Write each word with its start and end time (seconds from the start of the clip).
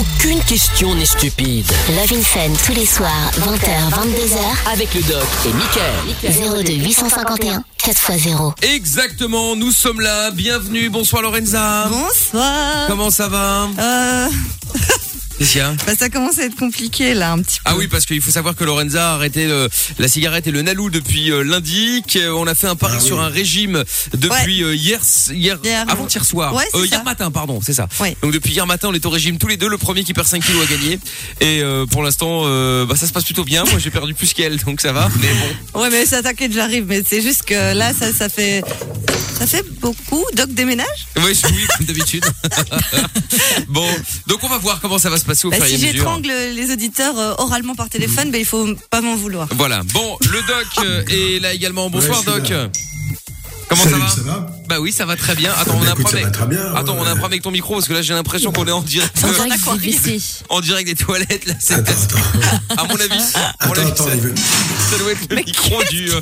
Aucune 0.00 0.40
question 0.44 0.94
n'est 0.94 1.04
stupide. 1.04 1.66
Love 1.90 2.18
in 2.18 2.22
Fun 2.22 2.48
tous 2.64 2.72
les 2.72 2.86
soirs, 2.86 3.30
20h, 3.40 3.90
22h, 3.90 4.72
Avec 4.72 4.94
le 4.94 5.02
doc 5.02 5.26
et 5.44 5.52
Michael. 5.52 6.64
02 6.64 6.72
851 6.72 7.62
4x0. 7.84 8.54
Exactement, 8.74 9.54
nous 9.56 9.70
sommes 9.72 10.00
là. 10.00 10.30
Bienvenue. 10.30 10.88
Bonsoir 10.88 11.20
Lorenza. 11.20 11.88
Bonsoir. 11.90 12.86
Comment 12.88 13.10
ça 13.10 13.28
va? 13.28 13.68
Euh, 13.78 14.28
Qu'est-ce 15.40 15.52
qu'il 15.52 15.60
y 15.62 15.64
a 15.64 15.72
bah, 15.86 15.92
ça 15.98 16.10
commence 16.10 16.38
à 16.38 16.44
être 16.44 16.54
compliqué 16.56 17.14
là 17.14 17.32
un 17.32 17.38
petit 17.38 17.56
peu. 17.56 17.62
Ah 17.64 17.74
oui, 17.76 17.88
parce 17.88 18.04
qu'il 18.04 18.20
faut 18.20 18.30
savoir 18.30 18.54
que 18.54 18.62
Lorenza 18.62 19.12
a 19.12 19.14
arrêté 19.14 19.46
le- 19.46 19.70
la 19.98 20.06
cigarette 20.06 20.46
et 20.46 20.50
le 20.50 20.60
nalou 20.60 20.90
depuis 20.90 21.30
euh, 21.32 21.42
lundi. 21.42 22.02
qu'on 22.12 22.46
a 22.46 22.54
fait 22.54 22.66
un 22.66 22.76
pari 22.76 23.00
sur 23.00 23.20
un 23.20 23.28
régime 23.28 23.82
depuis 24.12 24.62
euh, 24.62 24.74
hier, 24.74 25.00
hier, 25.30 25.58
Hier. 25.64 25.84
avant 25.88 26.06
hier 26.06 26.24
soir, 26.26 26.52
Ouais, 26.54 26.64
c'est 26.70 26.78
Euh, 26.78 26.84
hier 26.86 26.98
ça. 26.98 27.04
matin, 27.04 27.30
pardon, 27.30 27.60
c'est 27.64 27.72
ça. 27.72 27.88
Ouais. 28.00 28.14
Donc 28.22 28.32
depuis 28.32 28.52
hier 28.52 28.66
matin, 28.66 28.88
on 28.90 28.92
est 28.92 29.06
au 29.06 29.10
régime 29.10 29.38
tous 29.38 29.46
les 29.48 29.56
deux. 29.56 29.68
Le 29.70 29.78
premier 29.78 30.04
qui 30.04 30.12
perd 30.12 30.26
5 30.26 30.44
kilos 30.44 30.62
a 30.62 30.70
gagné. 30.70 30.98
Et 31.40 31.62
euh, 31.62 31.86
pour 31.86 32.02
l'instant, 32.02 32.42
euh, 32.44 32.84
bah, 32.84 32.96
ça 32.96 33.06
se 33.06 33.12
passe 33.12 33.24
plutôt 33.24 33.44
bien. 33.44 33.64
Moi, 33.64 33.78
j'ai 33.78 33.90
perdu 33.90 34.12
plus 34.12 34.34
qu'elle, 34.34 34.58
donc 34.58 34.82
ça 34.82 34.92
va. 34.92 35.08
Mais 35.22 35.28
bon. 35.72 35.80
Ouais 35.80 35.88
mais 35.90 36.04
ça 36.04 36.22
t'inquiète 36.22 36.52
j'arrive 36.52 36.84
mais 36.86 37.02
c'est 37.08 37.22
juste 37.22 37.44
que 37.44 37.72
là 37.74 37.92
ça 37.98 38.12
ça 38.12 38.28
fait 38.28 38.62
ça 39.38 39.46
fait 39.46 39.64
beaucoup. 39.80 40.22
Doc 40.34 40.50
déménage? 40.50 40.86
Oui, 41.16 41.22
oui, 41.44 41.66
comme 41.78 41.86
d'habitude. 41.86 42.24
bon, 43.68 43.86
donc 44.26 44.42
on 44.44 44.48
va 44.48 44.58
voir 44.58 44.80
comment 44.80 44.98
ça 44.98 45.08
va 45.08 45.16
se 45.18 45.24
passer 45.30 45.46
au 45.46 45.50
bah, 45.50 45.56
fur 45.56 45.66
et 45.66 45.68
Si 45.68 45.78
j'étrangle 45.78 46.28
les 46.54 46.72
auditeurs 46.72 47.18
euh, 47.18 47.34
oralement 47.38 47.74
par 47.74 47.88
téléphone, 47.88 48.30
bah, 48.30 48.38
il 48.38 48.44
faut 48.44 48.66
pas 48.90 49.00
m'en 49.00 49.14
vouloir. 49.16 49.48
Voilà. 49.56 49.82
Bon, 49.94 50.16
le 50.22 50.38
doc 50.46 50.66
euh, 50.84 51.04
est 51.08 51.40
là 51.40 51.52
également. 51.54 51.88
Bonsoir 51.88 52.18
Ouais, 52.20 52.40
doc. 52.40 52.52
Comment 53.68 53.84
Salut, 53.84 53.94
ça 53.94 54.06
va 54.06 54.10
ça 54.10 54.20
va 54.22 54.50
Bah 54.68 54.80
oui, 54.80 54.90
ça 54.92 55.06
va 55.06 55.14
très 55.14 55.36
bien. 55.36 55.52
Attends, 55.56 55.76
on 55.78 55.82
a 55.82 55.84
Bah, 55.84 55.90
un 55.90 55.92
écoute, 55.92 56.06
ça 56.08 56.18
problème. 56.18 56.24
va 56.24 56.30
très 56.32 56.46
bien, 56.46 56.74
Attends, 56.74 56.96
on 56.98 57.02
a 57.04 57.10
un 57.10 57.12
ouais. 57.12 57.18
problème 57.18 57.24
avec 57.26 57.42
ton 57.42 57.52
micro 57.52 57.74
parce 57.74 57.86
que 57.86 57.92
là 57.92 58.02
j'ai 58.02 58.14
l'impression 58.14 58.50
qu'on 58.50 58.66
est 58.66 58.72
en 58.72 58.82
direct, 58.82 59.16
On 59.22 59.28
euh, 59.28 59.78
j'ai 59.80 59.92
baissé. 59.92 60.20
en 60.48 60.60
direct 60.60 60.88
des 60.88 60.96
toilettes. 60.96 61.46
Là, 61.46 61.54
c'est 61.60 61.74
Attends, 61.74 61.92
attends. 62.70 62.82
à 62.82 62.88
mon 62.88 62.96
avis. 62.96 63.12
à 63.60 63.66
mon 63.66 63.72
Attends, 63.72 63.80
avis, 63.82 63.90
attends, 63.92 64.04
ça, 64.06 64.14
il 64.16 64.20
veut- 64.22 64.34
ça 64.90 64.98
doit 64.98 65.12
être 65.12 65.30
le 65.30 65.36
micro 65.36 65.84
du. 65.84 66.10
euh, 66.10 66.20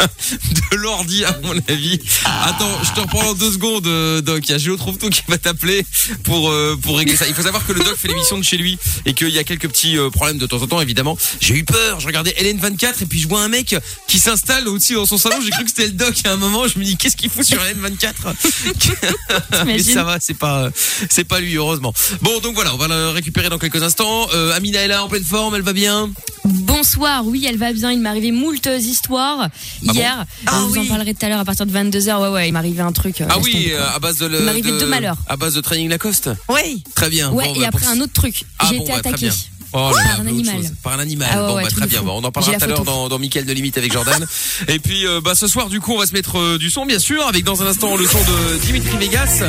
de 0.72 0.76
l'ordi 0.76 1.24
à 1.24 1.38
mon 1.42 1.54
avis. 1.68 2.00
Attends, 2.24 2.70
je 2.82 2.92
te 2.92 3.00
reprends 3.00 3.28
en 3.28 3.34
deux 3.34 3.52
secondes, 3.52 3.86
euh, 3.86 4.20
Doc. 4.20 4.42
Il 4.48 4.52
y 4.52 4.54
a 4.54 4.58
Géo 4.58 4.76
trouve 4.76 4.98
tout 4.98 5.10
qui 5.10 5.22
va 5.28 5.38
t'appeler 5.38 5.84
pour 6.24 6.50
euh, 6.50 6.76
pour 6.80 6.98
régler 6.98 7.16
ça. 7.16 7.26
Il 7.28 7.34
faut 7.34 7.42
savoir 7.42 7.66
que 7.66 7.72
le 7.72 7.82
Doc 7.82 7.96
fait 7.96 8.08
l'émission 8.08 8.38
de 8.38 8.44
chez 8.44 8.56
lui 8.56 8.78
et 9.06 9.14
qu'il 9.14 9.30
y 9.30 9.38
a 9.38 9.44
quelques 9.44 9.68
petits 9.68 9.98
euh, 9.98 10.10
problèmes 10.10 10.38
de 10.38 10.46
temps 10.46 10.62
en 10.62 10.66
temps, 10.66 10.80
évidemment. 10.80 11.16
J'ai 11.40 11.54
eu 11.54 11.64
peur. 11.64 12.00
Je 12.00 12.06
regardais 12.06 12.32
LN24 12.32 13.02
et 13.02 13.06
puis 13.06 13.20
je 13.20 13.28
vois 13.28 13.42
un 13.42 13.48
mec 13.48 13.74
qui 14.06 14.18
s'installe 14.18 14.68
aussi 14.68 14.94
dans 14.94 15.06
son 15.06 15.18
salon. 15.18 15.36
J'ai 15.42 15.50
cru 15.50 15.64
que 15.64 15.70
c'était 15.70 15.86
le 15.86 15.92
Doc 15.92 16.14
à 16.24 16.32
un 16.32 16.36
moment. 16.36 16.66
Je 16.68 16.78
me 16.78 16.84
dis 16.84 16.96
qu'est-ce 16.96 17.16
qu'il 17.16 17.30
fout 17.30 17.44
sur 17.44 17.58
LN24 17.58 19.64
Mais 19.66 19.82
ça 19.82 20.04
va, 20.04 20.18
c'est 20.20 20.34
pas 20.34 20.70
c'est 21.08 21.24
pas 21.24 21.40
lui 21.40 21.56
heureusement. 21.56 21.92
Bon, 22.22 22.40
donc 22.40 22.54
voilà, 22.54 22.74
on 22.74 22.78
va 22.78 22.88
le 22.88 23.08
récupérer 23.08 23.48
dans 23.48 23.58
quelques 23.58 23.82
instants. 23.82 24.28
Euh, 24.34 24.54
Amina 24.54 24.80
est 24.80 24.88
là 24.88 25.04
en 25.04 25.08
pleine 25.08 25.24
forme, 25.24 25.54
elle 25.54 25.62
va 25.62 25.72
bien? 25.72 26.10
Bonsoir, 26.44 27.26
oui, 27.26 27.46
elle 27.48 27.58
va 27.58 27.72
bien. 27.72 27.92
Il 27.92 28.00
m'est 28.00 28.08
arrivé 28.08 28.32
moult 28.32 28.66
histoires 28.66 29.48
hier. 29.94 30.24
Ah 30.46 30.52
Je 30.62 30.66
vous 30.66 30.78
en 30.78 30.86
parlerai 30.86 31.14
tout 31.14 31.26
à 31.26 31.28
l'heure 31.28 31.40
à 31.40 31.44
partir 31.44 31.66
de 31.66 31.72
22h. 31.72 32.20
Ouais, 32.22 32.28
ouais, 32.28 32.48
il 32.48 32.52
m'est 32.52 32.58
arrivé 32.58 32.80
un 32.82 32.92
truc. 32.92 33.20
euh, 33.20 33.26
Ah 33.28 33.38
oui, 33.38 33.68
euh, 33.72 33.86
à 33.94 33.98
base 33.98 34.18
de 34.18 34.26
le, 34.26 34.40
Il 34.56 34.62
de- 34.64 34.78
deux 34.80 34.86
malheurs. 34.86 35.16
À 35.28 35.36
base 35.36 35.54
de 35.54 35.60
training 35.60 35.88
Lacoste. 35.88 36.30
Oui. 36.48 36.82
Très 36.94 37.08
bien. 37.10 37.30
Ouais, 37.30 37.44
Bon, 37.46 37.54
et 37.54 37.60
bah, 37.60 37.66
après 37.68 37.80
pour- 37.86 37.94
un 37.94 38.00
autre 38.00 38.12
truc. 38.12 38.44
Ah 38.58 38.66
J'ai 38.70 38.78
bon, 38.78 38.82
été 38.84 38.92
très 38.92 39.00
attaqué. 39.00 39.30
Oh 39.72 39.92
là 39.96 40.02
Par 40.02 40.20
un 40.22 40.26
animal. 40.26 40.56
chose. 40.56 40.72
Par 40.82 40.92
un 40.94 40.98
animal. 40.98 41.28
Ah 41.32 41.42
ouais, 41.42 41.48
bon, 41.48 41.54
ouais, 41.56 41.62
bah, 41.62 41.68
très 41.70 41.86
bien. 41.86 42.02
on 42.04 42.24
en 42.24 42.32
parlera 42.32 42.56
tout 42.56 42.64
à 42.64 42.66
l'heure 42.66 42.82
dans, 42.84 43.08
dans 43.08 43.18
Mickaël 43.20 43.46
de 43.46 43.52
Limite 43.52 43.78
avec 43.78 43.92
Jordan. 43.92 44.26
Et 44.66 44.80
puis, 44.80 45.06
euh, 45.06 45.20
bah, 45.22 45.36
ce 45.36 45.46
soir, 45.46 45.68
du 45.68 45.80
coup, 45.80 45.92
on 45.94 45.98
va 45.98 46.06
se 46.06 46.12
mettre 46.12 46.38
euh, 46.40 46.58
du 46.58 46.70
son, 46.70 46.86
bien 46.86 46.98
sûr, 46.98 47.24
avec 47.28 47.44
dans 47.44 47.62
un 47.62 47.66
instant 47.66 47.96
le 47.96 48.04
son 48.06 48.18
de 48.18 48.58
Dimitri 48.66 48.96
Vegas. 48.98 49.44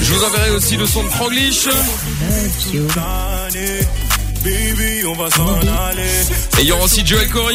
Je 0.00 0.12
vous 0.12 0.22
enverrai 0.24 0.50
aussi 0.50 0.76
le 0.76 0.86
son 0.86 1.02
de 1.02 1.08
Franglish. 1.08 1.66
Et 6.58 6.62
il 6.62 6.66
y 6.68 6.72
aura 6.72 6.84
aussi 6.84 7.04
Joel 7.04 7.28
Corey. 7.30 7.54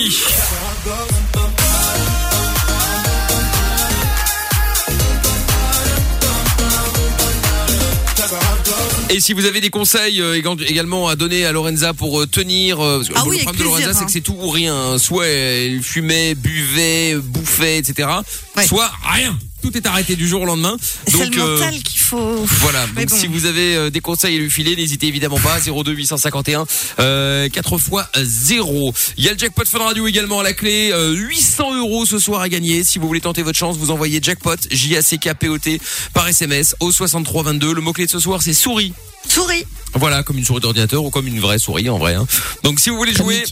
Et 9.10 9.20
si 9.20 9.34
vous 9.34 9.44
avez 9.46 9.60
des 9.60 9.70
conseils 9.70 10.22
euh, 10.22 10.40
éga- 10.40 10.56
également 10.66 11.10
à 11.10 11.18
donner 11.18 11.46
à 11.46 11.52
Lorenza 11.52 11.94
pour 11.94 12.22
euh, 12.22 12.26
tenir, 12.28 12.80
euh, 12.80 12.98
parce 12.98 13.10
que 13.10 13.14
Ah 13.18 13.22
le 13.26 13.30
oui, 13.30 13.36
avec 13.38 13.44
problème 13.44 13.60
de 13.60 13.70
Lorenza 13.70 13.94
c'est 13.94 14.00
hein. 14.00 14.06
que 14.06 14.12
c'est 14.12 14.22
tout 14.22 14.38
ou 14.40 14.50
rien. 14.50 14.98
Soit 14.98 15.28
elle 15.28 15.82
fumait, 15.84 16.34
buvait, 16.34 17.16
bouffait, 17.16 17.78
etc. 17.78 18.08
Ouais. 18.56 18.66
Soit 18.66 18.90
rien. 19.04 19.38
Tout 19.62 19.76
est 19.78 19.86
arrêté 19.86 20.16
du 20.16 20.28
jour 20.28 20.42
au 20.42 20.46
lendemain. 20.46 20.76
C'est 21.08 21.18
Donc 21.26 21.36
le 21.36 21.42
euh, 21.42 21.54
mental 21.60 21.84
qu'il 21.84 22.00
faut. 22.00 22.46
voilà, 22.62 22.86
donc 22.88 23.10
bon. 23.10 23.16
si 23.16 23.28
vous 23.28 23.46
avez 23.46 23.76
euh, 23.76 23.90
des 23.90 24.00
conseils 24.00 24.36
à 24.36 24.40
lui 24.40 24.50
filer, 24.50 24.76
n'hésitez 24.76 25.08
évidemment 25.08 25.40
pas. 25.40 25.60
02 25.60 25.92
851 25.94 26.66
euh, 27.00 27.48
4 27.50 27.78
fois 27.78 28.08
0. 28.22 28.94
Il 29.18 29.24
y 29.26 29.30
a 29.30 29.34
le 29.34 29.38
jackpot 29.38 29.64
Fun 29.66 29.80
Radio 29.80 30.08
également 30.08 30.40
à 30.40 30.44
la 30.44 30.54
clé. 30.54 30.90
Euh, 30.92 31.14
800 31.14 31.78
euros 31.78 32.06
ce 32.06 32.20
soir 32.20 32.42
à 32.42 32.50
gagner. 32.50 32.84
Si 32.84 33.00
vous 33.00 33.08
voulez 33.08 33.22
tenter 33.22 33.44
votre 33.44 33.58
chance, 33.58 33.78
vous 33.78 33.92
envoyez 33.92 34.20
jackpot 34.22 34.56
J-A-C-K-P-O-T 34.72 35.80
par 36.14 36.28
SMS 36.28 36.76
au 36.80 36.92
6322. 36.92 37.74
Le 37.74 37.82
mot-clé 37.82 38.06
de 38.06 38.12
ce 38.12 38.20
soir, 38.20 38.42
c'est 38.42 38.54
souris. 38.54 38.94
Souris. 39.28 39.66
Voilà, 39.94 40.24
comme 40.24 40.38
une 40.38 40.46
souris 40.46 40.62
d'ordinateur 40.62 41.04
ou 41.04 41.10
comme 41.12 41.28
une 41.28 41.40
vraie 41.40 41.60
souris 41.60 41.90
en 41.90 41.98
vrai. 42.00 42.16
hein. 42.16 42.26
Donc 42.64 42.80
si 42.80 42.90
vous 42.90 42.98
voulez 42.98 43.14
jouer. 43.14 43.44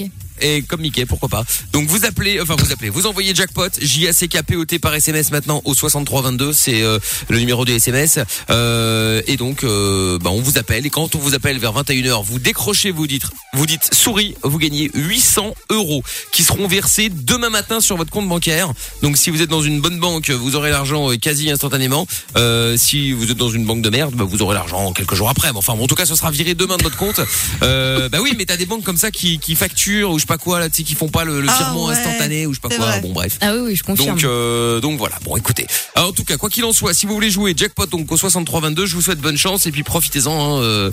Et 0.42 0.62
comme 0.62 0.82
Mickey, 0.82 1.06
pourquoi 1.06 1.30
pas. 1.30 1.44
Donc 1.72 1.88
vous 1.88 2.06
appelez, 2.06 2.40
enfin 2.42 2.56
vous 2.58 2.72
appelez, 2.72 2.90
vous 2.90 3.06
envoyez 3.06 3.34
jackpot 3.36 3.70
J 3.82 4.08
A 4.08 4.14
C 4.14 4.28
K 4.28 4.42
P 4.44 4.56
O 4.56 4.66
T 4.66 4.80
par 4.80 4.94
SMS 4.94 5.32
maintenant 5.32 5.62
au 5.66 5.74
6322, 5.74 6.54
c'est 6.54 6.82
euh, 6.82 7.00
le 7.30 7.40
numéro 7.40 7.66
du 7.66 7.74
SMS. 7.74 8.20
Euh, 8.50 9.22
et 9.28 9.38
donc 9.38 9.64
euh, 9.64 10.18
bah, 10.20 10.30
on 10.32 10.42
vous 10.42 10.58
appelle 10.58 10.86
et 10.86 10.90
quand 10.90 11.16
on 11.16 11.20
vous 11.20 11.34
appelle 11.34 11.58
vers 11.60 11.74
21h, 11.74 12.24
vous 12.24 12.40
décrochez, 12.40 12.92
vous 12.92 13.08
dites, 13.08 13.24
vous 13.54 13.66
dites 13.66 13.94
souris, 13.94 14.36
vous 14.44 14.58
gagnez 14.58 14.90
800 14.94 15.54
euros 15.70 16.04
qui 16.32 16.44
seront 16.44 16.68
versés 16.68 17.10
demain 17.10 17.50
matin 17.50 17.82
sur 17.82 17.98
votre 17.98 18.12
compte 18.12 18.28
bancaire. 18.28 18.72
Donc 19.02 19.18
si 19.18 19.30
vous 19.30 19.42
êtes 19.42 19.50
dans 19.50 19.62
une 19.62 19.82
bonne 19.82 20.00
banque, 20.00 20.30
vous 20.30 20.56
aurez 20.56 20.70
l'argent 20.70 21.12
euh, 21.12 21.18
quasi 21.18 21.50
instantanément. 21.50 22.08
Euh, 22.38 22.78
si 22.78 23.12
vous 23.12 23.32
êtes 23.32 23.38
dans 23.38 23.50
une 23.50 23.66
banque 23.66 23.82
de 23.82 23.90
merde, 23.90 24.16
bah, 24.16 24.24
vous 24.24 24.42
aurez 24.42 24.56
l'argent 24.56 24.94
quelques 24.94 25.16
jours 25.16 25.30
après. 25.30 25.52
Mais 25.52 25.58
enfin, 25.58 25.76
bon, 25.76 25.84
en 25.84 25.88
tout 25.88 25.96
cas, 25.96 26.06
ce 26.06 26.16
sera 26.16 26.32
viré 26.32 26.54
demain 26.56 26.78
de 26.78 26.84
votre 26.84 26.98
compte. 26.98 27.20
Bah 27.62 28.20
oui, 28.22 28.34
mais 28.38 28.46
t'as 28.46 28.58
des 28.58 28.66
banques 28.66 28.84
comme 28.84 28.98
ça 28.98 29.12
qui, 29.12 29.40
qui 29.40 29.56
facturent 29.56 30.12
ou 30.12 30.20
je 30.20 30.26
pas 30.30 30.38
quoi 30.38 30.60
là, 30.60 30.70
tu 30.70 30.76
sais, 30.78 30.84
qui 30.84 30.96
font 30.96 31.10
pas 31.10 31.26
le, 31.26 31.42
le 31.42 31.48
Ah 31.50 31.58
virement 31.58 31.88
ouais, 31.88 31.94
instantané 31.96 32.46
ou 32.46 32.54
je 32.54 32.60
sais 32.62 32.68
pas 32.70 32.76
quoi. 32.76 32.86
vrai. 32.86 33.02
Bon 33.02 33.12
bref. 33.12 33.38
Ah 33.42 33.54
oui, 33.56 33.60
oui, 33.66 33.76
je 33.76 33.84
confirme. 33.84 34.16
Donc, 34.16 34.24
euh, 34.24 34.80
donc 34.80 34.98
voilà. 34.98 35.18
Bon, 35.24 35.36
écoutez. 35.36 35.66
Alors, 35.96 36.10
en 36.10 36.14
tout 36.14 36.24
cas, 36.24 36.38
quoi 36.38 36.50
qu'il 36.50 36.64
en 36.66 36.72
soit, 36.72 36.94
si 36.94 37.06
vous 37.06 37.14
voulez 37.14 37.30
jouer 37.32 37.54
jackpot 37.58 37.88
donc 37.88 38.10
au 38.12 38.16
6322, 38.18 38.86
je 38.86 38.96
vous 38.96 39.02
souhaite 39.02 39.20
bonne 39.20 39.38
chance 39.38 39.66
et 39.66 39.72
puis 39.72 39.84
profitez-en. 39.84 40.32
hein, 40.32 40.62
euh, 40.62 40.92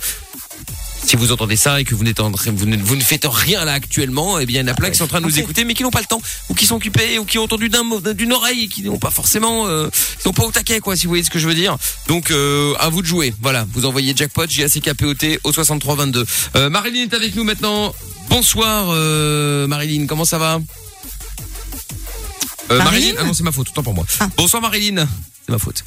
si 1.04 1.16
vous 1.16 1.32
entendez 1.32 1.56
ça 1.56 1.80
et 1.80 1.84
que 1.84 1.94
vous 1.94 2.04
ne, 2.04 2.76
vous 2.82 2.96
ne 2.96 3.00
faites 3.02 3.26
rien 3.28 3.64
là 3.64 3.72
actuellement, 3.72 4.38
eh 4.38 4.46
bien 4.46 4.60
il 4.60 4.66
y 4.66 4.68
en 4.68 4.72
a 4.72 4.74
plein 4.74 4.90
qui 4.90 4.96
sont 4.96 5.04
en 5.04 5.08
train 5.08 5.20
de 5.20 5.26
nous 5.26 5.38
écouter, 5.38 5.64
mais 5.64 5.74
qui 5.74 5.82
n'ont 5.82 5.90
pas 5.90 6.00
le 6.00 6.06
temps 6.06 6.20
ou 6.48 6.54
qui 6.54 6.66
sont 6.66 6.76
occupés 6.76 7.18
ou 7.18 7.24
qui 7.24 7.38
ont 7.38 7.44
entendu 7.44 7.68
d'une 7.68 8.32
oreille 8.32 8.64
et 8.64 8.68
qui 8.68 8.82
n'ont 8.82 8.98
pas 8.98 9.10
forcément, 9.10 9.66
euh, 9.66 9.88
qui 9.88 10.22
sont 10.22 10.32
pas 10.32 10.44
au 10.44 10.50
taquet 10.50 10.80
quoi, 10.80 10.96
si 10.96 11.06
vous 11.06 11.10
voyez 11.10 11.24
ce 11.24 11.30
que 11.30 11.38
je 11.38 11.46
veux 11.46 11.54
dire. 11.54 11.76
Donc 12.08 12.30
euh, 12.30 12.74
à 12.78 12.88
vous 12.88 13.02
de 13.02 13.06
jouer. 13.06 13.34
Voilà, 13.40 13.66
vous 13.72 13.84
envoyez 13.84 14.14
jackpot 14.16 14.46
J 14.48 14.64
A 14.64 14.68
C 14.68 14.80
K 14.80 14.94
P 14.94 15.04
O 15.04 15.14
T 15.14 15.38
au 15.44 15.52
6322. 15.52 16.26
Euh, 16.56 16.70
Marilyn 16.70 17.04
est 17.04 17.14
avec 17.14 17.34
nous 17.34 17.44
maintenant. 17.44 17.94
Bonsoir 18.28 18.88
euh, 18.90 19.66
Marilyn, 19.66 20.06
comment 20.06 20.24
ça 20.24 20.38
va? 20.38 20.60
Euh, 22.70 22.78
Marilyn? 22.78 23.14
Ah 23.18 23.24
non 23.24 23.32
c'est 23.32 23.44
ma 23.44 23.52
faute, 23.52 23.68
autant 23.68 23.82
pour 23.82 23.94
moi. 23.94 24.04
Ah. 24.20 24.28
Bonsoir 24.36 24.60
Marilyn, 24.60 25.06
c'est 25.46 25.52
ma 25.52 25.58
faute. 25.58 25.84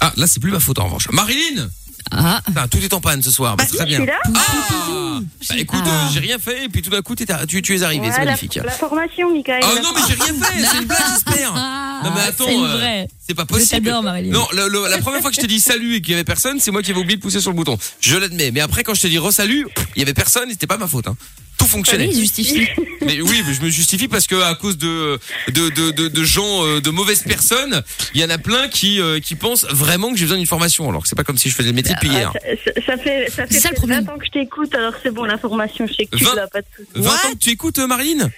Ah 0.00 0.12
là 0.16 0.26
c'est 0.26 0.40
plus 0.40 0.50
ma 0.50 0.60
faute 0.60 0.78
en 0.78 0.86
revanche. 0.86 1.08
Marilyn, 1.10 1.68
Ah, 2.10 2.40
tout 2.70 2.78
est 2.78 2.92
en 2.92 3.00
panne 3.00 3.22
ce 3.22 3.30
soir. 3.30 3.56
Bah, 3.56 3.64
Bah, 3.70 3.76
très 3.76 3.86
bien. 3.86 3.98
suis 3.98 4.06
là. 4.06 4.18
Ah 4.24 5.20
bah 5.48 5.54
écoute, 5.58 5.80
euh, 5.86 6.08
j'ai 6.12 6.20
rien 6.20 6.38
fait 6.38 6.64
et 6.64 6.68
puis 6.68 6.82
tout 6.82 6.90
d'un 6.90 7.02
coup 7.02 7.14
tu, 7.14 7.24
tu 7.62 7.76
es 7.76 7.82
arrivé, 7.82 8.08
c'est 8.10 8.18
Ouais, 8.18 8.24
magnifique. 8.24 8.56
la 8.62 8.70
formation, 8.70 9.32
Michael. 9.32 9.62
Oh 9.64 9.78
non 9.82 9.90
mais 9.94 10.00
j'ai 10.08 10.14
rien 10.22 10.34
fait, 10.34 10.64
c'est 10.66 10.78
une 10.78 10.84
blague 10.86 10.98
j'espère. 11.08 11.52
Non 12.04 12.10
mais 12.16 12.20
attends, 12.22 12.44
c'est 12.48 12.56
euh, 12.56 13.04
c'est 13.32 13.36
pas 13.36 13.46
possible. 13.46 13.90
Non, 14.30 14.46
le- 14.52 14.68
le- 14.68 14.88
la 14.88 14.98
première 14.98 15.20
fois 15.20 15.30
que 15.30 15.36
je 15.36 15.40
t'ai 15.40 15.46
dit 15.46 15.60
salut 15.72 15.96
et 15.96 16.00
qu'il 16.00 16.10
y 16.12 16.14
avait 16.14 16.24
personne, 16.24 16.58
c'est 16.60 16.70
moi 16.70 16.82
qui 16.82 16.90
avais 16.90 17.00
oublié 17.00 17.16
de 17.16 17.22
pousser 17.22 17.40
sur 17.40 17.50
le 17.50 17.56
bouton. 17.56 17.78
Je 18.00 18.16
l'admets. 18.16 18.50
Mais 18.50 18.60
après 18.60 18.82
quand 18.84 18.94
je 18.94 19.02
t'ai 19.02 19.08
dit 19.08 19.18
re-salut, 19.18 19.66
il 19.96 20.00
y 20.00 20.02
avait 20.02 20.14
personne 20.14 20.48
et 20.48 20.52
c'était 20.52 20.66
pas 20.66 20.78
ma 20.78 20.86
faute. 20.86 21.06
Hein. 21.08 21.16
Tout 21.58 21.66
fonctionnait. 21.66 22.08
oui, 22.08 22.18
justifie. 22.18 22.66
Mais 23.02 23.20
oui, 23.20 23.42
mais 23.46 23.52
je 23.52 23.60
me 23.62 23.68
justifie 23.68 24.06
parce 24.06 24.28
que 24.28 24.40
à 24.42 24.54
cause 24.54 24.78
de 24.78 25.18
de 25.48 25.68
de, 25.70 25.90
de, 25.90 26.06
de 26.08 26.24
gens 26.24 26.64
euh, 26.64 26.80
de 26.80 26.90
mauvaises 26.90 27.22
personnes, 27.24 27.82
il 28.14 28.20
y 28.20 28.24
en 28.24 28.30
a 28.30 28.38
plein 28.38 28.68
qui 28.68 29.00
euh, 29.00 29.18
qui 29.18 29.34
pensent 29.34 29.64
vraiment 29.70 30.10
que 30.12 30.16
j'ai 30.16 30.24
besoin 30.24 30.38
d'une 30.38 30.46
formation 30.46 30.88
alors 30.88 31.02
que 31.02 31.08
c'est 31.08 31.16
pas 31.16 31.24
comme 31.24 31.36
si 31.36 31.50
je 31.50 31.54
faisais 31.56 31.70
le 31.70 31.74
métier 31.74 31.94
depuis 31.96 32.08
hier. 32.10 32.32
Ah, 32.34 32.38
ça, 32.64 32.70
ça 32.86 32.96
fait, 32.96 33.28
ça 33.28 33.46
fait 33.48 33.54
ça, 33.54 33.68
le 33.70 33.74
peut-être 33.74 33.74
problème. 33.74 34.04
20 34.04 34.12
ans 34.12 34.18
que 34.18 34.24
je 34.26 34.30
t'écoute, 34.30 34.74
alors 34.76 34.94
c'est 35.02 35.10
bon, 35.10 35.24
l'information, 35.24 35.84
je 35.88 35.94
sais 35.94 36.06
que 36.06 36.16
tu 36.16 36.24
20 36.24 36.34
l'as 36.36 36.46
pas 36.46 36.60
de 36.60 36.66
soucis. 36.76 36.88
20 36.94 37.10
ans 37.10 37.32
que 37.32 37.38
tu 37.38 37.50
écoutes 37.50 37.78
euh, 37.80 37.86
Marilyn? 37.88 38.30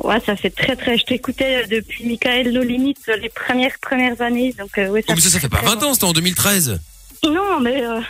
Ouais, 0.00 0.20
ça 0.24 0.36
fait 0.36 0.50
très 0.50 0.76
très. 0.76 0.96
Je 0.98 1.04
t'écoutais 1.04 1.66
depuis 1.66 2.04
Michael 2.06 2.52
No 2.52 2.62
Limites 2.62 3.10
les 3.20 3.28
premières 3.28 3.78
premières 3.80 4.20
années, 4.22 4.54
donc 4.58 4.76
euh, 4.78 4.88
ouais, 4.88 5.04
Oh, 5.08 5.12
mais 5.14 5.20
ça, 5.20 5.30
ça 5.30 5.40
fait 5.40 5.48
pas 5.48 5.60
20 5.62 5.82
ans, 5.82 5.94
c'était 5.94 6.06
en 6.06 6.12
2013. 6.12 6.80
Non, 7.24 7.60
mais. 7.60 7.82
euh, 7.84 8.00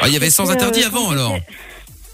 Ah, 0.00 0.08
il 0.08 0.12
y 0.14 0.16
avait 0.16 0.30
sans 0.30 0.50
interdit 0.50 0.82
euh, 0.82 0.86
avant 0.86 1.10
alors. 1.10 1.36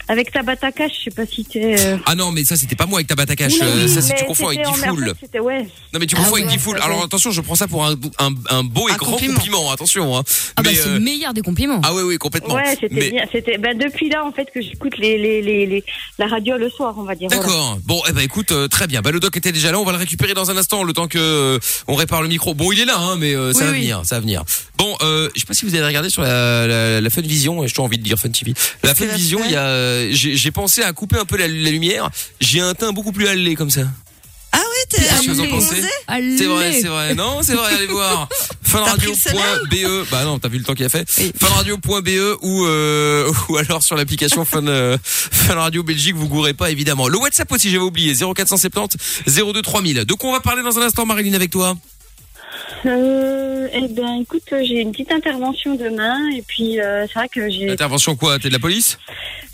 Avec 0.09 0.33
Tabata 0.33 0.73
Cash, 0.73 0.93
je 0.99 1.05
sais 1.05 1.11
pas 1.11 1.25
si 1.27 1.45
t'es. 1.45 1.77
euh, 1.81 1.97
Ah 2.07 2.15
non, 2.15 2.33
mais 2.33 2.45
ça 2.45 2.57
c'était 2.57 2.75
pas 2.77 2.87
moi 2.87 2.99
avec 2.99 3.07
Tabata 3.07 3.37
Cash. 3.37 3.53
oui, 3.53 3.59
euh, 3.63 3.89
ça 3.89 4.03
c'est 4.03 4.13
mais 4.15 4.19
tu 4.21 4.25
confonds 4.27 4.49
avec 4.49 4.59
c'était 4.59 4.69
en- 4.69 4.73
Diffoul. 4.93 5.05
en 5.05 5.07
fait, 5.09 5.17
c'était- 5.23 5.41
ouais. 5.41 5.63
Non 5.93 6.01
mais 6.01 6.07
tu 6.07 6.15
Ah 6.17 6.19
confonds 6.21 6.35
avec 6.35 6.47
ouais, 6.47 6.53
Diffoul. 6.53 6.77
ouais. 6.77 6.83
Alors 6.83 7.05
attention, 7.05 7.31
je 7.31 7.41
prends 7.41 7.55
ça 7.55 7.69
pour 7.69 7.85
un, 7.87 7.95
un, 8.19 8.31
un 8.51 8.65
beau 8.65 8.89
et 8.89 8.93
Un 8.93 8.97
grand 8.97 9.13
compliment. 9.13 9.35
compliment. 9.35 9.71
Attention. 9.73 10.17
Hein. 10.17 10.23
Ah 10.57 10.63
bah 10.63 10.71
Mais, 10.71 10.77
c'est 10.77 10.89
euh, 10.89 10.95
le 10.95 11.01
meilleur 11.01 11.33
des 11.35 11.43
compliments. 11.43 11.81
ah 11.85 11.95
oui 11.95 12.03
oui 12.03 12.19
complètement. 12.19 12.55
Ouais, 12.55 12.77
c'était 12.81 12.89
Mais- 12.91 13.11
bien. 13.11 13.25
C'était 13.33 13.59
ben, 13.59 13.79
depuis 13.79 14.09
là 14.11 14.25
en 14.25 14.33
fait 14.33 14.49
que 14.53 14.61
j'écoute 14.61 14.99
les, 14.99 15.19
les, 15.19 15.41
les, 15.43 15.67
les- 15.67 15.85
la 16.19 16.27
radio 16.27 16.57
le 16.59 16.69
soir, 16.69 16.95
on 16.99 17.03
va 17.05 17.15
dire. 17.15 17.29
voilà. 17.31 17.43
D'accord. 17.45 17.79
Bon, 17.85 18.03
eh 18.09 18.13
ben 18.13 18.21
écoute, 18.23 18.53
euh, 18.53 18.69
très 18.69 18.87
bien. 18.87 19.01
Bah 19.03 19.11
le 19.13 19.21
doc 19.21 19.37
était 19.37 19.53
déjà 19.53 19.71
là. 19.73 19.79
On 19.79 19.85
va 19.85 19.93
le 19.93 19.99
récupérer 19.99 20.35
dans 20.35 20.51
un 20.51 20.57
instant, 20.57 20.83
le 20.83 20.93
temps 20.93 21.09
que 21.09 21.19
euh, 21.19 21.59
on 21.89 21.95
répare 21.95 22.23
le 22.23 22.29
micro. 22.29 22.55
Bon, 22.55 22.73
il 22.73 22.81
est 22.81 22.85
là, 22.85 22.99
hein, 22.99 23.17
mais 23.19 23.35
euh, 23.35 23.53
ça 23.53 23.61
Oui, 23.61 23.65
va 23.67 23.73
oui. 23.73 23.79
venir, 23.81 24.01
ça 24.05 24.17
va 24.17 24.21
venir. 24.21 24.43
Bon, 24.79 24.97
euh, 25.03 25.29
je 25.35 25.41
sais 25.41 25.47
pas 25.47 25.55
si 25.55 25.65
vous 25.65 25.75
avez 25.75 25.87
regardé 25.87 26.11
sur 26.11 26.23
la, 26.23 26.67
la, 26.67 27.01
la 27.01 27.11
Fun 27.11 27.21
Vision. 27.23 27.63
J'ai 27.63 27.69
toujours 27.71 27.85
envie 27.85 27.99
de 27.99 28.03
dire 28.03 28.19
Fun 28.19 28.31
TV. 28.31 28.53
La 28.83 28.95
Fun 28.95 29.07
Vision, 29.07 29.41
il 29.45 29.53
y 29.53 29.57
a, 29.57 29.63
euh, 29.63 29.92
j'ai 30.11 30.37
j'ai 30.37 30.51
pensé 30.51 30.83
à 30.83 30.93
couper 30.93 31.19
un 31.19 31.25
peu 31.25 31.37
la, 31.37 31.49
la 31.49 31.71
lumière. 31.71 32.11
J'ai 32.41 32.61
un 32.61 32.75
teint 32.75 32.93
beaucoup 32.93 33.13
plus 33.13 33.27
allé 33.27 33.55
comme 33.55 33.71
ça. 33.71 33.83
Ah 34.53 34.59
oui, 34.59 34.85
t'es. 34.91 35.03
C'est 36.37 36.47
vrai, 36.47 36.73
c'est 36.81 36.89
vrai. 36.89 37.15
Non, 37.15 37.41
c'est 37.43 37.55
vrai, 37.55 37.75
allez 37.75 37.87
voir. 37.87 38.29
Funradio.be. 38.63 40.11
Bah 40.11 40.25
non, 40.25 40.39
t'as 40.39 40.49
vu 40.49 40.59
le 40.59 40.65
temps 40.65 40.75
qu'il 40.75 40.85
a 40.85 40.91
fait. 40.91 41.07
Oui. 41.19 41.33
Funradio.be 41.39 42.39
ou 42.43 42.67
euh, 42.67 43.33
ou 43.49 43.57
alors 43.57 43.83
sur 43.83 43.97
l'application 43.97 44.45
Fun 44.45 44.67
euh, 44.67 44.99
Fun 45.03 45.55
Radio 45.55 45.83
Belgique, 45.83 46.17
vous 46.17 46.29
gourrez 46.29 46.55
pas 46.55 46.71
évidemment. 46.71 47.09
Le 47.09 47.19
WhatsApp 47.19 47.51
aussi, 47.51 47.71
j'avais 47.71 47.83
oublié 47.83 48.15
0470 48.15 48.97
02 49.27 49.63
3000. 49.63 50.05
De 50.05 50.15
quoi 50.15 50.31
on 50.31 50.33
va 50.35 50.41
parler 50.41 50.63
dans 50.63 50.79
un 50.79 50.83
instant 50.83 51.07
Marilyn 51.07 51.35
avec 51.35 51.51
toi? 51.51 51.77
Euh, 52.87 53.69
eh 53.73 53.89
ben, 53.89 54.21
écoute, 54.23 54.43
euh, 54.53 54.63
j'ai 54.65 54.81
une 54.81 54.93
petite 54.93 55.13
intervention 55.13 55.75
demain 55.75 56.29
et 56.31 56.43
puis 56.43 56.81
euh, 56.81 57.07
c'est 57.07 57.15
vrai 57.19 57.29
que 57.29 57.49
j'ai. 57.49 57.71
Intervention 57.71 58.17
quoi? 58.17 58.39
T'es 58.39 58.49
de 58.49 58.53
la 58.55 58.59
police? 58.59 58.99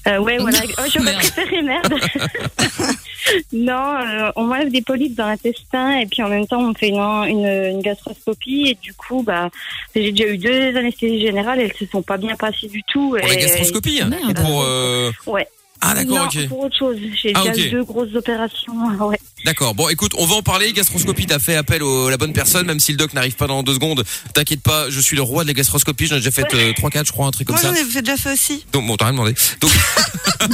Euh, 0.06 0.18
ouais, 0.18 0.38
voilà. 0.38 0.58
Oh, 0.78 0.82
J'aurais 0.92 1.12
préféré 1.14 1.60
merde. 1.62 1.92
non, 3.52 3.94
euh, 4.00 4.30
on 4.36 4.44
m'enlève 4.44 4.70
des 4.70 4.80
polypes 4.80 5.14
dans 5.14 5.26
l'intestin 5.26 5.98
et 5.98 6.06
puis 6.06 6.22
en 6.22 6.28
même 6.28 6.46
temps 6.46 6.60
on 6.60 6.68
me 6.68 6.74
fait 6.74 6.88
une, 6.88 6.98
une, 7.00 7.46
une 7.46 7.82
gastroscopie 7.82 8.68
et 8.70 8.74
du 8.80 8.94
coup, 8.94 9.22
bah, 9.22 9.50
j'ai 9.94 10.12
déjà 10.12 10.30
eu 10.30 10.38
deux 10.38 10.76
anesthésies 10.76 11.20
générales, 11.20 11.60
elles 11.60 11.74
se 11.74 11.84
sont 11.86 12.02
pas 12.02 12.16
bien 12.16 12.36
passées 12.36 12.68
du 12.68 12.82
tout. 12.84 13.10
Pour 13.18 13.28
la 13.28 13.34
et- 13.34 13.38
gastroscopie? 13.38 14.00
Merde. 14.08 14.34
Pour 14.36 14.62
euh... 14.62 15.10
Ouais. 15.26 15.46
Ah 15.80 15.94
d'accord, 15.94 16.26
ok. 16.34 16.48
pour 16.48 16.60
autre 16.60 16.76
chose. 16.76 16.96
J'ai 17.22 17.32
Ah, 17.34 17.40
déjà 17.42 17.52
ok. 17.52 17.58
eu 17.58 17.70
deux 17.70 17.84
grosses 17.84 18.14
opérations. 18.14 18.72
Ouais. 19.08 19.18
D'accord. 19.44 19.74
Bon, 19.74 19.88
écoute, 19.88 20.12
on 20.18 20.26
va 20.26 20.34
en 20.34 20.42
parler. 20.42 20.72
Gastroscopie, 20.72 21.26
t'as 21.26 21.38
fait 21.38 21.54
appel 21.54 21.80
à 21.82 22.10
la 22.10 22.16
bonne 22.16 22.32
personne, 22.32 22.66
même 22.66 22.80
si 22.80 22.90
le 22.90 22.98
doc 22.98 23.14
n'arrive 23.14 23.36
pas 23.36 23.46
dans 23.46 23.62
deux 23.62 23.74
secondes. 23.74 24.02
T'inquiète 24.34 24.60
pas, 24.62 24.90
je 24.90 24.98
suis 25.00 25.14
le 25.14 25.22
roi 25.22 25.44
de 25.44 25.48
la 25.48 25.54
gastroscopie. 25.54 26.06
J'en 26.08 26.16
ai 26.16 26.18
déjà 26.18 26.32
fait 26.32 26.44
euh, 26.54 26.72
trois, 26.76 26.90
quatre, 26.90 27.06
je 27.06 27.12
crois, 27.12 27.26
un 27.26 27.30
truc 27.30 27.46
comme 27.46 27.54
Moi, 27.54 27.62
ça. 27.62 27.68
j'en 27.68 27.80
ai 27.80 27.84
fait- 27.84 28.02
déjà 28.02 28.16
fait 28.16 28.32
aussi. 28.32 28.66
Donc 28.72 28.86
bon, 28.88 28.96
t'as 28.96 29.04
rien 29.06 29.12
demandé. 29.12 29.34
Donc 29.60 29.70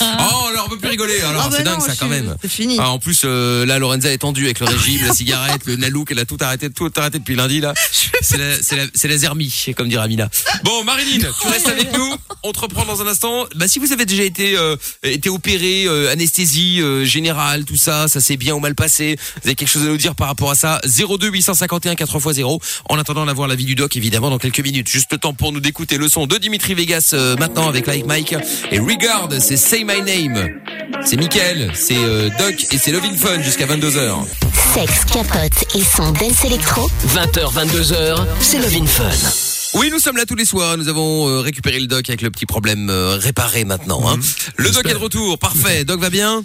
Oh, 0.00 0.46
alors 0.50 0.64
on 0.66 0.68
peut 0.70 0.78
plus 0.78 0.88
rigoler. 0.88 1.20
Alors 1.20 1.42
Ah 1.46 1.48
bah 1.50 1.56
c'est 1.58 1.64
non, 1.64 1.72
dingue 1.72 1.80
ça 1.82 1.94
je 1.94 1.98
quand 1.98 2.08
même. 2.08 2.34
C'est 2.42 2.48
fini. 2.50 2.76
Ah, 2.80 2.90
en 2.90 2.98
plus 2.98 3.22
euh, 3.24 3.64
là 3.66 3.78
Lorenza 3.78 4.10
est 4.10 4.18
tendue 4.18 4.44
avec 4.44 4.60
le 4.60 4.66
régime, 4.66 5.06
la 5.06 5.12
cigarette, 5.14 5.62
le 5.66 5.76
nalouk, 5.76 6.10
elle 6.10 6.18
a 6.18 6.24
tout 6.24 6.36
arrêté, 6.40 6.70
tout 6.70 6.90
arrêté 6.96 7.18
depuis 7.18 7.36
lundi 7.36 7.60
là. 7.60 7.74
C'est 8.22 8.36
la, 8.38 8.56
c'est 8.62 8.76
la, 8.76 8.84
c'est 8.94 9.08
la 9.08 9.16
zermie, 9.16 9.52
comme 9.76 9.88
dirait 9.88 10.04
Amina. 10.04 10.28
Bon 10.64 10.84
Marilyn, 10.84 11.26
tu 11.40 11.46
restes 11.48 11.68
avec 11.68 11.92
nous. 11.96 12.14
On 12.42 12.52
te 12.52 12.60
reprend 12.60 12.84
dans 12.84 13.02
un 13.02 13.06
instant. 13.06 13.46
Bah 13.54 13.68
si 13.68 13.73
vous 13.78 13.92
avez 13.92 14.06
déjà 14.06 14.22
été 14.22 14.56
euh, 14.56 14.76
été 15.02 15.28
opéré, 15.28 15.84
euh, 15.86 16.10
anesthésie 16.10 16.80
euh, 16.80 17.04
générale, 17.04 17.64
tout 17.64 17.76
ça, 17.76 18.08
ça 18.08 18.20
s'est 18.20 18.36
bien 18.36 18.54
ou 18.54 18.60
mal 18.60 18.74
passé. 18.74 19.16
Vous 19.42 19.48
avez 19.48 19.54
quelque 19.54 19.68
chose 19.68 19.82
à 19.82 19.86
nous 19.86 19.96
dire 19.96 20.14
par 20.14 20.28
rapport 20.28 20.50
à 20.50 20.54
ça 20.54 20.80
02 20.84 21.28
851 21.28 21.94
4x0. 21.94 22.60
En 22.88 22.98
attendant 22.98 23.26
d'avoir 23.26 23.48
l'avis 23.48 23.64
du 23.64 23.74
doc 23.74 23.96
évidemment 23.96 24.30
dans 24.30 24.38
quelques 24.38 24.60
minutes. 24.60 24.88
Juste 24.88 25.12
le 25.12 25.18
temps 25.18 25.34
pour 25.34 25.52
nous 25.52 25.60
d'écouter 25.60 25.96
le 25.96 26.08
son 26.08 26.26
de 26.26 26.36
Dimitri 26.38 26.74
Vegas 26.74 27.10
euh, 27.12 27.36
maintenant 27.36 27.68
avec 27.68 27.86
Like 27.86 28.06
Mike 28.06 28.34
et 28.70 28.78
Regard, 28.78 29.28
c'est 29.40 29.56
Say 29.56 29.84
My 29.84 30.02
Name. 30.02 30.60
C'est 31.04 31.16
Mickaël, 31.16 31.70
c'est 31.74 31.96
euh, 31.96 32.30
Doc 32.38 32.66
et 32.70 32.78
c'est 32.78 32.92
Lovin 32.92 33.16
Fun 33.16 33.42
jusqu'à 33.42 33.66
22h. 33.66 34.24
Sexe, 34.74 35.04
capote 35.04 35.64
et 35.74 35.82
son 35.82 36.10
dance 36.12 36.44
électro. 36.44 36.88
20h, 37.14 37.52
22h, 37.52 38.26
c'est 38.40 38.58
Love 38.58 38.86
Fun. 38.86 39.53
Oui, 39.74 39.90
nous 39.90 39.98
sommes 39.98 40.16
là 40.16 40.24
tous 40.26 40.36
les 40.36 40.44
soirs. 40.44 40.76
Nous 40.76 40.88
avons 40.88 41.28
euh, 41.28 41.40
récupéré 41.40 41.80
le 41.80 41.86
Doc 41.86 42.08
avec 42.08 42.22
le 42.22 42.30
petit 42.30 42.46
problème 42.46 42.90
euh, 42.90 43.16
réparé 43.16 43.64
maintenant. 43.64 44.08
Hein. 44.08 44.18
Le 44.56 44.70
Doc 44.70 44.86
est 44.86 44.92
de 44.92 44.98
retour, 44.98 45.38
parfait. 45.38 45.84
Doc 45.84 46.00
va 46.00 46.10
bien? 46.10 46.44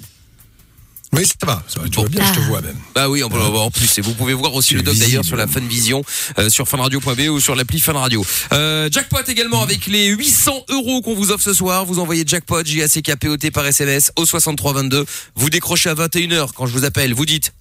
Oui, 1.11 1.25
ça 1.25 1.33
va, 1.47 1.63
ça 1.67 1.79
va, 1.79 1.87
tu 1.89 1.95
Bon. 1.95 2.03
vas 2.03 2.09
bien, 2.09 2.23
je 2.33 2.39
te 2.39 2.45
vois 2.45 2.61
même. 2.61 2.75
Bah 2.93 3.09
oui, 3.09 3.23
on 3.23 3.29
peut 3.29 3.37
le 3.39 3.43
voir 3.43 3.63
en 3.63 3.71
plus. 3.71 3.97
Et 3.97 4.01
vous 4.01 4.13
pouvez 4.13 4.33
voir 4.33 4.53
aussi 4.53 4.75
le 4.75 4.83
Doc 4.83 4.95
d'ailleurs 4.95 5.25
sur 5.25 5.35
la 5.35 5.47
Fun 5.47 5.61
Vision, 5.61 6.03
euh, 6.37 6.49
sur 6.49 6.67
funradio.be 6.67 7.29
ou 7.29 7.39
sur 7.39 7.55
l'appli 7.55 7.79
Fun 7.79 7.93
Radio. 7.93 8.23
Euh, 8.53 8.89
jackpot 8.91 9.17
également 9.27 9.63
avec 9.63 9.87
les 9.87 10.05
800 10.07 10.65
euros 10.69 11.01
qu'on 11.01 11.15
vous 11.15 11.31
offre 11.31 11.43
ce 11.43 11.53
soir. 11.53 11.85
Vous 11.85 11.97
envoyez 11.99 12.23
jackpot, 12.27 12.63
J-A-C-K-P-O-T 12.63 13.49
par 13.49 13.65
SMS 13.65 14.11
au 14.17 14.25
6322. 14.27 15.05
Vous 15.35 15.49
décrochez 15.49 15.89
à 15.89 15.95
21h 15.95 16.49
quand 16.55 16.67
je 16.67 16.73
vous 16.73 16.83
appelle. 16.85 17.13
Vous 17.15 17.25
dites 17.25 17.53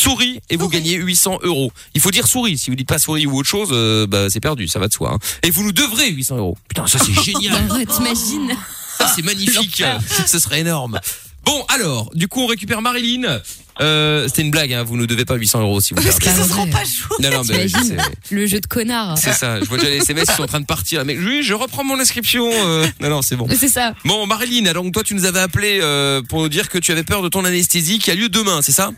souris 0.00 0.40
et 0.50 0.56
vous 0.56 0.68
gagnez 0.68 0.94
800 0.96 1.40
euros. 1.42 1.72
Il 1.94 2.00
faut 2.00 2.10
dire 2.10 2.26
souris. 2.26 2.58
Si 2.58 2.70
vous 2.70 2.76
dites 2.76 2.88
pas 2.88 2.98
souris 2.98 3.26
ou 3.26 3.36
autre 3.36 3.48
chose, 3.48 3.70
euh, 3.72 4.06
bah 4.06 4.28
c'est 4.30 4.40
perdu, 4.40 4.68
ça 4.68 4.78
va 4.78 4.88
de 4.88 4.92
soi. 4.92 5.12
hein. 5.14 5.18
Et 5.42 5.50
vous 5.50 5.62
nous 5.62 5.72
devrez 5.72 6.10
800 6.10 6.36
euros. 6.36 6.56
Putain, 6.68 6.86
ça 6.86 6.98
c'est 6.98 7.12
génial. 7.24 7.66
Bah, 7.68 7.76
T'imagines 7.86 8.56
Ça, 8.98 9.12
c'est 9.14 9.22
magnifique. 9.22 9.82
Ce 10.26 10.38
serait 10.38 10.60
énorme. 10.60 11.00
Bon, 11.44 11.64
alors, 11.68 12.10
du 12.14 12.26
coup, 12.26 12.40
on 12.40 12.46
récupère 12.46 12.82
Marilyn. 12.82 13.40
Euh, 13.80 14.26
C'était 14.26 14.42
une 14.42 14.50
blague, 14.50 14.72
hein. 14.72 14.82
Vous 14.82 14.96
nous 14.96 15.06
devez 15.06 15.24
pas 15.24 15.36
800 15.36 15.60
euros 15.60 15.80
si 15.80 15.94
vous 15.94 16.02
Parce 16.02 16.18
perdez. 16.18 16.40
qu'ils 16.42 16.48
Bah, 16.56 16.64
se 16.64 16.70
pas 16.72 16.84
joués. 16.84 17.16
Non, 17.20 17.30
non, 17.30 17.42
mais 17.48 17.66
T'imagines 17.68 17.96
c'est- 18.28 18.34
Le 18.34 18.46
jeu 18.46 18.58
de 18.58 18.66
connard. 18.66 19.16
c'est 19.18 19.32
ça. 19.32 19.60
Je 19.60 19.66
vois 19.66 19.76
déjà 19.78 19.90
les 19.90 19.98
SMS 19.98 20.28
qui 20.28 20.34
sont 20.34 20.42
en 20.42 20.46
train 20.48 20.60
de 20.60 20.66
partir. 20.66 21.04
Mais 21.04 21.16
oui, 21.16 21.42
je 21.44 21.54
reprends 21.54 21.84
mon 21.84 22.00
inscription. 22.00 22.50
euh. 22.52 22.86
Non, 23.00 23.10
non, 23.10 23.22
c'est 23.22 23.36
bon. 23.36 23.46
C'est 23.56 23.68
ça. 23.68 23.94
Bon, 24.04 24.26
Marilyn, 24.26 24.66
alors 24.66 24.84
toi, 24.92 25.04
tu 25.04 25.14
nous 25.14 25.24
avais 25.24 25.38
appelé 25.40 25.78
euh, 25.82 26.20
pour 26.22 26.40
nous 26.40 26.48
dire 26.48 26.68
que 26.68 26.78
tu 26.78 26.90
avais 26.90 27.04
peur 27.04 27.22
de 27.22 27.28
ton 27.28 27.44
anesthésie 27.44 27.98
qui 28.00 28.10
a 28.10 28.14
lieu 28.14 28.28
demain, 28.28 28.60
c'est 28.62 28.72
ça? 28.72 28.90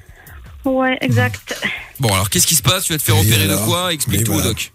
Ouais, 0.65 0.99
exact. 1.01 1.61
Bon, 2.01 2.13
alors 2.13 2.29
qu'est-ce 2.31 2.47
qui 2.47 2.55
se 2.55 2.63
passe? 2.63 2.85
Tu 2.85 2.93
vas 2.93 2.99
te 2.99 3.05
faire 3.05 3.17
Et 3.17 3.21
opérer 3.21 3.49
de 3.49 3.57
quoi? 3.67 3.93
Explique 3.93 4.21
Mais 4.21 4.25
tout 4.25 4.33
au 4.33 4.35
voilà. 4.35 4.49
doc. 4.51 4.73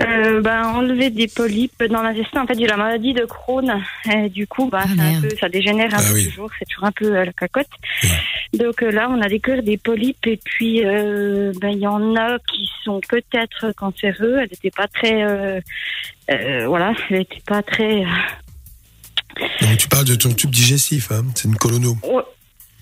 Euh, 0.00 0.40
ben, 0.40 0.64
enlever 0.64 1.10
des 1.10 1.28
polypes 1.28 1.82
dans 1.84 2.00
l'intestin. 2.02 2.42
En 2.44 2.46
fait, 2.46 2.58
j'ai 2.58 2.66
la 2.66 2.78
maladie 2.78 3.12
de 3.12 3.26
Crohn. 3.26 3.82
Et 4.10 4.30
du 4.30 4.46
coup, 4.46 4.66
bah, 4.70 4.80
Ah, 4.84 4.86
c'est 4.94 5.00
un 5.00 5.10
merde. 5.10 5.28
peu, 5.28 5.36
ça 5.38 5.48
dégénère 5.50 5.92
un 5.94 5.98
Ah 5.98 6.02
peu 6.08 6.14
oui. 6.14 6.24
toujours. 6.28 6.50
C'est 6.58 6.64
toujours 6.66 6.84
un 6.84 6.92
peu 6.92 7.16
euh, 7.16 7.24
la 7.26 7.32
cacotte. 7.34 7.66
Donc 8.54 8.82
euh, 8.82 8.90
là, 8.90 9.08
on 9.10 9.20
a 9.20 9.28
découvert 9.28 9.62
des 9.62 9.76
polypes. 9.76 10.26
Et 10.26 10.38
puis, 10.42 10.84
euh, 10.86 11.52
ben, 11.60 11.68
il 11.70 11.80
y 11.80 11.86
en 11.86 12.16
a 12.16 12.38
qui 12.50 12.66
sont 12.82 13.00
peut-être 13.06 13.72
cancéreux. 13.76 14.38
Elle 14.40 14.48
n'était 14.50 14.70
pas 14.70 14.88
très... 14.88 15.22
Euh, 15.22 15.60
euh, 16.30 16.66
voilà, 16.66 16.94
elle 17.10 17.18
n'était 17.18 17.42
pas 17.46 17.62
très... 17.62 18.02
Donc, 19.60 19.76
tu 19.78 19.88
parles 19.88 20.04
de 20.06 20.14
ton 20.14 20.32
tube 20.32 20.50
digestif, 20.50 21.12
hein. 21.12 21.24
c'est 21.34 21.46
une 21.48 21.56
colono. 21.56 21.96
Ouais, 22.04 22.22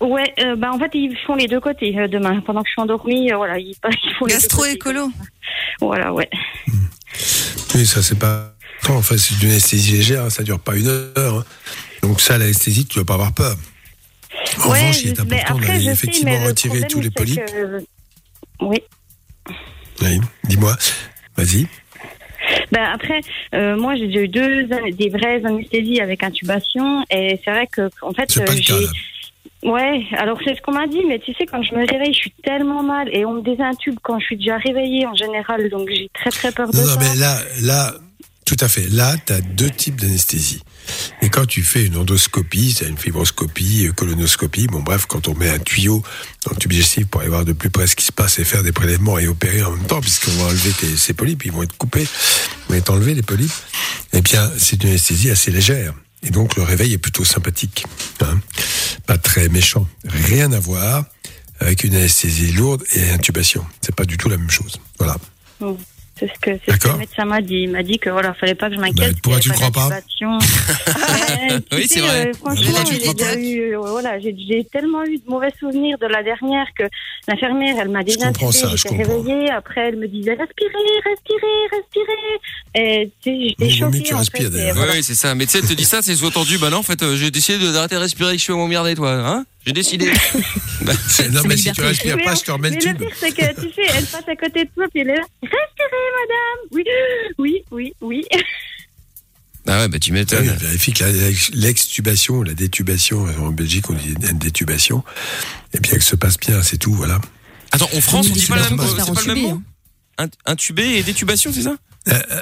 ouais 0.01 0.33
euh, 0.39 0.55
ben, 0.55 0.71
en 0.71 0.79
fait, 0.79 0.91
ils 0.93 1.17
font 1.25 1.35
les 1.35 1.47
deux 1.47 1.59
côtés 1.59 1.97
euh, 1.97 2.07
demain. 2.07 2.39
Pendant 2.41 2.61
que 2.61 2.67
je 2.67 2.71
suis 2.73 2.81
endormie, 2.81 3.31
euh, 3.31 3.37
voilà, 3.37 3.57
ils, 3.59 3.69
ils 3.71 4.13
font 4.17 4.25
les 4.25 4.33
deux 4.33 4.39
côtés. 4.41 4.47
Gastro-écolo. 4.47 5.11
Voilà, 5.81 6.13
ouais. 6.13 6.29
Oui, 7.75 7.85
ça 7.85 8.01
c'est 8.01 8.17
pas. 8.19 8.53
Enfin, 8.89 9.17
c'est 9.17 9.37
d'une 9.39 9.49
anesthésie 9.51 9.93
légère, 9.97 10.23
hein, 10.25 10.29
ça 10.29 10.43
dure 10.43 10.59
pas 10.59 10.75
une 10.75 10.87
heure. 10.87 11.35
hein. 11.39 11.45
Donc 12.01 12.21
ça, 12.21 12.37
l'anesthésie, 12.37 12.85
tu 12.85 12.99
vas 12.99 13.05
pas 13.05 13.15
avoir 13.15 13.33
peur. 13.33 13.55
En 14.63 14.69
ouais, 14.71 14.79
revanche, 14.79 15.01
il 15.03 15.09
est 15.11 15.15
je- 15.17 15.21
mais 15.23 15.35
important 15.41 15.55
après, 15.55 15.67
d'aller 15.67 15.79
je 15.79 15.85
sais, 15.85 15.91
effectivement 15.91 16.31
mais 16.31 16.39
le 16.43 16.47
retirer 16.47 16.81
tous 16.87 17.01
les 17.01 17.09
problème, 17.11 17.35
c'est 17.47 17.53
polypes. 17.53 17.85
que- 18.59 18.65
Oui. 18.65 18.83
Oui, 20.01 20.21
dis-moi. 20.45 20.75
Vas-y. 21.35 21.67
Ben 22.71 22.83
après, 22.93 23.19
euh, 23.53 23.75
moi 23.77 23.95
j'ai 23.95 24.07
déjà 24.07 24.21
eu 24.21 24.27
deux 24.27 24.65
an- 24.73 24.89
des 24.91 25.09
vraies 25.09 25.43
anesthésies 25.45 25.99
avec 25.99 26.23
intubation 26.23 27.03
et 27.11 27.39
c'est 27.43 27.51
vrai 27.51 27.67
que 27.67 27.89
en 28.01 28.13
fait 28.13 28.25
C'est 28.31 28.45
pas 28.45 28.51
euh, 28.53 28.55
le 28.55 28.61
cas, 28.61 28.73
j'ai 28.79 28.85
là. 28.85 28.91
Ouais 29.63 30.05
alors 30.17 30.39
c'est 30.43 30.55
ce 30.55 30.61
qu'on 30.61 30.71
m'a 30.73 30.87
dit 30.87 31.03
mais 31.07 31.19
tu 31.19 31.33
sais 31.33 31.45
quand 31.45 31.61
je 31.63 31.73
me 31.75 31.85
réveille 31.85 32.13
je 32.13 32.19
suis 32.19 32.33
tellement 32.43 32.81
mal 32.83 33.09
et 33.11 33.25
on 33.25 33.33
me 33.33 33.41
désintube 33.41 33.95
quand 34.01 34.19
je 34.19 34.25
suis 34.25 34.37
déjà 34.37 34.57
réveillée 34.57 35.05
en 35.05 35.15
général 35.15 35.69
donc 35.69 35.89
j'ai 35.93 36.09
très 36.13 36.29
très 36.29 36.51
peur 36.51 36.69
de 36.71 36.77
Non, 36.77 36.83
non, 36.83 36.93
ça. 36.93 36.99
mais 36.99 37.15
là, 37.15 37.37
là, 37.61 37.93
tout 38.45 38.55
à 38.61 38.67
fait. 38.67 38.87
Là, 38.89 39.15
tu 39.27 39.33
as 39.33 39.41
deux 39.41 39.69
types 39.69 39.99
d'anesthésie. 40.01 40.63
Et 41.21 41.29
quand 41.29 41.45
tu 41.45 41.61
fais 41.61 41.85
une 41.85 41.97
endoscopie, 41.97 42.71
c'est 42.71 42.87
une 42.87 42.97
fibroscopie, 42.97 43.85
euh, 43.87 43.91
colonoscopie, 43.91 44.65
bon 44.65 44.79
bref, 44.79 45.05
quand 45.07 45.27
on 45.27 45.35
met 45.35 45.49
un 45.49 45.59
tuyau 45.59 46.01
dans 46.45 46.51
le 46.53 46.57
tube 46.57 46.71
digestif 46.71 47.05
pour 47.07 47.21
aller 47.21 47.29
voir 47.29 47.45
de 47.45 47.53
plus 47.53 47.69
près 47.69 47.85
ce 47.85 47.95
qui 47.95 48.05
se 48.05 48.11
passe 48.11 48.39
et 48.39 48.43
faire 48.43 48.63
des 48.63 48.71
prélèvements 48.71 49.19
et 49.19 49.27
opérer 49.27 49.61
en 49.61 49.69
même 49.71 49.85
temps, 49.85 50.01
puisqu'on 50.01 50.31
va 50.31 50.45
enlever 50.45 50.71
tes, 50.71 50.87
ces 50.97 51.13
polypes, 51.13 51.45
ils 51.45 51.51
vont 51.51 51.61
être 51.61 51.77
coupés, 51.77 52.07
ils 52.69 52.71
vont 52.71 52.75
être 52.79 52.89
enlevés 52.89 53.13
les 53.13 53.21
polypes, 53.21 53.51
eh 54.13 54.21
bien, 54.21 54.49
c'est 54.57 54.81
une 54.81 54.89
anesthésie 54.89 55.29
assez 55.29 55.51
légère. 55.51 55.93
Et 56.23 56.31
donc, 56.31 56.55
le 56.55 56.63
réveil 56.63 56.93
est 56.93 56.97
plutôt 56.97 57.23
sympathique. 57.23 57.85
hein. 58.21 58.39
Pas 59.05 59.17
très 59.17 59.49
méchant. 59.49 59.87
Rien 60.05 60.51
à 60.51 60.59
voir 60.59 61.05
avec 61.59 61.83
une 61.83 61.95
anesthésie 61.95 62.51
lourde 62.51 62.83
et 62.93 63.09
intubation. 63.09 63.65
C'est 63.81 63.95
pas 63.95 64.05
du 64.05 64.17
tout 64.17 64.29
la 64.29 64.37
même 64.37 64.49
chose. 64.49 64.79
Voilà. 64.97 65.17
C'est 66.19 66.27
ce 66.27 66.39
que, 66.39 66.59
c'est 66.65 66.73
ce 66.73 66.77
que 66.77 66.87
le 66.89 66.97
médecin 66.97 67.25
m'a 67.25 67.41
dit. 67.41 67.61
Il 67.63 67.71
m'a 67.71 67.83
dit 67.83 67.97
que 67.97 68.09
voilà, 68.09 68.33
fallait 68.33 68.55
pas 68.55 68.69
que 68.69 68.75
je 68.75 68.79
m'inquiète. 68.79 69.13
Bah, 69.13 69.19
pourquoi 69.23 69.39
tu 69.39 69.49
ne 69.49 69.53
crois 69.53 69.71
pas 69.71 69.87
Ouais, 69.89 71.59
Oui, 71.71 71.85
c'est 71.87 72.01
vrai. 72.01 72.27
euh, 72.27 72.33
franchement, 72.33 72.79
j'ai 72.89 73.39
eu, 73.39 73.73
euh, 73.73 73.77
voilà, 73.79 74.17
tellement 74.71 75.03
eu 75.05 75.17
de 75.17 75.29
mauvais 75.29 75.51
souvenirs 75.59 75.97
de 75.97 76.07
la 76.07 76.23
dernière 76.23 76.65
que 76.77 76.83
l'infirmière, 77.27 77.75
elle 77.79 77.89
m'a 77.89 78.03
déjà 78.03 78.27
comprends 78.27 78.51
ça, 78.51 78.69
je 78.71 78.77
j'étais 78.77 79.03
réveillée. 79.03 79.49
Après, 79.49 79.89
elle 79.89 79.97
me 79.97 80.07
disait 80.07 80.33
respirez, 80.33 80.71
respirez, 81.05 81.67
respirez. 81.71 82.39
Et 82.75 83.11
j'étais 83.23 83.69
choquée. 83.69 84.03
tu 84.03 84.13
en 84.13 84.17
respires, 84.19 84.41
fait, 84.41 84.47
et 84.47 84.49
d'ailleurs. 84.49 84.67
Oui, 84.71 84.77
voilà. 84.77 84.93
oui, 84.93 85.03
c'est 85.03 85.15
ça. 85.15 85.35
Mais 85.35 85.45
tu 85.45 85.53
sais, 85.53 85.59
elle 85.59 85.67
te 85.67 85.73
dit 85.73 85.85
ça, 85.85 86.01
c'est 86.01 86.15
sous-entendu. 86.15 86.57
Bah 86.57 86.69
non, 86.69 86.77
en 86.77 86.83
fait, 86.83 87.01
euh, 87.01 87.15
j'ai 87.15 87.31
décidé 87.31 87.71
d'arrêter 87.71 87.95
de 87.95 88.01
respirer, 88.01 88.33
que 88.33 88.39
je 88.39 88.43
suis 88.43 88.53
m'emmerder, 88.53 88.95
toi. 88.95 89.11
Hein? 89.11 89.45
J'ai 89.65 89.73
décidé. 89.73 90.11
Bah, 90.81 90.93
Non, 91.31 91.41
mais 91.45 91.57
si 91.57 91.71
tu 91.73 91.81
respires 91.81 92.15
Mais 92.15 92.23
pas, 92.23 92.35
je 92.35 92.41
te 92.43 92.51
remets 92.51 92.69
le 92.69 92.75
mais 92.75 92.81
tube. 92.81 92.99
le 93.01 93.05
pire, 93.07 93.15
c'est 93.19 93.31
que 93.31 93.61
tu 93.61 93.67
sais, 93.73 93.81
elle 93.95 94.05
passe 94.05 94.23
à 94.29 94.35
côté 94.37 94.63
de 94.63 94.69
toi, 94.73 94.85
puis 94.91 95.01
elle 95.01 95.09
est 95.09 95.15
là. 95.17 95.25
Respirez, 95.41 96.09
madame. 96.21 96.67
Oui, 96.71 96.83
oui, 97.37 97.63
oui, 97.71 97.93
oui. 98.01 98.25
Ah 99.67 99.81
ouais, 99.81 99.87
bah 99.87 99.99
tu 99.99 100.09
Ah 100.09 100.13
oui, 100.13 100.19
m'étonnes. 100.21 100.47
vérifie 100.57 100.93
que 100.93 101.03
l'extubation, 101.53 102.41
la 102.41 102.53
détubation, 102.55 103.25
en 103.39 103.49
Belgique 103.51 103.87
on 103.89 103.93
dit 103.93 104.15
une 104.27 104.39
détubation, 104.39 105.03
et 105.73 105.79
bien 105.79 105.91
que 105.93 106.03
se 106.03 106.15
passe 106.15 106.37
bien, 106.39 106.63
c'est 106.63 106.77
tout, 106.77 106.93
voilà. 106.93 107.19
Attends, 107.71 107.89
en 107.93 108.01
France, 108.01 108.27
on 108.31 108.33
dit 108.33 108.47
pas, 108.47 108.55
la 108.55 108.69
même, 108.69 108.79
c'est 108.79 109.13
pas 109.13 109.21
le 109.21 109.35
même 109.35 109.43
mot? 109.43 109.61
Int- 110.17 110.31
Intubé 110.45 110.83
et 110.97 111.03
détubation, 111.03 111.51
c'est 111.53 111.63
ça? 111.63 111.75
Euh, 112.07 112.41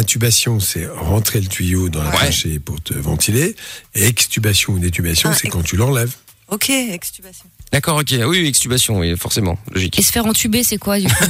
Intubation, 0.00 0.58
c'est 0.58 0.88
rentrer 0.88 1.40
le 1.42 1.46
tuyau 1.46 1.90
dans 1.90 2.02
la 2.02 2.08
Ouais. 2.10 2.16
trachée 2.16 2.58
pour 2.58 2.82
te 2.82 2.94
ventiler, 2.94 3.54
et 3.94 4.06
extubation 4.06 4.72
ou 4.72 4.78
détubation, 4.80 5.28
Ah, 5.32 5.36
c'est 5.38 5.46
ex- 5.46 5.52
quand 5.54 5.62
tu 5.62 5.76
l'enlèves. 5.76 6.14
Ok, 6.48 6.68
extubation. 6.70 7.46
D'accord, 7.72 7.96
ok. 7.98 8.12
Ah 8.20 8.28
Oui, 8.28 8.40
oui, 8.42 8.46
extubation, 8.48 8.98
oui, 8.98 9.16
forcément, 9.16 9.58
logique. 9.72 9.98
Et 9.98 10.02
se 10.02 10.12
faire 10.12 10.26
entuber, 10.26 10.62
c'est 10.62 10.76
quoi 10.76 11.00
du 11.00 11.06
coup 11.08 11.24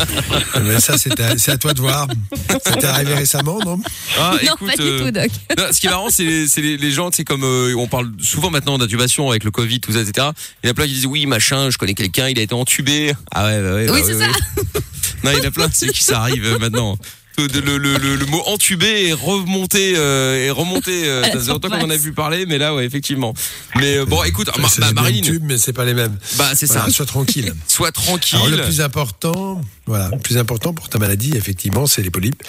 Mais 0.62 0.78
ça, 0.80 0.98
c'est 0.98 1.18
à, 1.18 1.36
c'est 1.38 1.50
à 1.52 1.56
toi 1.58 1.72
de 1.72 1.80
voir. 1.80 2.06
Ça 2.64 2.76
t'est 2.76 2.84
arrivé 2.86 3.14
récemment, 3.14 3.58
non 3.64 3.80
Ah, 4.18 4.36
Non, 4.44 4.54
écoute, 4.54 4.68
pas 4.68 4.76
du 4.76 4.82
euh, 4.82 5.04
tout, 5.06 5.10
Doc. 5.10 5.30
non, 5.56 5.64
ce 5.72 5.80
qui 5.80 5.86
est 5.86 5.90
marrant, 5.90 6.10
c'est 6.10 6.24
les, 6.24 6.46
c'est 6.46 6.60
les, 6.60 6.76
les 6.76 6.90
gens, 6.90 7.10
c'est 7.12 7.24
comme 7.24 7.42
euh, 7.42 7.74
on 7.76 7.88
parle 7.88 8.12
souvent 8.20 8.50
maintenant 8.50 8.76
d'intubation 8.78 9.30
avec 9.30 9.44
le 9.44 9.50
Covid, 9.50 9.80
tout 9.80 9.92
ça, 9.92 10.00
etc. 10.02 10.28
Il 10.62 10.66
y 10.66 10.68
en 10.68 10.72
a 10.72 10.74
plein 10.74 10.86
qui 10.86 10.92
disent 10.92 11.06
oui, 11.06 11.24
machin, 11.26 11.70
je 11.70 11.78
connais 11.78 11.94
quelqu'un, 11.94 12.28
il 12.28 12.38
a 12.38 12.42
été 12.42 12.54
entubé. 12.54 13.12
Ah 13.32 13.46
ouais, 13.46 13.62
bah 13.62 13.74
ouais. 13.74 13.86
bah 13.86 13.92
Oui, 13.94 14.00
ouais, 14.02 14.06
c'est 14.06 14.16
ouais. 14.16 14.26
non, 15.24 15.30
il 15.32 15.38
y 15.38 15.40
en 15.40 15.48
a 15.48 15.50
plein, 15.50 15.68
c'est 15.72 15.88
qui 15.88 16.04
ça 16.04 16.20
arrive 16.20 16.44
euh, 16.44 16.58
maintenant. 16.58 16.98
Le, 17.48 17.60
le, 17.60 17.78
le, 17.78 17.96
le- 17.96 18.16
le 18.16 18.26
mot 18.26 18.42
entubé 18.46 19.08
est 19.08 19.12
remonté, 19.12 19.94
euh, 19.96 20.46
est 20.46 20.50
remonté. 20.50 21.06
Euh, 21.08 21.22
ça 21.24 21.30
faisait 21.32 21.52
longtemps 21.52 21.68
qu'on 21.68 21.84
en 21.86 21.90
a 21.90 21.96
vu 21.96 22.12
parler, 22.12 22.44
mais 22.46 22.58
là, 22.58 22.74
ouais, 22.74 22.84
effectivement. 22.84 23.34
Mais 23.76 23.96
euh, 23.98 24.04
bon, 24.04 24.22
écoute, 24.24 24.48
Ça, 24.54 24.60
Mar- 24.60 24.70
c'est 24.70 24.80
les 24.80 24.86
mêmes 24.88 24.94
Marilyn, 24.96 25.22
tubes, 25.22 25.42
mais 25.44 25.56
c'est 25.58 25.72
pas 25.72 25.84
les 25.84 25.94
mêmes. 25.94 26.16
bah 26.36 26.50
c'est 26.54 26.66
Voilà, 26.66 26.86
ça. 26.86 26.90
sois 26.90 27.06
tranquille. 27.06 27.52
Sois 27.66 27.92
tranquille. 27.92 28.36
Alors, 28.42 28.48
le 28.48 28.62
plus 28.64 28.80
important, 28.80 29.60
voilà, 29.86 30.08
le 30.12 30.18
plus 30.18 30.36
important 30.38 30.74
pour 30.74 30.88
ta 30.88 30.98
maladie, 30.98 31.36
effectivement, 31.36 31.86
c'est 31.86 32.02
les 32.02 32.10
polypes. 32.10 32.42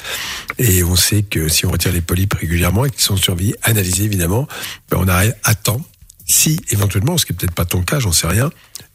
Et 0.57 0.83
on 0.83 0.95
sait 0.95 1.24
que 1.24 1.48
si 1.48 1.65
on 1.65 1.71
retire 1.71 1.91
les 1.91 2.01
polypes 2.01 2.33
régulièrement 2.33 2.86
et 2.86 2.89
qu'ils 2.89 3.01
sont 3.01 3.17
surveillés, 3.17 3.55
analysés 3.63 4.03
évidemment, 4.03 4.48
ben, 4.89 4.98
on 5.00 5.07
arrive 5.07 5.36
à 5.43 5.55
temps. 5.55 5.81
Si 6.27 6.60
éventuellement, 6.69 7.17
ce 7.17 7.25
qui 7.25 7.33
est 7.33 7.36
peut-être 7.36 7.53
pas 7.55 7.65
ton 7.65 7.81
cas, 7.81 8.00
j'en 8.00 8.12
sais 8.13 8.27
rien, 8.27 8.51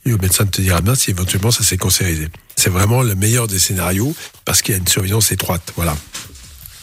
et 0.07 0.11
le 0.11 0.17
médecin 0.19 0.47
te 0.47 0.61
dira 0.63 0.81
bien 0.81 0.95
si 0.95 1.11
éventuellement 1.11 1.51
ça 1.51 1.63
s'est 1.65 1.77
cancérisé. 1.77 2.29
C'est 2.57 2.71
vraiment 2.71 3.03
le 3.03 3.15
meilleur 3.15 3.47
des 3.49 3.59
scénarios 3.59 4.15
parce 4.45 4.63
qu'il 4.63 4.73
y 4.73 4.77
a 4.77 4.81
une 4.81 4.87
surveillance 4.89 5.33
étroite. 5.33 5.73
Voilà. 5.77 5.97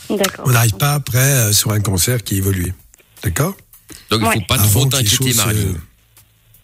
D'accord. 0.09 0.45
On 0.47 0.51
n'arrive 0.51 0.75
pas 0.77 0.93
après 0.93 1.19
euh, 1.19 1.51
sur 1.53 1.71
un 1.71 1.79
cancer 1.79 2.23
qui 2.23 2.37
évolue. 2.37 2.73
D'accord? 3.23 3.55
Donc 4.09 4.21
il 4.21 4.25
faut 4.25 4.29
Ouais. 4.29 4.45
pas 4.47 4.55
Avant 4.55 4.67
trop 4.81 4.85
t'inquiéter, 4.85 5.33
Marilyn. 5.33 5.69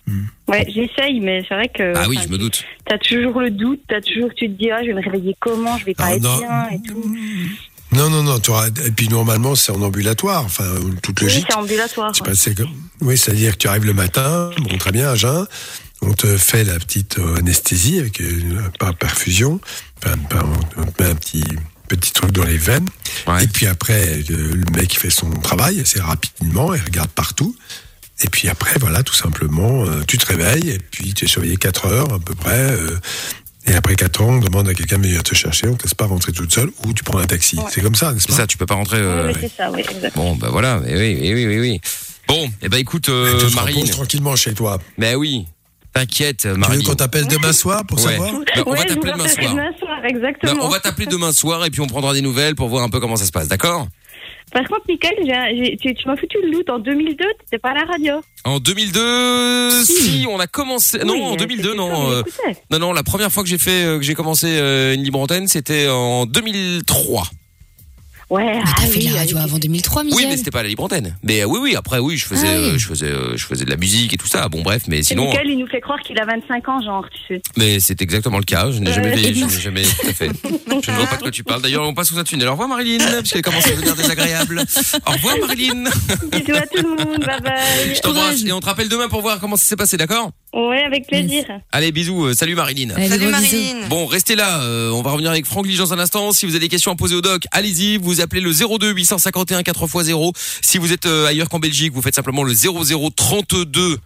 euh, 0.09 0.11
Ouais, 0.47 0.65
j'essaye, 0.73 1.19
mais 1.19 1.43
c'est 1.47 1.53
vrai 1.53 1.69
que. 1.69 1.93
Ah 1.95 2.05
oui, 2.09 2.19
je 2.23 2.27
me 2.29 2.37
doute. 2.37 2.63
T'as 2.85 2.97
toujours 2.97 3.39
le 3.41 3.51
doute, 3.51 3.81
t'as 3.87 4.01
toujours, 4.01 4.29
tu 4.35 4.47
te 4.47 4.57
dis, 4.57 4.71
ah, 4.71 4.79
je 4.81 4.87
vais 4.87 4.93
me 4.95 5.03
réveiller 5.03 5.35
comment, 5.39 5.77
je 5.77 5.85
vais 5.85 5.93
pas 5.93 6.05
Ah, 6.07 6.15
être 6.15 6.21
non. 6.23 6.37
bien 6.39 6.69
et 6.71 6.81
tout. 6.81 7.15
Non, 7.91 8.09
non, 8.09 8.23
non. 8.23 8.39
Et 8.85 8.91
puis 8.91 9.07
normalement, 9.07 9.53
c'est 9.55 9.71
en 9.71 9.81
ambulatoire, 9.83 10.43
enfin, 10.45 10.63
toute 11.03 11.19
Oui, 11.21 11.27
logique. 11.27 11.45
c'est 11.49 11.55
ambulatoire. 11.55 12.11
Pas, 12.23 12.33
c'est 12.35 12.55
comme... 12.55 12.69
Oui, 13.01 13.17
c'est-à-dire 13.17 13.53
que 13.53 13.57
tu 13.57 13.67
arrives 13.67 13.85
le 13.85 13.93
matin, 13.93 14.49
bon, 14.59 14.77
très 14.79 14.91
bien, 14.91 15.09
à 15.09 15.15
jeun, 15.15 15.45
on 16.01 16.13
te 16.13 16.37
fait 16.37 16.63
la 16.63 16.77
petite 16.79 17.17
anesthésie 17.37 17.99
avec 17.99 18.21
euh, 18.21 18.61
par 18.79 18.95
perfusion, 18.95 19.59
enfin, 20.03 20.15
par- 20.29 20.45
on 20.77 20.85
te 20.85 21.03
met 21.03 21.09
un 21.09 21.15
petit 21.15 21.43
petit 21.87 22.11
truc 22.13 22.31
dans 22.31 22.43
les 22.45 22.57
veines, 22.57 22.87
Ouais. 23.27 23.43
et 23.43 23.47
puis 23.47 23.65
après, 23.65 24.21
le, 24.29 24.51
le 24.51 24.65
mec 24.75 24.93
fait 24.99 25.09
son 25.09 25.31
travail 25.31 25.79
assez 25.79 25.99
rapidement, 25.99 26.71
il 26.75 26.81
regarde 26.81 27.09
partout, 27.09 27.55
et 28.23 28.29
puis 28.29 28.47
après, 28.47 28.77
voilà, 28.79 29.01
tout 29.01 29.15
simplement, 29.15 29.85
euh, 29.85 30.03
tu 30.07 30.19
te 30.19 30.25
réveilles, 30.27 30.69
et 30.69 30.77
puis 30.77 31.15
tu 31.15 31.25
es 31.25 31.27
surveillé 31.27 31.57
4 31.57 31.87
heures 31.87 32.13
à 32.13 32.19
peu 32.19 32.35
près, 32.35 32.59
euh, 32.59 32.99
et 33.65 33.73
après 33.73 33.95
4 33.95 34.21
ans, 34.21 34.35
on 34.35 34.39
demande 34.39 34.69
à 34.69 34.75
quelqu'un 34.75 34.99
de 34.99 35.07
venir 35.07 35.23
te 35.23 35.33
chercher, 35.33 35.67
on 35.67 35.75
te 35.75 35.83
laisse 35.83 35.95
pas 35.95 36.05
rentrer 36.05 36.31
toute 36.31 36.53
seule, 36.53 36.69
ou 36.85 36.93
tu 36.93 37.03
prends 37.03 37.17
un 37.17 37.25
taxi. 37.25 37.57
C'est 37.71 37.81
comme 37.81 37.95
ça, 37.95 38.13
n'est-ce 38.13 38.25
C'est 38.27 38.33
pas 38.33 38.37
ça, 38.37 38.47
tu 38.47 38.57
peux 38.57 38.67
pas 38.67 38.75
rentrer. 38.75 38.99
Oui, 38.99 39.05
euh, 39.07 39.33
oui, 39.33 39.39
c'est 39.41 39.51
ça, 39.57 39.71
oui, 39.71 39.81
exact. 39.89 40.15
Bon, 40.15 40.35
bah 40.35 40.49
voilà, 40.51 40.79
mais 40.85 40.95
oui, 40.95 41.17
oui, 41.21 41.33
oui, 41.33 41.45
oui, 41.47 41.59
oui. 41.59 41.81
Bon, 42.27 42.51
eh 42.61 42.69
ben 42.69 42.77
écoute, 42.77 43.05
Tu 43.05 43.11
euh, 43.11 43.49
Marine. 43.55 43.89
tranquillement 43.89 44.35
chez 44.35 44.53
toi. 44.53 44.79
Mais 44.99 45.15
oui, 45.15 45.47
t'inquiète, 45.93 46.39
Tu 46.41 46.47
veux 46.49 46.81
qu'on 46.83 46.95
t'appelle 46.95 47.27
demain 47.27 47.53
soir 47.53 47.83
pour 47.87 47.97
Ouais. 47.97 48.11
savoir 48.11 48.31
Bah, 48.33 48.63
on 48.65 48.71
ouais, 48.71 48.77
va 48.77 48.83
t'appeler 48.85 49.11
demain 49.13 49.27
soir. 49.27 49.51
demain 49.51 49.69
soir, 49.79 49.97
Non, 50.01 50.07
exactement. 50.09 50.65
on 50.65 50.69
va 50.69 50.79
t'appeler 50.79 51.05
demain 51.07 51.31
soir 51.31 51.65
et 51.65 51.69
puis 51.69 51.81
on 51.81 51.87
prendra 51.87 52.13
des 52.13 52.21
nouvelles 52.21 52.55
pour 52.55 52.67
voir 52.69 52.83
un 52.83 52.89
peu 52.89 52.99
comment 52.99 53.15
ça 53.15 53.25
se 53.25 53.31
passe, 53.31 53.47
d'accord? 53.47 53.87
Par 54.51 54.63
contre, 54.67 54.81
j'ai- 54.87 55.77
tu, 55.77 55.93
tu 55.93 56.07
m'as 56.07 56.15
foutu 56.15 56.37
le 56.43 56.51
doute. 56.51 56.69
En 56.71 56.79
2002, 56.79 57.23
t'étais 57.39 57.59
pas 57.59 57.69
à 57.69 57.73
la 57.75 57.85
radio. 57.85 58.15
En 58.45 58.59
2002, 58.59 59.83
si, 59.83 60.25
on 60.27 60.39
a 60.39 60.47
commencé. 60.47 60.97
non, 61.05 61.23
en 61.23 61.33
euh, 61.33 61.37
2002, 61.37 61.63
c'était 61.69 61.77
non. 61.77 62.11
euh, 62.11 62.23
non, 62.71 62.79
non, 62.79 62.93
la 62.93 63.03
première 63.03 63.31
fois 63.31 63.43
que 63.43 63.49
j'ai 63.49 63.59
fait, 63.59 63.83
euh, 63.85 63.97
que 63.99 64.03
j'ai 64.03 64.15
commencé 64.15 64.47
euh, 64.49 64.95
une 64.95 65.03
libre 65.03 65.19
antenne, 65.19 65.47
c'était 65.47 65.87
en 65.89 66.25
2003. 66.25 67.23
Ouais, 68.29 68.43
Mais 68.45 68.61
ah 68.63 68.81
fait 68.81 68.97
oui, 68.99 69.05
de 69.07 69.11
la 69.13 69.19
radio 69.19 69.37
oui. 69.37 69.43
avant 69.43 69.57
2003, 69.57 70.03
Oui, 70.11 70.25
mais 70.29 70.37
c'était 70.37 70.51
pas 70.51 70.61
la 70.61 70.69
libre 70.69 70.83
antenne. 70.83 71.17
Mais 71.23 71.41
euh, 71.41 71.45
oui, 71.45 71.59
oui, 71.61 71.75
après, 71.75 71.97
oui, 71.97 72.15
je 72.15 72.25
faisais, 72.25 72.47
Ah 72.47 72.59
oui. 72.59 72.67
euh, 72.69 72.77
je 72.77 72.85
faisais, 72.87 73.07
euh, 73.07 73.35
je 73.35 73.43
faisais 73.45 73.65
de 73.65 73.69
la 73.71 73.75
musique 73.75 74.13
et 74.13 74.17
tout 74.17 74.27
ça. 74.27 74.47
Bon, 74.49 74.61
bref, 74.61 74.83
mais 74.87 75.01
sinon, 75.01 75.27
Michael, 75.29 75.49
il 75.49 75.57
nous 75.57 75.67
fait 75.67 75.81
croire 75.81 75.99
qu'il 75.99 76.19
a 76.19 76.25
25 76.25 76.69
ans, 76.69 76.79
genre, 76.81 77.05
tu 77.09 77.35
sais. 77.35 77.41
mais 77.57 77.79
c'est 77.79 78.01
exactement 78.03 78.37
le 78.37 78.43
cas. 78.43 78.69
Je 78.71 78.79
n'ai 78.79 78.93
jamais, 78.93 79.17
je 79.33 79.45
n'ai 79.45 79.49
jamais 79.61 79.81
tout 79.83 80.07
à 80.07 80.13
fait. 80.13 80.29
Je 80.83 80.91
ne 80.91 80.95
vois 80.97 81.07
pas 81.07 81.15
de 81.17 81.21
quoi 81.23 81.31
tu 81.31 81.43
parles. 81.43 81.61
D'ailleurs, 81.63 81.87
on 81.87 81.93
passe 81.95 82.09
sous 82.09 82.19
un 82.19 82.23
tunnel. 82.23 82.47
Au 82.47 82.51
revoir, 82.51 82.67
Marilyn, 82.69 82.99
parce 83.03 83.31
qu'elle 83.31 83.41
commence 83.41 83.65
à 83.65 83.71
devenir 83.71 83.95
désagréable. 83.95 84.63
Au 85.07 85.11
revoir, 85.11 85.35
Marilyn. 85.41 85.83
Bisous 86.31 86.55
à 86.55 86.67
tout 86.67 86.83
le 86.83 86.89
monde, 86.89 87.25
bye 87.25 87.41
bye. 87.41 87.95
Je 87.95 87.99
t'embrasse 88.01 88.43
et 88.45 88.51
on 88.51 88.59
te 88.59 88.65
rappelle 88.67 88.89
demain 88.89 89.07
pour 89.09 89.21
voir 89.21 89.39
comment 89.39 89.55
ça 89.55 89.63
s'est 89.65 89.75
passé, 89.75 89.97
d'accord? 89.97 90.31
Ouais, 90.53 90.81
avec 90.83 91.07
plaisir. 91.07 91.45
Allez, 91.71 91.91
bisous. 91.91 92.25
euh, 92.25 92.33
salut, 92.33 92.55
Marilyn. 92.55 92.89
Allez, 92.95 93.07
Salut. 93.09 93.27
Marilyn. 93.27 93.87
Bon, 93.87 94.05
restez 94.07 94.35
là. 94.35 94.61
euh, 94.61 94.91
on 94.91 95.01
va 95.03 95.11
revenir 95.11 95.29
avec 95.31 95.45
Franck 95.45 95.67
Lige 95.67 95.77
dans 95.77 95.93
un 95.93 95.99
instant. 95.99 96.31
Si 96.31 96.45
vous 96.45 96.53
avez 96.53 96.59
des 96.61 96.69
questions 96.69 96.91
à 96.91 96.95
poser 96.95 97.15
au 97.15 97.21
doc, 97.21 97.43
allez-y. 97.51 97.97
Vous 97.97 98.18
appelez 98.21 98.41
le 98.41 98.51
02 98.51 98.91
851 98.91 99.61
4x0. 99.61 100.33
Si 100.61 100.77
vous 100.77 100.91
êtes 100.91 101.05
euh, 101.05 101.25
ailleurs 101.25 101.49
qu'en 101.49 101.59
Belgique, 101.59 101.93
vous 101.93 102.01
faites 102.01 102.15
simplement 102.15 102.43
le 102.43 102.53
0032 102.53 103.99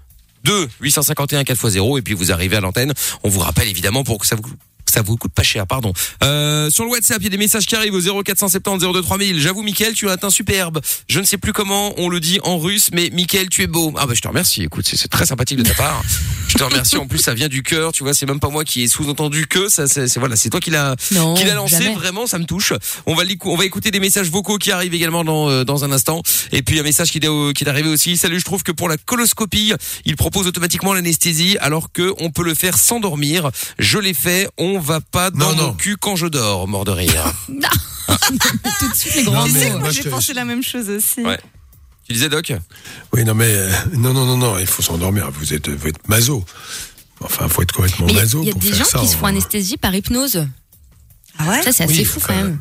2 0.43 0.69
851 0.81 1.43
4x0 1.43 1.99
et 1.99 2.01
puis 2.01 2.13
vous 2.13 2.31
arrivez 2.31 2.57
à 2.57 2.61
l'antenne. 2.61 2.93
On 3.23 3.29
vous 3.29 3.39
rappelle 3.39 3.67
évidemment 3.67 4.03
pour 4.03 4.19
que 4.19 4.27
ça 4.27 4.35
vous 4.35 4.43
ça 4.93 5.01
vous 5.01 5.17
coûte 5.17 5.33
pas 5.33 5.43
cher, 5.43 5.65
pardon. 5.67 5.91
Euh, 6.23 6.69
sur 6.69 6.83
le 6.85 6.91
WhatsApp, 6.91 7.17
il 7.19 7.23
y 7.23 7.27
a 7.27 7.29
des 7.31 7.37
messages 7.37 7.65
qui 7.65 7.75
arrivent 7.75 7.93
au 7.95 8.23
0470 8.23 8.85
02 8.93 9.01
3000. 9.01 9.39
J'avoue, 9.39 9.63
Mickaël, 9.63 9.93
tu 9.93 10.09
as 10.09 10.17
un 10.21 10.29
superbe. 10.29 10.79
Je 11.07 11.19
ne 11.19 11.25
sais 11.25 11.37
plus 11.37 11.53
comment 11.53 11.93
on 11.97 12.09
le 12.09 12.19
dit 12.19 12.39
en 12.43 12.57
russe, 12.59 12.89
mais 12.93 13.09
Mickaël, 13.11 13.49
tu 13.49 13.63
es 13.63 13.67
beau. 13.67 13.93
Ah 13.97 14.05
bah 14.05 14.13
je 14.15 14.21
te 14.21 14.27
remercie. 14.27 14.63
Écoute, 14.63 14.85
c'est 14.91 15.07
très 15.09 15.25
sympathique 15.25 15.57
de 15.57 15.63
ta 15.63 15.73
part. 15.73 16.01
Je 16.49 16.59
te 16.59 16.63
remercie. 16.65 16.97
En 16.97 17.07
plus, 17.07 17.17
ça 17.17 17.33
vient 17.33 17.47
du 17.47 17.63
cœur. 17.63 17.93
Tu 17.93 18.03
vois, 18.03 18.13
c'est 18.13 18.27
même 18.27 18.39
pas 18.39 18.49
moi 18.49 18.63
qui 18.63 18.83
ai 18.83 18.87
sous-entendu 18.87 19.47
que 19.47 19.69
ça. 19.69 19.87
C'est 19.87 20.07
c'est- 20.07 20.19
voilà, 20.19 20.35
c'est 20.35 20.51
toi 20.51 20.59
qui 20.59 20.69
l'a 20.69 20.95
qui 21.09 21.15
l'a 21.15 21.55
lancé. 21.55 21.77
jamais. 21.81 21.95
Vraiment, 21.95 22.27
ça 22.27 22.37
me 22.37 22.45
touche. 22.45 22.73
On 23.07 23.15
va 23.15 23.23
on 23.45 23.55
va 23.55 23.65
écouter 23.65 23.89
des 23.89 23.99
messages 23.99 24.29
vocaux 24.29 24.59
qui 24.59 24.71
arrivent 24.71 24.93
également 24.93 25.23
dans 25.23 25.49
euh, 25.49 25.63
dans 25.63 25.83
un 25.83 25.91
instant. 25.91 26.21
Et 26.51 26.61
puis 26.61 26.79
un 26.79 26.83
message 26.83 27.09
qui 27.11 27.17
est 27.17 27.27
au- 27.27 27.53
qui 27.53 27.63
est 27.63 27.67
arrivé 27.69 27.89
aussi. 27.89 28.17
Salut, 28.17 28.39
je 28.39 28.45
trouve 28.45 28.61
que 28.61 28.71
pour 28.71 28.87
la 28.87 28.97
coloscopie, 28.97 29.73
il 30.05 30.15
propose 30.15 30.45
automatiquement 30.45 30.93
l'anesthésie 30.93 31.57
alors 31.59 31.91
que 31.91 32.13
on 32.19 32.29
peut 32.29 32.43
le 32.43 32.53
faire 32.53 32.77
sans 32.77 32.99
dormir. 32.99 33.49
Je 33.79 33.97
l'ai 33.97 34.13
fait. 34.13 34.47
On 34.59 34.77
va 34.83 35.01
pas 35.01 35.31
dans 35.31 35.37
Non, 35.51 35.55
mon 35.55 35.63
non. 35.69 35.73
cul 35.73 35.97
quand 35.97 36.15
je 36.15 36.27
dors. 36.27 36.67
Mort 36.67 36.85
de 36.85 36.91
rire. 36.91 37.23
Tout 38.79 38.89
de 38.89 38.95
suite 38.95 39.15
les 39.15 39.23
grands 39.23 39.47
mots. 39.47 39.79
moi, 39.79 39.89
j'ai 39.89 40.09
pensé 40.09 40.33
la 40.33 40.45
même 40.45 40.63
chose 40.63 40.89
aussi. 40.89 41.21
Ouais. 41.21 41.39
Tu 42.07 42.13
disais 42.13 42.29
Doc? 42.29 42.51
Oui, 43.13 43.23
non, 43.23 43.33
mais 43.33 43.47
euh, 43.53 43.71
non, 43.93 44.13
non, 44.13 44.25
non, 44.25 44.37
non, 44.37 44.57
il 44.59 44.67
faut 44.67 44.81
s'endormir. 44.81 45.31
Vous 45.31 45.53
êtes, 45.53 45.69
vous 45.69 45.87
êtes 45.87 46.07
maso. 46.07 46.43
Enfin, 47.21 47.47
faut 47.47 47.61
être 47.61 47.71
complètement 47.71 48.05
Mais 48.07 48.11
il 48.13 48.15
y 48.15 48.19
a- 48.19 48.23
maso 48.23 48.41
il 48.41 48.47
y 48.47 48.49
a 48.49 48.51
pour 48.53 48.61
des 48.61 48.67
faire 48.69 48.77
gens 48.79 48.85
ça. 48.85 48.99
qui 48.99 49.07
se 49.07 49.15
font 49.15 49.25
hein. 49.25 49.29
anesthésie 49.29 49.77
par 49.77 49.95
hypnose. 49.95 50.45
Ah 51.39 51.49
ouais? 51.49 51.61
Ça, 51.63 51.71
c'est 51.71 51.83
assez 51.85 51.99
Oui, 51.99 52.05
fou 52.05 52.19
quand 52.25 52.35
même. 52.35 52.59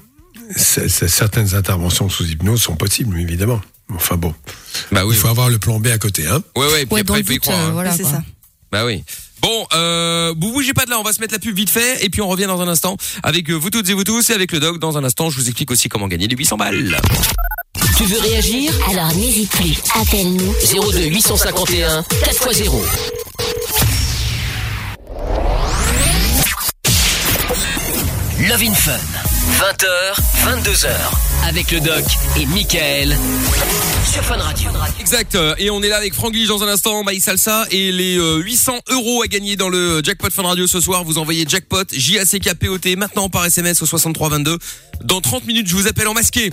Certaines 0.56 1.54
interventions 1.54 2.08
sous 2.08 2.24
hypnose 2.26 2.62
sont 2.62 2.76
possibles, 2.76 3.18
évidemment. 3.18 3.60
Enfin 3.94 4.16
bon, 4.16 4.34
Bah 4.90 5.04
oui. 5.04 5.14
il 5.14 5.18
faut 5.18 5.28
avoir 5.28 5.50
le 5.50 5.58
plan 5.58 5.78
B 5.80 5.88
à 5.88 5.98
côté, 5.98 6.26
hein. 6.26 6.42
Ouais 6.56 6.66
ouais. 6.72 6.82
et 6.82 6.86
Puis 6.86 6.94
Ouais, 6.94 7.00
après 7.00 7.14
le 7.14 7.20
il 7.20 7.26
faut 7.26 7.32
y 7.32 7.38
croire. 7.38 7.58
euh, 7.58 7.68
hein. 7.68 7.72
voilà. 7.72 7.92
c'est 7.96 8.04
ça. 8.04 8.22
Bah 8.70 8.86
oui. 8.86 9.04
Bon, 9.42 9.66
euh, 9.74 10.32
vous 10.40 10.52
bougez 10.52 10.72
pas 10.72 10.84
de 10.84 10.90
là, 10.90 11.00
on 11.00 11.02
va 11.02 11.12
se 11.12 11.20
mettre 11.20 11.34
la 11.34 11.40
pub 11.40 11.56
vite 11.56 11.68
fait 11.68 12.04
et 12.04 12.08
puis 12.10 12.20
on 12.20 12.28
revient 12.28 12.46
dans 12.46 12.60
un 12.60 12.68
instant 12.68 12.96
avec 13.24 13.50
euh, 13.50 13.54
vous 13.54 13.70
toutes 13.70 13.88
et 13.88 13.92
vous 13.92 14.04
tous 14.04 14.30
et 14.30 14.34
avec 14.34 14.52
le 14.52 14.60
dog 14.60 14.78
dans 14.78 14.96
un 14.96 15.04
instant. 15.04 15.30
Je 15.30 15.36
vous 15.40 15.48
explique 15.48 15.72
aussi 15.72 15.88
comment 15.88 16.06
gagner 16.06 16.28
les 16.28 16.36
800 16.36 16.56
balles. 16.56 16.96
Tu 17.96 18.04
veux 18.04 18.20
réagir? 18.20 18.72
Alors 18.88 19.12
n'hésite 19.14 19.50
plus, 19.50 19.74
appelle-nous. 20.00 20.54
02 20.92 21.06
851 21.06 22.02
4x0. 22.02 22.72
Love 28.48 28.62
in 28.62 28.74
Fun. 28.74 29.31
20h, 29.42 29.86
22h. 30.44 30.88
Avec 31.48 31.72
le 31.72 31.80
doc 31.80 32.04
et 32.36 32.46
Michael. 32.46 33.16
Sur 34.04 34.22
Fun 34.22 34.36
Radio. 34.36 34.70
Exact. 35.00 35.36
Et 35.58 35.68
on 35.70 35.82
est 35.82 35.88
là 35.88 35.96
avec 35.96 36.14
Franglish 36.14 36.46
dans 36.46 36.62
un 36.62 36.68
instant, 36.68 37.02
Maï 37.02 37.20
Salsa 37.20 37.66
et 37.72 37.90
les 37.90 38.18
euh, 38.18 38.36
800 38.36 38.78
euros 38.90 39.22
à 39.22 39.26
gagner 39.26 39.56
dans 39.56 39.68
le 39.68 40.00
jackpot 40.04 40.30
Fun 40.30 40.44
Radio 40.44 40.68
ce 40.68 40.80
soir. 40.80 41.02
Vous 41.02 41.18
envoyez 41.18 41.44
jackpot 41.48 41.84
J 41.92 42.20
A 42.20 42.24
C 42.24 42.38
K 42.38 42.54
P 42.54 42.68
O 42.68 42.78
T 42.78 42.94
maintenant 42.94 43.28
par 43.28 43.44
SMS 43.44 43.82
au 43.82 43.86
6322. 43.86 44.58
Dans 45.02 45.20
30 45.20 45.44
minutes, 45.46 45.66
je 45.66 45.74
vous 45.74 45.88
appelle 45.88 46.06
en 46.06 46.14
masqué. 46.14 46.52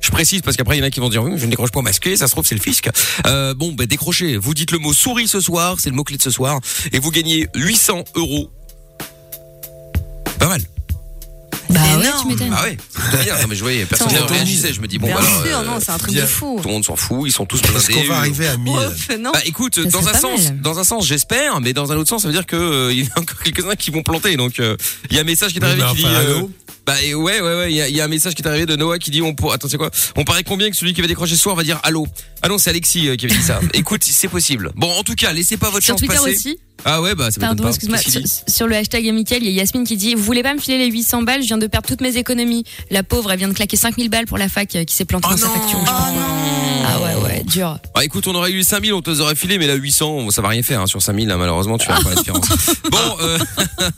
Je 0.00 0.10
précise 0.10 0.42
parce 0.42 0.58
qu'après 0.58 0.76
il 0.76 0.80
y 0.80 0.82
en 0.82 0.86
a 0.86 0.90
qui 0.90 1.00
vont 1.00 1.08
dire 1.08 1.22
oui, 1.22 1.32
je 1.36 1.46
ne 1.46 1.50
décroche 1.50 1.70
pas 1.70 1.80
en 1.80 1.82
masqué, 1.82 2.16
ça 2.16 2.26
se 2.26 2.32
trouve 2.32 2.44
c'est 2.44 2.54
le 2.54 2.60
fisc. 2.60 2.90
Euh, 3.26 3.54
bon, 3.54 3.72
bah 3.72 3.86
décrochez. 3.86 4.36
Vous 4.36 4.52
dites 4.52 4.70
le 4.70 4.78
mot 4.78 4.92
souris 4.92 5.28
ce 5.28 5.40
soir, 5.40 5.76
c'est 5.80 5.88
le 5.88 5.96
mot 5.96 6.04
clé 6.04 6.18
de 6.18 6.22
ce 6.22 6.30
soir, 6.30 6.60
et 6.92 6.98
vous 6.98 7.10
gagnez 7.10 7.48
800 7.54 8.04
euros. 8.16 8.50
Pas 10.38 10.48
mal. 10.48 10.62
Bah 11.70 11.80
ouais, 11.98 12.06
tu 12.20 12.26
m'étonnes. 12.28 12.54
Ah 12.56 12.62
ouais. 12.64 12.76
c'est 13.12 13.24
bien. 13.24 13.38
Non 13.40 13.46
mais 13.48 13.54
je 13.56 13.62
voyais, 13.62 13.84
personne 13.86 14.12
ne 14.12 14.18
réagissait. 14.20 14.72
Je 14.72 14.80
me 14.80 14.86
dis 14.86 14.98
bon 14.98 15.06
Bien 15.06 15.16
voilà. 15.16 15.48
sûr, 15.48 15.58
euh, 15.58 15.64
non, 15.64 15.78
c'est 15.80 15.90
un 15.92 15.98
truc 15.98 16.12
bien. 16.12 16.22
de 16.22 16.28
fou. 16.28 16.58
tout 16.62 16.68
le 16.68 16.74
monde 16.74 16.84
s'en 16.84 16.96
fout, 16.96 17.22
ils 17.26 17.32
sont 17.32 17.46
tous 17.46 17.56
Est-ce 17.58 17.86
blindés. 17.86 17.92
qu'on 18.06 18.12
va 18.12 18.18
arriver 18.18 18.48
à 18.48 18.56
1000 18.56 18.72
Ouf, 18.76 19.08
non. 19.18 19.30
Bah 19.32 19.40
écoute, 19.44 19.76
Ça 19.76 19.82
dans 19.84 20.00
serait 20.00 20.10
un 20.10 20.12
pas 20.12 20.18
sens, 20.18 20.44
mal. 20.44 20.60
dans 20.60 20.78
un 20.78 20.84
sens, 20.84 21.06
j'espère, 21.06 21.60
mais 21.60 21.72
dans 21.72 21.92
un 21.92 21.96
autre 21.96 22.08
sens, 22.08 22.22
ça 22.22 22.28
veut 22.28 22.34
dire 22.34 22.46
que 22.46 22.56
euh, 22.56 22.92
il 22.92 23.00
y 23.00 23.04
en 23.04 23.14
a 23.16 23.20
encore 23.20 23.38
quelques-uns 23.42 23.76
qui 23.76 23.90
vont 23.90 24.02
planter. 24.02 24.36
Donc 24.36 24.58
euh, 24.60 24.76
il 25.10 25.16
y 25.16 25.18
a 25.18 25.22
un 25.22 25.24
message 25.24 25.52
qui 25.52 25.58
est 25.58 25.64
arrivé 25.64 25.82
mais 25.82 25.90
qui 25.90 25.96
dit. 25.96 26.06
euh, 26.06 26.42
bah 26.90 27.02
et 27.04 27.14
ouais 27.14 27.40
ouais 27.40 27.54
ouais, 27.56 27.70
il 27.72 27.76
y 27.76 27.82
a, 27.82 27.88
il 27.88 27.94
y 27.94 28.00
a 28.00 28.04
un 28.04 28.08
message 28.08 28.34
qui 28.34 28.42
est 28.42 28.48
arrivé 28.48 28.66
de 28.66 28.74
Noah 28.74 28.98
qui 28.98 29.10
dit 29.12 29.22
on 29.22 29.32
pour 29.34 29.52
attends 29.52 29.68
c'est 29.68 29.76
quoi? 29.76 29.90
On 30.16 30.24
paraît 30.24 30.42
combien 30.42 30.68
que 30.70 30.76
celui 30.76 30.92
qui 30.92 31.00
va 31.00 31.06
décrocher 31.06 31.36
ce 31.36 31.40
soir 31.40 31.54
va 31.54 31.62
dire 31.62 31.78
allô? 31.84 32.06
Ah 32.42 32.48
non 32.48 32.58
c'est 32.58 32.70
Alexis 32.70 33.08
euh, 33.08 33.14
qui 33.16 33.26
avait 33.26 33.34
dit 33.36 33.42
ça. 33.42 33.60
Écoute 33.74 34.02
c'est 34.04 34.26
possible. 34.28 34.72
Bon 34.74 34.90
en 34.90 35.02
tout 35.04 35.14
cas 35.14 35.32
laissez 35.32 35.56
pas 35.56 35.70
votre 35.70 35.84
Sur 35.84 35.92
chance 35.94 36.00
Twitter 36.00 36.16
passer. 36.16 36.34
aussi. 36.34 36.58
Ah 36.84 37.00
ouais 37.02 37.14
bah 37.14 37.30
ça 37.30 37.40
Pardon, 37.40 37.62
pas. 37.64 37.68
excuse-moi. 37.68 37.98
Sur, 38.48 38.66
le 38.66 38.74
hashtag 38.74 39.04
Mickaël, 39.12 39.42
il 39.44 39.50
y 39.50 39.58
a 39.58 39.62
Yasmine 39.62 39.84
qui 39.84 39.96
dit 39.96 40.14
Vous 40.14 40.22
voulez 40.24 40.42
pas 40.42 40.54
me 40.54 40.58
filer 40.58 40.78
les 40.78 40.90
800 40.90 41.22
balles? 41.22 41.42
Je 41.42 41.46
viens 41.46 41.58
de 41.58 41.66
perdre 41.66 41.86
toutes 41.86 42.00
mes 42.00 42.16
économies. 42.16 42.64
La 42.90 43.02
pauvre, 43.02 43.30
elle 43.30 43.38
vient 43.38 43.48
de 43.48 43.52
claquer 43.52 43.76
5000 43.76 44.08
balles 44.08 44.26
pour 44.26 44.38
la 44.38 44.48
fac 44.48 44.74
euh, 44.74 44.84
qui 44.84 44.94
s'est 44.94 45.04
plantée 45.04 45.28
Oh 45.30 45.34
dans 45.34 45.36
sa 45.36 45.48
facture. 45.50 45.78
crois. 45.84 46.08
Ah 46.86 46.98
ouais, 47.02 47.22
ouais, 47.22 47.42
dur. 47.44 47.78
Bah 47.94 48.02
écoute, 48.04 48.26
on 48.26 48.34
aurait 48.34 48.50
eu 48.50 48.62
5000, 48.64 48.94
on 48.94 49.02
te 49.02 49.10
les 49.10 49.20
aurait 49.20 49.34
filé, 49.34 49.58
mais 49.58 49.66
là 49.66 49.74
800, 49.74 50.30
ça 50.30 50.40
va 50.42 50.48
rien 50.48 50.62
faire 50.62 50.80
hein, 50.80 50.86
sur 50.86 51.02
5000, 51.02 51.28
là, 51.28 51.36
malheureusement, 51.36 51.76
tu 51.76 51.86
vas 51.86 52.00
pas 52.00 52.08
la 52.14 52.14
différence. 52.16 52.48
Bon, 52.90 52.98
euh, 53.20 53.38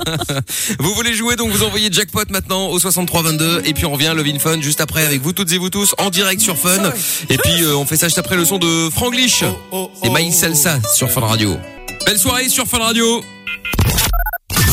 vous 0.81 0.93
voulez 0.95 1.15
jouer, 1.15 1.37
donc 1.37 1.51
vous 1.51 1.63
envoyez 1.63 1.91
jackpot 1.91 2.25
maintenant 2.31 2.67
au 2.67 2.79
6322, 2.83 3.63
et 3.65 3.75
puis 3.75 3.87
on 3.87 3.93
revient, 3.93 4.13
Love 4.15 4.27
in 4.27 4.39
Fun, 4.39 4.61
juste 4.61 4.81
après, 4.81 5.07
avec 5.07 5.23
vous 5.23 5.33
toutes 5.33 5.53
et 5.53 5.59
vous 5.59 5.71
tous, 5.71 5.95
en 5.99 6.11
direct 6.11 6.41
sur 6.41 6.59
Fun, 6.59 6.93
et 7.31 7.39
puis 7.39 7.63
euh, 7.63 7.77
on 7.77 7.87
fait 7.87 7.97
ça 7.97 8.09
juste 8.09 8.19
après 8.19 8.37
le 8.37 8.45
son 8.45 8.59
de 8.59 8.91
Franglish, 8.91 9.45
et 10.03 10.11
Maïs 10.11 10.37
Salsa 10.37 10.79
sur 10.93 11.11
Fun 11.11 11.21
Radio. 11.21 11.57
Belle 12.05 12.19
soirée 12.19 12.49
sur 12.49 12.67
Fun 12.67 12.79
Radio 12.79 13.23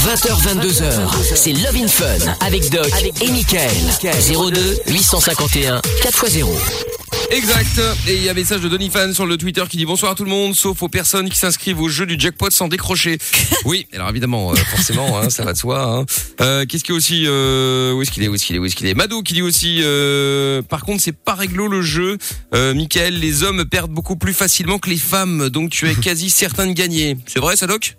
20h, 0.05 0.41
22h. 0.41 1.35
C'est 1.35 1.53
Love 1.53 1.75
in 1.75 1.87
Fun. 1.87 2.35
Avec 2.39 2.69
Doc 2.71 2.89
et 3.21 3.29
Michael. 3.29 3.69
02 4.01 4.79
851 4.87 5.81
4x0. 6.01 6.98
Exact. 7.31 7.79
Et 8.07 8.15
il 8.15 8.23
y 8.23 8.27
a 8.27 8.31
un 8.31 8.33
message 8.35 8.61
de 8.61 8.67
Donny 8.69 8.89
Fan 8.89 9.13
sur 9.13 9.25
le 9.27 9.37
Twitter 9.37 9.63
qui 9.69 9.77
dit 9.77 9.85
bonsoir 9.85 10.13
à 10.13 10.15
tout 10.15 10.23
le 10.23 10.29
monde, 10.31 10.55
sauf 10.55 10.81
aux 10.81 10.89
personnes 10.89 11.29
qui 11.29 11.37
s'inscrivent 11.37 11.79
au 11.79 11.87
jeu 11.87 12.05
du 12.07 12.19
jackpot 12.19 12.49
sans 12.49 12.67
décrocher. 12.67 13.17
Oui, 13.65 13.85
alors 13.93 14.09
évidemment, 14.09 14.51
euh, 14.51 14.55
forcément, 14.55 15.19
hein, 15.19 15.29
ça 15.29 15.43
va 15.43 15.53
de 15.53 15.57
soi. 15.57 15.83
hein. 15.83 16.05
Euh, 16.41 16.65
Qu'est-ce 16.65 16.83
qu'il 16.83 16.93
y 16.93 16.95
a 16.95 16.97
aussi 16.97 17.23
euh, 17.27 17.91
Où 17.93 18.01
est-ce 18.01 18.09
qu'il 18.09 18.23
est 18.23 18.27
Où 18.29 18.35
est-ce 18.35 18.45
qu'il 18.45 18.55
est 18.55 18.59
Où 18.59 18.65
est-ce 18.65 18.75
qu'il 18.75 18.87
est? 18.87 18.93
Mado 18.93 19.21
qui 19.21 19.33
dit 19.33 19.41
aussi. 19.41 19.81
euh, 19.83 20.61
par 20.63 20.83
contre, 20.83 21.03
c'est 21.03 21.11
pas 21.15 21.35
réglo 21.35 21.67
le 21.67 21.81
jeu. 21.81 22.17
Euh, 22.55 22.73
Michael, 22.73 23.19
les 23.19 23.43
hommes 23.43 23.65
perdent 23.65 23.91
beaucoup 23.91 24.15
plus 24.15 24.33
facilement 24.33 24.79
que 24.79 24.89
les 24.89 24.97
femmes, 24.97 25.49
donc 25.49 25.69
tu 25.71 25.87
es 25.89 25.95
quasi 26.01 26.29
certain 26.29 26.65
de 26.67 26.73
gagner. 26.73 27.17
C'est 27.27 27.39
vrai, 27.39 27.55
ça, 27.55 27.67
Doc 27.67 27.95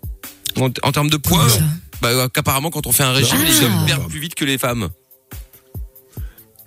en, 0.57 0.71
en 0.83 0.93
termes 0.93 1.11
de 1.11 1.17
poids? 1.19 1.47
Bah, 2.03 2.09
euh, 2.09 2.29
qu'apparemment 2.29 2.71
quand 2.71 2.87
on 2.89 2.93
fait 2.93 3.05
un 3.05 3.13
régime, 3.13 3.39
Ah. 3.41 3.45
les 3.49 3.65
hommes 3.65 3.87
perdent 3.87 4.09
plus 4.09 4.19
vite 4.19 4.35
que 4.35 4.45
les 4.45 4.59
femmes. 4.59 4.89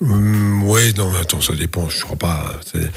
Hum, 0.03 0.63
ouais, 0.67 0.93
non, 0.93 1.11
mais 1.11 1.19
attends, 1.19 1.41
ça 1.41 1.53
dépend. 1.53 1.89
Je 1.89 2.01
crois 2.01 2.17
pas. 2.17 2.53
c'est- 2.71 2.91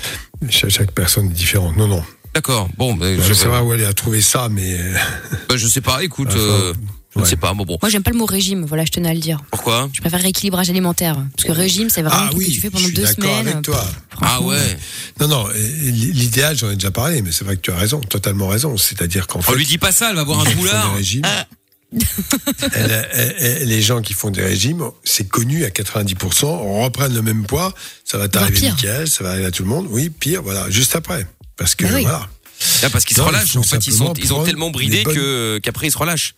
Chaque, 0.51 0.71
chaque 0.71 0.93
personne 0.93 1.27
est 1.27 1.35
différente. 1.35 1.77
Non, 1.77 1.87
non. 1.89 2.03
D'accord. 2.35 2.69
Bon, 2.77 2.95
bah, 2.95 3.07
Je 3.17 3.23
je, 3.23 3.33
sais 3.33 3.47
pas 3.49 3.63
où 3.63 3.73
elle 3.73 3.85
a 3.85 3.95
trouvé 3.95 4.21
ça, 4.21 4.49
mais 4.51 4.77
bah, 5.49 5.57
je 5.57 5.67
sais 5.67 5.81
pas. 5.81 6.03
Écoute, 6.05 6.29
Enfin, 6.31 6.39
euh, 6.39 6.75
je 7.15 7.21
ouais. 7.21 7.27
sais 7.27 7.37
pas. 7.37 7.55
Bon, 7.55 7.65
bon. 7.65 7.79
Moi, 7.81 7.89
j'aime 7.89 8.03
pas 8.03 8.11
le 8.11 8.19
mot 8.19 8.27
régime, 8.27 8.67
voilà, 8.67 8.85
je 8.85 8.91
tenais 8.91 9.09
à 9.09 9.15
le 9.15 9.21
dire. 9.21 9.39
Pourquoi? 9.51 9.89
Je 9.95 10.01
préfère 10.03 10.21
rééquilibrage 10.21 10.69
alimentaire. 10.69 11.17
Parce 11.35 11.49
que 11.49 11.53
régime, 11.53 11.89
c'est 11.89 12.03
vraiment 12.03 12.27
ah 12.29 12.31
oui, 12.35 12.47
que 12.47 12.51
tu 12.53 12.61
fais 12.61 12.69
pendant 12.69 12.83
je 12.83 12.89
suis 12.89 12.97
deux 12.97 13.05
d'accord 13.05 13.25
semaines. 13.39 13.49
avec 13.49 13.63
toi. 13.63 13.83
Ah 14.21 14.43
ouais. 14.43 14.77
Non, 15.21 15.29
non. 15.29 15.47
L'idéal, 15.55 16.57
j'en 16.59 16.71
ai 16.71 16.75
déjà 16.75 16.91
parlé, 16.91 17.23
mais 17.23 17.33
c'est 17.33 17.45
vrai 17.45 17.57
que 17.57 17.63
tu 17.63 17.71
as 17.71 17.77
raison, 17.77 18.01
totalement 18.01 18.49
raison. 18.49 18.77
C'est-à-dire 18.77 19.27
qu'en 19.27 19.39
On 19.39 19.43
fait, 19.43 19.55
lui 19.55 19.65
dit 19.65 19.79
pas 19.79 19.93
ça, 19.93 20.11
elle 20.11 20.17
va 20.17 20.23
avoir 20.23 20.41
un 20.47 20.51
boulard. 20.55 20.95
Elle- 22.73 23.09
elle- 23.13 23.35
elle- 23.39 23.69
les 23.69 23.83
gens 23.83 24.03
qui 24.03 24.13
font 24.15 24.31
des 24.31 24.43
régimes, 24.43 24.83
c'est 25.05 25.29
connu 25.29 25.65
à 25.65 25.71
90%, 25.71 26.83
reprennent 26.83 27.15
le 27.15 27.23
même 27.23 27.47
poids, 27.47 27.75
ça 28.05 28.19
va 28.19 28.29
t'arriver 28.29 28.59
pire. 28.61 28.75
nickel, 28.75 29.09
ça 29.09 29.25
va 29.25 29.31
arriver 29.31 29.47
à 29.47 29.51
tout 29.51 29.63
le 29.63 29.69
monde. 29.69 29.87
Oui, 29.91 30.11
pire, 30.11 30.43
voilà, 30.43 30.69
juste 30.71 30.97
après. 30.97 31.27
Parce 31.57 31.75
que 31.75 31.85
Bah 31.85 31.91
oui. 31.95 32.03
voilà. 32.03 32.29
Ah, 32.83 32.91
parce 32.91 33.05
qu'ils 33.05 33.17
se 33.17 33.23
relâchent. 33.23 33.57
En 33.57 33.63
fait, 33.63 33.87
ils 33.87 33.93
sont, 33.93 34.13
ils 34.15 34.33
ont 34.33 34.43
tellement 34.45 34.71
bridé 34.71 35.03
bonnes- 35.05 35.15
que 35.15 35.59
qu'après 35.63 35.87
ils 35.89 35.93
se 35.93 35.99
relâchent. 35.99 36.35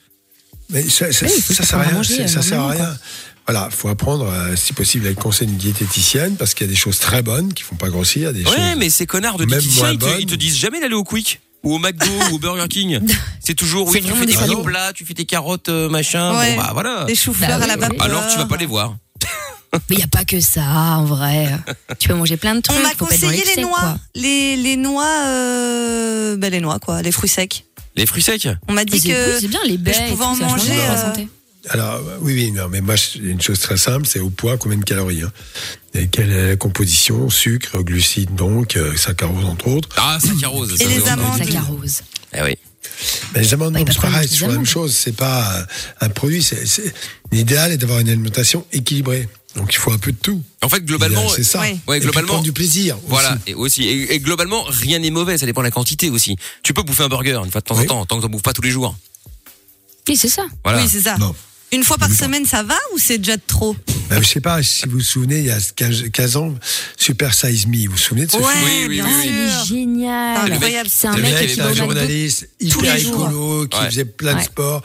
Mais 0.71 0.83
ça, 0.89 1.11
ça, 1.13 1.27
Oui, 1.27 1.33
sert 1.41 1.79
à 1.79 1.83
rien. 1.83 1.93
manger, 1.93 2.29
Ça 2.29 2.43
sert 2.43 2.61
à 2.61 2.71
rien. 2.71 2.99
Voilà, 3.47 3.71
faut 3.71 3.89
apprendre, 3.89 4.27
euh, 4.31 4.55
si 4.57 4.75
possible, 4.75 5.07
avec 5.07 5.17
le 5.17 5.23
conseil 5.23 5.47
d'une 5.47 5.57
diététicienne, 5.57 6.37
parce 6.37 6.53
qu'il 6.53 6.67
y 6.67 6.69
a 6.69 6.71
des 6.71 6.77
choses 6.79 6.99
très 6.99 7.23
bonnes 7.23 7.55
qui 7.55 7.63
font 7.63 7.77
pas 7.77 7.89
grossir, 7.89 8.35
des 8.35 8.41
Ouais, 8.45 8.51
choses. 8.51 8.77
mais 8.77 8.91
ces 8.91 9.07
connards 9.07 9.39
de 9.39 9.47
diététiciens, 9.47 9.93
ils 9.93 9.99
te, 9.99 10.21
ils 10.21 10.27
te 10.27 10.35
disent 10.35 10.59
jamais 10.59 10.81
d'aller 10.81 10.95
au 10.95 11.05
Quick 11.05 11.41
ou 11.65 11.75
au 11.75 11.79
McDo 11.79 12.07
ou 12.31 12.35
au 12.37 12.39
Burger 12.39 12.69
King. 12.69 13.01
C'est 13.41 13.55
toujours 13.55 13.89
oui, 13.89 14.01
tu 14.03 14.13
fais 14.13 14.27
des 14.27 14.35
petits 14.35 14.63
plats, 14.63 14.93
tu 14.93 15.05
fais 15.05 15.15
tes 15.15 15.25
carottes, 15.25 15.69
euh, 15.69 15.89
machin. 15.89 16.37
Ouais. 16.39 16.55
Bon 16.55 16.63
bah 16.63 16.71
voilà. 16.73 17.05
Des 17.05 17.15
choux-fleurs 17.15 17.59
Bah 17.59 17.65
à 17.65 17.67
la 17.67 17.77
vapeur. 17.77 18.03
Alors 18.03 18.27
tu 18.29 18.39
vas 18.39 18.47
pas 18.47 18.57
les 18.57 18.67
voir. 18.67 18.95
Mais 19.73 19.97
il 19.97 19.99
y 19.99 20.03
a 20.03 20.07
pas 20.09 20.25
que 20.25 20.41
ça, 20.41 20.63
en 20.63 21.05
vrai. 21.05 21.49
tu 21.99 22.09
peux 22.09 22.15
manger 22.15 22.37
plein 22.39 22.55
de 22.55 22.61
trucs. 22.61 22.79
On 22.79 22.83
m'a 22.83 22.95
conseillé 22.95 23.43
les 23.55 23.63
noix. 23.63 23.79
quoi. 23.79 23.99
Les, 24.15 24.57
les 24.57 24.77
noix, 24.77 25.07
euh, 25.27 26.37
ben 26.37 26.51
les 26.51 26.61
noix, 26.61 26.79
quoi, 26.79 27.03
les 27.03 27.13
fruits 27.13 27.29
secs. 27.29 27.65
Les 27.95 28.07
fruits 28.07 28.23
secs. 28.23 28.49
On 28.69 28.73
m'a 28.73 28.85
dit 28.85 29.01
cool, 29.01 29.11
que. 29.11 29.41
c'est 29.41 29.49
bien, 29.49 29.61
les 29.67 29.77
baies. 29.77 29.93
je 29.93 30.13
pouvais 30.13 30.25
en 30.25 30.37
manger, 30.37 30.73
euh. 30.73 31.13
Alors, 31.71 32.01
oui, 32.21 32.35
oui, 32.35 32.53
non, 32.53 32.69
mais 32.69 32.81
moi, 32.81 32.95
une 33.21 33.41
chose 33.43 33.59
très 33.61 33.77
simple, 33.77 34.07
c'est 34.07 34.21
au 34.21 34.31
poids, 34.31 34.57
combien 34.57 34.79
de 34.79 34.85
calories. 34.85 35.23
Hein. 35.23 35.33
Et 35.95 36.07
quelle 36.09 36.31
est 36.31 36.49
la 36.51 36.57
composition? 36.57 37.29
Sucre, 37.31 37.83
glucides, 37.83 38.35
donc, 38.35 38.77
euh, 38.77 38.97
saccharose, 38.97 39.45
entre 39.45 39.69
autres. 39.69 39.89
Ah, 39.97 40.19
saccharose. 40.25 40.75
Et 40.81 40.85
ça, 40.85 40.89
les 40.89 41.09
amandes. 41.09 41.39
Saccharose. 41.39 42.03
Eh 42.35 42.43
oui. 42.43 42.57
Mais 43.35 43.43
les 43.43 43.55
amandes, 43.55 43.77
c'est 43.87 44.01
pareil, 44.01 44.29
c'est 44.29 44.41
la 44.47 44.53
même 44.55 44.67
chose. 44.67 44.95
C'est 44.97 45.13
pas 45.17 45.67
un 46.01 46.09
produit. 46.09 46.47
L'idéal 47.33 47.73
est 47.73 47.77
d'avoir 47.77 47.99
une 48.01 48.09
alimentation 48.09 48.65
équilibrée. 48.73 49.29
Donc, 49.57 49.73
il 49.73 49.77
faut 49.79 49.91
un 49.93 49.99
peu 49.99 50.13
de 50.13 50.17
tout. 50.17 50.43
En 50.63 50.69
fait, 50.69 50.85
globalement, 50.85 51.29
c'est 51.29 51.43
ça. 51.43 51.61
Ouais. 51.61 51.77
Ouais, 51.87 51.97
Et 51.97 52.01
puis 52.01 52.11
globalement- 52.11 52.41
du 52.41 52.53
plaisir. 52.53 52.97
aussi. 52.97 53.07
Voilà, 53.09 53.37
et 53.47 53.55
aussi. 53.55 53.85
Et, 53.85 54.15
et 54.15 54.21
globalement, 54.21 54.63
rien 54.69 55.01
n'est 55.01 55.11
mauvais, 55.11 55.37
ça 55.39 55.47
dépend 55.47 55.61
de 55.63 55.67
la 55.67 55.71
quantité 55.71 56.11
aussi. 56.11 56.37
Tu 56.63 56.73
peux 56.73 56.83
bouffer 56.83 57.03
un 57.05 57.09
burger 57.09 57.41
une 57.45 57.51
fois 57.51 57.61
de 57.61 57.67
temps 57.67 57.79
en 57.79 57.85
temps, 57.85 58.07
tant 58.07 58.17
que 58.17 58.23
t'en 58.23 58.29
bouffes 58.29 58.43
pas 58.43 58.53
tous 58.53 58.63
les 58.63 58.71
jours. 58.71 58.97
Oui, 60.09 60.17
c'est 60.17 60.29
ça. 60.29 60.47
Voilà. 60.65 60.81
Oui, 60.83 60.89
c'est 60.91 61.03
ça. 61.03 61.19
Non. 61.19 61.35
Une 61.71 61.85
fois 61.85 61.99
par 61.99 62.11
semaine, 62.11 62.47
ça 62.47 62.63
va 62.63 62.77
ou 62.95 62.99
c'est 62.99 63.19
déjà 63.19 63.37
trop? 63.37 63.77
Ben, 64.11 64.23
je 64.23 64.27
sais 64.29 64.41
pas 64.41 64.63
si 64.63 64.87
vous 64.87 64.99
vous 64.99 65.01
souvenez, 65.01 65.39
il 65.39 65.47
y 65.47 65.51
a 65.51 65.59
15, 65.77 66.05
15 66.13 66.37
ans, 66.37 66.55
Super 66.97 67.35
Size 67.35 67.67
Me. 67.67 67.87
Vous 67.87 67.93
vous 67.93 67.99
souvenez 67.99 68.27
de 68.27 68.31
ce 68.31 68.37
Ouais, 68.39 68.43
film? 68.45 68.65
Oui, 68.65 68.87
oui, 68.89 69.01
oui, 69.01 69.03
Ah, 69.05 69.09
oui. 69.21 69.27
il 69.29 69.39
est 69.39 69.51
sûr. 69.51 69.65
génial. 69.77 70.53
Incroyable. 70.53 70.89
C'est 70.93 71.07
un 71.09 71.17
Le 71.17 71.23
mec, 71.23 71.35
mec, 71.35 71.49
qui 71.49 71.55
c'est 71.55 71.61
va 71.61 71.69
un 71.69 71.75
journaliste 71.75 72.49
tous 72.59 72.67
hyper 72.67 72.95
les 72.95 73.01
jours. 73.03 73.27
écolo 73.29 73.67
qui 73.69 73.79
Ouais. 73.79 73.87
faisait 73.87 74.05
plein 74.05 74.33
de 74.33 74.39
Ouais. 74.39 74.45
sport. 74.45 74.83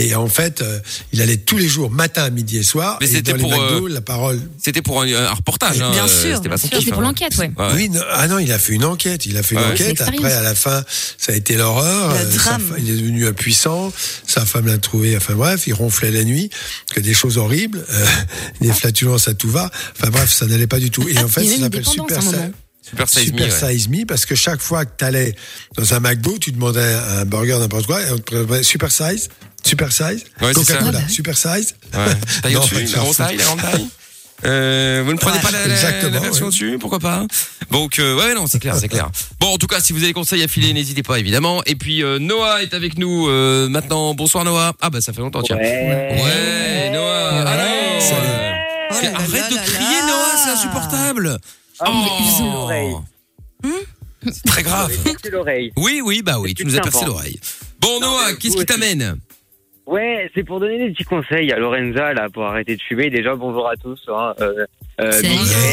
Et 0.00 0.14
en 0.14 0.28
fait, 0.28 0.62
euh, 0.62 0.78
il 1.12 1.20
allait 1.20 1.38
tous 1.38 1.56
les 1.56 1.66
jours, 1.66 1.90
matin, 1.90 2.30
midi 2.30 2.58
et 2.58 2.62
soir. 2.62 2.98
Mais 3.00 3.08
c'était 3.08 3.34
pour, 3.34 3.50
McDo, 3.50 3.88
la 3.88 4.00
parole. 4.00 4.40
C'était 4.62 4.80
pour 4.82 5.02
un, 5.02 5.12
un 5.12 5.32
reportage. 5.32 5.80
Hein, 5.80 5.90
Bien 5.90 6.04
euh, 6.04 6.06
sûr, 6.06 6.36
C'était 6.60 6.80
C'est 6.80 6.90
pour 6.92 7.00
hein. 7.00 7.02
l'enquête, 7.02 7.36
ouais. 7.36 7.50
Ouais. 7.58 7.66
Oui, 7.74 7.88
non, 7.90 8.00
ah 8.12 8.28
non, 8.28 8.38
il 8.38 8.52
a 8.52 8.60
fait 8.60 8.74
une 8.74 8.84
enquête. 8.84 9.26
Il 9.26 9.36
a 9.36 9.42
fait 9.42 9.56
une 9.56 9.60
Ouais. 9.62 9.74
C'est 9.76 9.84
enquête. 9.90 10.00
Après, 10.02 10.32
à 10.32 10.42
la 10.42 10.54
fin, 10.54 10.84
ça 11.16 11.32
a 11.32 11.34
été 11.34 11.56
l'horreur. 11.56 12.10
Le 12.14 12.18
Euh, 12.20 12.78
il 12.78 12.90
est 12.90 12.96
devenu 12.96 13.26
impuissant. 13.26 13.92
Sa 14.24 14.44
femme 14.46 14.66
l'a 14.66 14.78
trouvé. 14.78 15.16
Enfin 15.16 15.34
bref, 15.34 15.66
il 15.66 15.72
ronflait 15.74 16.12
la 16.12 16.22
nuit. 16.22 16.50
Que 16.94 17.00
des 17.00 17.14
choses 17.14 17.36
horribles. 17.36 17.84
Euh, 17.90 18.06
des 18.60 18.72
flatulences 18.72 19.28
à 19.28 19.34
tout 19.34 19.50
va. 19.50 19.70
Enfin 19.98 20.10
bref, 20.10 20.30
ça 20.32 20.46
n'allait 20.46 20.66
pas 20.66 20.78
du 20.78 20.90
tout. 20.90 21.06
Et 21.08 21.18
en 21.18 21.28
fait, 21.28 21.44
ça 21.44 21.58
s'appelle 21.58 21.84
Super 21.86 22.22
Size. 22.22 22.50
Super 22.82 23.08
Size 23.08 23.32
Me. 23.32 23.38
Super 23.50 23.62
ouais. 23.68 23.72
Size 23.74 23.88
Me, 23.90 24.04
parce 24.06 24.24
que 24.24 24.34
chaque 24.34 24.60
fois 24.62 24.84
que 24.86 24.92
tu 24.98 25.04
allais 25.04 25.34
dans 25.76 25.92
un 25.94 26.00
McDo, 26.00 26.38
tu 26.38 26.52
demandais 26.52 26.80
un 27.18 27.24
burger, 27.26 27.58
n'importe 27.58 27.86
quoi, 27.86 28.00
et 28.00 28.10
on 28.10 28.16
te 28.16 28.22
préparait 28.22 28.62
Super 28.62 28.90
Size, 28.90 29.28
Super 29.62 29.92
Size, 29.92 30.24
Ouais. 30.40 30.54
Coca-Cola, 30.54 30.88
Ah 30.88 30.92
bah. 31.02 31.08
Super 31.08 31.36
Size. 31.36 31.74
Ouais. 31.92 32.04
Taille 32.42 32.54
Non, 32.54 32.60
au-dessus, 32.60 32.74
pas 32.94 33.02
la 33.02 33.14
taille, 33.14 33.36
la 33.36 33.44
grande 33.44 33.60
taille. 33.60 33.86
Euh, 34.46 35.02
vous 35.04 35.12
ne 35.12 35.18
prenez 35.18 35.36
Ouais, 35.36 35.42
pas 35.42 35.50
la, 35.50 35.66
la- 35.66 36.20
version 36.20 36.42
ouais. 36.42 36.42
au-dessus, 36.48 36.78
pourquoi 36.78 37.00
pas 37.00 37.26
Donc 37.72 37.98
euh, 37.98 38.14
ouais 38.16 38.34
non 38.36 38.46
c'est 38.46 38.60
clair 38.60 38.76
c'est 38.78 38.86
clair. 38.86 39.10
Bon 39.40 39.48
en 39.48 39.58
tout 39.58 39.66
cas 39.66 39.80
si 39.80 39.92
vous 39.92 39.98
avez 39.98 40.06
des 40.06 40.12
conseils 40.12 40.44
à 40.44 40.48
filer 40.48 40.72
n'hésitez 40.72 41.02
pas 41.02 41.18
évidemment. 41.18 41.60
Et 41.66 41.74
puis 41.74 42.04
euh, 42.04 42.20
Noah 42.20 42.62
est 42.62 42.72
avec 42.72 42.98
nous 42.98 43.26
euh, 43.28 43.68
maintenant. 43.68 44.14
Bonsoir 44.14 44.44
Noah. 44.44 44.74
Ah 44.80 44.90
bah 44.90 45.00
ça 45.00 45.12
fait 45.12 45.22
longtemps 45.22 45.42
tiens. 45.42 45.56
Ouais, 45.56 46.90
Noah. 46.92 47.40
Alors. 47.50 48.00
Salut. 48.00 48.47
Oh 48.90 48.94
là 48.94 49.10
là 49.10 49.16
Arrête 49.18 49.50
de 49.50 49.56
là 49.56 49.62
crier 49.62 50.00
là. 50.00 50.06
Noah 50.06 50.36
c'est 50.36 50.50
insupportable. 50.50 51.36
Ah, 51.80 51.86
Oh. 51.90 52.42
l'oreille. 52.52 52.94
C'est 54.30 54.44
très 54.46 54.62
grave. 54.62 54.90
L'oreille. 55.30 55.72
Oui 55.76 56.00
oui 56.04 56.22
bah 56.22 56.38
oui 56.40 56.54
tu 56.54 56.64
nous 56.64 56.76
as 56.76 56.80
percé 56.80 57.04
l'oreille. 57.04 57.38
Bon 57.80 58.00
Non, 58.00 58.10
Noah 58.12 58.30
mais 58.30 58.36
qu'est-ce 58.36 58.56
qui 58.56 58.66
t'amène? 58.66 59.18
Ouais, 59.86 60.30
c'est 60.34 60.42
pour 60.44 60.60
donner 60.60 60.76
des 60.78 60.92
petits 60.92 61.04
conseils 61.04 61.50
à 61.50 61.58
Lorenza 61.58 62.12
là 62.12 62.28
pour 62.28 62.44
arrêter 62.44 62.76
de 62.76 62.82
fumer. 62.82 63.08
Déjà 63.10 63.34
bonjour 63.36 63.68
à 63.68 63.76
tous, 63.76 63.98
hein, 64.08 64.34
euh, 64.40 64.66
euh, 65.00 65.22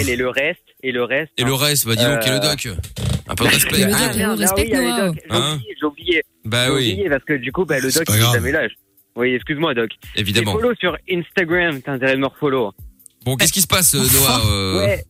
et 0.07 0.15
le 0.15 0.29
reste 0.29 0.59
et 0.83 0.91
le 0.93 1.03
reste. 1.03 1.31
Et 1.37 1.43
le 1.43 1.53
reste, 1.53 1.85
bah 1.87 1.95
dis 1.95 2.03
donc, 2.05 2.13
Euh, 2.13 2.27
et 2.27 2.29
le 2.29 2.39
doc? 2.39 2.67
Un 3.27 3.35
peu 3.35 3.43
de 3.45 3.49
respect. 3.53 3.77
Le 3.79 3.85
doc, 3.91 3.95
Ah, 3.99 4.13
merde, 4.15 4.31
ah 4.37 4.39
respecte 4.41 4.71
oui, 4.71 4.77
il 4.77 4.83
y 4.83 4.87
a 4.87 4.97
Noah. 4.97 5.05
le 5.07 5.11
doc. 5.11 5.23
J'ai 5.29 5.35
Hein 5.35 5.53
oublié, 5.55 5.75
j'ai 5.79 5.85
oublié. 5.85 6.23
Bah 6.45 6.65
J'ai 6.67 6.71
oui, 6.71 6.91
oublié 6.93 7.09
parce 7.09 7.23
que 7.25 7.33
du 7.33 7.51
coup, 7.51 7.65
bah, 7.65 7.79
le 7.79 7.91
doc, 7.91 8.03
il 8.07 8.15
est 8.15 8.19
jamais 8.33 8.51
l'âge. 8.51 8.71
Oui, 9.17 9.33
excuse-moi, 9.33 9.73
doc. 9.73 9.89
Évidemment. 10.15 10.53
follow 10.53 10.75
sur 10.79 10.95
Instagram, 11.11 11.81
t'as 11.81 11.93
intérêt 11.93 12.13
de 12.13 12.19
me 12.21 12.27
refollow. 12.27 12.71
Bon, 13.25 13.35
qu'est-ce 13.35 13.51
qui 13.53 13.61
se 13.61 13.67
passe, 13.67 13.95
euh, 13.95 13.99
Noah 14.13 14.41
euh, 14.45 14.77
Ouais. 14.85 15.05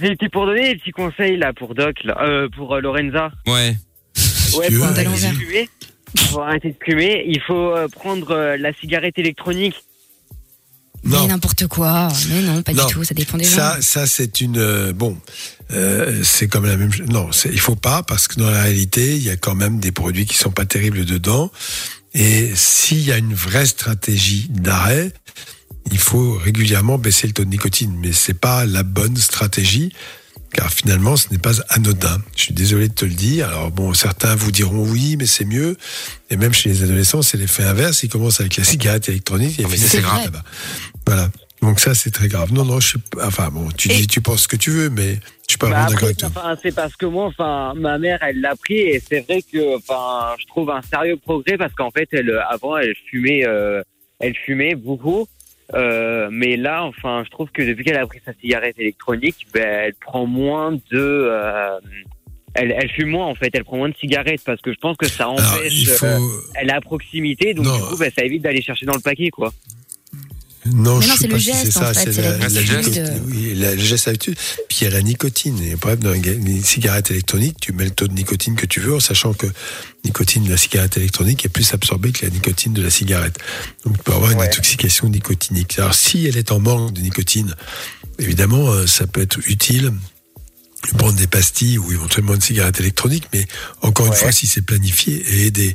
C'était 0.00 0.28
pour 0.30 0.46
donner 0.46 0.72
des 0.72 0.78
petits 0.78 0.92
conseils 0.92 1.36
là 1.36 1.52
pour 1.52 1.74
Doc, 1.74 1.96
là, 2.04 2.16
euh, 2.22 2.48
pour 2.48 2.74
euh, 2.74 2.80
Lorenza. 2.80 3.30
Ouais. 3.46 3.76
Ouais, 4.56 4.70
pour 4.70 4.84
arrêter 4.86 5.04
de 5.10 5.34
fumer. 5.34 5.68
Pour 6.30 6.42
arrêter 6.42 6.68
de 6.70 6.76
fumer, 6.82 7.24
il 7.26 7.40
faut 7.40 7.76
euh, 7.76 7.88
prendre 7.88 8.30
euh, 8.30 8.56
la 8.56 8.72
cigarette 8.72 9.18
électronique. 9.18 9.74
Mais 11.02 11.16
Non. 11.18 11.26
n'importe 11.26 11.66
quoi. 11.66 12.08
Mais 12.30 12.40
non, 12.40 12.62
pas 12.62 12.72
Non. 12.72 12.86
du 12.86 12.94
tout. 12.94 13.04
Ça 13.04 13.12
dépend 13.12 13.36
des 13.36 13.44
gens. 13.44 13.50
Ça, 13.50 13.82
ça 13.82 14.06
c'est 14.06 14.40
une 14.40 14.56
euh, 14.56 14.92
bon. 14.94 15.18
euh, 15.72 16.22
c'est 16.24 16.48
comme 16.48 16.64
la 16.64 16.78
même. 16.78 16.90
chose. 16.90 17.06
Non, 17.08 17.30
c'est- 17.30 17.50
il 17.50 17.60
faut 17.60 17.76
pas 17.76 18.02
parce 18.02 18.26
que 18.26 18.36
dans 18.40 18.48
la 18.50 18.62
réalité, 18.62 19.14
il 19.16 19.22
y 19.22 19.28
a 19.28 19.36
quand 19.36 19.54
même 19.54 19.80
des 19.80 19.92
produits 19.92 20.24
qui 20.24 20.36
sont 20.38 20.50
pas 20.52 20.64
terribles 20.64 21.04
dedans. 21.04 21.50
Et 22.14 22.52
s'il 22.54 23.02
y 23.02 23.12
a 23.12 23.18
une 23.18 23.34
vraie 23.34 23.66
stratégie 23.66 24.46
d'arrêt, 24.48 25.12
il 25.92 25.98
faut 25.98 26.32
régulièrement 26.34 26.98
baisser 26.98 27.26
le 27.26 27.32
taux 27.32 27.44
de 27.44 27.50
nicotine. 27.50 27.94
Mais 28.00 28.12
c'est 28.12 28.38
pas 28.38 28.64
la 28.66 28.82
bonne 28.82 29.16
stratégie. 29.16 29.92
Car 30.52 30.70
finalement, 30.72 31.16
ce 31.16 31.30
n'est 31.30 31.38
pas 31.38 31.52
anodin. 31.70 32.20
Je 32.36 32.42
suis 32.44 32.54
désolé 32.54 32.88
de 32.88 32.94
te 32.94 33.04
le 33.04 33.10
dire. 33.10 33.48
Alors 33.48 33.72
bon, 33.72 33.92
certains 33.92 34.36
vous 34.36 34.52
diront 34.52 34.86
oui, 34.88 35.16
mais 35.16 35.26
c'est 35.26 35.44
mieux. 35.44 35.76
Et 36.30 36.36
même 36.36 36.52
chez 36.54 36.68
les 36.68 36.84
adolescents, 36.84 37.22
c'est 37.22 37.36
l'effet 37.38 37.64
inverse. 37.64 38.04
Ils 38.04 38.08
commencent 38.08 38.40
avec 38.40 38.56
la 38.56 38.62
cigarette 38.62 39.08
électronique 39.08 39.58
et 39.58 39.64
ça, 39.64 39.68
c'est 39.76 39.96
avec 39.98 40.04
grave. 40.06 40.18
le 40.20 40.24
tabac. 40.26 40.44
Voilà. 41.06 41.30
Donc 41.60 41.80
ça, 41.80 41.94
c'est 41.96 42.10
très 42.12 42.28
grave. 42.28 42.52
Non, 42.52 42.64
non, 42.64 42.78
je 42.78 42.86
suis. 42.88 42.98
Enfin 43.20 43.48
bon, 43.50 43.68
tu 43.76 43.88
dis, 43.88 44.06
tu 44.06 44.20
penses 44.20 44.42
ce 44.42 44.48
que 44.48 44.54
tu 44.56 44.70
veux, 44.70 44.90
mais 44.90 45.14
je 45.14 45.18
suis 45.48 45.58
pas 45.58 45.66
Bah, 45.70 45.72
vraiment 45.72 45.88
d'accord 45.90 46.04
avec 46.04 46.16
toi. 46.18 46.28
enfin, 46.36 46.56
c'est 46.62 46.74
parce 46.74 46.94
que 46.94 47.06
moi, 47.06 47.26
enfin, 47.26 47.72
ma 47.74 47.98
mère, 47.98 48.18
elle 48.22 48.40
l'a 48.40 48.54
pris 48.54 48.78
et 48.78 49.02
c'est 49.08 49.20
vrai 49.20 49.42
que, 49.42 49.76
enfin, 49.78 50.36
je 50.38 50.46
trouve 50.46 50.70
un 50.70 50.82
sérieux 50.82 51.16
progrès 51.16 51.56
parce 51.56 51.72
qu'en 51.74 51.90
fait, 51.90 52.08
elle, 52.12 52.30
avant, 52.48 52.76
elle 52.76 52.94
fumait, 53.10 53.44
euh, 53.46 53.82
elle 54.20 54.34
fumait 54.36 54.74
beaucoup. 54.76 55.26
Euh, 55.72 56.28
mais 56.30 56.56
là, 56.56 56.84
enfin, 56.84 57.22
je 57.24 57.30
trouve 57.30 57.48
que 57.50 57.62
depuis 57.62 57.84
qu'elle 57.84 57.96
a 57.96 58.06
pris 58.06 58.20
sa 58.24 58.34
cigarette 58.34 58.78
électronique, 58.78 59.46
ben, 59.54 59.62
elle 59.64 59.94
prend 59.94 60.26
moins 60.26 60.72
de, 60.72 60.80
euh, 60.92 61.78
elle, 62.54 62.72
elle 62.78 62.90
fume 62.90 63.08
moins 63.10 63.26
en 63.26 63.34
fait, 63.34 63.48
elle 63.54 63.64
prend 63.64 63.78
moins 63.78 63.88
de 63.88 63.96
cigarettes 63.96 64.42
parce 64.44 64.60
que 64.60 64.72
je 64.72 64.78
pense 64.78 64.96
que 64.96 65.06
ça 65.08 65.28
empêche. 65.28 65.72
il 65.72 65.86
faut. 65.86 66.04
euh, 66.06 66.18
elle 66.54 66.68
est 66.68 66.74
à 66.74 66.80
proximité, 66.82 67.54
donc 67.54 67.64
Non. 67.66 67.76
du 67.76 67.82
coup, 67.82 67.96
ben, 67.96 68.10
ça 68.16 68.24
évite 68.24 68.42
d'aller 68.42 68.60
chercher 68.62 68.84
dans 68.86 68.94
le 68.94 69.00
paquet, 69.00 69.30
quoi. 69.30 69.52
Non, 70.66 70.98
non, 70.98 71.02
c'est 71.18 71.28
pas 71.28 71.34
le 71.34 71.38
si 71.40 71.46
geste, 71.52 71.64
c'est 71.66 71.70
ça. 71.72 71.90
en 71.90 71.94
fait, 71.94 72.12
C'est 72.12 72.22
la, 72.22 72.38
la 72.38 72.48
nicotine. 72.48 73.22
Oui, 73.26 73.54
la- 73.54 73.74
le 73.74 73.80
geste 73.82 74.08
habitude. 74.08 74.34
Puis 74.68 74.78
il 74.80 74.84
y 74.84 74.86
a 74.86 74.90
la 74.90 75.02
nicotine. 75.02 75.58
Et 75.62 75.70
le 75.72 75.76
problème 75.76 76.00
dans 76.00 76.12
une 76.14 76.24
une 76.48 76.64
cigarette 76.64 77.10
électronique, 77.10 77.56
tu 77.60 77.72
mets 77.72 77.84
le 77.84 77.90
taux 77.90 78.08
de 78.08 78.14
nicotine 78.14 78.56
que 78.56 78.66
tu 78.66 78.80
veux, 78.80 78.94
en 78.94 79.00
sachant 79.00 79.34
que 79.34 79.46
la 79.46 79.52
nicotine 80.06 80.44
de 80.44 80.50
la 80.50 80.56
cigarette 80.56 80.96
électronique 80.96 81.44
est 81.44 81.48
plus 81.50 81.74
absorbée 81.74 82.12
que 82.12 82.24
la 82.24 82.30
nicotine 82.32 82.72
de 82.72 82.82
la 82.82 82.90
cigarette. 82.90 83.38
Donc 83.84 83.96
tu 83.98 84.02
peux 84.04 84.12
avoir 84.12 84.30
une 84.30 84.38
Ouais. 84.38 84.46
intoxication 84.48 85.08
nicotinique. 85.08 85.78
Alors 85.78 85.94
si 85.94 86.26
elle 86.26 86.36
est 86.38 86.50
en 86.50 86.60
manque 86.60 86.92
de 86.94 87.00
nicotine, 87.02 87.54
évidemment, 88.18 88.68
euh, 88.70 88.86
ça 88.86 89.06
peut 89.06 89.20
être 89.22 89.38
utile 89.46 89.92
de 90.92 90.98
prendre 90.98 91.14
des 91.14 91.26
pastilles 91.26 91.78
ou 91.78 91.92
éventuellement 91.92 92.34
une 92.34 92.40
cigarette 92.40 92.78
électronique, 92.80 93.24
mais 93.32 93.46
encore 93.82 94.06
une 94.06 94.12
fois, 94.12 94.32
si 94.32 94.46
c'est 94.46 94.62
planifié 94.62 95.24
et 95.28 95.46
aidé. 95.46 95.74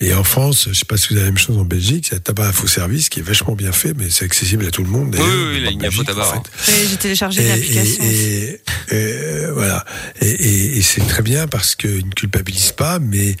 Et 0.00 0.14
en 0.14 0.24
France, 0.24 0.68
je 0.70 0.74
sais 0.74 0.84
pas 0.84 0.96
si 0.96 1.08
vous 1.08 1.14
avez 1.16 1.24
la 1.26 1.30
même 1.32 1.38
chose 1.38 1.58
en 1.58 1.64
Belgique, 1.64 2.06
c'est 2.08 2.16
un 2.16 2.20
tabac 2.20 2.46
info 2.48 2.66
service 2.66 3.08
qui 3.08 3.20
est 3.20 3.22
vachement 3.22 3.54
bien 3.54 3.72
fait, 3.72 3.94
mais 3.94 4.10
c'est 4.10 4.24
accessible 4.24 4.66
à 4.66 4.70
tout 4.70 4.82
le 4.84 4.90
monde. 4.90 5.14
Oui, 5.18 5.24
oui, 5.24 5.44
oui, 5.54 5.60
ligne 5.70 5.86
info 5.86 6.04
tabac, 6.04 6.28
en 6.28 6.42
fait. 6.44 6.72
Et 6.82 6.86
J'ai 6.88 6.96
téléchargé 6.96 7.42
Et, 7.42 7.48
l'application. 7.48 8.04
et- 8.04 8.60
et, 8.90 8.94
euh, 8.94 9.50
voilà. 9.54 9.84
Et, 10.20 10.26
et- 10.28 10.76
et 10.78 10.82
c'est 10.82 11.06
très 11.06 11.22
bien 11.22 11.46
parce 11.48 11.74
qu'ils 11.74 12.06
ne 12.06 12.12
culpabilisent 12.12 12.72
pas, 12.72 12.98
mais 12.98 13.36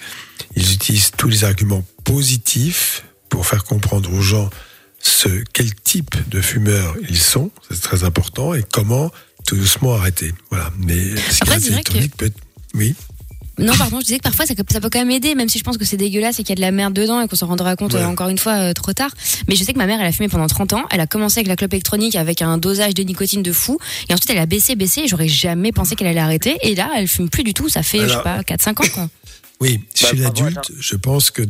ils 0.56 0.72
utilisent 0.72 1.12
tous 1.16 1.28
les 1.28 1.44
arguments 1.44 1.84
positifs 2.04 3.04
pour 3.28 3.46
faire 3.46 3.64
comprendre 3.64 4.12
aux 4.12 4.20
gens 4.22 4.50
ce, 5.00 5.28
quel 5.52 5.74
type 5.74 6.14
de 6.30 6.40
fumeurs 6.40 6.94
ils 7.08 7.18
sont, 7.20 7.50
c'est 7.70 7.80
très 7.82 8.04
important, 8.04 8.54
et 8.54 8.64
comment 8.72 9.10
tout 9.46 9.56
doucement 9.56 9.94
arrêter. 9.94 10.32
Voilà. 10.50 10.70
Mais 10.78 10.96
cigarette 11.30 11.30
c'est 11.30 11.44
vrai 11.44 11.56
électronique 11.74 12.16
peut 12.16 12.26
être. 12.26 12.38
Oui. 12.74 12.94
Non, 13.56 13.72
pardon, 13.76 14.00
je 14.00 14.04
disais 14.06 14.18
que 14.18 14.22
parfois 14.24 14.46
ça, 14.46 14.54
ça 14.68 14.80
peut 14.80 14.90
quand 14.90 14.98
même 14.98 15.12
aider, 15.12 15.36
même 15.36 15.48
si 15.48 15.60
je 15.60 15.64
pense 15.64 15.78
que 15.78 15.84
c'est 15.84 15.96
dégueulasse 15.96 16.40
et 16.40 16.42
qu'il 16.42 16.48
y 16.48 16.52
a 16.54 16.56
de 16.56 16.60
la 16.60 16.72
merde 16.72 16.92
dedans 16.92 17.20
et 17.20 17.28
qu'on 17.28 17.36
s'en 17.36 17.46
rendra 17.46 17.76
compte 17.76 17.94
Ouais. 17.94 18.00
euh, 18.00 18.06
encore 18.08 18.28
une 18.28 18.38
fois 18.38 18.54
euh, 18.54 18.72
trop 18.72 18.92
tard. 18.92 19.10
Mais 19.46 19.54
je 19.54 19.62
sais 19.62 19.72
que 19.72 19.78
ma 19.78 19.86
mère, 19.86 20.00
elle 20.00 20.06
a 20.08 20.10
fumé 20.12 20.28
pendant 20.28 20.48
30 20.48 20.72
ans. 20.72 20.82
Elle 20.90 20.98
a 20.98 21.06
commencé 21.06 21.38
avec 21.38 21.46
la 21.46 21.54
clope 21.54 21.72
électronique 21.72 22.16
avec 22.16 22.42
un 22.42 22.58
dosage 22.58 22.94
de 22.94 23.04
nicotine 23.04 23.44
de 23.44 23.52
fou. 23.52 23.78
Et 24.08 24.12
ensuite, 24.12 24.28
elle 24.30 24.38
a 24.38 24.46
baissé, 24.46 24.74
baissé. 24.74 25.02
Et 25.02 25.08
j'aurais 25.08 25.28
jamais 25.28 25.70
pensé 25.70 25.94
qu'elle 25.94 26.08
allait 26.08 26.18
arrêter. 26.18 26.56
Et 26.62 26.74
là, 26.74 26.90
elle 26.96 27.06
fume 27.06 27.30
plus 27.30 27.44
du 27.44 27.54
tout. 27.54 27.68
Ça 27.68 27.84
fait, 27.84 28.00
je 28.00 28.06
sais 28.06 28.10
Alors- 28.14 28.22
pas, 28.24 28.42
4-5 28.42 28.70
ans, 28.82 28.88
quoi. 28.92 29.08
Oui, 29.60 29.78
Bah, 29.78 29.84
chez 29.94 30.16
bravo, 30.16 30.22
l'adulte, 30.42 30.72
je 30.80 30.96
pense 30.96 31.30
que 31.30 31.42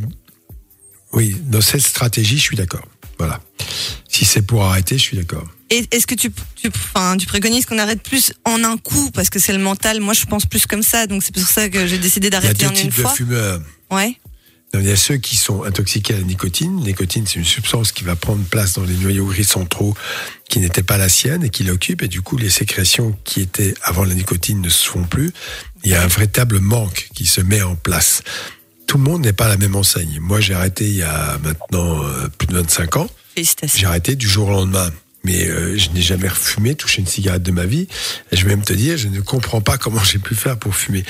oui, 1.14 1.34
dans 1.46 1.62
cette 1.62 1.80
stratégie, 1.80 2.36
je 2.36 2.42
suis 2.42 2.56
d'accord. 2.56 2.84
Voilà. 3.18 3.40
Si 4.10 4.26
c'est 4.26 4.42
pour 4.42 4.62
arrêter, 4.64 4.98
je 4.98 5.02
suis 5.02 5.16
d'accord. 5.16 5.46
Est-ce 5.70 6.06
que 6.06 6.14
tu, 6.14 6.30
tu, 6.56 6.68
enfin, 6.68 7.16
tu 7.16 7.26
préconises 7.26 7.64
qu'on 7.66 7.78
arrête 7.78 8.02
plus 8.02 8.32
en 8.44 8.62
un 8.64 8.76
coup? 8.76 9.10
Parce 9.12 9.30
que 9.30 9.38
c'est 9.38 9.52
le 9.52 9.58
mental 9.58 10.00
Moi, 10.00 10.12
je 10.14 10.24
pense 10.26 10.46
plus 10.46 10.66
comme 10.66 10.82
ça, 10.82 11.06
donc 11.06 11.22
c'est 11.22 11.34
pour 11.34 11.46
ça 11.46 11.68
que 11.68 11.86
j'ai 11.86 11.98
décidé 11.98 12.28
Il 12.28 12.34
y 12.34 12.36
a 12.36 12.40
d'arrêter 12.40 12.64
deux 12.64 12.66
en 12.66 12.70
une 12.70 12.76
types 12.76 12.96
de 12.96 13.02
fois. 13.02 13.10
fumeurs. 13.14 13.60
Ouais. 13.90 14.18
Non, 14.74 14.80
Il 14.80 14.86
y 14.86 14.90
a 14.92 14.96
ceux 14.96 15.16
qui 15.16 15.36
sont 15.36 15.62
intoxiqués 15.64 16.14
à 16.14 16.18
la 16.18 16.24
nicotine. 16.24 16.78
La 16.80 16.86
nicotine, 16.88 17.24
c'est 17.26 17.38
une 17.38 17.44
substance 17.44 17.92
qui 17.92 18.04
va 18.04 18.14
prendre 18.16 18.44
place 18.44 18.74
dans 18.74 18.84
les 18.84 18.94
noyaux 18.96 19.24
gris 19.26 19.44
centraux 19.44 19.94
qui 20.50 20.58
n'étaient 20.60 20.82
pas 20.82 20.98
la 20.98 21.08
sienne 21.08 21.44
et 21.44 21.48
qui 21.50 21.64
l'occupent. 21.64 22.02
Et 22.02 22.08
du 22.08 22.20
coup, 22.22 22.36
les 22.36 22.50
sécrétions 22.50 23.16
qui 23.24 23.40
étaient 23.40 23.74
avant 23.82 24.04
la 24.04 24.14
nicotine 24.14 24.60
ne 24.60 24.68
se 24.68 24.86
font 24.86 25.04
plus. 25.04 25.32
Il 25.84 25.90
y 25.90 25.94
a 25.94 26.02
un 26.02 26.06
véritable 26.08 26.58
manque 26.60 27.08
qui 27.14 27.24
se 27.26 27.40
met 27.40 27.62
en 27.62 27.74
place. 27.76 28.22
Tout 28.86 28.98
le 28.98 29.04
monde 29.04 29.22
n'est 29.22 29.32
pas 29.32 29.46
à 29.46 29.48
la 29.48 29.56
même 29.56 29.76
enseigne. 29.76 30.18
Moi, 30.20 30.40
j'ai 30.40 30.54
arrêté 30.54 30.84
il 30.86 30.96
y 30.96 31.02
a 31.02 31.38
maintenant 31.42 32.02
euh, 32.04 32.28
plus 32.36 32.46
de 32.48 32.54
25 32.54 32.96
ans. 32.98 33.08
J'ai 33.36 33.86
arrêté 33.86 34.14
du 34.16 34.28
jour 34.28 34.48
au 34.48 34.52
lendemain. 34.52 34.90
Mais 35.24 35.46
euh, 35.48 35.76
je 35.78 35.88
n'ai 35.90 36.02
jamais 36.02 36.28
refumé, 36.28 36.74
touché 36.74 37.00
une 37.00 37.06
cigarette 37.06 37.42
de 37.42 37.50
ma 37.50 37.64
vie. 37.64 37.88
Et 38.30 38.36
je 38.36 38.44
vais 38.44 38.50
même 38.54 38.64
te 38.64 38.72
dire, 38.74 38.96
je 38.98 39.08
ne 39.08 39.20
comprends 39.20 39.60
pas 39.62 39.78
comment 39.78 40.02
j'ai 40.04 40.18
pu 40.18 40.34
faire 40.34 40.58
pour 40.58 40.74
fumer. 40.76 41.02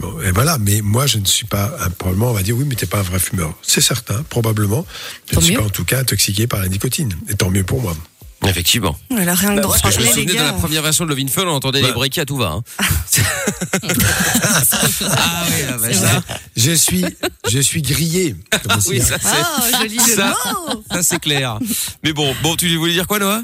Bon, 0.00 0.20
et 0.22 0.32
voilà, 0.32 0.58
mais 0.58 0.80
moi, 0.82 1.06
je 1.06 1.18
ne 1.18 1.24
suis 1.24 1.46
pas, 1.46 1.76
un- 1.80 1.90
probablement, 1.90 2.30
on 2.30 2.34
va 2.34 2.42
dire, 2.42 2.56
oui, 2.56 2.64
mais 2.66 2.74
t'es 2.74 2.86
pas 2.86 2.98
un 2.98 3.02
vrai 3.02 3.20
fumeur. 3.20 3.54
C'est 3.62 3.80
certain, 3.80 4.22
probablement. 4.28 4.84
Je 5.28 5.34
Tant 5.34 5.40
ne 5.40 5.44
suis 5.44 5.54
mieux. 5.54 5.60
pas, 5.60 5.66
en 5.66 5.70
tout 5.70 5.84
cas, 5.84 6.00
intoxiqué 6.00 6.46
par 6.48 6.60
la 6.60 6.68
nicotine. 6.68 7.14
Et 7.28 7.34
tant 7.34 7.48
mieux 7.50 7.62
pour 7.64 7.80
moi. 7.80 7.96
Effectivement. 8.46 8.98
Voilà, 9.10 9.34
rien 9.34 9.54
de 9.54 9.60
Parce 9.60 9.82
que 9.82 9.90
je 9.90 9.98
me 9.98 10.02
les 10.02 10.08
souvenais 10.08 10.24
de 10.24 10.32
gars. 10.32 10.44
la 10.44 10.52
première 10.54 10.80
version 10.82 11.04
de 11.04 11.10
Love 11.10 11.18
in 11.20 11.28
Fun, 11.28 11.42
on 11.44 11.50
entendait 11.50 11.82
les 11.82 11.88
Ouais. 11.88 11.92
briquets 11.92 12.22
à 12.22 12.24
tout 12.24 12.38
va. 12.38 12.46
Hein. 12.52 12.62
ah 15.10 15.44
oui, 15.46 15.54
ah 15.68 15.76
bah, 15.78 15.92
ça, 15.92 16.22
Je 16.56 16.72
suis, 16.72 17.04
je 17.50 17.58
suis 17.60 17.82
grillé. 17.82 18.34
comme 18.50 18.78
on 18.78 18.88
oui, 18.88 19.00
ça, 19.00 19.18
c'est- 19.20 19.28
Ah, 19.30 19.84
de 19.84 19.98
Ça- 20.00 20.36
ça, 20.90 21.02
c'est 21.02 21.18
clair. 21.18 21.58
Mais 22.02 22.12
bon, 22.14 22.34
bon, 22.42 22.56
tu 22.56 22.74
voulais 22.76 22.94
dire 22.94 23.06
quoi, 23.06 23.18
Noah? 23.18 23.42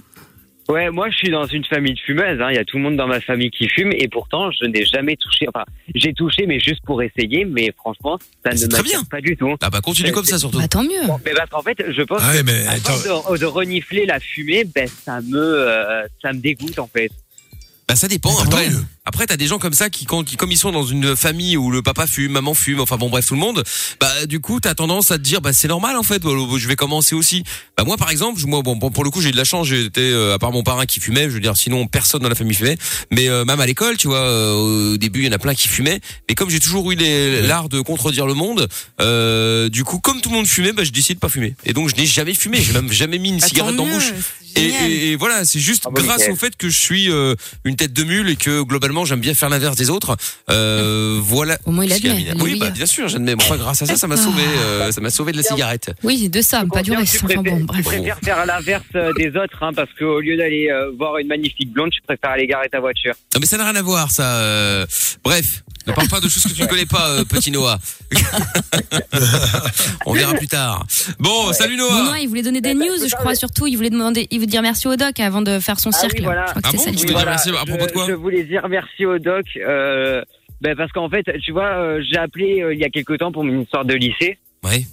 Ouais, 0.68 0.90
moi 0.90 1.08
je 1.10 1.16
suis 1.16 1.30
dans 1.30 1.46
une 1.46 1.64
famille 1.64 1.94
de 1.94 1.98
fumeuses. 2.00 2.40
hein. 2.40 2.48
Il 2.50 2.56
y 2.56 2.58
a 2.58 2.64
tout 2.64 2.76
le 2.76 2.82
monde 2.82 2.96
dans 2.96 3.06
ma 3.06 3.20
famille 3.20 3.50
qui 3.50 3.68
fume 3.68 3.92
et 3.92 4.08
pourtant 4.08 4.50
je 4.50 4.66
n'ai 4.66 4.84
jamais 4.84 5.14
touché. 5.16 5.46
Enfin, 5.48 5.64
j'ai 5.94 6.12
touché 6.12 6.44
mais 6.46 6.58
juste 6.58 6.80
pour 6.84 7.00
essayer. 7.02 7.44
Mais 7.44 7.72
franchement, 7.76 8.18
ça 8.44 8.50
ne 8.52 8.60
m'attire 8.60 8.82
bien. 8.82 9.04
pas 9.04 9.20
du 9.20 9.36
tout. 9.36 9.54
Ah 9.62 9.70
bah 9.70 9.80
continue 9.80 10.10
comme 10.12 10.24
ça 10.24 10.38
surtout. 10.38 10.58
Bah, 10.58 10.66
tant 10.68 10.82
mieux. 10.82 11.06
Bon, 11.06 11.18
mais 11.24 11.32
parce 11.34 11.50
qu'en 11.50 11.62
fait, 11.62 11.76
je 11.88 12.02
pense 12.02 12.20
Ah 12.24 12.32
ouais, 12.32 12.38
que 12.40 12.44
mais 12.46 12.66
attends. 12.66 12.96
de, 13.32 13.38
de 13.38 13.44
renifler 13.46 14.06
la 14.06 14.18
fumée, 14.18 14.64
ben 14.64 14.88
ça 14.88 15.20
me, 15.20 15.36
euh, 15.38 16.02
ça 16.20 16.32
me 16.32 16.38
dégoûte 16.40 16.78
en 16.80 16.88
fait. 16.88 17.10
Bah 17.88 17.94
ça 17.94 18.08
dépend. 18.08 18.30
Mais 18.36 18.46
Après, 18.48 18.64
tant 18.66 18.70
mieux. 18.72 18.84
Après 19.06 19.24
t'as 19.26 19.36
des 19.36 19.46
gens 19.46 19.58
comme 19.58 19.72
ça 19.72 19.88
qui, 19.88 20.04
quand, 20.04 20.22
qui, 20.24 20.36
comme 20.36 20.50
ils 20.52 20.56
sont 20.58 20.72
dans 20.72 20.84
une 20.84 21.16
famille 21.16 21.56
où 21.56 21.70
le 21.70 21.80
papa 21.80 22.06
fume, 22.06 22.32
maman 22.32 22.52
fume, 22.54 22.80
enfin 22.80 22.96
bon 22.96 23.08
bref 23.08 23.26
tout 23.26 23.34
le 23.34 23.40
monde, 23.40 23.62
bah 24.00 24.26
du 24.26 24.40
coup 24.40 24.60
t'as 24.60 24.74
tendance 24.74 25.10
à 25.10 25.16
te 25.18 25.22
dire 25.22 25.40
bah 25.40 25.52
c'est 25.52 25.68
normal 25.68 25.96
en 25.96 26.02
fait, 26.02 26.18
bah, 26.22 26.30
je 26.58 26.68
vais 26.68 26.76
commencer 26.76 27.14
aussi. 27.14 27.44
Bah 27.78 27.84
moi 27.84 27.96
par 27.96 28.10
exemple, 28.10 28.40
moi 28.46 28.62
bon 28.62 28.78
pour 28.90 29.04
le 29.04 29.10
coup 29.10 29.20
j'ai 29.20 29.28
eu 29.28 29.32
de 29.32 29.36
la 29.36 29.44
chance, 29.44 29.68
j'étais 29.68 30.00
euh, 30.00 30.34
à 30.34 30.38
part 30.38 30.52
mon 30.52 30.62
parrain 30.62 30.86
qui 30.86 31.00
fumait, 31.00 31.24
je 31.24 31.28
veux 31.34 31.40
dire 31.40 31.56
sinon 31.56 31.86
personne 31.86 32.20
dans 32.20 32.28
la 32.28 32.34
famille 32.34 32.54
fumait, 32.54 32.76
mais 33.10 33.28
euh, 33.28 33.44
même 33.44 33.60
à 33.60 33.66
l'école 33.66 33.96
tu 33.96 34.08
vois, 34.08 34.18
euh, 34.20 34.92
au 34.92 34.96
début 34.96 35.20
il 35.20 35.26
y 35.26 35.28
en 35.28 35.32
a 35.32 35.38
plein 35.38 35.54
qui 35.54 35.68
fumaient, 35.68 36.00
mais 36.28 36.34
comme 36.34 36.50
j'ai 36.50 36.60
toujours 36.60 36.90
eu 36.90 36.96
l'art 37.42 37.68
de 37.68 37.80
contredire 37.80 38.26
le 38.26 38.34
monde, 38.34 38.68
euh, 39.00 39.68
du 39.68 39.84
coup 39.84 39.98
comme 40.00 40.20
tout 40.20 40.30
le 40.30 40.36
monde 40.36 40.46
fumait, 40.46 40.72
bah 40.72 40.84
je 40.84 40.90
décide 40.90 41.16
de 41.16 41.20
pas 41.20 41.28
fumer. 41.28 41.54
Et 41.64 41.72
donc 41.72 41.88
je 41.88 41.94
n'ai 41.96 42.06
jamais 42.06 42.34
fumé, 42.34 42.60
j'ai 42.60 42.72
même 42.72 42.90
jamais 42.92 43.18
mis 43.18 43.28
une 43.30 43.38
Bah, 43.38 43.46
cigarette 43.46 43.76
dans 43.76 43.86
la 43.86 43.92
bouche. 43.92 44.12
Et, 44.56 44.68
et- 44.68 45.10
et 45.10 45.16
voilà, 45.16 45.44
c'est 45.44 45.60
juste 45.60 45.84
Ah 45.86 45.90
bah, 45.92 46.00
grâce 46.02 46.20
nickel. 46.20 46.32
au 46.32 46.36
fait 46.36 46.56
que 46.56 46.70
je 46.70 46.78
suis 46.80 47.10
euh, 47.10 47.34
une 47.64 47.76
tête 47.76 47.92
de 47.92 48.04
mule 48.04 48.30
et 48.30 48.36
que 48.36 48.62
globalement 48.62 48.95
j'aime 49.04 49.20
bien 49.20 49.34
faire 49.34 49.48
l'inverse 49.48 49.76
des 49.76 49.90
autres. 49.90 50.16
Euh, 50.50 51.18
voilà. 51.20 51.58
Au 51.64 51.70
moins, 51.70 51.84
il 51.84 51.92
admet, 51.92 52.10
évident. 52.10 52.44
Oui, 52.44 52.58
bah 52.58 52.70
bien 52.70 52.86
sûr, 52.86 53.08
j'admets. 53.08 53.34
Bon, 53.34 53.44
enfin, 53.44 53.56
grâce 53.56 53.82
à 53.82 53.86
ça, 53.86 53.96
ça 53.96 54.06
m'a 54.06 54.16
sauvé, 54.16 54.42
euh, 54.58 54.90
ça 54.92 55.00
m'a 55.00 55.10
sauvé 55.10 55.32
de 55.32 55.36
la 55.36 55.42
cigarette. 55.42 55.92
Oui, 56.02 56.28
de 56.28 56.42
ça, 56.42 56.64
pas 56.72 56.82
du 56.82 56.92
reste. 56.92 57.22
Enfin 57.24 57.42
bon, 57.42 57.66
tu 57.66 57.82
préfères 57.82 58.18
faire 58.22 58.46
l'inverse 58.46 58.84
euh, 58.94 59.12
des 59.16 59.28
autres, 59.36 59.62
hein, 59.62 59.72
parce 59.74 59.90
qu'au 59.98 60.20
lieu 60.20 60.36
d'aller 60.36 60.68
euh, 60.70 60.90
voir 60.98 61.18
une 61.18 61.28
magnifique 61.28 61.72
blonde, 61.72 61.90
tu 61.90 62.00
préfères 62.02 62.30
aller 62.30 62.46
garer 62.46 62.68
ta 62.68 62.80
voiture. 62.80 63.14
Non, 63.34 63.40
mais 63.40 63.46
ça 63.46 63.56
n'a 63.56 63.64
rien 63.64 63.76
à 63.76 63.82
voir, 63.82 64.10
ça. 64.10 64.86
Bref. 65.22 65.62
Ne 65.86 65.92
parle 65.92 66.08
pas 66.08 66.20
de 66.20 66.28
choses 66.28 66.42
que 66.42 66.52
tu 66.52 66.62
ne 66.62 66.66
connais 66.66 66.86
pas, 66.86 67.10
euh, 67.10 67.24
petit 67.24 67.50
Noah. 67.50 67.78
On 70.06 70.12
verra 70.12 70.34
plus 70.34 70.48
tard. 70.48 70.84
Bon, 71.18 71.52
salut 71.52 71.76
Noah. 71.76 72.02
Benoît, 72.02 72.18
il 72.18 72.28
voulait 72.28 72.42
donner 72.42 72.60
des 72.60 72.74
news, 72.74 72.96
je 73.08 73.14
crois, 73.16 73.34
surtout. 73.34 73.66
Il 73.66 73.76
voulait 73.76 73.90
demander, 73.90 74.26
il 74.30 74.40
veut 74.40 74.46
dire 74.46 74.62
merci 74.62 74.88
au 74.88 74.96
doc 74.96 75.20
avant 75.20 75.42
de 75.42 75.58
faire 75.60 75.78
son 75.78 75.90
Ah 75.94 75.98
cirque. 75.98 76.16
oui, 76.18 76.24
voilà. 76.24 76.46
Je 76.54 76.60
Ah 76.64 76.72
bon 76.72 76.78
ça 76.78 77.24
merci 77.24 77.50
à 77.50 77.64
propos 77.64 77.86
de 77.86 77.92
quoi 77.92 78.06
voulais 78.26 78.44
dire 78.44 78.66
merci 78.68 79.06
au 79.06 79.18
doc. 79.18 79.46
Euh, 79.56 80.22
ben 80.60 80.74
parce 80.76 80.90
qu'en 80.92 81.08
fait, 81.08 81.24
tu 81.44 81.52
vois, 81.52 81.78
euh, 81.78 82.02
j'ai 82.10 82.18
appelé 82.18 82.62
euh, 82.62 82.74
il 82.74 82.80
y 82.80 82.84
a 82.84 82.88
quelque 82.88 83.14
temps 83.14 83.30
pour 83.30 83.44
une 83.44 83.62
histoire 83.62 83.84
de 83.84 83.94
lycée. 83.94 84.38
Ouais. 84.64 84.86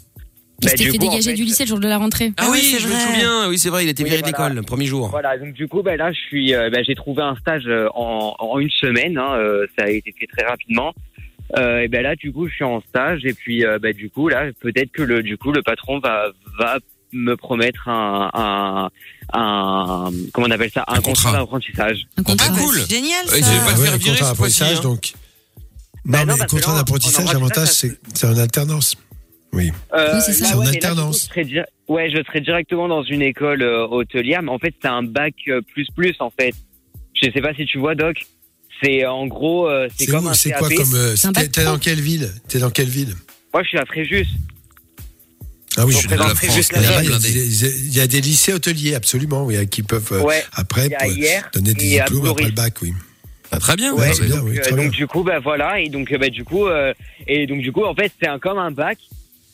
Il 0.64 0.66
Bah, 0.66 0.72
s'était 0.72 0.84
du 0.86 0.92
fait 0.92 0.98
dégager 0.98 1.30
fait, 1.32 1.36
du 1.36 1.44
lycée 1.44 1.64
le 1.66 1.68
jour 1.70 1.80
de 1.80 1.88
la 1.88 1.98
rentrée. 1.98 2.32
Ah 2.38 2.48
oui, 2.52 2.60
oui, 2.62 2.78
je 2.80 2.88
me 2.88 2.94
souviens. 2.94 3.50
Oui, 3.50 3.60
c'est 3.60 3.70
vrai, 3.70 3.84
il 3.86 3.90
était 3.90 4.04
Oui, 4.04 4.10
viré 4.10 4.22
voilà. 4.22 4.32
d'école 4.38 4.54
le 4.56 4.62
premier 4.64 4.86
jour. 4.86 5.10
Voilà, 5.10 5.38
donc 5.38 5.54
du 5.54 5.68
coup, 5.68 5.82
ben 5.84 5.98
là, 5.98 6.12
je 6.12 6.18
suis, 6.20 6.54
euh, 6.56 6.70
ben, 6.70 6.84
j'ai 6.88 6.96
trouvé 6.96 7.22
un 7.22 7.36
stage 7.36 7.64
euh, 7.68 7.88
en, 7.94 8.36
en 8.40 8.60
une 8.60 8.70
semaine. 8.70 9.18
Hein, 9.18 9.36
euh, 9.36 9.66
ça 9.78 9.86
a 9.86 9.90
été 9.90 10.14
fait 10.18 10.28
très 10.28 10.46
rapidement. 10.48 10.94
Euh, 11.58 11.82
et 11.82 11.88
ben 11.88 12.02
là, 12.02 12.16
du 12.16 12.32
coup, 12.32 12.48
je 12.48 12.54
suis 12.56 12.64
en 12.64 12.82
stage 12.90 13.26
et 13.26 13.34
puis, 13.34 13.66
euh, 13.66 13.78
ben, 13.78 13.94
du 13.94 14.10
coup, 14.10 14.30
là, 14.30 14.46
peut-être 14.62 14.92
que 14.92 15.04
le, 15.04 15.22
du 15.22 15.38
coup, 15.38 15.52
le 15.52 15.62
patron 15.62 16.00
va, 16.00 16.28
va 16.58 16.80
me 17.12 17.36
promettre 17.36 17.88
un, 17.90 18.32
un, 18.34 18.90
un 19.38 20.10
comment 20.34 20.48
on 20.48 20.52
appelle 20.52 20.72
ça, 20.74 20.84
un, 20.88 20.94
Un 20.94 21.02
contrat 21.02 21.30
contrat. 21.30 21.32
d'apprentissage. 21.40 22.08
Un 22.18 22.24
contrat. 22.24 22.48
Ah, 22.50 22.54
bah, 22.56 22.60
cool. 22.64 22.76
génial 22.90 23.26
Ouais, 23.28 23.42
ça. 23.42 23.52
j'ai 23.52 23.60
pas- 23.60 23.74
te 23.74 23.80
faire 23.82 23.98
virer 23.98 24.00
contrat 24.18 24.28
cette 24.30 24.38
fois-ci, 24.38 24.60
d'apprentissage, 24.62 24.78
hein. 24.78 24.82
donc. 24.82 25.14
Bah 26.06 26.20
Non, 26.20 26.26
non, 26.26 26.34
mais 26.34 26.38
parce 26.40 26.52
que 26.52 26.56
contrat 26.58 26.72
là, 26.72 26.76
en- 26.76 26.80
d'apprentissage, 26.82 27.30
en 27.30 27.34
l'avantage, 27.34 27.68
c'est 27.70 28.26
en 28.26 28.38
alternance. 28.38 28.96
Oui. 29.54 29.72
Euh, 29.94 30.16
Oui, 30.16 30.22
c'est 30.26 30.34
ça. 30.34 30.44
là, 30.46 30.50
C'est 30.50 30.56
en 30.56 30.60
ouais, 30.60 30.66
mais 30.66 30.72
là, 30.72 30.90
alternance. 30.90 31.30
je 31.36 31.62
ouais, 31.88 32.10
je 32.10 32.24
serais 32.24 32.42
directement 32.42 32.88
dans 32.88 33.04
une 33.04 33.22
école 33.22 33.62
euh, 33.62 33.86
hôtelière, 33.88 34.42
mais 34.42 34.52
en 34.52 34.60
fait, 34.60 34.74
c'est 34.82 34.88
un 34.88 35.04
bac 35.04 35.34
euh, 35.48 35.62
plus 35.62 35.88
plus 35.96 36.16
en 36.20 36.32
fait. 36.32 36.54
Je 37.22 37.30
sais 37.32 37.42
pas 37.42 37.54
si 37.54 37.66
tu 37.66 37.78
vois, 37.78 37.96
Doc. 37.96 38.18
C'est 38.84 39.06
en 39.06 39.28
gros, 39.28 39.70
euh, 39.70 39.88
c'est 39.96 40.08
comme 40.08 40.26
où- 40.26 40.30
un 40.30 40.34
c'est 40.34 40.50
CAP. 40.50 40.60
quoi 40.60 40.70
comme. 40.70 40.96
euh, 40.96 41.16
T'es 41.52 41.64
dans 41.64 41.78
quelle 41.78 42.02
ville? 42.02 42.30
T'es 42.50 42.60
dans 42.60 42.72
quelle 42.72 42.90
ville? 42.90 43.16
Moi, 43.54 43.64
je 43.64 43.70
suis 43.70 43.78
à 43.78 43.86
Fréjus. 43.86 44.26
Ah 45.78 45.86
oui, 45.86 45.92
Je 45.92 45.98
je 45.98 46.00
suis 46.02 46.08
de 46.10 46.16
la 46.16 46.26
France, 46.36 46.40
il 46.44 47.12
y, 47.12 47.14
a 47.14 47.20
des- 47.20 47.86
il 47.88 47.94
y 47.96 48.00
a 48.02 48.08
des 48.08 48.22
lycées 48.22 48.54
hôteliers, 48.54 48.94
absolument, 48.94 49.46
oui, 49.46 49.68
qui 49.68 49.82
peuvent 49.82 50.08
euh, 50.12 50.22
Ouais. 50.22 50.44
après 50.54 50.88
hier 51.10 51.50
donner 51.54 51.74
des 51.74 51.90
diplômes 52.00 52.28
après 52.28 52.46
le 52.46 52.52
bac, 52.52 52.74
oui. 52.84 52.94
Ah, 53.52 53.60
très 53.60 53.76
bien. 53.76 53.94
Ouais, 53.94 54.12
c'est 54.14 54.26
bien, 54.26 54.38
donc, 54.38 54.46
oui, 54.50 54.58
euh, 54.58 54.62
très 54.62 54.72
donc 54.72 54.80
bien. 54.82 54.90
du 54.90 55.08
coup, 55.08 55.24
bah 55.24 55.40
voilà, 55.40 55.80
et 55.80 55.88
donc 55.90 56.12
euh, 56.12 56.18
bah 56.18 56.30
du 56.30 56.44
coup, 56.44 56.66
euh, 56.68 56.94
et 57.28 57.46
donc 57.48 57.62
du 57.62 57.72
coup, 57.72 57.84
en 57.86 57.94
fait, 57.96 58.12
c'est 58.22 58.28
un, 58.28 58.38
comme 58.40 58.58
un 58.58 58.72
bac. 58.72 58.98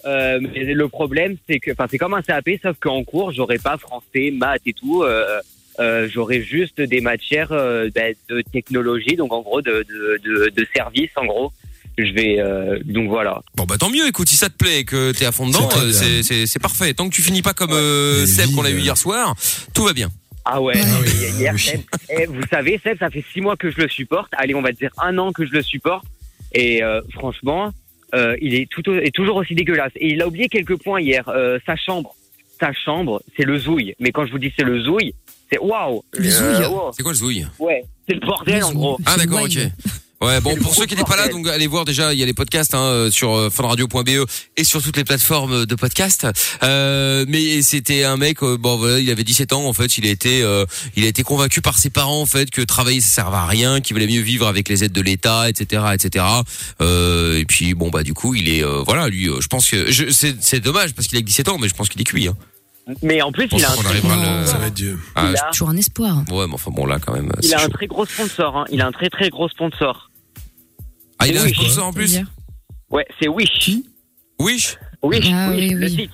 Euh, 0.05 0.39
mais 0.41 0.63
le 0.73 0.87
problème, 0.87 1.35
c'est 1.47 1.59
que, 1.59 1.71
enfin, 1.71 1.87
c'est 1.89 1.97
comme 1.97 2.13
un 2.13 2.21
CAP, 2.21 2.49
sauf 2.63 2.77
qu'en 2.79 3.03
cours, 3.03 3.31
j'aurais 3.31 3.57
pas 3.57 3.77
français, 3.77 4.31
maths 4.31 4.61
et 4.65 4.73
tout. 4.73 5.03
Euh, 5.03 5.39
euh, 5.79 6.07
j'aurais 6.11 6.41
juste 6.41 6.79
des 6.81 7.01
matières 7.01 7.51
euh, 7.51 7.89
bah, 7.93 8.01
de 8.29 8.41
technologie, 8.51 9.15
donc 9.15 9.31
en 9.33 9.41
gros 9.41 9.61
de 9.61 9.85
de, 9.87 10.19
de, 10.23 10.49
de 10.49 10.67
service, 10.75 11.11
en 11.15 11.25
gros. 11.25 11.51
Je 11.97 12.13
vais 12.13 12.39
euh, 12.39 12.79
donc 12.85 13.09
voilà. 13.09 13.41
Bon 13.55 13.65
bah 13.65 13.75
tant 13.77 13.89
mieux, 13.89 14.07
écoute, 14.07 14.29
si 14.29 14.35
ça 14.37 14.47
te 14.49 14.55
plaît 14.55 14.79
et 14.79 14.85
que 14.85 15.11
t'es 15.11 15.25
à 15.25 15.33
fond 15.33 15.47
dedans, 15.47 15.69
C'est 15.91 16.31
euh, 16.33 16.59
parfait. 16.61 16.93
Tant 16.93 17.09
que 17.09 17.13
tu 17.13 17.21
finis 17.21 17.41
pas 17.41 17.53
comme 17.53 17.73
euh, 17.73 18.25
Seb 18.25 18.55
qu'on 18.55 18.63
a 18.63 18.69
vive. 18.69 18.79
eu 18.79 18.81
hier 18.83 18.97
soir, 18.97 19.35
tout 19.73 19.83
va 19.83 19.91
bien. 19.91 20.09
Ah 20.45 20.61
ouais, 20.61 20.75
Ah 20.81 20.97
oui, 21.01 21.09
hier, 21.19 21.35
hier, 21.35 21.53
oui. 21.53 21.59
Seb. 21.59 21.81
Eh, 22.09 22.25
vous 22.25 22.41
savez, 22.49 22.79
Seb, 22.81 22.97
ça 22.99 23.09
fait 23.09 23.23
six 23.33 23.41
mois 23.41 23.57
que 23.57 23.69
je 23.69 23.77
le 23.81 23.89
supporte. 23.89 24.31
Allez, 24.37 24.55
on 24.55 24.61
va 24.61 24.71
dire 24.71 24.91
un 24.97 25.17
an 25.17 25.33
que 25.33 25.45
je 25.45 25.51
le 25.51 25.61
supporte. 25.61 26.05
Et 26.53 26.81
euh, 26.83 27.01
franchement, 27.13 27.71
euh, 28.15 28.35
il 28.41 28.55
est 28.55 28.67
tout 28.69 28.87
au- 28.89 28.95
est 28.95 29.13
toujours 29.13 29.35
aussi 29.37 29.55
dégueulasse. 29.55 29.91
Et 29.95 30.09
il 30.13 30.21
a 30.21 30.27
oublié 30.27 30.47
quelques 30.49 30.77
points 30.81 31.01
hier. 31.01 31.27
Euh, 31.29 31.59
sa 31.65 31.75
chambre, 31.75 32.15
sa 32.59 32.71
chambre, 32.73 33.21
c'est 33.37 33.43
le 33.45 33.57
zouille. 33.57 33.93
Mais 33.99 34.11
quand 34.11 34.25
je 34.25 34.31
vous 34.31 34.39
dis 34.39 34.51
c'est 34.57 34.65
le 34.65 34.81
zouille, 34.81 35.13
c'est 35.51 35.59
waouh. 35.59 36.03
Le 36.13 36.29
zouille 36.29 36.65
wow. 36.67 36.91
C'est 36.95 37.03
quoi 37.03 37.11
le 37.11 37.17
zouille 37.17 37.47
Ouais, 37.59 37.83
c'est 38.07 38.15
le 38.15 38.19
bordel 38.21 38.63
en 38.63 38.73
gros. 38.73 38.97
Ah 39.05 39.15
d'accord, 39.17 39.43
ok. 39.43 39.57
Ouais, 40.21 40.41
bon, 40.41 40.53
pour 40.57 40.75
ceux 40.75 40.85
qui 40.85 40.95
n'étaient 40.95 41.07
pas 41.09 41.15
là, 41.15 41.29
donc 41.29 41.47
allez 41.47 41.67
voir 41.67 41.85
déjà, 41.85 42.13
il 42.13 42.19
y 42.19 42.23
a 42.23 42.25
les 42.25 42.33
podcasts 42.33 42.73
hein, 42.73 42.81
euh, 42.81 43.09
sur 43.11 43.33
euh, 43.37 43.49
funradio.be 43.49 44.25
et 44.57 44.63
sur 44.65 44.81
toutes 44.83 44.97
les 44.97 45.05
plateformes 45.05 45.65
de 45.65 45.75
podcasts. 45.75 46.27
Euh, 46.61 47.23
mais 47.29 47.61
c'était 47.61 48.03
un 48.03 48.17
mec, 48.17 48.43
euh, 48.43 48.57
bon 48.57 48.75
voilà, 48.75 48.99
il 48.99 49.09
avait 49.11 49.23
17 49.23 49.53
ans 49.53 49.65
en 49.65 49.71
fait, 49.71 49.97
il 49.97 50.05
a 50.05 50.09
été, 50.09 50.41
euh, 50.43 50.65
il 50.97 51.05
a 51.05 51.07
été 51.07 51.23
convaincu 51.23 51.61
par 51.61 51.77
ses 51.77 51.89
parents 51.89 52.21
en 52.21 52.25
fait 52.25 52.49
que 52.51 52.61
travailler 52.61 52.99
ça 52.99 53.07
servait 53.23 53.37
à 53.37 53.45
rien, 53.45 53.79
qu'il 53.79 53.93
valait 53.95 54.07
mieux 54.11 54.19
vivre 54.21 54.45
avec 54.47 54.67
les 54.67 54.83
aides 54.83 54.91
de 54.91 55.01
l'État, 55.01 55.49
etc., 55.49 55.83
etc. 55.93 56.25
Euh, 56.81 57.37
et 57.39 57.45
puis 57.45 57.73
bon 57.73 57.89
bah 57.89 58.03
du 58.03 58.13
coup, 58.13 58.35
il 58.35 58.49
est, 58.49 58.63
euh, 58.63 58.83
voilà, 58.85 59.07
lui, 59.07 59.29
euh, 59.29 59.39
je 59.39 59.47
pense 59.47 59.69
que 59.69 59.89
je- 59.89 60.09
c'est 60.09 60.35
c'est 60.41 60.59
dommage 60.59 60.93
parce 60.95 61.07
qu'il 61.07 61.17
a 61.17 61.21
que 61.21 61.25
17 61.27 61.47
ans, 61.47 61.57
mais 61.57 61.69
je 61.69 61.75
pense 61.75 61.87
qu'il 61.87 62.01
est 62.01 62.05
cuit. 62.05 62.27
Hein. 62.27 62.35
Mais 63.03 63.21
en 63.21 63.31
plus, 63.31 63.47
il 63.51 63.63
a 63.63 63.71
un 63.71 63.75
qu'on 63.75 63.81
très, 63.83 63.89
arrivera 63.91 64.13
à 64.15 64.17
Non. 64.17 64.41
le- 64.41 64.47
Ça 64.47 64.57
va 64.57 64.65
être 64.67 64.73
Dieu. 64.73 64.97
Ah, 65.15 65.27
il 65.29 65.37
a, 65.37 65.49
Toujours 65.51 65.69
un 65.69 65.77
espoir. 65.77 66.23
ouais, 66.31 66.47
mais 66.47 66.53
enfin 66.55 66.71
bon 66.71 66.87
là 66.87 66.97
quand 66.99 67.13
même. 67.13 67.31
il 67.43 67.53
a 67.53 67.63
un 67.63 67.69
très 67.69 67.85
gros 67.87 68.05
sponsor. 68.05 68.57
Hein. 68.57 68.65
Il 68.71 68.81
a 68.81 68.87
un 68.87 68.91
très 68.91 69.09
très 69.09 69.29
gros 69.29 69.47
sponsor. 69.47 70.08
Ah, 71.19 71.27
il 71.27 71.37
a 71.37 71.43
un 71.43 71.47
sponsor 71.49 71.85
en 71.87 71.93
plus. 71.93 72.19
Ouais, 72.89 73.05
c'est 73.21 73.27
Wish. 73.27 73.69
Wish. 74.39 74.77
Wish, 75.03 75.25
Ah 75.31 75.49
Wish, 75.51 75.59
oui, 75.59 75.69
le 75.75 75.89
site. 75.89 76.11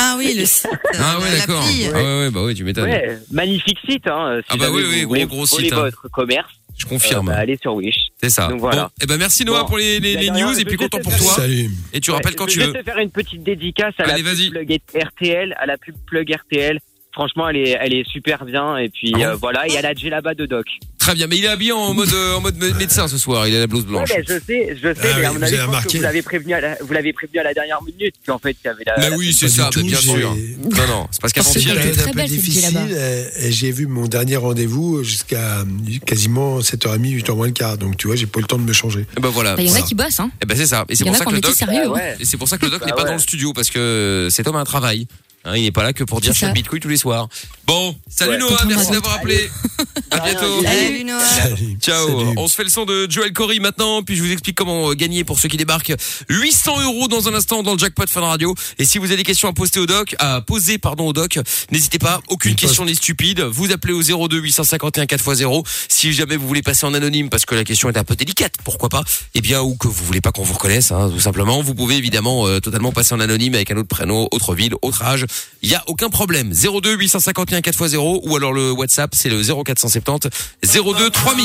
Ah 0.00 0.14
oui, 0.18 0.34
le 0.36 0.44
site. 0.44 0.68
Ah 0.98 1.18
ouais, 1.18 1.24
euh, 1.28 1.38
d'accord. 1.38 1.64
Ah 1.64 1.92
ouais, 1.98 2.02
ouais, 2.20 2.30
bah 2.30 2.42
ouais, 2.44 2.54
tu 2.54 2.62
m'étonnes. 2.64 2.84
Ouais, 2.90 3.18
magnifique 3.32 3.78
site. 3.88 4.06
Hein. 4.06 4.40
Si 4.42 4.46
Ah 4.50 4.56
bah 4.56 4.66
oui, 4.70 4.82
oui, 5.08 5.24
gros, 5.24 5.26
gros 5.38 5.46
site, 5.46 5.72
hein. 5.72 5.76
votre 5.82 6.08
commerce, 6.08 6.48
Je 6.76 6.86
euh, 6.86 6.88
confirme. 6.88 7.26
bah, 7.26 7.36
allez 7.36 7.58
sur 7.60 7.74
Wish. 7.74 7.96
C'est 8.22 8.30
ça. 8.30 8.46
Donc 8.48 8.60
voilà. 8.60 8.84
Bon, 8.84 8.90
eh 9.02 9.06
ben 9.06 9.16
merci 9.18 9.44
Noah 9.44 9.62
Bon. 9.62 9.66
pour 9.66 9.78
les, 9.78 9.98
les, 9.98 10.14
Bah, 10.14 10.20
les 10.20 10.30
news 10.30 10.54
je 10.54 10.60
et 10.60 10.64
puis 10.64 10.76
vais 10.76 10.84
content 10.84 10.98
te 10.98 11.02
pour 11.02 11.16
toi. 11.16 11.32
Salut. 11.34 11.70
Et 11.92 12.00
tu 12.00 12.10
Ouais, 12.10 12.16
rappelles 12.16 12.36
quand 12.36 12.46
je 12.46 12.52
tu 12.52 12.58
vais 12.60 12.66
veux. 12.66 12.72
te 12.74 12.82
faire 12.84 12.98
une 12.98 13.10
petite 13.10 13.42
dédicace 13.42 13.94
à 13.98 14.04
Allez, 14.04 14.22
la 14.22 14.34
pub 14.34 14.50
plug 14.52 14.78
RTL, 14.94 15.56
à 15.58 15.66
la 15.66 15.78
pub 15.78 15.96
plug 16.06 16.30
RTL. 16.32 16.78
Franchement, 17.18 17.48
elle 17.48 17.56
est, 17.56 17.76
elle 17.80 17.94
est 17.94 18.08
super 18.08 18.44
bien. 18.44 18.76
Et 18.76 18.88
puis 18.90 19.10
Ah 19.16 19.18
bon 19.18 19.24
euh, 19.24 19.34
voilà, 19.40 19.66
et 19.66 19.76
à 19.76 19.82
la 19.82 19.92
djellaba 19.92 20.34
de 20.34 20.46
Doc. 20.46 20.66
Très 21.00 21.14
bien, 21.14 21.26
mais 21.26 21.36
il 21.38 21.44
est 21.44 21.48
habillé 21.48 21.72
en 21.72 21.92
mode 21.94 22.12
euh, 22.12 22.36
en 22.36 22.40
mode 22.40 22.56
mé- 22.58 22.72
médecin 22.76 23.08
ce 23.08 23.18
soir. 23.18 23.48
Il 23.48 23.56
a 23.56 23.58
la 23.58 23.66
blouse 23.66 23.82
Ouais, 23.84 23.88
blanche. 23.90 24.08
ben, 24.10 24.22
je 24.28 24.34
sais, 24.46 24.76
je 24.80 24.94
sais, 24.94 25.00
Ah 25.02 25.16
mais 25.18 25.24
à 25.24 25.32
mon 25.32 25.38
vous 25.38 25.42
avis, 25.44 25.56
avez 25.56 25.82
que 25.88 25.96
vous 25.96 26.02
l'avez 26.02 26.22
prévenu 26.22 26.52
à 26.54 26.60
la, 26.60 26.76
vous 26.80 26.92
l'avez 26.92 27.12
prévenu 27.12 27.40
à 27.40 27.42
la 27.42 27.54
dernière 27.54 27.82
minute 27.82 28.14
qu'en 28.24 28.38
fait, 28.38 28.56
il 28.62 28.66
y 28.66 28.70
avait 28.70 28.84
la. 28.86 28.94
Mais 28.98 29.10
la- 29.10 29.16
oui, 29.16 29.32
c'est 29.32 29.48
ça, 29.48 29.64
bah, 29.64 29.70
tout, 29.72 29.82
bien 29.82 29.98
sûr. 29.98 30.32
Non, 30.62 30.86
non, 30.86 31.08
c'est 31.10 31.20
parce 31.20 31.32
qu'avant-hier, 31.32 31.74
une 31.74 31.80
Elle 31.80 31.86
il- 31.86 31.90
était 31.90 31.96
période 31.96 31.98
un 31.98 32.12
très 32.12 32.22
peu 32.22 32.28
difficile 32.28 32.74
là-bas. 32.74 32.86
et 33.40 33.50
j'ai 33.52 33.72
vu 33.72 33.86
mon 33.88 34.06
dernier 34.06 34.36
rendez-vous 34.36 35.02
jusqu'à 35.02 35.64
quasiment 36.06 36.60
7h30, 36.60 37.00
8h 37.22 37.34
moins 37.34 37.46
le 37.46 37.52
quart. 37.52 37.78
Donc 37.78 37.96
tu 37.96 38.06
vois, 38.06 38.14
j'ai 38.14 38.26
pas 38.26 38.38
eu 38.38 38.42
le 38.42 38.46
temps 38.48 38.58
de 38.58 38.62
me 38.62 38.72
changer. 38.72 39.06
eh 39.16 39.20
ben 39.20 39.28
voilà. 39.30 39.56
Bah, 39.56 39.62
Il 39.62 39.68
y 39.68 39.72
en 39.72 39.74
a 39.74 39.82
qui 39.82 39.94
bossent, 39.96 40.20
hein. 40.20 40.30
Eh 40.40 40.46
ben 40.46 40.56
c'est 40.56 40.66
ça. 40.66 40.84
Et 40.88 40.94
c'est 40.94 41.02
Il 41.04 41.06
y 41.06 41.10
en 41.10 41.14
pour 41.14 41.16
a 41.16 41.18
ça 41.18 41.24
qui 41.24 41.30
que 41.30 41.34
le 41.36 41.40
doc. 41.40 41.94
Bah. 41.94 42.00
Et 42.20 42.24
c'est 42.24 42.36
pour 42.36 42.48
ça 42.48 42.58
que 42.58 42.64
le 42.66 42.70
doc 42.70 42.80
Bah 42.80 42.86
n'est 42.86 42.92
pas 42.92 43.04
dans 43.04 43.14
le 43.14 43.18
studio 43.18 43.52
parce 43.52 43.70
que 43.70 44.28
cet 44.30 44.46
homme 44.46 44.56
a 44.56 44.60
un 44.60 44.64
travail. 44.64 45.06
Hein, 45.44 45.56
il 45.56 45.62
n'est 45.62 45.72
pas 45.72 45.82
là 45.82 45.92
que 45.92 46.04
pour 46.04 46.20
dire 46.20 46.34
ça. 46.34 46.46
chaque 46.46 46.54
bitcoin 46.54 46.80
tous 46.80 46.88
les 46.88 46.96
soirs. 46.96 47.28
Bon, 47.68 47.94
salut 48.08 48.32
Ouais. 48.32 48.38
Noah, 48.38 48.64
merci 48.66 48.90
d'avoir 48.92 49.16
appelé. 49.16 49.50
À 50.10 50.20
bientôt. 50.20 50.62
Salut 50.62 51.04
Noah. 51.04 51.20
Salut. 51.20 51.76
Ciao. 51.78 52.06
Salut. 52.06 52.34
On 52.38 52.48
se 52.48 52.54
fait 52.54 52.64
le 52.64 52.70
son 52.70 52.86
de 52.86 53.06
Joel 53.10 53.34
Corey 53.34 53.58
maintenant, 53.58 54.02
puis 54.02 54.16
je 54.16 54.22
vous 54.22 54.32
explique 54.32 54.56
comment 54.56 54.94
gagner 54.94 55.22
pour 55.22 55.38
ceux 55.38 55.50
qui 55.50 55.58
débarquent 55.58 55.92
800 56.30 56.80
euros 56.84 57.08
dans 57.08 57.28
un 57.28 57.34
instant 57.34 57.62
dans 57.62 57.74
le 57.74 57.78
jackpot 57.78 58.06
Fun 58.08 58.22
Radio. 58.22 58.54
Et 58.78 58.86
si 58.86 58.96
vous 58.96 59.04
avez 59.04 59.18
des 59.18 59.22
questions 59.22 59.48
à 59.48 59.52
poster 59.52 59.80
au 59.80 59.86
doc, 59.86 60.16
à 60.18 60.40
poser 60.40 60.78
pardon 60.78 61.08
au 61.08 61.12
doc, 61.12 61.38
n'hésitez 61.70 61.98
pas. 61.98 62.22
Aucune 62.28 62.52
Il 62.52 62.56
question 62.56 62.86
n'est 62.86 62.94
stupide. 62.94 63.42
Vous 63.42 63.70
appelez 63.70 63.92
au 63.92 64.02
02 64.02 64.38
851 64.38 65.04
4x0. 65.04 65.66
Si 65.88 66.14
jamais 66.14 66.36
vous 66.36 66.48
voulez 66.48 66.62
passer 66.62 66.86
en 66.86 66.94
anonyme 66.94 67.28
parce 67.28 67.44
que 67.44 67.54
la 67.54 67.64
question 67.64 67.90
est 67.90 67.98
un 67.98 68.04
peu 68.04 68.16
délicate, 68.16 68.54
pourquoi 68.64 68.88
pas 68.88 69.04
Eh 69.34 69.42
bien, 69.42 69.60
ou 69.60 69.76
que 69.76 69.88
vous 69.88 70.04
voulez 70.06 70.22
pas 70.22 70.32
qu'on 70.32 70.42
vous 70.42 70.54
reconnaisse, 70.54 70.90
hein, 70.90 71.10
tout 71.12 71.20
simplement, 71.20 71.60
vous 71.60 71.74
pouvez 71.74 71.96
évidemment 71.96 72.46
euh, 72.46 72.60
totalement 72.60 72.92
passer 72.92 73.14
en 73.14 73.20
anonyme 73.20 73.54
avec 73.54 73.70
un 73.70 73.76
autre 73.76 73.88
prénom, 73.88 74.26
autre 74.30 74.54
ville, 74.54 74.72
autre 74.80 75.02
âge. 75.02 75.26
Il 75.60 75.68
y 75.68 75.74
a 75.74 75.84
aucun 75.86 76.08
problème. 76.08 76.54
02 76.54 76.94
851 76.94 77.57
4x0 77.60 78.20
ou 78.24 78.36
alors 78.36 78.52
le 78.52 78.70
WhatsApp, 78.72 79.10
c'est 79.14 79.28
le 79.28 79.42
0470 79.42 80.28
02 80.62 81.10
3000. 81.10 81.44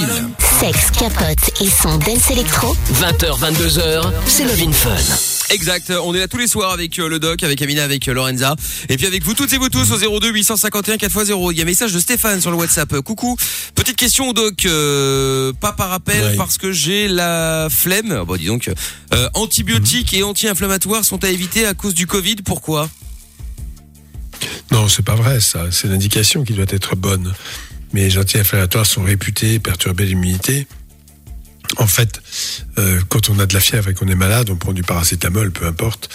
Sexe, 0.59 0.91
capote 0.97 1.61
et 1.61 1.69
son 1.69 1.97
dance 1.97 2.31
électro. 2.31 2.75
20h, 2.93 3.39
22h, 3.39 4.11
c'est 4.27 4.43
Love 4.45 4.61
in 4.67 4.71
Fun. 4.71 4.95
Exact, 5.53 5.91
on 6.03 6.15
est 6.15 6.19
là 6.19 6.27
tous 6.27 6.37
les 6.37 6.47
soirs 6.47 6.71
avec 6.71 6.97
euh, 6.99 7.07
le 7.09 7.19
doc, 7.19 7.43
avec 7.43 7.61
Amina, 7.61 7.83
avec 7.83 8.07
euh, 8.07 8.13
Lorenza 8.13 8.55
et 8.89 8.97
puis 8.97 9.05
avec 9.05 9.23
vous 9.23 9.33
toutes 9.33 9.51
et 9.53 9.57
vous 9.57 9.69
tous 9.69 9.91
au 9.91 10.19
02 10.19 10.29
851 10.31 10.95
4x0. 10.95 11.51
Il 11.51 11.57
y 11.57 11.61
a 11.61 11.63
un 11.63 11.65
message 11.65 11.93
de 11.93 11.99
Stéphane 11.99 12.41
sur 12.41 12.49
le 12.49 12.57
WhatsApp. 12.57 12.91
Euh, 12.93 13.01
Coucou, 13.01 13.35
petite 13.75 13.97
question 13.97 14.29
au 14.29 14.33
doc, 14.33 14.65
euh, 14.65 15.51
pas 15.59 15.73
par 15.73 15.91
appel 15.91 16.23
Ouais. 16.23 16.35
parce 16.37 16.57
que 16.57 16.71
j'ai 16.71 17.07
la 17.07 17.67
flemme. 17.69 18.17
Ah 18.21 18.23
Bon, 18.25 18.35
dis 18.37 18.45
donc, 18.45 18.69
euh, 19.13 19.29
antibiotiques 19.33 20.13
et 20.13 20.23
anti-inflammatoires 20.23 21.03
sont 21.03 21.23
à 21.23 21.29
éviter 21.29 21.65
à 21.65 21.73
cause 21.73 21.93
du 21.93 22.07
Covid. 22.07 22.35
Pourquoi? 22.45 22.89
Non, 24.71 24.87
c'est 24.87 25.03
pas 25.03 25.15
vrai, 25.15 25.39
ça. 25.39 25.65
C'est 25.71 25.87
l'indication 25.87 26.43
qui 26.43 26.53
doit 26.53 26.65
être 26.69 26.95
bonne. 26.95 27.33
Mais 27.93 28.01
les 28.01 28.17
anti-inflammatoires 28.17 28.85
sont 28.85 29.03
réputés 29.03 29.59
perturber 29.59 30.05
l'immunité. 30.05 30.67
En 31.77 31.87
fait, 31.87 32.21
euh, 32.77 32.99
quand 33.09 33.29
on 33.29 33.39
a 33.39 33.45
de 33.45 33.53
la 33.53 33.59
fièvre 33.59 33.89
et 33.89 33.93
qu'on 33.93 34.07
est 34.07 34.15
malade, 34.15 34.49
on 34.49 34.55
prend 34.55 34.73
du 34.73 34.83
paracétamol, 34.83 35.51
peu 35.51 35.65
importe. 35.65 36.09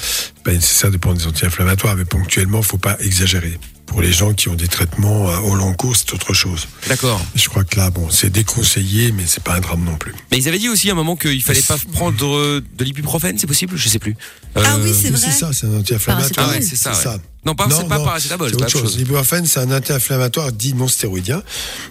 Pas 0.44 0.52
nécessaire 0.52 0.90
de 0.90 0.96
prendre 0.96 1.18
des 1.18 1.26
anti-inflammatoires, 1.26 1.96
mais 1.96 2.04
ponctuellement, 2.04 2.62
faut 2.62 2.78
pas 2.78 2.96
exagérer. 3.00 3.58
Pour 3.86 4.02
les 4.02 4.12
gens 4.12 4.34
qui 4.34 4.50
ont 4.50 4.54
des 4.54 4.68
traitements 4.68 5.30
euh, 5.30 5.38
au 5.38 5.54
long 5.54 5.72
cours, 5.72 5.96
c'est 5.96 6.12
autre 6.12 6.34
chose. 6.34 6.68
D'accord. 6.88 7.24
Je 7.34 7.48
crois 7.48 7.64
que 7.64 7.76
là, 7.76 7.90
bon, 7.90 8.10
c'est 8.10 8.30
déconseillé, 8.30 9.12
mais 9.12 9.24
c'est 9.26 9.42
pas 9.42 9.54
un 9.54 9.60
drame 9.60 9.82
non 9.82 9.96
plus. 9.96 10.14
Mais 10.30 10.36
ils 10.36 10.46
avaient 10.46 10.58
dit 10.58 10.68
aussi 10.68 10.90
à 10.90 10.92
un 10.92 10.96
moment 10.96 11.16
qu'il 11.16 11.42
fallait 11.42 11.62
pas 11.62 11.78
prendre 11.92 12.36
euh, 12.36 12.62
de 12.76 12.84
l'ibuprofène, 12.84 13.38
c'est 13.38 13.46
possible 13.46 13.76
Je 13.76 13.88
sais 13.88 13.98
plus. 13.98 14.14
Ah 14.54 14.76
oui, 14.82 14.92
c'est 14.94 15.10
vrai. 15.10 15.18
C'est 15.18 15.38
ça, 15.38 15.52
c'est 15.52 15.66
un 15.66 15.78
anti-inflammatoire. 15.78 16.50
Ah 16.50 16.52
ouais, 16.52 16.60
c'est 16.60 16.76
ça, 16.76 16.92
ouais. 16.92 17.20
Non, 17.44 17.54
pas, 17.54 17.68
c'est 17.70 17.88
pas 17.88 18.00
paracétamol, 18.00 18.50
c'est 18.50 18.56
autre 18.56 18.68
chose. 18.68 18.82
chose. 18.82 18.96
L'ibuprofène, 18.98 19.46
c'est 19.46 19.60
un 19.60 19.70
anti-inflammatoire 19.70 20.52
dit 20.52 20.74
non 20.74 20.88
stéroïdien 20.88 21.42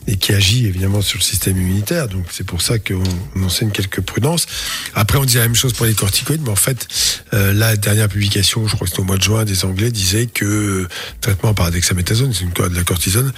et 0.08 0.18
qui 0.18 0.34
agit 0.34 0.66
évidemment 0.68 1.02
sur 1.02 1.18
le 1.18 1.24
système 1.24 1.58
immunitaire. 1.58 2.08
Donc 2.10 2.26
c'est 2.32 2.44
pour 2.44 2.62
ça 2.62 2.80
qu'on 2.80 3.02
on 3.36 3.44
enseigne 3.44 3.72
quelques 3.72 4.02
prudences. 4.02 4.46
Après, 4.94 5.18
on 5.18 5.26
dit 5.26 5.36
la 5.38 5.44
même 5.44 5.56
chose 5.56 5.74
pour 5.74 5.86
les 5.86 5.94
corticoïdes, 5.94 6.42
mais 6.44 6.50
en 6.50 6.56
fait, 6.56 6.88
euh, 7.34 7.54
la 7.54 7.78
dernière 7.78 8.10
publication, 8.10 8.68
je 8.68 8.76
crois 8.76 8.86
que 8.86 8.90
c'était 8.90 9.02
au 9.02 9.06
mois 9.06 9.18
de 9.18 9.24
juin, 9.24 9.46
des 9.46 9.64
Anglais 9.64 9.90
disaient 9.90 10.28
que 10.28 10.46
euh, 10.46 10.88
traitement 11.22 11.54
par 11.54 11.72
dexaméthasone, 11.72 12.34
c'est 12.34 12.44
une 12.44 12.52
de 12.52 12.76
la 12.76 12.84
cortisone, 12.84 13.32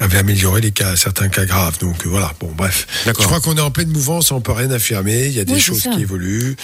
avait 0.00 0.18
amélioré 0.18 0.60
les 0.60 0.72
cas, 0.72 0.96
certains 0.96 1.28
cas 1.28 1.46
graves. 1.46 1.78
Donc 1.78 2.04
euh, 2.04 2.10
voilà. 2.10 2.32
Bon, 2.40 2.52
bref. 2.54 2.86
D'accord. 3.06 3.22
Je 3.22 3.26
crois 3.26 3.40
qu'on 3.40 3.56
est 3.56 3.60
en 3.60 3.70
pleine 3.70 3.88
mouvance, 3.90 4.32
on 4.32 4.40
peut 4.40 4.52
rien 4.52 4.70
affirmer. 4.70 5.26
Il 5.26 5.32
y 5.32 5.40
a 5.40 5.44
des 5.44 5.54
Oui, 5.54 5.60
choses 5.60 5.82
qui 5.82 6.02
évoluent. 6.02 6.56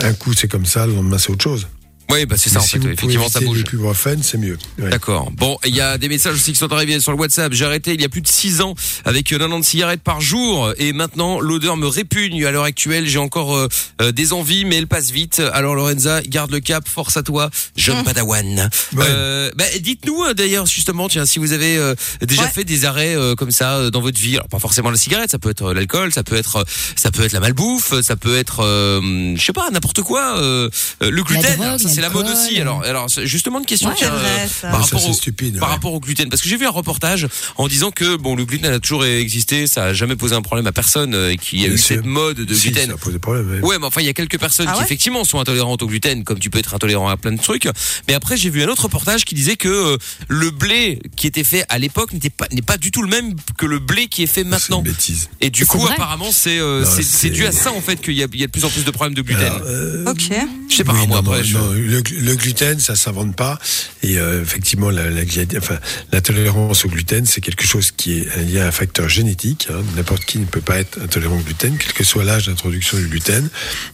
Un 0.00 0.14
coup, 0.14 0.32
c'est 0.32 0.48
comme 0.48 0.66
ça, 0.66 0.86
le 0.86 0.94
lendemain, 0.94 1.18
c'est 1.18 1.30
autre 1.30 1.44
chose. 1.44 1.68
Oui, 2.10 2.24
bah 2.24 2.36
c'est 2.38 2.48
ça 2.48 2.58
Mais 2.58 2.64
en 2.64 2.66
si 2.66 2.70
fait. 2.72 2.78
vous 2.78 2.88
Effectivement, 2.88 3.28
ça 3.28 3.40
bouge. 3.40 3.58
l'ibuprofène, 3.58 4.22
c'est 4.22 4.38
mieux. 4.38 4.56
Ouais. 4.78 4.88
D'accord. 4.88 5.30
Bon, 5.32 5.58
il 5.66 5.74
y 5.74 5.80
a 5.82 5.98
des 5.98 6.08
messages 6.08 6.34
aussi 6.36 6.52
qui 6.52 6.58
sont 6.58 6.72
arrivés 6.72 7.00
sur 7.00 7.12
le 7.12 7.18
WhatsApp. 7.18 7.52
J'ai 7.52 7.66
arrêté 7.66 7.92
il 7.92 8.00
y 8.00 8.04
a 8.04 8.08
plus 8.08 8.22
de 8.22 8.26
6 8.28 8.62
ans 8.62 8.74
avec 9.04 9.26
90 9.26 9.62
cigarettes 9.62 10.00
par 10.02 10.20
jour 10.22 10.72
et 10.78 10.94
maintenant 10.94 11.38
l'odeur 11.40 11.76
me 11.76 11.86
répugne. 11.86 12.44
À 12.46 12.50
l'heure 12.50 12.64
actuelle, 12.64 13.06
j'ai 13.06 13.18
encore 13.18 13.54
euh, 13.54 13.68
euh, 14.00 14.10
des 14.12 14.32
envies, 14.32 14.64
mais 14.64 14.76
elle 14.76 14.86
passe 14.86 15.10
vite. 15.10 15.42
Alors 15.52 15.74
Lorenza, 15.74 16.22
garde 16.22 16.50
le 16.50 16.60
cap, 16.60 16.88
force 16.88 17.16
à 17.18 17.22
toi, 17.22 17.50
jeune 17.76 18.02
padawan. 18.04 18.70
Ouais. 18.94 19.04
Euh, 19.06 19.50
bah, 19.56 19.64
dites-nous 19.80 20.24
euh, 20.24 20.32
d'ailleurs 20.34 20.64
justement, 20.66 21.08
tiens, 21.08 21.26
si 21.26 21.38
vous 21.38 21.52
avez 21.52 21.76
euh, 21.76 21.94
déjà 22.22 22.44
Ouais. 22.44 22.48
fait 22.54 22.64
des 22.64 22.84
arrêts 22.86 23.16
euh, 23.16 23.34
comme 23.34 23.50
ça 23.50 23.76
euh, 23.76 23.90
dans 23.90 24.00
votre 24.00 24.18
vie. 24.18 24.36
Alors 24.36 24.48
pas 24.48 24.58
forcément 24.60 24.90
la 24.90 24.96
cigarette, 24.96 25.30
ça 25.30 25.38
peut 25.38 25.50
être 25.50 25.62
euh, 25.70 25.74
l'alcool, 25.74 26.12
ça 26.12 26.22
peut 26.22 26.36
être, 26.36 26.56
euh, 26.56 26.64
ça 26.96 27.10
peut 27.10 27.22
être 27.24 27.32
la 27.32 27.40
malbouffe, 27.40 28.00
ça 28.00 28.16
peut 28.16 28.36
être, 28.36 28.60
euh, 28.64 29.34
je 29.36 29.44
sais 29.44 29.52
pas, 29.52 29.70
n'importe 29.70 30.00
quoi. 30.02 30.38
euh, 30.38 30.70
euh, 31.02 31.10
le 31.10 31.22
gluten, 31.22 31.56
drogue, 31.56 31.78
ça 31.78 31.88
c'est 31.98 32.02
la 32.02 32.10
mode 32.10 32.26
aussi. 32.28 32.60
Alors, 32.60 33.08
justement 33.24 33.58
une 33.60 33.66
question 33.66 33.88
Ouais, 33.90 33.94
tiens, 33.96 34.10
vrai, 34.10 34.20
euh, 34.44 34.46
ça. 34.48 34.68
par 34.70 34.86
ça, 34.86 34.96
rapport 34.96 35.10
au, 35.10 35.12
stupide, 35.12 35.58
par 35.58 35.68
ouais. 35.68 35.74
rapport 35.74 35.92
au 35.94 36.00
gluten 36.00 36.28
parce 36.28 36.42
que 36.42 36.48
j'ai 36.48 36.56
vu 36.56 36.66
un 36.66 36.70
reportage 36.70 37.26
en 37.56 37.68
disant 37.68 37.90
que 37.90 38.16
bon 38.16 38.34
le 38.36 38.44
gluten 38.44 38.72
a 38.72 38.78
toujours 38.80 39.04
existé 39.04 39.66
ça 39.66 39.84
a 39.84 39.92
jamais 39.94 40.16
posé 40.16 40.34
un 40.34 40.42
problème 40.42 40.66
à 40.66 40.72
personne 40.72 41.14
euh, 41.14 41.30
et 41.32 41.36
qu'il 41.36 41.60
y 41.60 41.64
a 41.64 41.66
Bien 41.68 41.74
eu 41.74 41.78
sûr. 41.78 41.96
cette 41.96 42.04
mode 42.04 42.36
de 42.38 42.54
Si, 42.54 42.70
gluten 42.70 42.90
ça 42.90 43.30
ouais. 43.30 43.60
Ouais, 43.60 43.78
mais 43.78 43.86
enfin, 43.86 44.00
il 44.00 44.06
y 44.06 44.10
a 44.10 44.12
quelques 44.14 44.38
personnes 44.38 44.66
Ah 44.68 44.72
qui 44.72 44.78
ouais 44.78 44.84
effectivement 44.84 45.24
sont 45.24 45.38
intolérantes 45.40 45.82
au 45.82 45.86
gluten, 45.86 46.24
comme 46.24 46.38
tu 46.38 46.50
peux 46.50 46.58
être 46.58 46.74
intolérant 46.74 47.08
à 47.08 47.16
plein 47.16 47.32
de 47.32 47.40
trucs. 47.40 47.68
Mais 48.06 48.14
après, 48.14 48.36
j'ai 48.36 48.50
vu 48.50 48.62
un 48.62 48.68
autre 48.68 48.82
reportage 48.84 49.24
qui 49.24 49.34
disait 49.34 49.56
que 49.56 49.68
euh, 49.68 49.96
le 50.28 50.50
blé 50.50 51.00
qui 51.16 51.26
était 51.26 51.44
fait 51.44 51.64
à 51.68 51.78
l'époque 51.78 52.12
n'était 52.12 52.30
pas 52.30 52.46
n'est 52.52 52.62
pas 52.62 52.76
du 52.76 52.90
tout 52.90 53.02
le 53.02 53.08
même 53.08 53.34
que 53.56 53.66
le 53.66 53.78
blé 53.78 54.06
qui 54.08 54.22
est 54.22 54.26
fait 54.26 54.42
C'est 54.42 54.48
maintenant. 54.48 54.78
une 54.78 54.84
bêtise. 54.84 55.28
Et 55.40 55.50
du 55.50 55.66
coup, 55.66 55.86
apparemment, 55.86 56.30
c'est 56.32 56.58
euh, 56.58 56.84
dû 57.24 57.46
à 57.46 57.52
ça 57.52 57.72
en 57.72 57.80
fait 57.80 57.96
qu'il 58.00 58.14
y 58.14 58.22
a, 58.22 58.26
il 58.32 58.40
y 58.40 58.44
a 58.44 58.46
de 58.46 58.52
plus 58.52 58.64
en 58.64 58.70
plus 58.70 58.84
de 58.84 58.90
problèmes 58.90 59.14
de 59.14 59.22
gluten. 59.22 59.44
Alors, 59.44 59.62
euh, 59.66 60.04
Ok. 60.06 60.30
je 60.68 60.74
sais 60.76 60.84
pas, 60.84 60.92
oui, 60.92 61.06
moi 61.06 61.20
non, 61.22 61.30
après. 61.32 61.38
non, 61.40 61.44
je- 61.44 61.58
non, 61.58 61.74
le, 61.88 62.00
gluten, 62.36 62.78
ça 62.78 62.94
s'invente 62.96 63.34
pas. 63.36 63.58
Et 64.02 64.18
euh, 64.18 64.42
effectivement, 64.42 64.90
glia- 65.24 65.58
enfin, 65.58 65.78
au 66.84 66.88
gluten, 66.88 67.24
c'est 67.26 67.40
quelque 67.40 67.64
chose 67.66 67.90
qui 67.90 68.18
est 68.20 68.36
lié 68.44 68.60
à 68.60 68.66
un 68.68 68.70
facteur 68.72 69.08
génétique. 69.08 69.68
hein. 69.70 69.82
N'importe 69.96 70.24
qui 70.24 70.38
ne 70.38 70.44
peut 70.44 70.60
pas 70.60 70.78
être 70.78 71.00
intolérant 71.02 71.36
au 71.38 71.42
gluten, 71.42 71.76
quel 71.78 71.92
que 71.92 72.04
soit 72.04 72.24
l'âge 72.24 72.46
d'introduction 72.46 72.98
du 72.98 73.06
gluten, 73.08 73.48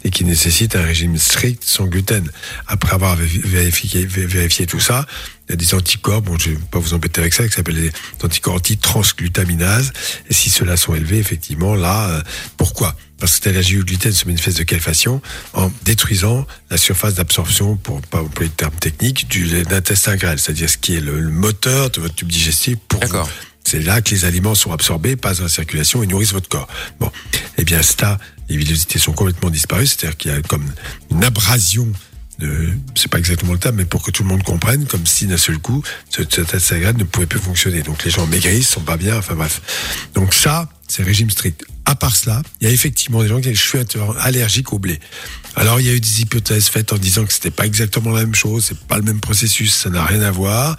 et 0.04 0.10
qui 0.10 0.24
nécessite 0.24 0.76
un 0.76 0.82
régime 0.82 1.16
strict 1.18 1.62
sans 1.64 1.86
gluten. 1.86 2.30
Après 2.66 2.94
avoir 2.94 3.16
vé- 3.16 3.46
vérifié, 3.46 4.04
vé- 4.06 4.26
vérifié 4.26 4.66
tout 4.66 4.80
ça, 4.80 5.06
il 5.48 5.52
y 5.52 5.54
a 5.54 5.56
des 5.56 5.74
anticorps, 5.74 6.22
bon, 6.22 6.38
je 6.38 6.50
ne 6.50 6.54
vais 6.54 6.60
pas 6.70 6.78
vous 6.78 6.94
embêter 6.94 7.20
avec 7.20 7.34
ça, 7.34 7.46
qui 7.46 7.52
s'appellent 7.54 7.80
les 7.80 7.92
anticorps 8.22 8.54
anti-transglutaminase. 8.54 9.92
Et 10.30 10.34
si 10.34 10.50
ceux-là 10.50 10.76
sont 10.76 10.94
élevés, 10.94 11.18
effectivement, 11.18 11.74
là, 11.74 12.08
euh, 12.08 12.22
pourquoi? 12.56 12.96
Parce 13.24 13.40
que 13.40 13.48
l'allergie 13.48 13.78
au 13.78 13.84
gluten 13.84 14.12
se 14.12 14.26
manifeste 14.26 14.58
de 14.58 14.64
quelle 14.64 14.82
façon 14.82 15.22
En 15.54 15.72
détruisant 15.86 16.46
la 16.68 16.76
surface 16.76 17.14
d'absorption, 17.14 17.74
pour 17.74 18.02
pas 18.02 18.20
employer 18.20 18.50
le 18.50 18.54
terme 18.54 18.74
technique, 18.74 19.28
du 19.30 19.46
l'intestin 19.46 20.16
grêle, 20.16 20.38
c'est-à-dire 20.38 20.68
ce 20.68 20.76
qui 20.76 20.96
est 20.96 21.00
le, 21.00 21.20
le 21.20 21.30
moteur 21.30 21.88
de 21.88 22.02
votre 22.02 22.14
tube 22.14 22.28
digestif 22.28 22.76
pour 22.86 23.00
vous. 23.00 23.06
D'accord. 23.06 23.30
C'est 23.64 23.80
là 23.80 24.02
que 24.02 24.10
les 24.10 24.26
aliments 24.26 24.54
sont 24.54 24.72
absorbés, 24.72 25.16
passent 25.16 25.38
dans 25.38 25.44
la 25.44 25.48
circulation 25.48 26.02
et 26.02 26.06
nourrissent 26.06 26.34
votre 26.34 26.50
corps. 26.50 26.68
Bon, 27.00 27.10
eh 27.56 27.64
bien, 27.64 27.80
ça, 27.80 28.18
les 28.50 28.58
villosités 28.58 28.98
sont 28.98 29.14
complètement 29.14 29.48
disparues, 29.48 29.86
c'est-à-dire 29.86 30.18
qu'il 30.18 30.30
y 30.30 30.34
a 30.34 30.42
comme 30.42 30.70
une 31.10 31.24
abrasion 31.24 31.90
de, 32.38 32.70
c'est 32.94 33.08
pas 33.08 33.18
exactement 33.18 33.52
le 33.52 33.58
terme, 33.58 33.76
mais 33.76 33.84
pour 33.84 34.02
que 34.02 34.10
tout 34.10 34.22
le 34.24 34.28
monde 34.28 34.42
comprenne, 34.42 34.86
comme 34.86 35.06
si 35.06 35.26
d'un 35.26 35.36
seul 35.36 35.58
coup, 35.58 35.82
ce- 36.10 36.22
cet 36.22 36.38
intestin 36.40 36.78
grêle 36.80 36.96
ne 36.96 37.04
pouvait 37.04 37.26
plus 37.26 37.38
fonctionner. 37.40 37.82
Donc 37.82 38.04
les 38.04 38.10
gens 38.10 38.26
maigrissent, 38.26 38.68
sont 38.68 38.80
pas 38.80 38.96
bien, 38.96 39.16
enfin 39.18 39.34
bref. 39.34 39.60
Donc 40.14 40.34
ça, 40.34 40.68
c'est 40.88 41.02
régime 41.02 41.30
strict. 41.30 41.64
À 41.86 41.94
part 41.94 42.16
cela, 42.16 42.42
il 42.60 42.66
y 42.66 42.70
a 42.70 42.72
effectivement 42.72 43.22
des 43.22 43.28
gens 43.28 43.40
qui 43.40 43.48
disent 43.50 43.58
je 43.60 43.68
suis 43.68 43.78
allergique 44.20 44.72
au 44.72 44.78
blé. 44.78 44.98
Alors 45.54 45.80
il 45.80 45.86
y 45.86 45.90
a 45.90 45.92
eu 45.92 46.00
des 46.00 46.22
hypothèses 46.22 46.66
faites 46.68 46.92
en 46.92 46.98
disant 46.98 47.24
que 47.24 47.32
c'était 47.32 47.50
pas 47.50 47.66
exactement 47.66 48.10
la 48.10 48.20
même 48.20 48.34
chose, 48.34 48.64
c'est 48.68 48.78
pas 48.86 48.96
le 48.96 49.02
même 49.02 49.20
processus, 49.20 49.72
ça 49.74 49.90
n'a 49.90 50.04
rien 50.04 50.22
à 50.22 50.30
voir. 50.30 50.76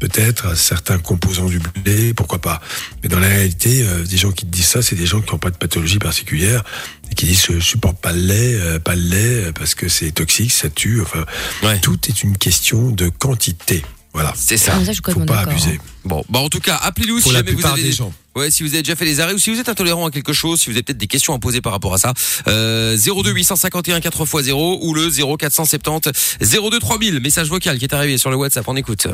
Peut-être 0.00 0.46
à 0.46 0.56
certains 0.56 0.98
composants 0.98 1.46
du 1.46 1.60
blé, 1.84 2.14
pourquoi 2.14 2.38
pas. 2.40 2.60
Mais 3.02 3.08
dans 3.08 3.20
la 3.20 3.28
réalité, 3.28 3.82
euh, 3.82 4.02
des 4.04 4.16
gens 4.16 4.32
qui 4.32 4.46
te 4.46 4.50
disent 4.50 4.66
ça, 4.66 4.82
c'est 4.82 4.96
des 4.96 5.06
gens 5.06 5.20
qui 5.20 5.30
n'ont 5.30 5.38
pas 5.38 5.50
de 5.50 5.56
pathologie 5.56 5.98
particulière 5.98 6.64
et 7.10 7.14
qui 7.14 7.26
disent 7.26 7.44
je 7.50 7.60
supporte 7.60 7.98
pas 8.00 8.12
le 8.12 8.20
lait, 8.20 8.54
euh, 8.54 8.78
pas 8.78 8.96
le 8.96 9.02
lait 9.02 9.44
euh, 9.44 9.52
parce 9.52 9.74
que 9.74 9.88
c'est 9.88 10.10
toxique, 10.10 10.52
ça 10.52 10.70
tue. 10.70 11.00
Enfin, 11.02 11.24
Ouais. 11.62 11.78
tout 11.80 11.98
est 12.08 12.22
une 12.22 12.36
question 12.38 12.90
de 12.90 13.10
quantité. 13.10 13.84
Voilà. 14.12 14.32
C'est 14.36 14.56
ça. 14.56 14.72
Ah, 14.80 14.84
ça, 14.84 14.92
je 14.92 15.00
Faut 15.12 15.20
pas 15.20 15.40
abuser. 15.40 15.78
Bon, 16.04 16.24
bah 16.28 16.40
en 16.40 16.48
tout 16.48 16.58
cas, 16.58 16.76
appelez-nous 16.82 17.20
Pour 17.20 17.30
si 17.30 17.32
la 17.32 17.44
jamais 17.44 17.52
vous 17.52 17.64
avez 17.66 17.82
des 17.82 17.92
gens. 17.92 18.12
Ouais, 18.34 18.50
si 18.50 18.62
vous 18.62 18.70
avez 18.70 18.82
déjà 18.82 18.96
fait 18.96 19.04
des 19.04 19.20
arrêts 19.20 19.34
ou 19.34 19.38
si 19.38 19.52
vous 19.52 19.60
êtes 19.60 19.68
intolérant 19.68 20.06
à 20.06 20.10
quelque 20.10 20.32
chose, 20.32 20.60
si 20.60 20.66
vous 20.70 20.72
avez 20.76 20.82
peut-être 20.82 20.98
des 20.98 21.06
questions 21.06 21.34
à 21.34 21.38
poser 21.38 21.60
par 21.60 21.72
rapport 21.72 21.94
à 21.94 21.98
ça, 21.98 22.12
euh, 22.48 22.96
02 22.96 23.32
851 23.32 23.98
4x0 24.00 24.78
ou 24.82 24.94
le 24.94 25.10
0470 25.10 26.38
02 26.40 26.78
3000, 26.80 27.20
message 27.20 27.48
vocal 27.48 27.78
qui 27.78 27.84
est 27.84 27.94
arrivé 27.94 28.18
sur 28.18 28.30
le 28.30 28.36
WhatsApp, 28.36 28.66
on 28.66 28.76
écoute. 28.76 29.06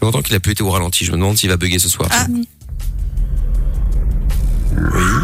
Fait 0.00 0.06
longtemps 0.06 0.22
qu'il 0.22 0.34
a 0.34 0.40
plus 0.40 0.52
été 0.52 0.62
au 0.62 0.70
ralenti, 0.70 1.04
je 1.04 1.12
me 1.12 1.16
demande 1.18 1.36
s'il 1.36 1.50
va 1.50 1.56
bugger 1.58 1.78
ce 1.78 1.88
soir. 1.90 2.08
Ah. 2.12 2.26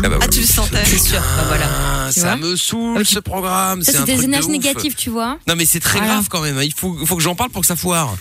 Ah, 0.05 0.09
bah 0.09 0.19
Ah, 0.21 0.29
tu 0.29 0.41
le 0.41 0.47
sentais. 0.47 0.85
C'est 0.85 0.99
sûr. 0.99 1.21
Bah 1.21 1.45
voilà. 1.49 1.67
Ah, 1.69 2.11
Tu 2.13 2.21
ça 2.21 2.37
vois 2.37 2.47
me 2.51 2.57
saoule 2.57 3.07
ce 3.07 3.19
programme, 3.19 3.83
Ça, 3.83 3.93
c'est 3.93 3.99
c'est 3.99 4.03
un 4.03 4.05
des 4.05 4.13
truc 4.13 4.25
de 4.27 4.29
énergies 4.29 4.47
ouf. 4.49 4.53
négatives, 4.53 4.95
tu 4.95 5.11
vois. 5.11 5.39
Non 5.49 5.55
mais 5.57 5.65
c'est 5.65 5.81
très 5.81 5.99
Voilà. 5.99 6.15
grave 6.15 6.29
quand 6.29 6.43
même, 6.43 6.61
il 6.63 6.73
faut, 6.75 6.97
il 7.01 7.07
faut 7.07 7.17
que 7.17 7.23
j'en 7.23 7.35
parle 7.35 7.51
pour 7.51 7.63
que 7.63 7.67
ça 7.67 7.75
foire. 7.77 8.15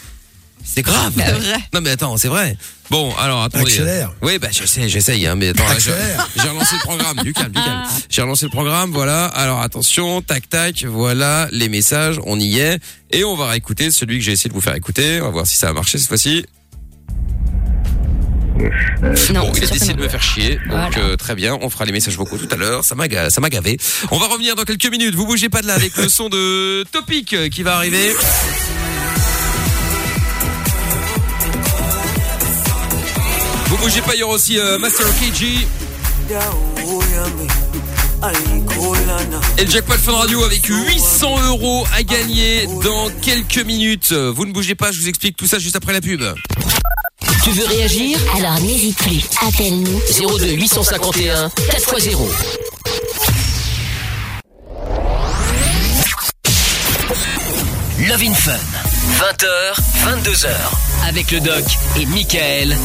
C'est 0.67 0.81
grave. 0.81 1.13
C'est 1.15 1.31
vrai. 1.31 1.57
Non 1.73 1.81
mais 1.81 1.91
attends, 1.91 2.17
c'est 2.17 2.27
vrai. 2.27 2.57
Bon, 2.89 3.13
alors 3.15 3.43
attendez. 3.43 3.65
Accélère. 3.65 4.11
Oui, 4.21 4.37
bah 4.39 4.49
je 4.51 4.65
sais, 4.65 4.89
j'essaye, 4.89 5.25
hein, 5.25 5.35
mais 5.35 5.49
attends, 5.49 5.63
là, 5.67 5.75
j'ai 5.79 5.91
Accélère. 5.91 6.29
j'ai 6.35 6.49
relancé 6.49 6.75
le 6.75 6.81
programme. 6.81 7.17
Du 7.23 7.33
calme, 7.33 7.51
du 7.51 7.61
calme. 7.61 7.83
J'ai 8.09 8.21
relancé 8.21 8.45
le 8.45 8.51
programme, 8.51 8.91
voilà. 8.91 9.25
Alors 9.27 9.61
attention, 9.61 10.21
tac 10.21 10.49
tac, 10.49 10.83
voilà 10.83 11.47
les 11.51 11.69
messages, 11.69 12.19
on 12.25 12.39
y 12.39 12.59
est, 12.59 12.79
et 13.11 13.23
on 13.23 13.35
va 13.35 13.47
réécouter 13.49 13.89
celui 13.91 14.17
que 14.19 14.23
j'ai 14.25 14.33
essayé 14.33 14.49
de 14.49 14.53
vous 14.55 14.61
faire 14.61 14.75
écouter. 14.75 15.21
On 15.21 15.25
va 15.25 15.31
voir 15.31 15.47
si 15.47 15.57
ça 15.57 15.69
a 15.69 15.73
marché 15.73 15.97
cette 15.97 16.07
fois-ci. 16.09 16.45
Non, 19.33 19.41
Bon, 19.41 19.51
il 19.55 19.63
a 19.63 19.67
sûr 19.67 19.67
que 19.67 19.73
décidé 19.73 19.87
non. 19.93 19.97
de 19.99 20.03
me 20.03 20.09
faire 20.09 20.23
chier, 20.23 20.55
donc 20.55 20.63
Voilà. 20.69 20.89
euh, 20.99 21.15
très 21.17 21.35
bien. 21.35 21.57
On 21.61 21.69
fera 21.69 21.85
les 21.85 21.91
messages 21.91 22.15
vocaux 22.17 22.37
tout 22.37 22.47
à 22.51 22.55
l'heure. 22.55 22.83
Ça 22.85 22.95
m'a, 22.95 23.07
ga- 23.07 23.29
ça 23.29 23.41
m'a 23.41 23.49
gavé. 23.49 23.77
On 24.11 24.17
va 24.17 24.27
revenir 24.27 24.55
dans 24.55 24.63
quelques 24.63 24.89
minutes. 24.89 25.13
Vous 25.15 25.25
bougez 25.25 25.49
pas 25.49 25.61
de 25.61 25.67
là 25.67 25.73
avec 25.73 25.95
le 25.97 26.07
son 26.09 26.29
de 26.29 26.83
Topic 26.91 27.33
euh, 27.33 27.49
qui 27.49 27.63
va 27.63 27.75
arriver. 27.75 28.11
Vous 33.75 33.81
bougez 33.81 34.01
pas, 34.01 34.15
il 34.15 34.21
y 34.21 34.23
aura 34.23 34.35
aussi 34.35 34.57
euh, 34.57 34.77
Master 34.77 35.05
KG. 35.19 35.67
Et 39.57 39.65
le 39.65 39.69
jackpot 39.69 39.95
Fun 39.95 40.13
Radio 40.13 40.45
avec 40.45 40.65
800 40.65 41.47
euros 41.47 41.85
à 41.93 42.01
gagner 42.03 42.67
dans 42.85 43.09
quelques 43.21 43.57
minutes. 43.57 44.13
Vous 44.13 44.45
ne 44.45 44.53
bougez 44.53 44.75
pas, 44.75 44.93
je 44.93 45.01
vous 45.01 45.09
explique 45.09 45.35
tout 45.35 45.45
ça 45.45 45.59
juste 45.59 45.75
après 45.75 45.91
la 45.91 45.99
pub. 45.99 46.23
Tu 47.43 47.49
veux 47.51 47.65
réagir 47.65 48.17
Alors 48.37 48.61
n'hésite 48.61 48.97
plus, 48.97 49.25
appelle-nous 49.45 49.99
02 50.39 50.51
851 50.51 51.47
4x0. 51.47 52.17
Love 58.07 58.23
in 58.23 58.33
Fun. 58.33 58.53
20h, 59.19 60.23
22h. 60.23 60.84
Avec 61.07 61.31
le 61.31 61.39
doc 61.39 61.63
et 61.99 62.05
Michael. 62.07 62.75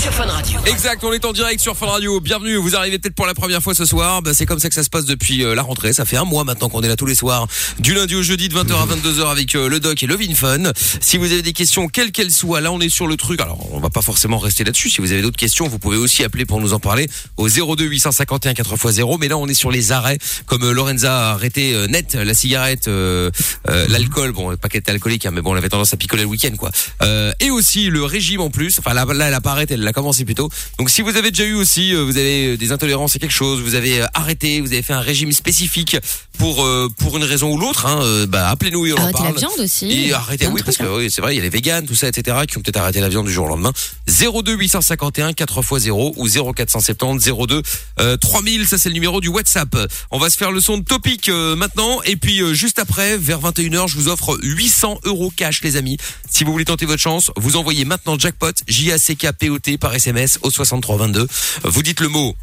Sur 0.00 0.12
Fun 0.12 0.26
Radio. 0.26 0.60
Exact, 0.66 1.02
on 1.04 1.12
est 1.12 1.24
en 1.24 1.32
direct 1.32 1.60
sur 1.60 1.76
Fun 1.76 1.86
Radio. 1.86 2.20
Bienvenue, 2.20 2.56
vous 2.56 2.74
arrivez 2.76 2.98
peut-être 2.98 3.14
pour 3.14 3.26
la 3.26 3.34
première 3.34 3.62
fois 3.62 3.74
ce 3.74 3.84
soir. 3.84 4.22
Bah, 4.22 4.34
c'est 4.34 4.44
comme 4.44 4.58
ça 4.58 4.68
que 4.68 4.74
ça 4.74 4.82
se 4.82 4.90
passe 4.90 5.04
depuis 5.04 5.44
euh, 5.44 5.54
la 5.54 5.62
rentrée. 5.62 5.92
Ça 5.92 6.04
fait 6.04 6.16
un 6.16 6.24
mois 6.24 6.44
maintenant 6.44 6.68
qu'on 6.68 6.82
est 6.82 6.88
là 6.88 6.96
tous 6.96 7.06
les 7.06 7.14
soirs, 7.14 7.46
du 7.78 7.94
lundi 7.94 8.14
au 8.14 8.22
jeudi 8.22 8.48
de 8.48 8.54
20h 8.54 8.72
à 8.72 8.86
22h 8.86 9.30
avec 9.30 9.54
euh, 9.54 9.68
le 9.68 9.80
doc 9.80 10.02
et 10.02 10.06
Love 10.06 10.22
in 10.28 10.34
Fun. 10.34 10.72
Si 11.00 11.16
vous 11.16 11.32
avez 11.32 11.42
des 11.42 11.52
questions, 11.52 11.88
quelles 11.88 12.12
qu'elles 12.12 12.32
soient, 12.32 12.60
là 12.60 12.70
on 12.72 12.80
est 12.80 12.88
sur 12.88 13.06
le 13.06 13.16
truc. 13.16 13.40
Alors 13.40 13.72
on 13.72 13.80
va 13.80 13.88
pas 13.88 14.02
forcément 14.02 14.38
rester 14.38 14.64
là-dessus. 14.64 14.90
Si 14.90 15.00
vous 15.00 15.12
avez 15.12 15.22
d'autres 15.22 15.38
questions, 15.38 15.68
vous 15.68 15.78
pouvez 15.78 15.96
aussi 15.96 16.24
appeler 16.24 16.44
pour 16.44 16.60
nous 16.60 16.72
en 16.72 16.80
parler 16.80 17.08
au 17.36 17.48
02 17.48 17.84
851 17.84 18.52
4x0. 18.52 19.18
Mais 19.20 19.28
là 19.28 19.38
on 19.38 19.46
est 19.46 19.54
sur 19.54 19.70
les 19.70 19.92
arrêts, 19.92 20.18
comme 20.46 20.64
euh, 20.64 20.72
Lorenza 20.72 21.30
a 21.30 21.32
arrêté 21.32 21.74
net 21.88 22.14
la 22.14 22.34
cigarette, 22.34 22.90
l'alcool. 23.66 24.32
Bon, 24.32 24.56
pas 24.56 24.68
qu'elle 24.68 24.80
était 24.80 24.92
alcoolique, 24.92 25.24
hein, 25.26 25.30
mais 25.32 25.40
bon, 25.40 25.52
elle 25.52 25.58
avait 25.58 25.68
tendance 25.68 25.92
à 25.94 25.96
picoler 25.96 26.24
le 26.24 26.28
week-end, 26.28 26.54
quoi. 26.58 26.70
Euh, 27.24 27.32
et 27.40 27.50
aussi 27.50 27.88
le 27.88 28.04
régime 28.04 28.40
en 28.40 28.50
plus. 28.50 28.78
Enfin 28.78 28.94
là, 28.94 29.04
là 29.04 29.28
elle 29.28 29.34
apparaît, 29.34 29.66
elle 29.68 29.80
l'a 29.80 29.92
commencé 29.92 30.24
plus 30.24 30.34
tôt. 30.34 30.48
Donc 30.78 30.90
si 30.90 31.02
vous 31.02 31.16
avez 31.16 31.30
déjà 31.30 31.44
eu 31.44 31.54
aussi, 31.54 31.94
euh, 31.94 32.04
vous 32.04 32.16
avez 32.16 32.56
des 32.56 32.72
intolérances 32.72 33.16
à 33.16 33.18
quelque 33.18 33.32
chose, 33.32 33.60
vous 33.60 33.74
avez 33.74 34.02
euh, 34.02 34.06
arrêté, 34.14 34.60
vous 34.60 34.72
avez 34.72 34.82
fait 34.82 34.92
un 34.92 35.00
régime 35.00 35.32
spécifique 35.32 35.96
pour 36.38 36.64
euh, 36.64 36.88
pour 36.98 37.16
une 37.16 37.24
raison 37.24 37.52
ou 37.52 37.58
l'autre, 37.58 37.86
hein, 37.86 38.00
euh, 38.02 38.26
bah 38.26 38.48
appelez-nous 38.48 38.86
et 38.86 38.92
on 38.92 38.96
en 38.96 39.02
Arrêtez 39.02 39.22
la 39.22 39.32
viande 39.32 39.58
aussi. 39.58 39.90
Et 39.90 40.12
arrêtez, 40.12 40.44
Plein 40.44 40.48
de 40.48 40.54
oui, 40.54 40.62
parce 40.64 40.76
trucs, 40.76 40.88
que 40.88 40.92
hein. 40.92 40.96
oui, 40.98 41.10
c'est 41.10 41.20
vrai, 41.20 41.34
il 41.34 41.36
y 41.36 41.40
a 41.40 41.42
les 41.42 41.50
véganes, 41.50 41.86
tout 41.86 41.94
ça, 41.94 42.08
etc., 42.08 42.38
qui 42.48 42.58
ont 42.58 42.60
peut-être 42.60 42.76
arrêté 42.76 43.00
la 43.00 43.08
viande 43.08 43.26
du 43.26 43.32
jour 43.32 43.46
au 43.46 43.48
lendemain. 43.48 43.72
02 44.06 44.54
851 44.54 45.32
4 45.32 45.58
x 45.58 45.82
0 45.84 46.14
ou 46.16 46.28
0470 46.28 47.30
02 47.46 47.62
euh, 48.00 48.16
3000, 48.16 48.66
ça 48.66 48.78
c'est 48.78 48.88
le 48.88 48.94
numéro 48.94 49.20
du 49.20 49.28
WhatsApp. 49.28 49.76
On 50.10 50.18
va 50.18 50.30
se 50.30 50.36
faire 50.36 50.50
le 50.50 50.60
son 50.60 50.78
de 50.78 50.84
topic 50.84 51.28
euh, 51.28 51.56
maintenant, 51.56 52.02
et 52.02 52.16
puis 52.16 52.40
euh, 52.40 52.52
juste 52.52 52.78
après, 52.78 53.16
vers 53.16 53.40
21h, 53.40 53.88
je 53.88 53.96
vous 53.96 54.08
offre 54.08 54.38
800 54.42 55.00
euros 55.04 55.32
cash, 55.34 55.62
les 55.62 55.76
amis. 55.76 55.98
Si 56.28 56.44
vous 56.44 56.52
voulez 56.52 56.64
tenter 56.64 56.86
votre 56.86 57.02
chance, 57.02 57.13
vous 57.36 57.56
envoyez 57.56 57.84
maintenant 57.84 58.18
jackpot 58.18 58.52
J 58.66 58.92
A 58.92 58.98
C 58.98 59.16
K 59.16 59.32
P 59.32 59.50
O 59.50 59.58
T 59.58 59.78
par 59.78 59.94
SMS 59.94 60.38
au 60.42 60.50
6322. 60.50 61.26
Vous 61.64 61.82
dites 61.82 62.00
le 62.00 62.08
mot 62.08 62.36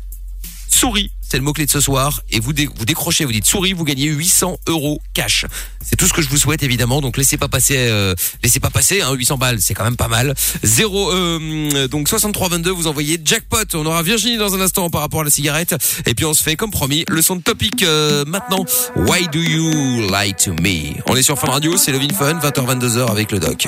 souris, 0.72 1.12
c'est 1.22 1.38
le 1.38 1.44
mot-clé 1.44 1.66
de 1.66 1.72
ce 1.72 1.80
soir, 1.80 2.22
et 2.32 2.40
vous, 2.40 2.54
vous 2.76 2.86
décrochez, 2.86 3.26
vous 3.26 3.32
dites 3.32 3.46
souris, 3.46 3.74
vous 3.74 3.84
gagnez 3.84 4.06
800 4.06 4.58
euros 4.68 5.02
cash. 5.14 5.46
C'est 5.84 5.96
tout 5.96 6.08
ce 6.08 6.14
que 6.14 6.22
je 6.22 6.30
vous 6.30 6.38
souhaite, 6.38 6.64
évidemment, 6.64 7.02
donc 7.02 7.18
laissez 7.18 7.38
pas 7.38 7.48
passer, 7.48 7.76
euh, 7.78 8.16
laissez 8.42 8.60
pas 8.60 8.70
passer, 8.70 9.02
hein, 9.02 9.14
800 9.14 9.38
balles, 9.38 9.58
c'est 9.60 9.74
quand 9.74 9.84
même 9.84 9.98
pas 9.98 10.08
mal. 10.08 10.34
0, 10.64 11.12
euh, 11.12 11.88
donc 11.88 12.08
6322, 12.08 12.72
vous 12.72 12.88
envoyez 12.88 13.20
jackpot, 13.24 13.58
on 13.74 13.86
aura 13.86 14.02
Virginie 14.02 14.38
dans 14.38 14.56
un 14.56 14.62
instant 14.62 14.90
par 14.90 15.02
rapport 15.02 15.22
à 15.22 15.24
la 15.26 15.30
cigarette, 15.30 15.76
et 16.06 16.16
puis 16.16 16.26
on 16.26 16.34
se 16.34 16.42
fait, 16.42 16.56
comme 16.56 16.72
promis, 16.72 17.04
le 17.08 17.22
son 17.22 17.36
de 17.36 17.42
topic 17.42 17.84
euh, 17.84 18.24
maintenant, 18.26 18.66
Why 18.96 19.28
do 19.32 19.40
you 19.40 20.10
lie 20.10 20.34
to 20.34 20.54
me? 20.54 21.02
On 21.06 21.16
est 21.16 21.24
sur 21.24 21.38
Fun 21.38 21.52
Radio, 21.52 21.78
c'est 21.78 21.92
le 21.92 22.00
Vin 22.00 22.14
Fun, 22.14 22.40
20h-22h 22.40 23.12
avec 23.12 23.32
le 23.32 23.40
doc. 23.40 23.68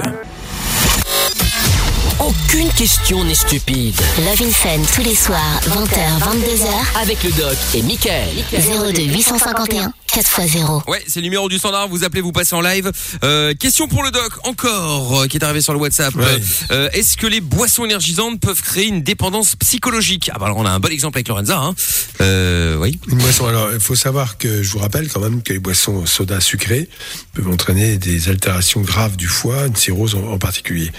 Aucune 2.20 2.70
question 2.74 3.24
n'est 3.24 3.34
stupide. 3.34 3.96
Love 4.20 4.42
in 4.48 4.52
Fun 4.52 4.82
tous 4.96 5.02
les 5.02 5.16
soirs, 5.16 5.60
20h, 5.68 6.20
22h, 6.20 7.02
Avec 7.02 7.24
le 7.24 7.32
doc 7.32 7.58
et 7.74 7.82
Michael. 7.82 8.30
02 8.52 9.02
851 9.04 9.92
4x0. 10.14 10.84
Ouais, 10.88 11.04
c'est 11.08 11.20
le 11.20 11.24
numéro 11.24 11.50
du 11.50 11.58
standard. 11.58 11.88
Vous 11.88 12.04
appelez, 12.04 12.22
vous 12.22 12.32
passez 12.32 12.56
en 12.56 12.62
live. 12.62 12.92
Euh, 13.24 13.54
question 13.56 13.88
pour 13.88 14.04
le 14.04 14.12
doc, 14.12 14.32
encore, 14.44 15.22
euh, 15.22 15.28
qui 15.28 15.38
est 15.38 15.44
arrivé 15.44 15.62
sur 15.62 15.74
le 15.74 15.80
WhatsApp. 15.80 16.14
Ouais. 16.16 16.40
Euh, 16.72 16.90
Est-ce 16.94 17.18
que 17.18 17.26
les 17.26 17.42
boissons 17.42 17.84
énergisantes 17.86 18.40
peuvent 18.40 18.62
créer 18.62 18.86
une 18.88 19.02
dépendance 19.02 19.56
psychologique? 19.56 20.30
Ah 20.34 20.38
bah 20.38 20.46
alors 20.46 20.58
on 20.58 20.66
a 20.66 20.70
un 20.72 20.80
bon 20.80 20.92
exemple 20.92 21.18
avec 21.18 21.28
Lorenza. 21.28 21.58
Hein. 21.58 21.74
Euh, 22.22 22.78
oui. 22.78 23.00
Une 23.08 23.18
boisson. 23.18 23.48
Alors, 23.48 23.72
il 23.74 23.80
faut 23.80 23.96
savoir 23.96 24.38
que 24.38 24.62
je 24.62 24.70
vous 24.72 24.80
rappelle 24.80 25.08
quand 25.10 25.20
même 25.20 25.42
que 25.42 25.52
les 25.54 25.60
boissons 25.60 26.06
soda 26.06 26.40
sucrées 26.40 26.88
peuvent 27.34 27.50
entraîner 27.50 27.98
des 27.98 28.30
altérations 28.30 28.82
graves 28.82 29.16
du 29.18 29.28
foie, 29.28 29.66
une 29.66 29.76
cirrhose 29.76 30.14
en, 30.16 30.24
en 30.32 30.38
particulier. 30.38 30.92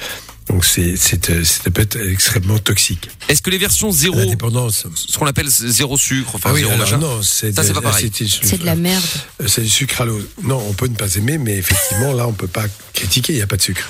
Donc, 0.49 0.65
c'est, 0.65 0.95
c'est, 0.97 1.31
euh, 1.31 1.43
ça 1.43 1.71
peut 1.71 1.81
être 1.81 1.97
extrêmement 1.99 2.59
toxique. 2.59 3.09
Est-ce 3.29 3.41
que 3.41 3.49
les 3.49 3.57
versions 3.59 3.91
zéro, 3.91 4.23
dépendance. 4.27 4.87
ce 4.95 5.17
qu'on 5.17 5.27
appelle 5.27 5.49
zéro 5.49 5.97
sucre, 5.97 6.33
enfin 6.35 6.51
Ah 6.51 6.55
oui, 6.55 6.61
zéro 6.61 6.73
alors 6.73 6.85
machin, 6.85 6.99
non, 6.99 7.23
c'est 7.23 7.53
Ça, 7.55 7.63
de 7.63 7.67
c'est 7.69 7.73
pas 7.73 7.81
pareil. 7.81 8.05
l'acétyl- 8.11 8.41
C'est 8.43 8.59
de 8.59 8.67
la 8.67 8.77
merde. 8.77 9.03
Euh, 9.41 9.47
C'est 9.49 9.63
du 9.63 9.71
sucralose. 9.71 10.27
Non, 10.43 10.63
on 10.69 10.75
peut 10.75 10.87
ne 10.87 10.95
pas 10.97 11.15
aimer, 11.15 11.39
mais 11.39 11.57
effectivement, 11.57 12.13
là, 12.13 12.27
on 12.29 12.33
peut 12.35 12.47
pas 12.47 12.67
critiquer, 12.93 13.33
il 13.33 13.37
n'y 13.37 13.43
a 13.43 13.47
pas 13.47 13.57
de 13.57 13.63
sucre. 13.63 13.89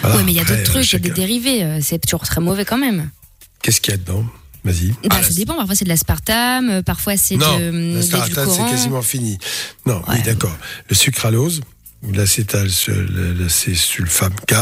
Voilà, 0.00 0.16
ouais, 0.16 0.22
mais 0.24 0.32
il 0.32 0.36
y 0.36 0.40
a 0.40 0.44
d'autres 0.44 0.60
euh, 0.60 0.64
trucs, 0.64 0.86
il 0.86 0.92
y 0.94 0.96
a 0.96 0.98
des 0.98 1.10
dérivés. 1.10 1.62
euh, 1.64 1.78
C'est 1.82 1.98
toujours 1.98 2.22
très 2.26 2.40
mauvais 2.40 2.64
quand 2.64 2.78
même. 2.78 3.10
Qu'est-ce 3.62 3.80
qu'il 3.82 3.92
y 3.92 3.94
a 3.94 3.98
dedans? 3.98 4.24
Vas-y. 4.64 4.88
Bah, 4.88 4.96
Ah, 5.10 5.16
là, 5.16 5.22
ça 5.22 5.28
c'est- 5.28 5.34
dépend. 5.34 5.56
Parfois, 5.56 5.74
c'est 5.74 5.84
de 5.84 5.90
l'aspartame, 5.90 6.70
euh, 6.70 6.82
parfois, 6.82 7.16
c'est 7.18 7.36
Non, 7.36 7.58
de, 7.58 7.64
la 7.64 7.96
de 7.98 8.02
staratane, 8.02 8.48
c'est 8.50 8.64
quasiment 8.70 9.02
fini. 9.02 9.38
Non, 9.84 10.02
oui, 10.08 10.14
Ouais. 10.16 10.22
d'accord. 10.22 10.56
Le 10.88 10.94
sucralose, 10.96 11.60
l'acétal, 12.12 12.68
l'acésulfame 13.38 14.34
K, 14.46 14.54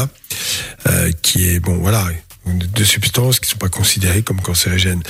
euh, 0.87 1.11
qui 1.21 1.47
est, 1.49 1.59
bon, 1.59 1.77
voilà, 1.77 2.07
deux 2.45 2.85
substances 2.85 3.39
qui 3.39 3.47
ne 3.47 3.51
sont 3.51 3.57
pas 3.57 3.69
considérées 3.69 4.21
comme 4.21 4.41
cancérigènes. 4.41 5.01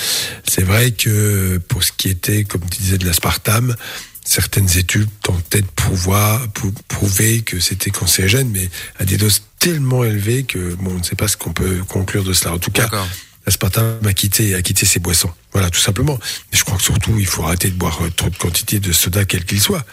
C'est 0.47 0.63
vrai 0.63 0.91
que 0.91 1.57
pour 1.67 1.83
ce 1.83 1.91
qui 1.91 2.09
était, 2.09 2.43
comme 2.43 2.61
tu 2.69 2.79
disais, 2.81 2.97
de 2.97 3.05
l'aspartame, 3.05 3.75
certaines 4.23 4.77
études 4.77 5.09
tentaient 5.21 5.61
de 5.61 5.67
prouvoir, 5.75 6.47
pou- 6.49 6.73
prouver 6.87 7.41
que 7.41 7.59
c'était 7.59 7.91
cancérigène, 7.91 8.49
mais 8.49 8.69
à 8.99 9.05
des 9.05 9.17
doses 9.17 9.43
tellement 9.59 10.03
élevées 10.03 10.43
que, 10.43 10.75
bon, 10.75 10.91
on 10.95 10.99
ne 10.99 11.03
sait 11.03 11.15
pas 11.15 11.27
ce 11.27 11.37
qu'on 11.37 11.53
peut 11.53 11.83
conclure 11.87 12.23
de 12.23 12.33
cela. 12.33 12.53
En 12.53 12.59
tout 12.59 12.71
cas. 12.71 12.87
L'aspartame 13.47 13.99
a 14.07 14.13
quitté, 14.13 14.55
a 14.55 14.61
quitté 14.63 14.87
ses 14.87 14.99
boissons. 14.99 15.31
Voilà, 15.53 15.69
tout 15.69 15.79
simplement. 15.79 16.17
Mais 16.51 16.57
je 16.57 16.63
crois 16.63 16.77
que 16.77 16.83
surtout, 16.83 17.15
il 17.19 17.27
faut 17.27 17.43
arrêter 17.43 17.69
de 17.69 17.75
boire 17.75 17.99
euh, 18.03 18.09
trop 18.09 18.27
de 18.31 18.35
quantité 18.35 18.79
de 18.79 18.91
soda, 18.91 19.23
quel 19.23 19.45
qu'il 19.45 19.61
soit. 19.61 19.85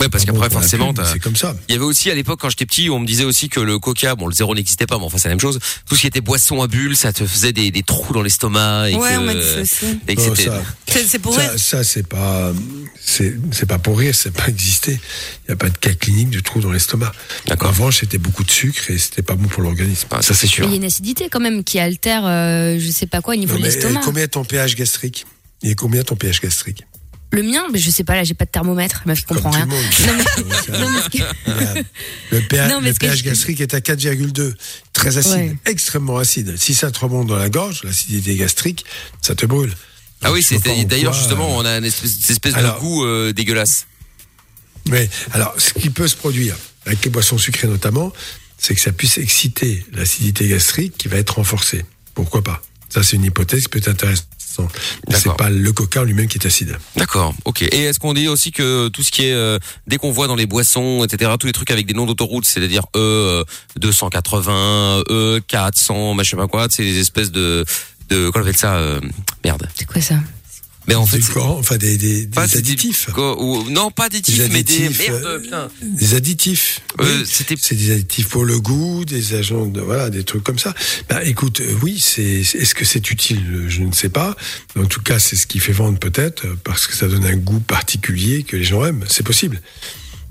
Ouais, 0.00 0.08
parce 0.08 0.24
pas 0.24 0.32
qu'après, 0.32 0.48
bon 0.48 0.54
forcément, 0.60 0.92
c'est 1.12 1.20
comme 1.20 1.36
ça. 1.36 1.54
Il 1.68 1.72
y 1.72 1.76
avait 1.76 1.84
aussi 1.84 2.10
à 2.10 2.14
l'époque 2.14 2.40
quand 2.40 2.50
j'étais 2.50 2.66
petit, 2.66 2.90
on 2.90 2.98
me 2.98 3.06
disait 3.06 3.24
aussi 3.24 3.48
que 3.48 3.60
le 3.60 3.78
coca, 3.78 4.14
bon 4.16 4.26
le 4.26 4.34
zéro 4.34 4.54
n'existait 4.54 4.86
pas, 4.86 4.98
mais 4.98 5.04
enfin 5.04 5.18
c'est 5.18 5.28
la 5.28 5.34
même 5.34 5.40
chose. 5.40 5.58
Tout 5.88 5.94
ce 5.94 6.00
qui 6.02 6.06
était 6.08 6.20
boisson 6.20 6.60
à 6.62 6.66
bulles, 6.66 6.96
ça 6.96 7.12
te 7.12 7.24
faisait 7.26 7.52
des, 7.52 7.70
des 7.70 7.82
trous 7.82 8.12
dans 8.12 8.22
l'estomac 8.22 8.90
et 8.90 8.96
Ouais, 8.96 9.10
que, 9.12 9.18
on 9.18 9.22
m'a 9.22 9.34
dit 9.34 9.40
ça 9.42 9.60
aussi. 9.60 9.86
et 10.08 10.16
que 10.16 10.20
ça, 10.22 10.62
C'est 11.06 11.18
pour 11.20 11.36
rire. 11.36 11.50
ça, 11.52 11.58
ça, 11.58 11.84
c'est 11.84 12.06
pas, 12.06 12.52
c'est, 13.00 13.34
c'est 13.52 13.66
pas 13.66 13.78
pour 13.78 13.98
rire, 13.98 14.14
c'est 14.14 14.32
pas 14.32 14.48
existé. 14.48 14.92
Il 15.46 15.50
n'y 15.50 15.52
a 15.52 15.56
pas 15.56 15.70
de 15.70 15.78
cas 15.78 15.94
clinique 15.94 16.30
du 16.30 16.42
trou 16.42 16.60
dans 16.60 16.72
l'estomac. 16.72 17.12
D'accord. 17.46 17.68
En 17.68 17.72
revanche, 17.72 18.00
c'était 18.00 18.18
beaucoup 18.18 18.42
de 18.44 18.50
sucre 18.50 18.90
et 18.90 18.98
c'était 18.98 19.22
pas 19.22 19.36
bon 19.36 19.46
pour 19.48 19.62
l'organisme. 19.62 20.08
Ah, 20.10 20.22
ça 20.22 20.34
c'est 20.34 20.46
Mais 20.46 20.52
sûr. 20.52 20.64
il 20.64 20.70
y 20.70 20.74
a 20.74 20.76
une 20.76 20.84
acidité 20.84 21.28
quand 21.30 21.40
même 21.40 21.62
qui 21.62 21.78
altère, 21.78 22.22
euh, 22.26 22.78
je 22.80 22.90
sais 22.90 23.06
pas 23.06 23.20
quoi, 23.20 23.34
au 23.34 23.38
niveau 23.38 23.54
Non, 23.54 23.60
de 23.60 23.64
l'estomac. 23.64 24.00
combien 24.04 24.24
est 24.24 24.28
ton 24.28 24.44
pH 24.44 24.74
gastrique? 24.74 25.24
Est 25.62 25.74
combien 25.76 26.02
ton 26.02 26.16
pH 26.16 26.40
gastrique? 26.40 26.84
Le 27.34 27.42
mien, 27.42 27.64
mais 27.72 27.78
je 27.80 27.90
sais 27.90 28.04
pas, 28.04 28.14
là, 28.14 28.22
j'ai 28.24 28.34
pas 28.34 28.44
de 28.44 28.50
thermomètre, 28.50 29.02
ma 29.06 29.14
fille 29.16 29.24
comprend 29.24 29.50
rien. 29.50 29.68
le 32.30 32.40
pH, 32.92 33.22
gastrique 33.22 33.60
est 33.60 33.74
à 33.74 33.80
4,2. 33.80 34.54
Très 34.92 35.18
acide, 35.18 35.32
Ouais. 35.32 35.56
extrêmement 35.66 36.18
acide. 36.18 36.56
Si 36.56 36.74
ça 36.74 36.90
te 36.90 37.00
remonte 37.00 37.26
dans 37.26 37.36
la 37.36 37.48
gorge, 37.48 37.82
l'acidité 37.84 38.36
gastrique, 38.36 38.84
ça 39.20 39.34
te 39.34 39.46
brûle. 39.46 39.74
Ah 40.22 40.32
oui, 40.32 40.46
Donc, 40.50 40.62
c'est 40.64 40.84
d'ailleurs 40.84 41.12
justement, 41.12 41.58
euh, 41.58 41.62
on 41.62 41.64
a 41.66 41.76
une 41.78 41.84
espèce, 41.84 42.12
cette 42.20 42.30
espèce 42.30 42.54
Alors- 42.54 42.76
de 42.76 42.80
goût 42.80 43.04
euh, 43.04 43.32
dégueulasse. 43.32 43.86
Mais 44.88 45.08
alors, 45.32 45.54
ce 45.58 45.72
qui 45.74 45.90
peut 45.90 46.08
se 46.08 46.16
produire 46.16 46.56
avec 46.86 47.04
les 47.04 47.10
boissons 47.10 47.38
sucrées 47.38 47.68
notamment, 47.68 48.12
c'est 48.58 48.74
que 48.74 48.80
ça 48.80 48.92
puisse 48.92 49.18
exciter 49.18 49.84
l'acidité 49.92 50.46
gastrique 50.48 50.96
qui 50.96 51.08
va 51.08 51.16
être 51.18 51.36
renforcée. 51.36 51.84
Pourquoi 52.14 52.42
pas? 52.44 52.62
Ça, 52.88 53.02
c'est 53.02 53.16
une 53.16 53.24
hypothèse 53.24 53.62
qui 53.64 53.68
peut 53.70 53.78
être 53.78 53.88
intéressante. 53.88 54.28
C'est 54.54 55.12
D'accord. 55.12 55.36
pas 55.36 55.50
le 55.50 55.72
coca 55.72 56.04
lui-même 56.04 56.28
qui 56.28 56.38
est 56.38 56.46
acide. 56.46 56.76
D'accord, 56.96 57.34
ok. 57.44 57.62
Et 57.62 57.84
est-ce 57.84 57.98
qu'on 57.98 58.14
dit 58.14 58.28
aussi 58.28 58.52
que 58.52 58.88
tout 58.88 59.02
ce 59.02 59.10
qui 59.10 59.26
est 59.26 59.32
euh, 59.32 59.58
dès 59.86 59.96
qu'on 59.96 60.12
voit 60.12 60.26
dans 60.26 60.36
les 60.36 60.46
boissons, 60.46 61.04
etc., 61.04 61.32
tous 61.38 61.46
les 61.46 61.52
trucs 61.52 61.70
avec 61.70 61.86
des 61.86 61.94
noms 61.94 62.06
d'autoroutes, 62.06 62.44
c'est-à-dire 62.44 62.84
E 62.96 62.98
euh, 62.98 63.44
280, 63.76 65.02
E 65.10 65.40
400, 65.46 66.14
machin 66.14 66.36
pas 66.36 66.46
quoi, 66.46 66.66
c'est 66.70 66.84
des 66.84 66.98
espèces 66.98 67.32
de 67.32 67.64
de 68.10 68.30
qu'on 68.30 68.40
appelle 68.40 68.56
ça 68.56 68.76
euh, 68.76 69.00
merde. 69.44 69.68
C'est 69.74 69.86
quoi 69.86 70.00
ça? 70.00 70.16
Mais 70.86 70.94
en 70.94 71.06
fait, 71.06 71.16
Des 71.16 71.22
c'est- 71.22 71.32
corps- 71.32 71.56
enfin 71.58 71.76
des, 71.78 71.96
des, 71.96 72.26
pas 72.26 72.46
des 72.46 72.58
additifs. 72.58 73.08
ou- 73.16 73.70
non, 73.70 73.90
pas 73.90 74.04
additifs, 74.04 74.36
Des 74.36 74.48
mais 74.48 74.62
des 74.62 74.84
additifs, 74.84 75.08
merde, 75.08 75.22
euh, 75.24 75.38
putain. 75.38 75.68
Des 75.82 76.14
additifs. 76.14 76.80
Euh, 77.00 77.20
Oui. 77.20 77.26
c'était 77.26 77.54
C'est 77.58 77.74
des 77.74 77.92
additifs 77.92 78.28
pour 78.28 78.44
le 78.44 78.60
goût, 78.60 79.04
des 79.06 79.34
agents 79.34 79.64
de 79.66 79.80
voilà, 79.80 80.10
des 80.10 80.24
trucs 80.24 80.44
comme 80.44 80.58
ça. 80.58 80.74
Bah 81.08 81.24
écoute, 81.24 81.60
euh, 81.60 81.74
oui, 81.82 81.98
c'est 82.00 82.22
est-ce 82.40 82.74
que 82.74 82.84
c'est 82.84 83.10
utile? 83.10 83.64
Je 83.68 83.82
ne 83.82 83.92
sais 83.92 84.10
pas. 84.10 84.36
En 84.78 84.84
tout 84.84 85.00
cas, 85.00 85.18
c'est 85.18 85.36
ce 85.36 85.46
qui 85.46 85.58
fait 85.58 85.72
vendre 85.72 85.98
peut-être 85.98 86.46
parce 86.64 86.86
que 86.86 86.94
ça 86.94 87.08
donne 87.08 87.24
un 87.24 87.36
goût 87.36 87.60
particulier 87.60 88.42
que 88.42 88.56
les 88.56 88.64
gens 88.64 88.84
aiment. 88.84 89.04
C'est 89.08 89.24
possible. 89.24 89.62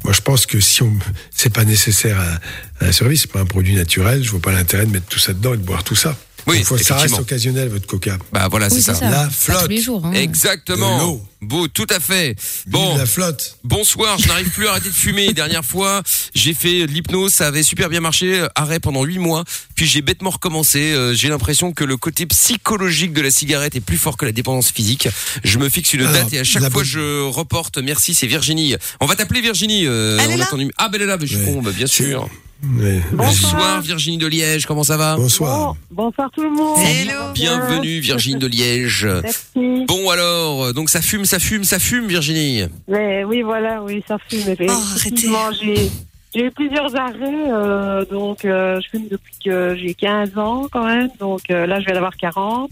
Moi, 0.03 0.13
je 0.13 0.21
pense 0.21 0.45
que 0.45 0.59
si 0.59 0.83
on 0.83 0.93
c'est 1.35 1.49
pas 1.53 1.63
nécessaire 1.65 2.19
à, 2.19 2.83
à 2.83 2.87
la 2.87 2.91
survie, 2.91 3.17
c'est 3.17 3.31
pas 3.31 3.39
un 3.39 3.45
produit 3.45 3.73
naturel. 3.73 4.21
Je 4.23 4.29
vois 4.29 4.41
pas 4.41 4.51
l'intérêt 4.51 4.85
de 4.85 4.91
mettre 4.91 5.07
tout 5.07 5.17
ça 5.19 5.33
dedans 5.33 5.53
et 5.53 5.57
de 5.57 5.63
boire 5.63 5.83
tout 5.83 5.95
ça. 5.95 6.15
Oui, 6.47 6.57
Donc, 6.57 6.65
faut 6.65 6.75
que 6.75 6.83
ça 6.83 6.97
reste 6.97 7.17
occasionnel 7.19 7.69
votre 7.69 7.87
coca. 7.87 8.17
bah 8.31 8.47
voilà, 8.49 8.67
Oui, 8.67 8.73
c'est 8.81 8.93
ça. 8.93 8.99
La 9.01 9.23
Pas 9.25 9.29
flotte. 9.29 9.61
tous 9.63 9.67
les 9.69 9.81
jours. 9.81 10.05
Hein. 10.05 10.11
Exactement. 10.13 11.21
Beau, 11.41 11.67
tout 11.67 11.87
à 11.89 11.99
fait. 11.99 12.35
Bon, 12.67 12.95
la 12.97 13.05
flotte. 13.05 13.57
bonsoir, 13.65 14.17
je 14.17 14.27
n'arrive 14.29 14.49
plus 14.49 14.67
à 14.67 14.71
arrêter 14.71 14.89
de 14.89 14.93
fumer. 14.93 15.33
Dernière 15.33 15.65
fois, 15.65 16.01
j'ai 16.33 16.53
fait 16.53 16.87
de 16.87 16.91
l'hypnose, 16.91 17.33
ça 17.33 17.47
avait 17.47 17.63
super 17.63 17.89
bien 17.89 17.99
marché, 17.99 18.39
euh, 18.39 18.47
arrêt 18.55 18.79
pendant 18.79 19.03
huit 19.03 19.19
mois, 19.19 19.43
puis 19.75 19.85
j'ai 19.85 20.01
bêtement 20.01 20.29
recommencé. 20.29 20.93
Euh, 20.93 21.13
j'ai 21.13 21.27
l'impression 21.27 21.73
que 21.73 21.83
le 21.83 21.97
côté 21.97 22.25
psychologique 22.25 23.11
de 23.13 23.21
la 23.21 23.29
cigarette 23.31 23.75
est 23.75 23.81
plus 23.81 23.97
fort 23.97 24.15
que 24.15 24.25
la 24.25 24.31
dépendance 24.31 24.71
physique. 24.71 25.09
Je 25.43 25.59
me 25.59 25.67
fixe 25.67 25.93
une 25.93 26.01
Alors, 26.01 26.13
date 26.13 26.33
et 26.33 26.39
à 26.39 26.43
chaque 26.45 26.61
fois 26.63 26.69
bonne- 26.69 26.83
je 26.85 27.21
reporte. 27.23 27.77
Merci, 27.77 28.13
c'est 28.13 28.27
Virginie. 28.27 28.75
On 29.01 29.05
va 29.05 29.15
t'appeler 29.17 29.41
Virginie. 29.41 29.85
Euh, 29.85 30.17
Elle 30.21 30.31
est 30.31 30.33
on 30.35 30.37
là. 30.57 30.65
Ah 30.77 30.87
ben 30.87 30.95
elle 30.95 31.01
est 31.01 31.05
là, 31.07 31.17
mais 31.19 31.27
je 31.27 31.35
suis 31.37 31.45
con, 31.45 31.61
bah, 31.61 31.71
bien 31.75 31.87
sûr. 31.87 32.29
Bonsoir 32.63 33.81
Virginie 33.81 34.17
de 34.17 34.25
Liège, 34.27 34.65
comment 34.65 34.83
ça 34.83 34.95
va 34.95 35.17
Bonsoir. 35.17 35.75
Bon, 35.91 36.05
bonsoir 36.05 36.31
tout 36.31 36.41
le 36.43 36.49
monde. 36.49 36.77
Hello. 36.79 37.33
Bienvenue 37.33 37.99
Virginie 37.99 38.39
de 38.39 38.47
Liège. 38.47 39.05
Merci. 39.05 39.85
Bon 39.85 40.09
alors, 40.09 40.73
donc 40.73 40.89
ça 40.89 41.01
fume, 41.01 41.25
ça 41.25 41.39
fume, 41.39 41.65
ça 41.65 41.77
fume 41.77 42.07
Virginie. 42.07 42.63
Mais 42.87 43.25
oui, 43.25 43.41
voilà, 43.41 43.83
oui, 43.83 44.01
ça 44.07 44.17
fume. 44.29 44.55
Mais 44.57 44.67
Oh, 44.69 44.81
effectivement, 44.95 45.51
j'ai 45.61 45.91
j'ai 46.33 46.45
eu 46.45 46.51
plusieurs 46.51 46.95
arrêts, 46.95 47.51
euh, 47.51 48.05
donc 48.05 48.45
euh, 48.45 48.79
je 48.81 48.89
fume 48.89 49.07
depuis 49.11 49.35
que 49.43 49.75
j'ai 49.75 49.93
15 49.93 50.37
ans 50.37 50.67
quand 50.71 50.85
même, 50.85 51.09
donc 51.19 51.41
euh, 51.51 51.67
là 51.67 51.79
je 51.81 51.85
vais 51.85 51.91
en 51.93 51.97
avoir 51.97 52.15
40. 52.15 52.71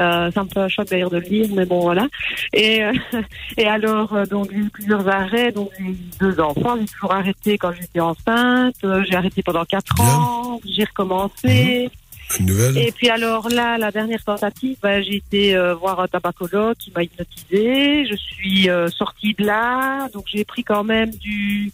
Euh, 0.00 0.30
c'est 0.32 0.40
un 0.40 0.46
peu 0.46 0.60
un 0.60 0.68
choc 0.68 0.88
d'ailleurs 0.88 1.10
de 1.10 1.18
le 1.18 1.22
lire, 1.26 1.48
mais 1.54 1.66
bon 1.66 1.80
voilà. 1.80 2.08
Et, 2.52 2.82
euh, 2.82 2.92
et 3.58 3.66
alors, 3.66 4.14
euh, 4.14 4.24
donc 4.26 4.48
j'ai 4.50 4.58
eu 4.58 4.70
plusieurs 4.70 5.06
arrêts, 5.08 5.52
donc 5.52 5.70
j'ai 5.78 5.84
eu 5.84 5.96
deux 6.20 6.40
enfants, 6.40 6.76
j'ai 6.80 6.86
toujours 6.86 7.12
arrêté 7.12 7.58
quand 7.58 7.72
j'étais 7.72 8.00
enceinte, 8.00 8.74
euh, 8.84 9.04
j'ai 9.08 9.14
arrêté 9.16 9.42
pendant 9.42 9.64
quatre 9.64 9.94
Bien. 9.94 10.04
ans, 10.06 10.60
j'ai 10.64 10.84
recommencé. 10.84 11.90
Bonne 12.38 12.46
nouvelle. 12.46 12.78
Et 12.78 12.92
puis 12.92 13.10
alors 13.10 13.50
là, 13.50 13.76
la 13.76 13.90
dernière 13.90 14.24
tentative, 14.24 14.78
ben, 14.82 15.02
j'ai 15.02 15.16
été 15.16 15.54
voir 15.78 16.00
un 16.00 16.08
tabacologue 16.08 16.76
qui 16.78 16.90
m'a 16.96 17.02
hypnotisé. 17.02 18.06
Je 18.06 18.16
suis 18.16 18.68
sortie 18.96 19.34
de 19.34 19.44
là, 19.44 20.08
donc 20.14 20.24
j'ai 20.28 20.44
pris 20.44 20.64
quand 20.64 20.84
même 20.84 21.10
du 21.10 21.70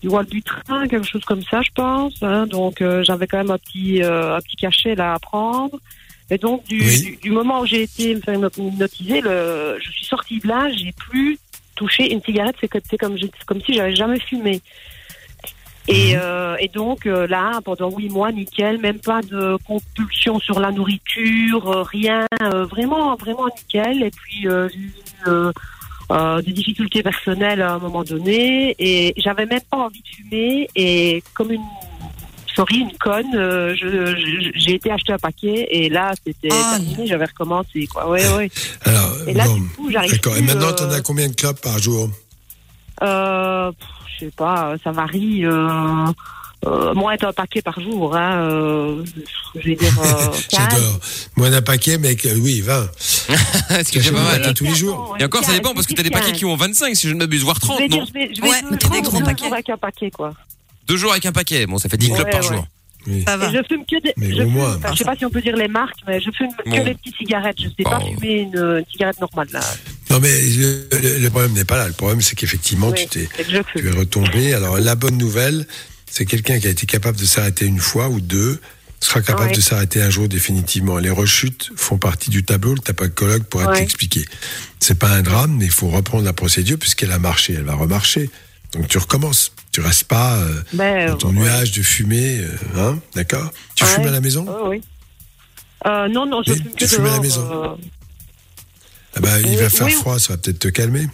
du 0.00 0.08
Wellbutrin, 0.08 0.86
quelque 0.86 1.06
chose 1.06 1.24
comme 1.24 1.42
ça, 1.42 1.60
je 1.62 1.70
pense. 1.74 2.22
hein. 2.22 2.46
Donc 2.46 2.80
euh, 2.80 3.02
j'avais 3.02 3.26
quand 3.26 3.38
même 3.38 3.50
un 3.50 3.58
petit 3.58 4.02
euh, 4.02 4.36
un 4.36 4.40
petit 4.40 4.56
cachet 4.56 4.94
là 4.94 5.14
à 5.14 5.18
prendre. 5.18 5.76
Et 6.30 6.38
donc 6.38 6.64
du, 6.64 6.80
Oui. 6.80 7.00
du, 7.02 7.16
du 7.16 7.30
moment 7.30 7.60
où 7.60 7.66
j'ai 7.66 7.82
été 7.82 8.14
me 8.14 8.20
faire 8.20 8.38
hypnotiser, 8.58 9.20
le, 9.20 9.78
je 9.82 9.90
suis 9.90 10.04
sortie 10.04 10.38
de 10.40 10.48
là, 10.48 10.68
j'ai 10.76 10.92
plus 10.92 11.38
touché 11.74 12.12
une 12.12 12.22
cigarette. 12.22 12.56
C'est 12.60 12.68
comme 12.98 13.16
c'est 13.18 13.44
comme 13.46 13.60
si 13.62 13.74
j'avais 13.74 13.94
jamais 13.96 14.20
fumé. 14.20 14.60
Et, 15.90 16.16
euh, 16.18 16.54
et 16.60 16.68
donc 16.68 17.06
euh, 17.06 17.26
là, 17.26 17.60
pendant 17.64 17.90
huit 17.90 18.10
mois, 18.10 18.30
nickel, 18.30 18.78
même 18.78 18.98
pas 18.98 19.22
de 19.22 19.56
compulsion 19.66 20.38
sur 20.38 20.60
la 20.60 20.70
nourriture, 20.70 21.66
euh, 21.70 21.82
rien, 21.82 22.26
euh, 22.42 22.66
vraiment, 22.66 23.16
vraiment 23.16 23.46
nickel. 23.46 24.02
Et 24.02 24.10
puis 24.10 24.46
euh, 24.48 24.68
euh, 25.26 25.50
euh, 26.10 26.42
des 26.42 26.52
difficultés 26.52 27.02
personnelles 27.02 27.62
à 27.62 27.74
un 27.74 27.78
moment 27.78 28.04
donné, 28.04 28.76
et 28.78 29.14
j'avais 29.16 29.46
même 29.46 29.62
pas 29.70 29.78
envie 29.78 30.02
de 30.02 30.08
fumer. 30.08 30.68
Et 30.76 31.22
comme 31.32 31.52
une, 31.52 31.62
sorry, 32.54 32.78
une 32.78 32.92
conne, 32.98 33.34
euh, 33.34 33.74
je- 33.80 33.86
je- 34.16 34.50
j'ai 34.54 34.74
été 34.74 34.90
acheter 34.90 35.12
un 35.12 35.18
paquet, 35.18 35.66
et 35.70 35.88
là, 35.88 36.12
c'était 36.26 36.48
Oh, 36.52 36.70
terminé, 36.72 37.06
j'avais 37.06 37.26
recommencé, 37.26 37.86
quoi. 37.86 38.08
Ouais, 38.10 38.26
ouais. 38.34 38.50
Alors, 38.84 39.16
Et 39.26 39.34
là, 39.34 39.44
bon, 39.46 39.54
du 39.56 39.68
coup, 39.68 39.90
j'arrive 39.90 40.10
d'accord. 40.12 40.36
Et 40.36 40.42
plus, 40.42 40.46
maintenant, 40.46 40.68
euh, 40.68 40.72
t'en 40.72 40.90
as 40.90 41.00
combien 41.00 41.28
de 41.28 41.34
clubs 41.34 41.60
par 41.60 41.78
jour 41.78 42.10
Euh, 43.02 43.70
je 44.18 44.24
sais 44.26 44.32
pas, 44.36 44.74
ça 44.82 44.90
varie. 44.92 45.44
Euh, 45.44 46.06
euh, 46.66 46.92
moins 46.92 47.14
d'un 47.14 47.32
paquet 47.32 47.62
par 47.62 47.78
jour, 47.80 48.16
hein. 48.16 48.40
Euh, 48.40 49.04
je 49.54 49.60
vais 49.68 49.76
dire 49.76 49.92
euh, 50.00 50.26
15. 50.50 50.68
J'adore. 50.72 50.98
Moins 51.36 51.50
d'un 51.50 51.62
paquet, 51.62 51.98
mais 51.98 52.16
oui, 52.36 52.60
20. 52.60 52.88
Ce 52.98 53.82
qui 53.92 53.98
est 53.98 54.10
pas 54.10 54.20
mal. 54.20 54.42
Ouais, 54.42 54.54
tous 54.54 54.64
les 54.64 54.74
jours. 54.74 55.16
Et 55.20 55.24
encore, 55.24 55.44
ça 55.44 55.52
dépend 55.52 55.72
parce 55.72 55.86
que 55.86 55.94
t'as 55.94 56.02
des 56.02 56.10
paquets 56.10 56.32
qui 56.32 56.44
ont 56.44 56.56
25, 56.56 56.96
si 56.96 57.08
je 57.08 57.14
ne 57.14 57.18
m'abuse, 57.20 57.44
voire 57.44 57.54
Je 57.56 57.60
30, 57.60 57.78
vais 57.78 57.88
dire, 57.88 58.00
non 58.00 58.06
je 58.08 58.12
vais, 58.12 58.34
je 58.34 58.42
vais 58.42 58.48
Ouais, 58.48 58.60
deux, 58.62 58.68
mais 58.72 58.76
deux, 58.76 58.88
des 58.90 59.02
grands 59.02 59.18
deux 59.20 59.24
paquets. 59.24 59.52
avec 59.52 59.70
un 59.70 59.76
paquet, 59.76 60.10
quoi. 60.10 60.32
Deux 60.88 60.96
jours 60.96 61.12
avec 61.12 61.26
un 61.26 61.32
paquet. 61.32 61.66
Bon, 61.66 61.78
ça 61.78 61.88
fait 61.88 61.96
10 61.96 62.10
Ouais, 62.10 62.16
clubs 62.16 62.30
par 62.30 62.40
ouais. 62.42 62.48
jour. 62.56 62.66
Oui. 63.06 63.22
Ça 63.26 63.34
Et 63.34 63.36
va. 63.38 63.52
je 63.52 63.58
fume 63.68 63.84
que 63.86 64.02
des. 64.02 64.12
Mais 64.16 64.30
je 64.30 64.42
fume- 64.42 64.46
moins. 64.50 64.76
enfin, 64.76 64.92
je 64.92 64.98
sais 64.98 65.04
pas 65.04 65.16
si 65.16 65.24
on 65.24 65.30
peut 65.30 65.40
dire 65.40 65.56
les 65.56 65.68
marques, 65.68 65.98
mais 66.06 66.20
je 66.20 66.30
fume 66.30 66.48
Bon. 66.66 66.70
que 66.76 66.80
les 66.84 66.94
petites 66.94 67.16
cigarettes. 67.16 67.56
Je 67.58 67.68
sais 67.68 67.84
pas 67.84 67.98
Bon. 68.00 68.14
fumer 68.14 68.40
une, 68.40 68.56
une 68.58 68.84
cigarette 68.90 69.20
normale, 69.20 69.48
là. 69.52 69.60
Non, 70.10 70.18
mais 70.20 70.30
le, 70.40 71.28
problème 71.28 71.52
n'est 71.52 71.64
pas 71.64 71.76
là. 71.76 71.86
Le 71.86 71.92
problème, 71.94 72.20
c'est 72.20 72.34
qu'effectivement, 72.34 72.88
Oui, 72.88 73.06
tu 73.10 73.26
t'es, 73.26 73.28
tu 73.76 73.86
es 73.86 73.90
retombé. 73.90 74.52
Alors, 74.54 74.78
la 74.78 74.94
bonne 74.94 75.16
nouvelle, 75.16 75.66
c'est 76.10 76.24
quelqu'un 76.26 76.58
qui 76.58 76.66
a 76.66 76.70
été 76.70 76.86
capable 76.86 77.18
de 77.18 77.24
s'arrêter 77.24 77.66
une 77.66 77.78
fois 77.78 78.08
ou 78.08 78.20
deux 78.20 78.60
sera 79.00 79.20
capable 79.20 79.50
Ouais. 79.50 79.54
de 79.56 79.60
s'arrêter 79.60 80.02
un 80.02 80.10
jour 80.10 80.26
définitivement. 80.28 80.98
Les 80.98 81.10
rechutes 81.10 81.70
font 81.76 81.98
partie 81.98 82.30
du 82.30 82.42
tableau. 82.44 82.74
Le 82.74 82.80
tapacologue 82.80 83.44
pourra 83.44 83.70
Ouais. 83.70 83.78
t'expliquer. 83.78 84.24
C'est 84.80 84.98
pas 84.98 85.10
un 85.10 85.22
drame, 85.22 85.56
mais 85.58 85.66
il 85.66 85.70
faut 85.70 85.88
reprendre 85.88 86.24
la 86.24 86.32
procédure 86.32 86.78
puisqu'elle 86.78 87.12
a 87.12 87.18
marché. 87.20 87.54
Elle 87.54 87.62
va 87.64 87.74
remarcher. 87.74 88.28
Donc, 88.72 88.88
tu 88.88 88.98
recommences. 88.98 89.52
Tu 89.72 89.80
restes 89.80 90.04
pas 90.04 90.36
euh, 90.38 90.62
Ben, 90.72 91.10
dans 91.10 91.16
ton 91.16 91.28
ouais. 91.28 91.34
nuage 91.34 91.72
de 91.72 91.82
fumée. 91.82 92.38
euh, 92.40 92.48
hein, 92.76 92.98
d'accord? 93.14 93.50
Tu 93.74 93.84
Ouais. 93.84 93.90
fumes 93.90 94.06
à 94.06 94.10
la 94.10 94.20
maison? 94.20 94.44
Ouais, 94.44 94.68
oui. 94.78 94.82
Euh, 95.86 96.08
non, 96.08 96.26
non, 96.26 96.42
je 96.44 96.52
Oui, 96.52 96.58
fume 96.58 96.72
tu 96.76 96.84
que 96.84 96.86
fumes 96.90 97.06
à 97.06 97.10
la 97.10 97.20
maison. 97.20 97.48
euh, 97.64 97.76
ah 99.16 99.20
bah, 99.20 99.40
Il 99.40 99.56
va 99.58 99.70
faire 99.70 99.86
oui. 99.86 99.92
froid, 99.92 100.18
ça 100.18 100.32
va 100.34 100.38
peut-être 100.38 100.58
te 100.58 100.68
calmer. 100.68 101.06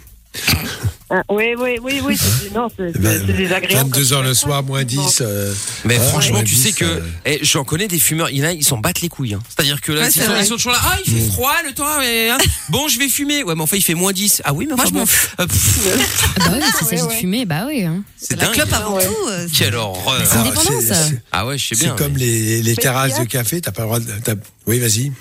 Ah, 1.09 1.21
oui, 1.29 1.53
oui, 1.57 1.77
oui, 1.81 2.01
oui. 2.03 2.17
c'est- 2.17 2.53
Non, 2.53 2.67
c'est 2.75 2.91
ben, 2.99 3.11
c'est- 3.19 3.27
c'est 3.27 3.33
désagréable. 3.33 3.89
22 3.89 4.13
heures 4.13 4.19
quand 4.19 4.23
le 4.27 4.29
tu 4.33 4.35
fais 4.39 4.45
soir, 4.45 4.63
moins 4.63 4.79
effectivement. 4.79 5.05
10. 5.07 5.21
euh, 5.21 5.53
Mais 5.85 5.97
Ouais, 5.99 6.07
franchement, 6.07 6.43
tu 6.43 6.55
sais 6.55 6.71
que 6.71 6.85
euh, 6.85 6.99
eh, 7.25 7.39
j'en 7.43 7.63
connais 7.63 7.87
des 7.87 7.99
fumeurs. 7.99 8.29
Il 8.31 8.37
y 8.37 8.41
en 8.43 8.47
a, 8.47 8.51
ils 8.53 8.63
s'en 8.65 8.77
battent 8.77 9.01
les 9.01 9.09
couilles. 9.09 9.35
hein. 9.35 9.39
C'est-à-dire 9.49 9.81
que 9.81 9.91
là, 9.91 10.01
Ouais, 10.01 10.07
ils, 10.07 10.11
c'est 10.11 10.23
sont, 10.25 10.31
vrai. 10.31 10.41
ils 10.41 10.45
sont 10.47 10.55
toujours 10.55 10.71
là. 10.73 10.79
Ah, 10.83 10.97
il 11.05 11.13
fait 11.13 11.31
froid 11.31 11.53
le 11.65 11.73
temps. 11.73 11.99
mais, 11.99 12.29
hein. 12.29 12.37
Bon, 12.69 12.87
je 12.87 12.97
vais 12.99 13.07
fumer. 13.09 13.43
Ouais, 13.43 13.55
mais 13.55 13.61
enfin, 13.61 13.77
il 13.77 13.83
fait 13.83 13.93
moins 13.93 14.11
10. 14.13 14.41
Ah 14.45 14.53
oui, 14.53 14.65
mais 14.69 14.75
Moi, 14.75 14.85
je 14.87 14.93
m'en 14.93 15.05
fous. 15.05 15.27
euh, 15.39 15.45
Ah 15.45 16.49
bah 16.49 16.51
oui, 16.55 16.61
s'il 16.77 16.87
s'agit 16.87 17.01
Ouais, 17.03 17.07
de 17.15 17.19
fumer, 17.19 17.45
bah 17.45 17.65
oui. 17.67 17.83
hein. 17.83 18.03
C'est 18.17 18.35
La 18.39 18.45
dingue. 18.47 18.55
clope 18.55 18.73
avant 18.73 18.95
Ouais. 18.95 19.05
tout. 19.05 19.15
euh, 19.29 19.47
Quelle 19.55 19.75
horreur. 19.75 20.21
c'est 20.25 20.43
dépendance. 20.43 20.83
c'est- 20.85 21.21
Ah 21.31 21.45
ouais, 21.45 21.57
je 21.57 21.67
sais 21.67 21.75
C'est 21.75 21.85
bien. 21.85 21.95
comme 21.95 22.13
mais- 22.13 22.19
les, 22.19 22.61
les 22.63 22.75
terrasses 22.75 23.19
de 23.19 23.25
café, 23.25 23.61
t'as 23.61 23.71
pas 23.71 23.81
le 23.83 23.87
droit 23.87 23.99
de. 23.99 24.11
t'as- 24.23 24.33
Oui, 24.67 24.79
vas-y. 24.79 25.11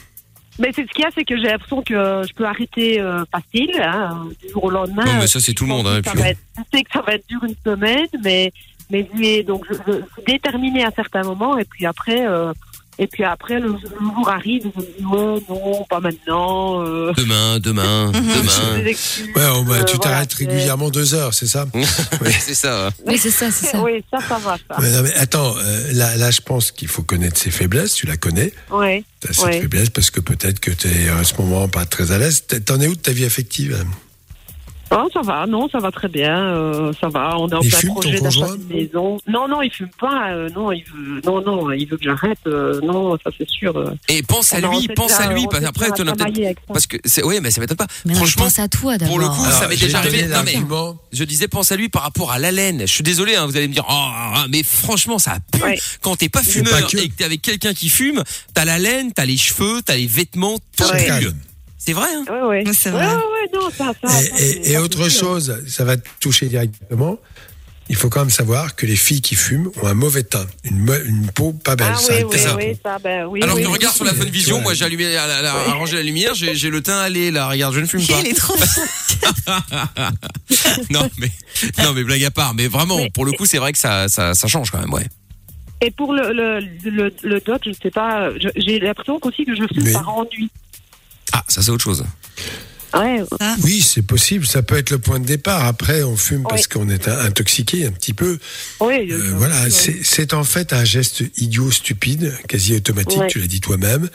Mais 0.59 0.70
c'est 0.74 0.82
ce 0.86 0.92
qu'il 0.92 1.02
y 1.02 1.07
a, 1.07 1.11
c'est 1.14 1.24
que 1.24 1.36
j'ai 1.36 1.44
l'impression 1.48 1.82
que 1.82 2.22
je 2.28 2.32
peux 2.34 2.44
arrêter 2.44 3.00
euh, 3.00 3.24
facile, 3.32 3.72
hein, 3.82 4.26
du 4.42 4.50
jour 4.52 4.64
au 4.64 4.70
lendemain. 4.70 5.05
Non, 5.05 5.12
mais 5.20 5.26
ça, 5.26 5.40
c'est 5.40 5.52
tout 5.55 5.64
le 5.64 5.70
monde, 5.70 5.86
hein, 5.86 6.00
puis- 6.02 6.20
être- 6.22 6.38
je 6.57 6.62
sais 6.78 6.84
que 6.84 6.90
ça 6.92 7.00
va 7.02 7.14
être 7.14 7.26
dur 7.28 7.42
une 7.44 7.57
semaine, 7.64 8.07
mais 8.22 8.52
mais 8.90 9.42
donc 9.42 9.64
je, 9.68 9.74
je 9.74 9.92
suis 9.94 10.22
déterminée 10.26 10.84
à 10.84 10.90
certains 10.92 11.22
moments, 11.22 11.59
et 11.59 11.64
puis 11.64 11.86
après, 11.86 12.26
euh, 12.26 12.52
et 12.99 13.07
puis 13.07 13.24
après 13.24 13.59
le, 13.61 13.68
le 13.68 13.76
jour 14.14 14.28
arrive, 14.28 14.62
je 14.74 14.80
me 14.80 14.86
dis 14.99 15.05
ouais, 15.05 15.42
non, 15.49 15.84
pas 15.88 16.01
maintenant. 16.01 16.82
Euh, 16.84 17.12
Demain, 17.16 17.59
demain, 17.61 18.11
des 18.12 18.20
demain. 18.20 18.84
excuses, 18.86 19.26
Ouais, 19.34 19.42
oh, 19.55 19.62
bah, 19.64 19.74
euh, 19.76 19.84
tu 19.84 19.97
voilà, 19.97 19.99
t'arrêtes 19.99 20.32
c'est- 20.36 20.45
régulièrement 20.47 20.90
deux 20.90 21.14
heures, 21.14 21.34
c'est 21.34 21.47
ça 21.47 21.66
c'est 22.40 22.55
ça. 22.55 22.90
Oui, 23.07 23.18
c'est 23.18 23.30
ça, 23.30 23.51
c'est 23.51 23.66
ça. 23.66 23.80
Oui, 23.82 24.05
ça, 24.12 24.18
ça 24.26 24.38
va, 24.38 24.57
ça. 24.68 24.80
Ouais, 24.80 24.90
non, 24.90 25.03
mais 25.03 25.12
attends, 25.14 25.55
euh, 25.59 25.92
là, 25.92 26.16
là, 26.16 26.30
je 26.30 26.40
pense 26.40 26.70
qu'il 26.70 26.88
faut 26.88 27.03
connaître 27.03 27.38
ses 27.38 27.51
faiblesses. 27.51 27.95
Tu 27.95 28.07
la 28.07 28.16
connais, 28.16 28.53
Ouais. 28.70 29.05
t'as 29.20 29.32
cette 29.32 29.45
Ouais. 29.45 29.61
faiblesse, 29.61 29.90
parce 29.90 30.11
que 30.11 30.20
peut-être 30.20 30.61
que 30.61 30.70
t'es 30.70 31.09
à 31.09 31.24
ce 31.24 31.34
moment 31.40 31.68
pas 31.68 31.84
très 31.86 32.12
à 32.12 32.18
l'aise. 32.18 32.45
T'es- 32.47 32.61
T'en 32.61 32.80
es 32.80 32.86
où 32.86 32.95
de 32.95 33.01
ta 33.01 33.12
vie 33.12 33.24
affective 33.24 33.76
hein 33.80 33.86
Oh, 34.91 35.09
ça 35.12 35.22
va, 35.22 35.47
non, 35.47 35.68
ça 35.68 35.78
va 35.78 35.91
très 35.91 36.09
bien, 36.09 36.37
euh, 36.37 36.93
ça 37.01 37.09
va. 37.09 37.37
On 37.39 37.49
est 37.49 37.55
en 37.55 37.61
Il 37.62 37.68
plein 37.70 37.78
fume, 37.78 37.91
projet 37.95 38.20
d'achat 38.20 38.47
d'une 38.57 38.76
maison. 38.76 39.18
Non, 39.26 39.49
non, 39.49 39.62
il 39.62 39.70
fume 39.70 39.89
pas. 39.99 40.30
euh, 40.32 40.49
non, 40.51 40.70
il 40.72 40.85
veut, 40.85 41.20
non, 41.24 41.41
non, 41.41 41.70
il 41.72 41.87
veut 41.87 41.97
que 41.97 42.05
j'arrête. 42.05 42.39
euh, 42.47 42.80
non, 42.82 43.16
ça 43.24 43.30
c'est 43.37 43.49
sûr. 43.49 43.76
euh. 43.76 43.95
Et 44.09 44.22
pense 44.22 44.53
à 44.53 44.61
Non, 44.61 44.78
lui, 44.78 44.87
pense 44.89 45.09
déjà- 45.18 45.28
à 45.30 45.32
lui. 45.32 45.45
Parce 45.51 45.64
avec 46.45 46.59
ça. 46.59 46.64
Parce 46.68 46.87
que 46.87 46.97
c'est, 47.05 47.24
oui, 47.24 47.39
mais 47.43 47.51
ça 47.51 47.61
m'étonne 47.61 47.76
pas. 47.76 47.87
Mais 48.05 48.14
Franchement, 48.14 48.45
pense 48.45 48.59
à 48.59 48.68
toi 48.68 48.99
d'abord. 48.99 49.14
pour 49.16 49.18
le 49.20 49.28
coup, 49.28 49.45
ça 49.51 49.66
m'est 49.68 49.76
déjà 49.76 49.99
arrivé. 49.99 50.26
Non, 50.26 50.43
mais 50.45 50.55
je 51.12 51.24
disais, 51.24 51.49
pense 51.49 51.72
à 51.72 51.76
lui 51.76 51.89
par 51.89 52.03
rapport 52.03 52.30
à 52.32 52.39
l'haleine. 52.39 52.80
Je 52.80 52.87
suis 52.93 53.03
désolé, 53.05 53.37
hein, 53.37 53.47
vous 53.47 53.57
allez 53.57 53.68
me 53.68 53.72
dire, 53.72 53.85
oh, 53.89 53.93
ah, 53.93 54.47
mais 54.51 54.62
franchement, 54.62 55.18
ça 55.18 55.39
pue. 55.53 55.62
Ouais. 55.62 55.78
Quand 56.03 56.16
t'es 56.16 56.28
pas 56.28 56.43
fumeur 56.43 56.72
pas 56.80 56.82
que. 56.82 56.97
et 56.99 57.09
que 57.09 57.14
t'es 57.14 57.24
avec 57.24 57.43
quelqu'un 57.43 57.72
qui 57.74 57.89
fume, 57.89 58.22
t'as 58.53 58.64
la 58.64 58.78
laine, 58.78 59.12
t'as 59.12 59.24
les 59.24 59.37
cheveux, 59.37 59.80
t'as 59.85 59.97
les 59.97 60.07
vêtements, 60.07 60.59
tout 60.76 60.85
Ouais. 60.85 61.20
pue. 61.20 61.28
C'est 61.87 61.93
vrai, 61.93 62.09
hein. 62.14 62.24
Ouais. 62.30 62.64
Ouais, 62.64 62.72
c'est 62.72 62.91
Ouais, 62.91 62.97
vrai. 62.97 63.07
ouais, 63.07 63.14
ouais, 63.14 63.51
non, 63.55 63.70
ça, 63.70 63.93
ça. 64.03 64.20
Et, 64.20 64.24
ça, 64.24 64.37
et- 64.37 64.39
c'est- 64.39 64.70
et 64.70 64.72
ça, 64.74 64.82
autre 64.82 65.09
chose, 65.11 65.62
ça 65.68 65.85
va 65.85 65.97
te 65.97 66.09
toucher 66.20 66.47
directement. 66.47 67.18
Il 67.91 67.97
faut 67.97 68.09
quand 68.09 68.20
même 68.20 68.30
savoir 68.30 68.74
que 68.76 68.87
les 68.87 68.97
filles 68.97 69.20
qui 69.20 69.35
fument 69.35 69.68
ont 69.82 69.87
un 69.87 69.93
mauvais 69.93 70.22
teint, 70.22 70.47
une, 70.64 71.30
peau 71.35 71.53
pas 71.53 71.76
belle. 71.76 71.89
Ah 71.93 71.99
ça 71.99 72.14
oui, 72.16 72.24
oui, 72.32 72.39
ça. 72.39 72.57
oui, 72.57 72.72
ça, 72.82 72.99
ben 72.99 73.26
oui. 73.26 73.43
Alors 73.43 73.57
oui, 73.57 73.62
que 73.62 73.66
oui. 73.68 73.74
regarde 73.74 73.95
sur 73.95 74.07
la 74.07 74.14
bonne 74.14 74.30
vision, 74.30 74.62
moi 74.62 74.72
j'ai 74.72 74.87
allumé, 74.87 75.12
la- 75.12 75.43
la- 75.43 75.53
arrangé 75.53 75.97
la 75.97 76.03
lumière, 76.03 76.32
j'ai 76.35 76.70
le 76.70 76.82
teint 76.82 76.99
allé 76.99 77.30
là, 77.30 77.47
regarde, 77.47 77.74
je 77.74 77.80
ne 77.80 77.87
fume 77.87 78.07
pas. 78.07 78.20
Il 78.20 78.28
est 78.28 78.35
trop. 78.35 78.57
non 80.91 81.11
mais 81.18 81.30
non 81.82 81.93
mais 81.93 82.05
blague 82.05 82.24
à 82.24 82.30
part, 82.30 82.55
mais 82.55 82.68
vraiment 82.68 82.97
Mais- 82.97 83.11
pour 83.11 83.26
le 83.26 83.32
coup 83.32 83.45
c'est 83.47 83.59
vrai 83.59 83.72
que 83.72 83.78
ça, 83.78 84.09
ça 84.09 84.32
ça 84.32 84.49
change 84.49 84.70
quand 84.70 84.80
même, 84.80 84.93
ouais. 84.95 85.07
Et 85.82 85.91
pour 85.91 86.14
le, 86.14 86.32
le, 86.32 86.61
le, 86.91 87.12
le 87.22 87.41
doc, 87.41 87.61
je 87.64 87.70
ne 87.70 87.74
sais 87.74 87.91
pas, 87.91 88.30
j'ai 88.57 88.78
l'impression 88.80 89.18
aussi 89.20 89.45
que 89.45 89.55
je 89.55 89.62
fume 89.74 89.85
Mais- 89.85 89.93
par 89.93 90.09
ennui. 90.09 90.49
Ah 91.37 91.45
ça 91.49 91.61
c'est 91.62 91.70
autre 91.70 91.85
chose. 91.85 92.05
Ouais, 92.95 93.20
Oui, 93.64 93.80
c'est 93.82 94.03
possible. 94.03 94.47
Ça 94.47 94.62
peut 94.62 94.78
être 94.78 94.91
le 94.91 94.99
point 95.01 95.18
de 95.18 95.24
départ. 95.26 95.64
Après, 95.64 96.05
on 96.05 96.16
fume 96.16 96.45
parce 96.49 96.68
qu'on 96.68 96.89
est 96.89 97.09
intoxiqué 97.09 97.85
un 97.87 97.91
petit 97.91 98.14
peu. 98.14 98.39
oui. 98.78 99.09
Euh, 99.11 99.32
voilà, 99.37 99.68
c'est 99.68 100.32
en 100.32 100.45
fait 100.45 100.72
un 100.72 100.85
geste 100.85 101.24
idiot, 101.39 101.72
stupide, 101.72 102.32
quasi 102.49 102.76
automatique. 102.76 103.18
Ouais. 103.18 103.26
Tu 103.26 103.41
l'as 103.41 103.49
dit 103.49 103.61
toi-même. 103.61 104.09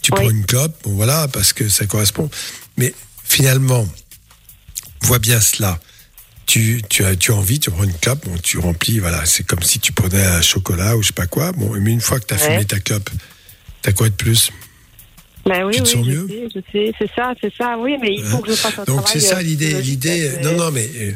Tu 0.00 0.12
prends 0.12 0.30
une 0.30 0.46
clope, 0.46 0.74
bon 0.82 0.94
voilà, 0.94 1.28
parce 1.28 1.52
que 1.52 1.68
ça 1.68 1.84
correspond. 1.84 2.30
Mais 2.78 2.94
finalement, 3.22 3.86
vois 5.02 5.18
bien 5.18 5.40
cela. 5.40 5.78
Tu, 6.46 6.82
tu, 6.88 7.04
as, 7.04 7.14
tu 7.16 7.32
as 7.32 7.34
envie, 7.34 7.60
tu 7.60 7.70
prends 7.70 7.84
une 7.84 7.92
clope, 7.92 8.24
bon, 8.26 8.36
tu 8.42 8.56
remplis, 8.58 8.98
voilà, 8.98 9.24
c'est 9.26 9.44
comme 9.46 9.62
si 9.62 9.78
tu 9.78 9.92
prenais 9.92 10.24
un 10.24 10.40
chocolat 10.42 10.96
ou 10.96 11.02
je 11.02 11.08
sais 11.08 11.12
pas 11.12 11.26
quoi. 11.26 11.52
Bon, 11.52 11.70
mais 11.78 11.92
une 11.92 12.00
fois 12.00 12.18
que 12.18 12.26
tu 12.26 12.34
as 12.34 12.38
Ouais. 12.38 12.50
fumé 12.54 12.64
ta 12.64 12.80
clope, 12.80 13.10
t'as 13.82 13.92
quoi 13.92 14.08
de 14.08 14.14
plus? 14.14 14.50
Ben 15.44 15.64
oui, 15.64 15.74
tu 15.76 15.82
te 15.82 15.88
oui, 15.88 15.92
sens 15.94 16.06
je 16.06 16.10
mieux 16.10 16.28
sais, 16.28 16.48
je 16.54 16.60
sais, 16.72 16.92
c'est 16.98 17.10
ça, 17.16 17.32
c'est 17.40 17.52
ça, 17.56 17.76
oui, 17.78 17.96
mais 18.00 18.14
il 18.14 18.22
faut 18.24 18.38
que 18.38 18.50
je 18.50 18.56
fasse 18.56 18.74
un 18.78 18.84
Donc 18.84 19.04
travail. 19.04 19.12
c'est 19.12 19.20
ça 19.20 19.38
euh, 19.38 19.42
l'idée. 19.42 19.80
L'idée, 19.82 20.30
non, 20.42 20.52
non, 20.56 20.70
mais 20.70 20.88
euh, 20.96 21.12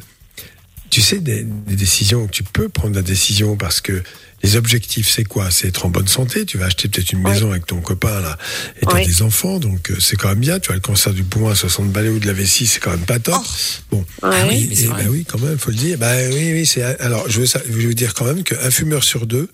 tu 0.91 1.01
sais, 1.01 1.19
des, 1.21 1.45
des 1.45 1.77
décisions, 1.77 2.27
tu 2.27 2.43
peux 2.43 2.69
prendre 2.69 2.95
la 2.97 3.03
décision 3.03 3.57
parce 3.57 3.81
que 3.81 4.03
les 4.43 4.57
objectifs, 4.57 5.09
c'est 5.09 5.25
quoi? 5.25 5.51
C'est 5.51 5.69
être 5.69 5.87
en 5.87 5.89
bonne 5.89 6.07
santé. 6.09 6.45
Tu 6.45 6.59
vas 6.59 6.67
acheter 6.67 6.89
peut-être 6.89 7.13
une 7.13 7.25
Oui. 7.25 7.31
maison 7.33 7.51
avec 7.53 7.67
ton 7.67 7.81
copain 7.81 8.21
là, 8.21 8.37
et 8.83 8.87
t'as 8.87 8.97
Oui. 8.97 9.07
des 9.07 9.23
enfants, 9.23 9.59
donc 9.59 9.91
euh, 9.91 9.97
c'est 10.01 10.17
quand 10.17 10.29
même 10.29 10.41
bien. 10.41 10.59
Tu 10.61 10.71
as 10.73 10.75
le 10.75 10.81
cancer 10.81 11.15
du 11.15 11.23
poumon 11.25 11.49
à 11.49 11.55
60 11.55 11.91
balais 11.93 12.09
ou 12.11 12.19
de 12.19 12.27
la 12.27 12.33
vessie, 12.33 12.67
c'est 12.67 12.81
quand 12.81 12.91
même 12.91 13.07
pas 13.07 13.19
top. 13.19 13.43
Bon, 13.91 13.99
Ouais. 14.23 14.31
Ah 14.35 14.47
oui, 14.49 14.69
Et- 14.77 14.87
bah 14.89 14.97
oui, 15.09 15.25
quand 15.25 15.39
même, 15.41 15.57
faut 15.59 15.71
le 15.71 15.77
dire. 15.77 15.99
Bah 15.99 16.13
oui, 16.31 16.53
oui, 16.53 16.67
c'est. 16.67 16.83
Alors, 17.01 17.29
je 17.31 17.41
veux, 17.41 17.47
ça- 17.47 17.63
je 17.67 17.73
veux 17.87 17.95
dire 17.95 18.13
quand 18.15 18.25
même 18.25 18.43
qu'un 18.43 18.71
fumeur 18.71 19.05
sur 19.05 19.27
deux, 19.27 19.49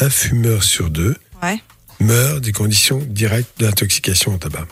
un 0.00 0.10
fumeur 0.10 0.62
sur 0.62 0.90
deux 0.90 1.16
Ouais. 1.42 1.58
Meurt 2.00 2.40
des 2.40 2.52
conditions 2.52 2.98
directes 3.08 3.50
d'intoxication 3.60 4.34
au 4.34 4.38
tabac. 4.38 4.66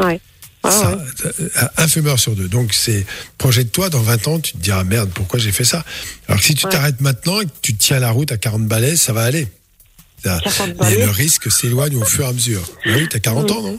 Ouais. 0.00 0.20
Ouais, 0.64 0.70
Ça, 0.70 0.94
ouais. 0.96 1.02
euh, 1.40 1.48
un 1.76 1.88
fumeur 1.88 2.20
sur 2.20 2.36
deux. 2.36 2.48
Donc 2.48 2.72
c'est 2.72 3.04
projette-toi 3.38 3.88
dans 3.90 4.00
20 4.00 4.28
ans, 4.28 4.38
tu 4.40 4.52
te 4.52 4.58
diras 4.58 4.84
merde, 4.84 5.10
pourquoi 5.12 5.40
j'ai 5.40 5.50
fait 5.50 5.64
ça? 5.64 5.84
Alors 6.28 6.40
que 6.40 6.46
si 6.46 6.54
tu 6.54 6.66
Ouais. 6.66 6.72
t'arrêtes 6.72 7.00
maintenant 7.00 7.40
et 7.40 7.46
que 7.46 7.50
tu 7.62 7.74
tiens 7.74 7.98
la 7.98 8.10
route 8.12 8.30
à 8.30 8.36
40 8.38 8.66
balais, 8.66 8.94
ça 8.96 9.12
va 9.12 9.22
aller. 9.24 9.48
Ça- 10.24 10.38
40 10.44 10.76
Et 10.92 10.98
le 11.04 11.10
risque 11.10 11.50
s'éloigne 11.50 11.96
au 11.96 12.04
fur 12.04 12.24
et 12.26 12.28
à 12.28 12.32
mesure. 12.32 12.62
Ah 12.86 12.90
oui, 12.96 13.08
t'as 13.10 13.18
40 13.18 13.50
ans, 13.50 13.60
non? 13.62 13.78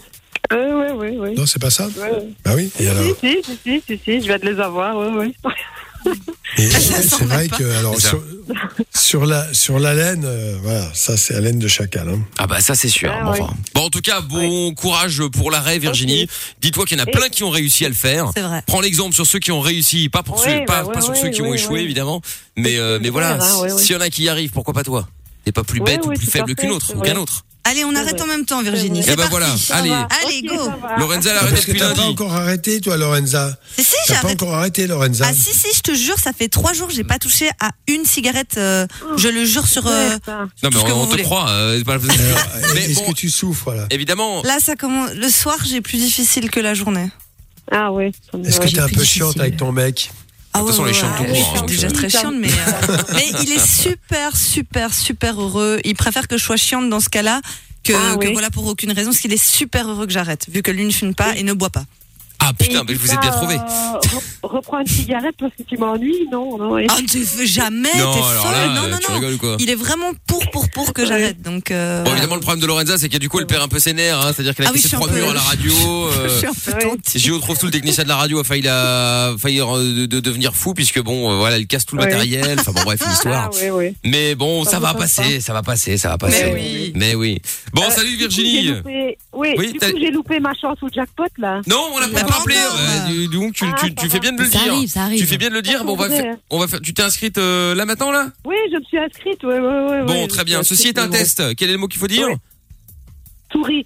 Ouais, 0.51 0.91
ouais, 0.91 1.18
ouais. 1.18 1.34
Non, 1.36 1.45
c'est 1.45 1.61
pas 1.61 1.70
ça? 1.70 1.88
Bah 2.43 2.51
oui, 2.55 2.70
et 2.80 2.88
alors? 2.89 3.16
Si, 3.22 3.38
si, 3.45 3.57
si, 3.64 3.84
si, 3.88 4.01
si, 4.03 4.22
je 4.22 4.26
viens 4.28 4.38
de 4.39 4.49
les 4.51 4.59
avoir, 4.59 4.97
ouais, 4.97 5.07
ouais. 5.07 5.32
Et 6.57 6.69
c'est 6.69 7.23
vrai 7.25 7.47
que 7.47 7.63
alors 7.79 7.99
sur, 7.99 8.21
sur 8.93 9.25
la 9.25 9.51
sur 9.53 9.79
la 9.79 9.93
laine, 9.95 10.23
euh, 10.25 10.57
voilà, 10.61 10.87
ça 10.93 11.17
c'est 11.17 11.33
la 11.33 11.41
laine 11.41 11.59
de 11.59 11.67
chacal. 11.67 12.09
Hein. 12.09 12.19
Ah 12.37 12.45
bah 12.47 12.59
ça 12.61 12.75
c'est 12.75 12.89
sûr. 12.89 13.11
Ah, 13.13 13.23
Bon, 13.23 13.31
ouais. 13.31 13.41
enfin. 13.41 13.53
Bon 13.73 13.81
en 13.85 13.89
tout 13.89 14.01
cas 14.01 14.21
bon 14.21 14.73
courage 14.75 15.21
pour 15.33 15.49
l'arrêt 15.49 15.79
Virginie. 15.79 16.27
Dis-toi 16.61 16.85
qu'il 16.85 16.97
y 16.97 17.01
en 17.01 17.03
a 17.03 17.07
plein 17.07 17.29
qui 17.29 17.43
ont 17.43 17.49
réussi 17.49 17.85
à 17.85 17.89
le 17.89 17.95
faire. 17.95 18.29
C'est 18.35 18.41
vrai. 18.43 18.61
Prends 18.67 18.81
l'exemple 18.81 19.15
sur 19.15 19.25
ceux 19.25 19.39
qui 19.39 19.51
ont 19.51 19.61
réussi, 19.61 20.09
pas 20.09 20.23
pour 20.23 20.39
ceux, 20.39 20.63
pas, 20.65 20.83
bah 20.83 20.87
ouais, 20.87 20.93
pas 20.93 21.01
sur 21.01 21.11
ouais, 21.13 21.21
ceux 21.21 21.29
qui 21.29 21.41
ont 21.41 21.53
échoué 21.53 21.81
évidemment, 21.81 22.21
mais 22.55 22.77
euh, 22.77 22.99
mais 23.01 23.09
voilà, 23.09 23.37
ouais. 23.61 23.69
s'il 23.69 23.93
y 23.93 23.97
en 23.97 24.01
a 24.01 24.09
qui 24.09 24.23
y 24.23 24.29
arrivent, 24.29 24.51
pourquoi 24.51 24.73
pas 24.73 24.83
toi? 24.83 25.07
T'es 25.45 25.51
pas 25.51 25.63
plus 25.63 25.81
bête 25.81 26.05
ou 26.05 26.09
plus 26.13 26.27
faible 26.27 26.53
qu'une 26.55 26.71
autre 26.71 26.95
ou 26.95 27.01
qu'un 27.01 27.17
autre. 27.17 27.43
Allez, 27.66 27.86
on 27.86 27.95
arrête 27.95 28.20
en 28.22 28.28
même 28.28 28.45
temps, 28.45 28.61
Virginie. 28.61 28.99
Eh 28.99 29.03
C'est 29.03 29.09
ben 29.16 29.30
parti. 29.30 29.30
voilà, 29.32 29.47
allez. 29.70 29.89
Allez, 29.91 30.41
Ok, 30.49 30.57
go. 30.57 30.66
ça 30.66 30.76
va. 30.88 30.97
Lorenza 30.97 31.32
elle 31.32 31.38
arrête 31.38 31.49
parce 31.51 31.61
que 31.66 31.72
depuis 31.72 31.80
t'as 31.80 31.93
pas 31.95 32.01
encore 32.03 32.34
arrêté, 32.34 32.82
toi, 32.82 32.97
Lorenza. 32.97 33.57
Si, 33.78 33.84
si, 33.86 33.91
T'as 34.07 34.16
pas 34.16 34.22
j'arrête. 34.24 34.43
encore 34.43 34.55
arrêté, 34.55 34.86
Lorenza. 34.86 35.26
Ah 35.30 35.34
si 35.34 35.53
si 35.57 35.68
je 35.76 35.80
te 35.82 35.93
jure 35.95 36.18
ça 36.20 36.34
fait 36.34 36.49
trois 36.49 36.74
jours 36.74 36.89
j'ai 36.89 37.03
pas 37.05 37.20
touché 37.20 37.49
à 37.61 37.72
une 37.88 38.03
cigarette 38.05 38.55
euh, 38.57 38.86
je 39.18 39.30
le 39.30 39.45
jure 39.45 39.66
sur 39.66 39.88
euh, 39.88 40.09
Ouais, 40.09 40.18
ça. 40.26 40.39
Non 40.39 40.47
mais 40.64 40.70
tout 40.72 40.80
ce 40.80 40.84
que 40.86 40.91
on, 40.91 40.95
vous 40.95 41.01
on 41.01 41.05
te 41.05 41.11
voulez. 41.11 41.24
croit. 41.24 41.49
euh, 41.49 41.78
c'est 41.78 41.84
pas- 41.86 41.93
Alors, 41.93 42.74
mais 42.76 42.82
Est-ce 42.84 42.95
bon, 42.99 43.11
que 43.11 43.16
tu 43.18 43.30
souffres 43.30 43.72
là 43.74 43.86
évidemment. 43.91 44.43
là 44.43 44.57
ça 44.59 44.76
commence 44.76 45.11
le 45.14 45.30
soir 45.30 45.55
j'ai 45.66 45.80
plus 45.82 45.97
difficile 45.97 46.49
que 46.51 46.59
la 46.59 46.74
journée 46.74 47.09
Ah 47.72 47.91
ouais. 47.93 48.11
ça 48.30 48.38
me- 48.38 48.45
Est-ce 48.45 48.59
que 48.59 48.68
t'es 48.68 48.80
un 48.80 48.89
peu 48.89 49.03
chiante 49.05 49.39
avec 49.39 49.55
ton 49.57 49.72
mec 49.72 50.11
ah 50.53 50.59
toute 50.59 50.69
façon, 50.69 50.85
les 50.85 50.93
chiens 50.93 51.11
tout 51.17 51.23
ouais, 51.23 51.29
court, 51.29 51.35
je 51.35 51.41
hein, 51.41 51.45
suis 51.45 51.59
donc, 51.59 51.69
déjà 51.69 51.87
euh. 51.87 51.91
très 51.91 52.09
chiante 52.09 52.35
mais 52.39 52.47
euh, 52.49 52.97
mais 53.13 53.25
il 53.41 53.51
est 53.51 53.65
super 53.65 54.35
super 54.35 54.93
super 54.93 55.41
heureux 55.41 55.79
il 55.83 55.95
préfère 55.95 56.27
que 56.27 56.37
je 56.37 56.43
sois 56.43 56.57
chiante 56.57 56.89
dans 56.89 56.99
ce 56.99 57.09
cas-là 57.09 57.41
que, 57.83 57.93
Ah 57.93 58.15
que 58.17 58.27
oui. 58.27 58.33
voilà 58.33 58.49
pour 58.49 58.65
aucune 58.67 58.91
raison 58.91 59.11
parce 59.11 59.19
qu'il 59.21 59.33
est 59.33 59.43
super 59.43 59.89
heureux 59.89 60.05
que 60.05 60.13
j'arrête 60.13 60.45
vu 60.49 60.61
que 60.61 60.71
lui 60.71 60.85
ne 60.85 60.91
fume 60.91 61.15
pas 61.15 61.35
et 61.35 61.43
ne 61.43 61.53
boit 61.53 61.69
pas 61.69 61.85
Ah 62.45 62.51
putain, 62.57 62.83
mais 62.87 62.93
vous 62.95 63.11
êtes 63.11 63.21
bien 63.21 63.31
pas, 63.31 63.37
trouvé. 63.37 63.55
euh, 63.55 63.59
re- 63.59 64.21
Reprends 64.43 64.79
une 64.81 64.87
cigarette 64.87 65.35
parce 65.39 65.53
que 65.57 65.63
tu 65.63 65.77
m'ennuies, 65.77 66.27
non, 66.31 66.57
non. 66.57 66.77
et- 66.77 66.87
ah 66.89 66.97
tu 67.09 67.23
fais 67.23 67.45
jamais 67.45 67.89
t'es 67.91 67.97
Non 67.99 68.11
alors 68.11 68.43
folle 68.45 68.51
là, 68.51 68.67
non 68.81 68.87
non 68.89 68.97
tu 68.97 69.09
non 69.11 69.15
rigoles 69.15 69.33
ou 69.35 69.37
quoi 69.37 69.55
il 69.59 69.69
est 69.69 69.75
vraiment 69.75 70.11
pour 70.27 70.47
pour 70.51 70.69
pour 70.69 70.93
que 70.93 71.05
j'arrête 71.05 71.41
donc 71.41 71.71
euh, 71.71 72.03
Bon 72.03 72.11
évidemment 72.11 72.35
le 72.35 72.41
problème 72.41 72.59
de 72.61 72.67
Lorenza 72.67 72.97
c'est 72.97 73.07
que 73.09 73.17
du 73.17 73.29
coup 73.29 73.39
elle 73.39 73.47
perd 73.47 73.63
un 73.63 73.67
peu 73.69 73.79
ses 73.79 73.93
nerfs, 73.93 74.19
hein, 74.19 74.31
c'est-à-dire 74.35 74.53
qu'elle 74.55 74.65
a 74.65 74.69
Ah 74.69 74.71
oui, 74.73 74.79
fait 74.79 74.83
je 74.83 74.87
suis 74.89 74.97
trois 74.97 75.07
un 75.09 75.11
peu- 75.13 75.17
murs 75.19 75.29
à 75.31 75.33
la 75.33 75.39
radio. 75.51 75.71
je 75.73 76.19
euh, 76.19 76.37
suis 76.37 76.47
un 76.47 76.51
peu 76.53 76.71
ouais. 76.73 76.83
tentée. 76.83 77.19
Gio 77.19 77.39
trouve 77.39 77.57
tout 77.57 77.65
le 77.67 77.71
technicien 77.71 78.03
de 78.03 78.09
la 78.09 78.17
radio 78.17 78.39
a 78.39 78.43
failli 78.43 78.61
la, 78.63 79.33
failli 79.39 79.61
euh, 79.61 80.01
de, 80.01 80.05
de 80.05 80.19
devenir 80.19 80.53
fou 80.55 80.73
puisque 80.73 81.01
bon 81.01 81.31
euh, 81.31 81.35
voilà 81.37 81.57
il 81.57 81.65
casse 81.67 81.85
tout 81.85 81.95
le 81.95 82.01
Ouais. 82.03 82.09
matériel. 82.09 82.57
Enfin 82.59 82.73
bon 82.73 82.81
bref 82.83 82.99
une 83.05 83.11
histoire. 83.13 83.49
Ah 83.53 83.55
ouais, 83.57 83.71
ouais. 83.71 83.95
Mais 84.03 84.35
bon 84.35 84.65
Ça 84.65 84.79
va 84.79 84.93
passe 84.93 85.15
passer, 85.15 85.39
ça 85.39 85.53
va 85.53 85.63
passer, 85.63 85.97
ça 85.97 86.09
va 86.09 86.17
passer. 86.17 86.43
Mais 86.45 86.53
oui. 86.53 86.91
Mais 86.95 87.15
oui. 87.15 87.41
Bon 87.73 87.83
Euh, 87.83 87.89
salut 87.89 88.09
du 88.09 88.15
coup, 88.15 88.19
Virginie. 88.23 88.63
j'ai 88.65 88.71
loupé- 88.73 89.17
Oui, 89.33 89.49
Oui, 89.57 89.71
du 89.73 89.79
t'as- 89.79 89.91
coup, 89.91 89.97
j'ai 89.99 90.11
loupé 90.11 90.39
ma 90.39 90.53
chance 90.53 90.77
au 90.83 90.89
jackpot, 90.93 91.23
là. 91.37 91.61
Non, 91.67 91.87
on 91.93 91.99
l'a 91.99 92.07
pas 92.09 92.23
Euh, 92.47 93.27
donc 93.27 93.53
tu, 93.53 93.65
Ah, 93.65 94.09
fais 94.09 94.19
bien 94.19 94.31
de 94.34 94.41
le 94.43 94.49
Ça 94.49 94.59
dire. 94.59 94.73
arrive, 94.73 94.89
ça 94.89 95.03
arrive. 95.03 95.19
Tu 95.19 95.25
fais 95.27 95.38
bien 95.38 95.49
de 95.49 95.53
le 95.53 95.61
dire. 95.61 95.84
Bon, 95.86 95.93
on 95.93 95.95
va 95.95 96.09
faire, 96.09 96.36
on 96.49 96.59
va 96.59 96.67
faire. 96.67 96.81
Tu 96.81 96.93
t'es 96.93 97.03
inscrite 97.03 97.38
euh, 97.38 97.75
là 97.75 97.86
maintenant 97.86 98.11
là? 98.11 98.27
Oui, 98.45 98.55
je 98.71 98.77
me 98.77 98.84
suis 98.84 98.97
inscrite, 98.97 99.43
ouais, 99.43 99.59
ouais, 99.59 99.86
ouais. 99.89 100.03
Bon, 100.05 100.27
très 100.27 100.43
bien. 100.43 100.63
suis 100.63 100.75
Ceci 100.75 100.88
est 100.89 100.99
un 100.99 101.09
test. 101.09 101.55
Quel 101.55 101.69
est 101.69 101.73
le 101.73 101.77
mot 101.79 101.88
qu'il 101.88 101.99
faut 101.99 102.07
dire? 102.07 102.27
Souris. 103.51 103.86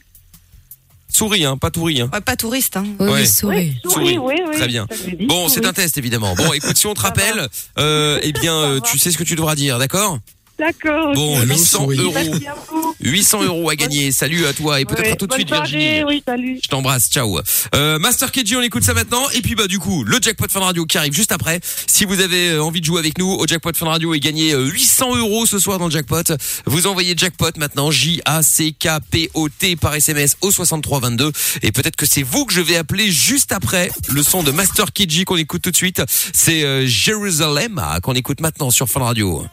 Souris, 1.10 1.45
hein, 1.45 1.58
pas 1.58 1.72
touris. 1.72 2.02
Hein. 2.02 2.10
Ouais, 2.14 2.22
pas 2.22 2.36
touriste 2.36 2.78
hein 2.78 2.86
Oui, 3.00 3.10
Ouais. 3.10 3.26
souris. 3.26 3.58
Oui, 3.58 3.91
Souris. 3.91 4.14
souris, 4.14 4.18
oui, 4.20 4.36
oui. 4.48 4.56
Très 4.56 4.68
bien. 4.68 4.86
dit, 5.18 5.26
Bon, 5.26 5.50
c'est 5.50 5.66
un 5.66 5.74
test 5.74 5.98
évidemment. 5.98 6.36
Bon, 6.36 6.54
écoute, 6.54 6.78
si 6.78 6.86
on 6.86 6.93
te 6.93 7.02
rappelle, 7.02 7.48
euh, 7.80 8.20
eh 8.22 8.32
bien, 8.34 8.54
euh, 8.56 8.80
tu 8.82 9.00
sais 9.00 9.12
ce 9.12 9.18
que 9.18 9.24
tu 9.24 9.36
devras 9.36 9.56
dire, 9.56 9.80
d'accord? 9.80 10.20
D'accord. 10.60 11.14
Bon, 11.14 11.36
ok. 11.36 11.41
Allô, 11.43 11.53
800 11.53 11.78
souris. 11.80 11.97
euros. 11.99 12.14
Merci 12.14 12.47
à 12.47 12.55
vous. 12.70 12.95
800 13.01 13.43
euros 13.43 13.70
à 13.70 13.76
gagner. 13.76 14.12
Salut 14.12 14.45
à 14.47 14.53
toi 14.53 14.82
et 14.82 14.86
peut-être 14.86 15.01
Ouais, 15.01 15.12
à 15.12 15.16
tout 15.16 15.28
de 15.28 15.34
suite 15.34 15.49
soirée, 15.49 15.70
Virginie. 15.70 16.03
Oui, 16.03 16.24
salut. 16.26 16.60
Je 16.64 16.68
t'embrasse, 16.68 17.10
ciao. 17.10 17.39
Euh, 17.76 17.99
Master 17.99 18.32
KG, 18.32 18.55
on 18.55 18.62
écoute 18.62 18.84
ça 18.84 18.93
maintenant. 18.93 19.30
Et 19.36 19.41
puis 19.41 19.55
bah 19.55 19.68
du 19.68 19.80
coup, 19.80 20.03
le 20.03 20.18
jackpot 20.22 20.47
Fun 20.49 20.62
Radio 20.62 20.86
qui 20.86 20.97
arrive 20.97 21.14
juste 21.14 21.32
après. 21.32 21.60
Si 21.86 22.05
vous 22.05 22.20
avez 22.22 22.51
euh, 22.51 22.64
envie 22.64 22.82
de 22.82 22.86
jouer 22.86 22.99
avec 22.99 23.18
nous 23.20 23.28
au 23.28 23.45
jackpot 23.45 23.72
Fun 23.76 23.88
Radio 23.88 24.14
et 24.14 24.20
gagner 24.20 24.53
euh, 24.53 24.66
800 24.66 25.16
euros 25.18 25.45
ce 25.45 25.60
soir 25.60 25.78
dans 25.78 25.86
le 25.86 25.91
jackpot, 25.91 26.24
vous 26.66 26.88
envoyez 26.88 27.14
jackpot 27.16 27.51
maintenant 27.58 27.91
J 27.91 28.22
A 28.26 28.41
C 28.41 28.72
K 28.72 28.88
P 29.12 29.30
O 29.36 29.49
T 29.49 29.76
par 29.76 29.93
SMS 29.95 30.38
au 30.41 30.51
6322. 30.51 31.32
Et 31.62 31.72
peut-être 31.72 31.95
que 31.95 32.05
c'est 32.05 32.24
vous 32.24 32.45
que 32.45 32.53
je 32.53 32.62
vais 32.62 32.78
appeler 32.78 33.12
juste 33.12 33.51
après 33.51 33.91
le 34.10 34.24
son 34.24 34.43
de 34.43 34.51
Master 34.51 34.91
KG 34.91 35.24
qu'on 35.26 35.38
écoute 35.38 35.62
tout 35.62 35.72
de 35.72 35.76
suite. 35.76 36.01
C'est 36.34 36.64
euh, 36.64 36.86
Jérusalem 36.86 37.80
ah, 37.84 37.99
qu'on 38.01 38.14
écoute 38.14 38.41
maintenant 38.41 38.72
sur 38.72 38.88
Fun 38.88 39.01
Radio. 39.01 39.45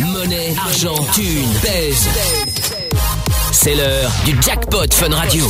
Monnaie, 0.00 0.54
argent, 0.58 0.94
thune, 1.14 1.52
pèse. 1.62 2.08
C'est 3.52 3.74
l'heure 3.74 4.10
du 4.24 4.36
jackpot 4.42 4.86
Fun 4.92 5.14
Radio. 5.14 5.46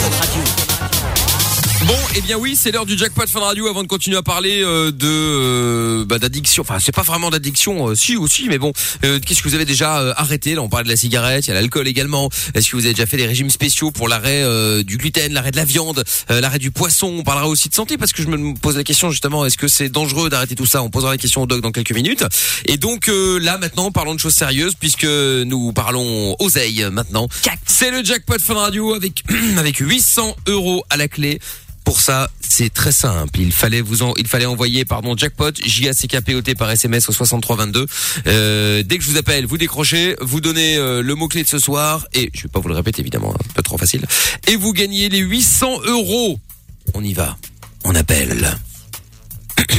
Bon, 1.84 1.94
eh 2.16 2.20
bien 2.22 2.36
oui, 2.38 2.56
c'est 2.58 2.72
l'heure 2.72 2.86
du 2.86 2.96
jackpot 2.96 3.26
Fun 3.28 3.40
Radio. 3.40 3.68
Avant 3.68 3.82
de 3.82 3.86
continuer 3.88 4.16
à 4.16 4.22
parler 4.22 4.62
euh, 4.62 4.90
de 4.90 5.06
euh, 5.06 6.04
bah, 6.06 6.18
d'addiction, 6.18 6.62
enfin 6.62 6.78
c'est 6.80 6.94
pas 6.94 7.02
vraiment 7.02 7.28
d'addiction, 7.30 7.90
euh, 7.90 7.94
si 7.94 8.16
aussi, 8.16 8.48
mais 8.48 8.58
bon, 8.58 8.72
euh, 9.04 9.20
qu'est-ce 9.20 9.42
que 9.42 9.48
vous 9.48 9.54
avez 9.54 9.66
déjà 9.66 10.00
euh, 10.00 10.14
arrêté? 10.16 10.54
Là, 10.54 10.62
on 10.62 10.68
parle 10.70 10.84
de 10.84 10.88
la 10.88 10.96
cigarette, 10.96 11.46
il 11.46 11.50
y 11.50 11.52
a 11.52 11.54
l'alcool 11.54 11.86
également. 11.86 12.30
Est-ce 12.54 12.70
que 12.70 12.76
vous 12.76 12.84
avez 12.86 12.94
déjà 12.94 13.06
fait 13.06 13.18
des 13.18 13.26
régimes 13.26 13.50
spéciaux 13.50 13.90
pour 13.90 14.08
l'arrêt 14.08 14.42
euh, 14.42 14.82
du 14.82 14.96
gluten, 14.96 15.32
l'arrêt 15.34 15.50
de 15.50 15.56
la 15.58 15.66
viande, 15.66 16.02
euh, 16.30 16.40
l'arrêt 16.40 16.58
du 16.58 16.70
poisson? 16.70 17.14
On 17.18 17.22
parlera 17.22 17.46
aussi 17.46 17.68
de 17.68 17.74
santé 17.74 17.98
parce 17.98 18.12
que 18.12 18.22
je 18.22 18.28
me 18.28 18.54
pose 18.54 18.76
la 18.76 18.84
question 18.84 19.10
justement, 19.10 19.44
est-ce 19.44 19.58
que 19.58 19.68
c'est 19.68 19.90
dangereux 19.90 20.30
d'arrêter 20.30 20.54
tout 20.54 20.66
ça? 20.66 20.82
On 20.82 20.88
posera 20.88 21.12
la 21.12 21.18
question 21.18 21.42
au 21.42 21.46
doc 21.46 21.60
dans 21.60 21.72
quelques 21.72 21.92
minutes. 21.94 22.24
Et 22.64 22.78
donc 22.78 23.08
euh, 23.10 23.38
là 23.38 23.58
maintenant, 23.58 23.90
parlons 23.92 24.14
de 24.14 24.20
choses 24.20 24.34
sérieuses 24.34 24.74
puisque 24.74 25.04
nous 25.04 25.72
parlons 25.74 26.36
oseille 26.38 26.86
maintenant. 26.90 27.28
C'est 27.66 27.90
le 27.90 28.02
jackpot 28.02 28.38
Fun 28.42 28.54
Radio 28.54 28.94
avec 28.94 29.22
avec 29.58 29.76
800 29.76 30.34
euros 30.48 30.82
à 30.88 30.96
la 30.96 31.06
clé. 31.08 31.38
Pour 31.86 32.00
ça, 32.00 32.28
c'est 32.40 32.68
très 32.74 32.90
simple. 32.90 33.38
Il 33.38 33.52
fallait 33.52 33.80
vous 33.80 34.02
en, 34.02 34.12
il 34.16 34.26
fallait 34.26 34.44
envoyer, 34.44 34.84
pardon, 34.84 35.16
jackpot, 35.16 35.52
J 35.62 35.88
A 35.88 35.92
C 35.92 36.08
K 36.08 36.20
P 36.20 36.34
O 36.34 36.42
T 36.42 36.56
par 36.56 36.68
SMS 36.68 37.08
au 37.08 37.12
6322. 37.12 37.86
Euh, 38.26 38.82
dès 38.82 38.98
que 38.98 39.04
je 39.04 39.10
vous 39.10 39.16
appelle, 39.16 39.46
vous 39.46 39.56
décrochez, 39.56 40.16
vous 40.20 40.40
donnez 40.40 40.76
euh, 40.76 41.00
le 41.00 41.14
mot 41.14 41.28
clé 41.28 41.44
de 41.44 41.48
ce 41.48 41.60
soir 41.60 42.04
et 42.12 42.28
je 42.34 42.42
vais 42.42 42.48
pas 42.48 42.58
vous 42.58 42.66
le 42.68 42.74
répéter 42.74 43.02
évidemment, 43.02 43.32
un 43.32 43.52
peu 43.54 43.62
trop 43.62 43.78
facile. 43.78 44.04
Et 44.48 44.56
vous 44.56 44.72
gagnez 44.72 45.08
les 45.08 45.20
800 45.20 45.82
euros. 45.86 46.40
On 46.94 47.04
y 47.04 47.12
va. 47.12 47.36
On 47.84 47.94
appelle. 47.94 48.58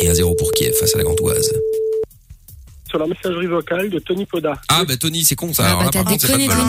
Et 0.00 0.08
un 0.08 0.14
zéro 0.14 0.34
pour 0.34 0.50
Kiev 0.52 0.72
face 0.80 0.94
à 0.94 0.98
la 0.98 1.04
Gantoise. 1.04 1.52
sur 2.88 2.98
la 2.98 3.06
messagerie 3.06 3.46
vocale 3.48 3.90
de 3.90 3.98
Tony 3.98 4.24
Poda. 4.24 4.54
Ah 4.68 4.84
bah 4.86 4.96
Tony, 4.96 5.24
c'est 5.24 5.34
con 5.36 5.52
ça. 5.52 5.62
Ah 5.64 5.66
Alors 5.66 5.78
bah 5.80 5.84
là, 5.84 5.90
t'as 5.90 6.02
par 6.02 6.12
contre, 6.12 6.22
c'est 6.22 6.32
pas 6.32 6.38
de 6.38 6.42
déconné, 6.42 6.56
bol. 6.56 6.66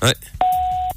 Tony. 0.00 0.12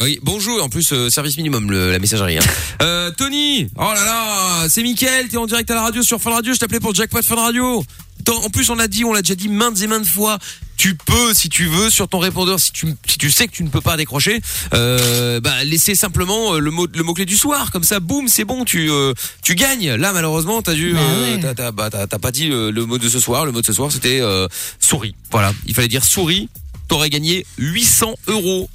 Oui, 0.02 0.20
bonjour. 0.22 0.62
En 0.64 0.70
plus, 0.70 0.92
euh, 0.92 1.10
service 1.10 1.38
minimum, 1.38 1.72
le- 1.72 1.92
la 1.92 2.00
messagerie. 2.00 2.38
Hein. 2.38 2.42
Euh, 2.82 3.12
Tony, 3.12 3.68
oh 3.78 3.82
là 3.94 4.04
là, 4.04 4.68
c'est 4.68 4.82
Mickaël, 4.84 5.30
t'es 5.30 5.38
en 5.38 5.46
direct 5.46 5.70
à 5.72 5.76
la 5.76 5.84
radio 5.84 6.02
sur 6.04 6.20
Fun 6.22 6.32
Radio. 6.32 6.54
Je 6.54 6.60
t'appelais 6.60 6.80
pour 6.82 6.90
le 6.92 6.96
Jackpot 6.96 7.22
Fun 7.22 7.36
Radio. 7.36 7.84
En 8.28 8.50
plus, 8.50 8.70
on 8.70 8.76
l'a 8.76 8.88
dit, 8.90 9.06
on 9.06 9.14
l'a 9.14 9.22
déjà 9.22 9.36
dit 9.36 9.48
maintes 9.48 9.80
et 9.82 9.88
maintes 9.88 10.06
fois. 10.06 10.38
Tu 10.76 10.96
peux, 10.96 11.34
si 11.34 11.48
tu 11.48 11.66
veux, 11.68 11.90
sur 11.90 12.10
ton 12.10 12.20
répondeur, 12.20 12.60
si 12.60 12.72
tu 12.74 12.88
si 13.08 13.18
tu 13.18 13.32
sais 13.32 13.48
que 13.48 13.54
tu 13.54 13.64
ne 13.64 13.70
peux 13.70 13.80
pas 13.80 13.96
décrocher, 13.96 14.42
euh, 14.74 15.40
bah 15.40 15.64
laisser 15.64 15.96
simplement 15.96 16.56
euh, 16.56 16.60
le 16.60 16.72
mot 16.72 16.88
le 16.94 17.04
mot 17.04 17.14
clé 17.14 17.26
du 17.26 17.38
soir. 17.38 17.72
Comme 17.72 17.84
ça, 17.84 18.00
boum, 18.02 18.28
c'est 18.28 18.44
bon, 18.44 18.66
tu 18.66 18.90
euh, 18.92 19.14
tu 19.44 19.56
gagnes. 19.56 19.94
Là, 19.94 20.12
malheureusement, 20.12 20.62
t'as 20.62 20.74
dû, 20.74 20.94
Bah 20.94 21.00
euh, 21.02 21.38
t'as 21.42 21.54
t'as 21.54 21.72
bah, 21.72 21.90
t'as- 21.90 22.08
t'as 22.08 22.20
pas 22.20 22.32
dit 22.32 22.48
le, 22.48 22.72
le 22.72 22.86
mot 22.86 22.98
de 22.98 23.08
ce 23.08 23.20
soir. 23.20 23.46
Le 23.46 23.52
mot 23.54 23.62
de 23.62 23.66
ce 23.66 23.74
soir, 23.74 23.92
c'était 23.92 24.20
euh, 24.22 24.48
souris. 24.80 25.16
Voilà, 25.32 25.54
il 25.68 25.74
fallait 25.74 25.88
dire 25.88 26.04
souris. 26.04 26.50
T'aurais 26.90 27.10
gagné 27.10 27.46
800 27.60 28.16
euros. 28.28 28.70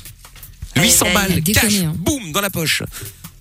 800 0.77 1.07
Aïe, 1.07 1.09
aïe, 1.09 1.15
balles, 1.29 1.41
déconné, 1.43 1.69
cash, 1.73 1.81
hein. 1.83 1.93
boum, 1.97 2.33
dans 2.33 2.41
la 2.41 2.51
poche. 2.51 2.83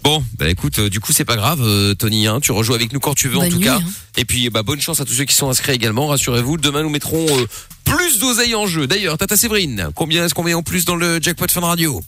Bon, 0.03 0.23
bah 0.37 0.47
écoute, 0.47 0.79
euh, 0.79 0.89
du 0.89 0.99
coup 0.99 1.11
c'est 1.11 1.25
pas 1.25 1.35
grave, 1.35 1.59
euh, 1.61 1.93
Tony, 1.93 2.27
hein, 2.27 2.39
tu 2.39 2.51
rejoues 2.51 2.73
avec 2.75 2.93
nous 2.93 2.99
quand 2.99 3.13
tu 3.13 3.27
veux 3.27 3.37
en 3.37 3.49
tout 3.49 3.57
nuit, 3.57 3.63
cas. 3.65 3.75
hein. 3.77 3.83
Et 4.15 4.25
puis 4.25 4.49
bah 4.49 4.63
bonne 4.63 4.79
chance 4.79 5.01
à 5.01 5.05
tous 5.05 5.13
ceux 5.13 5.25
qui 5.25 5.35
sont 5.35 5.49
inscrits 5.49 5.73
également, 5.73 6.07
rassurez-vous, 6.07 6.57
demain 6.57 6.81
nous 6.83 6.89
mettrons 6.89 7.25
euh, 7.37 7.45
plus 7.83 8.19
d'oseille 8.19 8.55
en 8.55 8.67
jeu. 8.67 8.87
D'ailleurs, 8.87 9.17
Tata 9.17 9.35
Séverine, 9.35 9.89
combien 9.95 10.25
est-ce 10.25 10.33
qu'on 10.33 10.43
met 10.43 10.53
en 10.53 10.63
plus 10.63 10.85
dans 10.85 10.95
le 10.95 11.19
jackpot 11.21 11.47
Fun 11.49 11.61
Radio? 11.61 12.01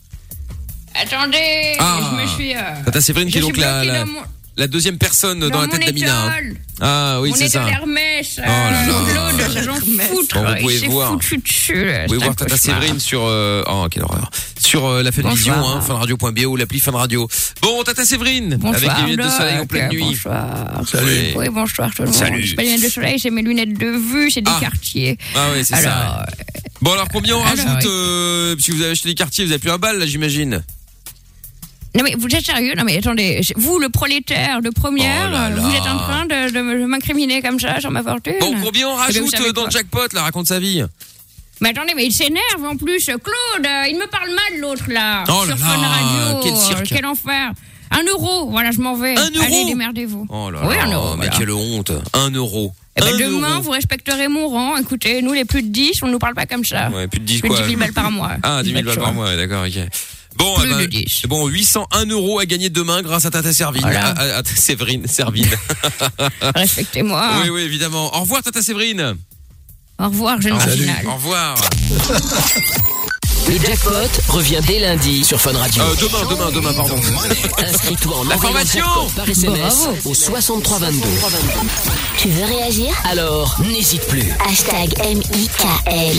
Attendez, 0.96 1.76
Ah. 1.80 2.00
je 2.18 2.22
me 2.22 2.28
suis. 2.28 2.56
euh, 2.56 2.60
Tata 2.86 3.02
Séverine 3.02 3.30
qui 3.30 3.38
est 3.38 3.42
donc 3.42 3.58
la, 3.58 3.84
bloquée 3.84 4.20
la, 4.60 4.68
dans 4.68 4.68
mon, 4.68 4.68
la 4.68 4.68
deuxième 4.68 4.97
personne 4.97 5.39
dans, 5.39 5.49
dans 5.49 5.62
la 5.62 5.68
tête 5.68 5.86
d'Amina. 5.86 6.26
hein. 6.28 6.32
Ah 6.82 7.20
oui, 7.22 7.30
mon 7.30 7.36
c'est 7.36 7.49
ça. 7.49 7.60
étoile 7.68 7.74
Hermès. 7.82 8.36
Oh 8.38 8.41
là 8.41 8.72
là. 8.72 8.88
euh, 8.89 9.32
Claude, 9.38 9.64
j'en 9.66 9.76
foutre. 10.05 10.36
Bon, 10.36 10.45
vous 10.49 10.55
pouvez 10.62 10.74
il 10.76 10.80
s'est 10.80 10.88
voir. 10.88 11.12
foutu 11.12 11.38
dessus. 11.38 11.86
là, 11.86 12.01
Vous 12.01 12.07
pouvez 12.07 12.20
c'est 12.20 12.24
voir 12.26 12.30
un 12.30 12.34
Tata 12.36 12.51
cauchemar. 12.57 12.60
Séverine 12.82 12.99
sur 12.99 13.22
euh, 13.26 13.64
oh 13.68 13.88
quelle 13.91 14.03
horreur 14.03 14.30
sur 14.60 14.86
euh, 14.86 15.03
la 15.03 15.12
télévision 15.12 15.53
Bonsoir. 15.55 15.78
hein, 15.78 15.82
funradio.be 15.82 16.45
ou 16.45 16.55
l'appli 16.55 16.80
Fun 16.80 16.91
Radio. 16.91 17.28
Bon 17.62 17.84
Tata 17.84 18.05
Séverine 18.05 18.55
Bonsoir, 18.57 18.76
avec 18.76 19.05
les 19.05 19.12
lunettes 19.16 19.26
de 19.26 19.32
soleil 19.32 19.55
en 19.55 19.60
Doc, 19.60 19.68
pleine 19.70 19.89
nuit. 19.89 19.99
Bonsoir. 20.03 20.82
Salut. 20.89 21.18
Oui, 21.36 21.49
bonsoir 21.49 21.89
tout 21.95 22.01
le 22.03 22.07
monde. 22.10 22.16
Salut. 22.18 22.47
C'est 22.47 22.55
pas 22.55 22.62
les 22.62 22.68
lunettes 22.70 22.84
de 22.86 22.89
soleil, 22.89 23.20
c'est 23.20 23.30
mes 23.32 23.41
lunettes 23.41 23.78
de 23.78 23.88
vue, 23.88 24.30
c'est 24.32 24.41
des 24.41 24.51
Ah. 24.53 24.60
quartiers. 24.62 25.18
Ah 25.36 25.47
oui, 25.55 25.64
c'est 25.66 25.76
ça. 25.76 26.26
Bon 26.82 26.93
alors 26.93 27.07
combien 27.10 27.36
on 27.36 27.41
Alors, 27.43 27.66
rajoute 27.66 27.84
oui. 27.84 27.89
euh, 27.89 28.55
Si 28.60 28.72
vous 28.72 28.82
avez 28.82 28.91
acheté 28.91 29.10
des 29.10 29.16
quartiers, 29.16 29.43
vous 29.45 29.51
avez 29.51 29.60
plus 29.60 29.72
un 29.72 29.78
bal 29.78 29.99
là, 29.99 30.05
j'imagine? 30.05 30.64
Non 31.96 32.04
mais 32.04 32.14
vous 32.18 32.28
êtes 32.28 32.46
sérieux? 32.46 32.74
Non 32.78 32.84
mais 32.84 32.98
attendez, 32.98 33.42
vous 33.56 33.80
le 33.80 33.90
prolétaire 33.90 34.62
de 34.62 34.70
première, 34.70 35.28
Oh 35.30 35.32
là 35.34 35.50
là. 35.50 35.56
vous 35.56 35.72
êtes 35.74 35.82
en 35.88 35.98
train 35.98 36.26
de, 36.26 36.86
m'incriminer 36.86 37.42
comme 37.42 37.60
ça 37.60 37.80
sur 37.80 37.90
ma 37.92 38.04
fortune? 38.04 38.36
Bon, 38.40 38.54
combien 38.64 38.88
on 38.90 38.94
Eh 39.08 39.12
bien, 39.12 39.22
rajoute 39.24 39.40
euh, 39.42 39.52
dans 39.54 39.66
le 39.66 39.72
jackpot 39.72 40.08
là? 40.14 40.22
Raconte 40.24 40.48
sa 40.48 40.60
vie. 40.60 40.84
Mais 41.62 41.70
attendez, 41.70 41.94
mais 41.96 42.06
il 42.06 42.14
s'énerve 42.14 42.64
en 42.64 42.78
plus, 42.78 43.06
Claude, 43.06 43.66
euh, 43.66 43.88
il 43.90 43.98
me 43.98 44.08
parle 44.08 44.30
mal 44.30 44.60
l'autre 44.62 44.86
là, 44.90 45.24
Oh 45.28 45.42
sur 45.46 45.50
là, 45.50 45.56
Fun 45.58 45.78
Radio, 45.78 46.40
quel 46.44 46.56
cirque. 46.56 46.86
quel 46.88 47.06
enfer. 47.06 47.52
Un 47.92 48.04
euro, 48.04 48.50
voilà, 48.52 48.70
je 48.72 48.80
m'en 48.80 48.96
vais. 48.96 49.18
Un 49.18 49.30
euro 49.32 49.44
Allez, 49.46 49.66
démerdez-vous. 49.66 50.28
Oh 50.30 50.52
là 50.52 50.60
Oui, 50.66 50.76
un 50.80 50.92
euro, 50.92 51.16
mais 51.18 51.26
voilà. 51.26 51.38
quelle 51.38 51.52
honte. 51.52 51.92
Un 52.14 52.30
euro. 52.30 52.72
Eh 52.96 53.02
ben, 53.02 53.18
demain, 53.18 53.50
euro. 53.54 53.62
vous 53.64 53.72
respecterez 53.72 54.28
mon 54.28 54.48
rang. 54.48 54.78
Écoutez, 54.78 55.22
nous 55.24 55.34
les 55.34 55.44
plus 55.44 55.64
de 55.64 55.70
10, 55.70 56.04
on 56.04 56.08
nous 56.08 56.20
parle 56.20 56.36
pas 56.36 56.46
comme 56.46 56.64
ça. 56.64 56.90
Ouais, 56.92 57.08
plus 57.08 57.20
de 57.20 57.26
10 57.26 57.40
Plus 57.42 57.50
de 57.50 57.56
quoi. 57.56 57.64
10 57.64 57.70
000 57.72 57.80
balles 57.80 57.94
par 57.94 58.12
mois. 58.12 58.34
Ah, 58.44 58.62
10 58.64 58.72
000 58.72 58.84
balles 58.84 59.00
par 59.00 59.14
mois, 59.14 59.36
d'accord, 59.36 59.66
ok. 59.66 59.80
Bon, 60.40 60.56
Plus 60.56 60.72
eh 60.72 60.88
ben, 60.88 60.88
10. 60.88 61.22
bon, 61.28 61.48
801 61.48 62.06
euros 62.08 62.40
à 62.40 62.46
gagner 62.46 62.70
demain 62.70 63.02
grâce 63.02 63.26
à 63.26 63.30
Tata 63.30 63.52
Servine. 63.54 63.82
Voilà. 63.82 64.08
À, 64.08 64.22
à- 64.22 64.40
à 64.40 64.44
Séverine, 64.44 65.06
Servine. 65.08 65.50
Respectez-moi. 66.56 67.32
oui, 67.44 67.50
oui, 67.50 67.62
évidemment. 67.62 68.16
Au 68.16 68.22
revoir, 68.22 68.42
Tata 68.42 68.62
Séverine. 68.62 69.18
Au 70.00 70.06
revoir, 70.06 70.40
jeune 70.42 70.54
Au 70.54 71.14
revoir. 71.16 71.56
Le 73.48 73.58
jackpot 73.58 73.92
revient 74.30 74.60
dès 74.68 74.80
lundi 74.80 75.26
sur 75.26 75.42
Fun 75.42 75.54
Radio. 75.58 75.82
Euh, 75.82 75.96
demain, 76.00 76.24
demain, 76.30 76.52
demain, 76.52 76.74
pardon. 76.74 76.96
Inscris-toi 77.58 78.18
en 78.18 78.24
La 78.26 78.38
formation 78.38 78.86
par 79.16 79.28
SMS 79.28 79.76
Bravo. 79.80 79.98
au 80.06 80.14
6322. 80.14 81.02
Tu 82.18 82.30
veux 82.30 82.46
réagir? 82.46 82.94
Alors, 83.10 83.58
n'hésite 83.72 84.06
plus. 84.08 84.32
Hashtag 84.48 84.94
M-I-K-L. 85.04 86.18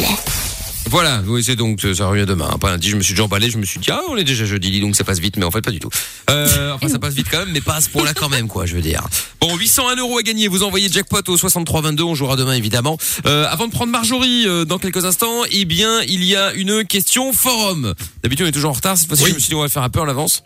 Voilà, 0.91 1.23
oui, 1.25 1.45
c'est 1.45 1.55
donc, 1.55 1.87
ça 1.95 2.09
revient 2.09 2.27
demain. 2.27 2.49
Pas 2.61 2.71
lundi, 2.71 2.89
je 2.89 2.97
me 2.97 3.01
suis 3.01 3.15
déjà 3.15 3.23
emballé, 3.23 3.49
je 3.49 3.59
me 3.59 3.65
suis 3.65 3.79
dit, 3.79 3.93
ah, 3.93 4.01
on 4.09 4.17
est 4.17 4.25
déjà 4.25 4.45
jeudi, 4.45 4.81
donc 4.81 4.97
ça 4.97 5.05
passe 5.05 5.21
vite, 5.21 5.37
mais 5.37 5.45
en 5.45 5.53
fait, 5.53 5.61
pas 5.61 5.71
du 5.71 5.79
tout. 5.79 5.89
Euh, 6.29 6.73
enfin, 6.73 6.89
ça 6.89 6.99
passe 6.99 7.15
vite 7.15 7.29
quand 7.31 7.39
même, 7.39 7.53
mais 7.53 7.61
pas 7.61 7.77
à 7.77 7.81
ce 7.81 7.89
point-là 7.91 8.13
quand 8.13 8.29
même, 8.29 8.49
quoi, 8.49 8.67
je 8.67 8.75
veux 8.75 8.83
dire. 8.83 9.07
Bon, 9.41 9.57
801 9.57 9.95
euros 9.95 10.19
à 10.19 10.23
gagner, 10.23 10.49
vous 10.49 10.65
envoyez 10.65 10.89
jackpot 10.89 11.23
au 11.29 11.37
6322, 11.37 12.03
on 12.03 12.17
jouera 12.17 12.35
demain, 12.35 12.55
évidemment. 12.55 12.99
Euh, 13.25 13.47
avant 13.49 13.69
de 13.69 13.73
prendre 13.73 13.93
Marjorie, 13.93 14.49
euh, 14.49 14.65
dans 14.65 14.79
quelques 14.79 15.05
instants, 15.05 15.45
eh 15.53 15.65
bien, 15.65 16.03
il 16.09 16.25
y 16.25 16.35
a 16.35 16.53
une 16.55 16.85
question 16.85 17.33
forum. 17.33 17.95
D'habitude, 18.25 18.47
on 18.47 18.49
est 18.49 18.53
toujours 18.53 18.71
en 18.71 18.75
retard, 18.75 18.99
cette 18.99 19.07
fois-ci, 19.07 19.27
je 19.29 19.35
me 19.35 19.39
suis 19.39 19.51
dit, 19.51 19.55
on 19.55 19.61
va 19.61 19.69
faire 19.69 19.85
un 19.85 19.91
peu 19.91 20.01
en 20.01 20.09
avance. 20.09 20.43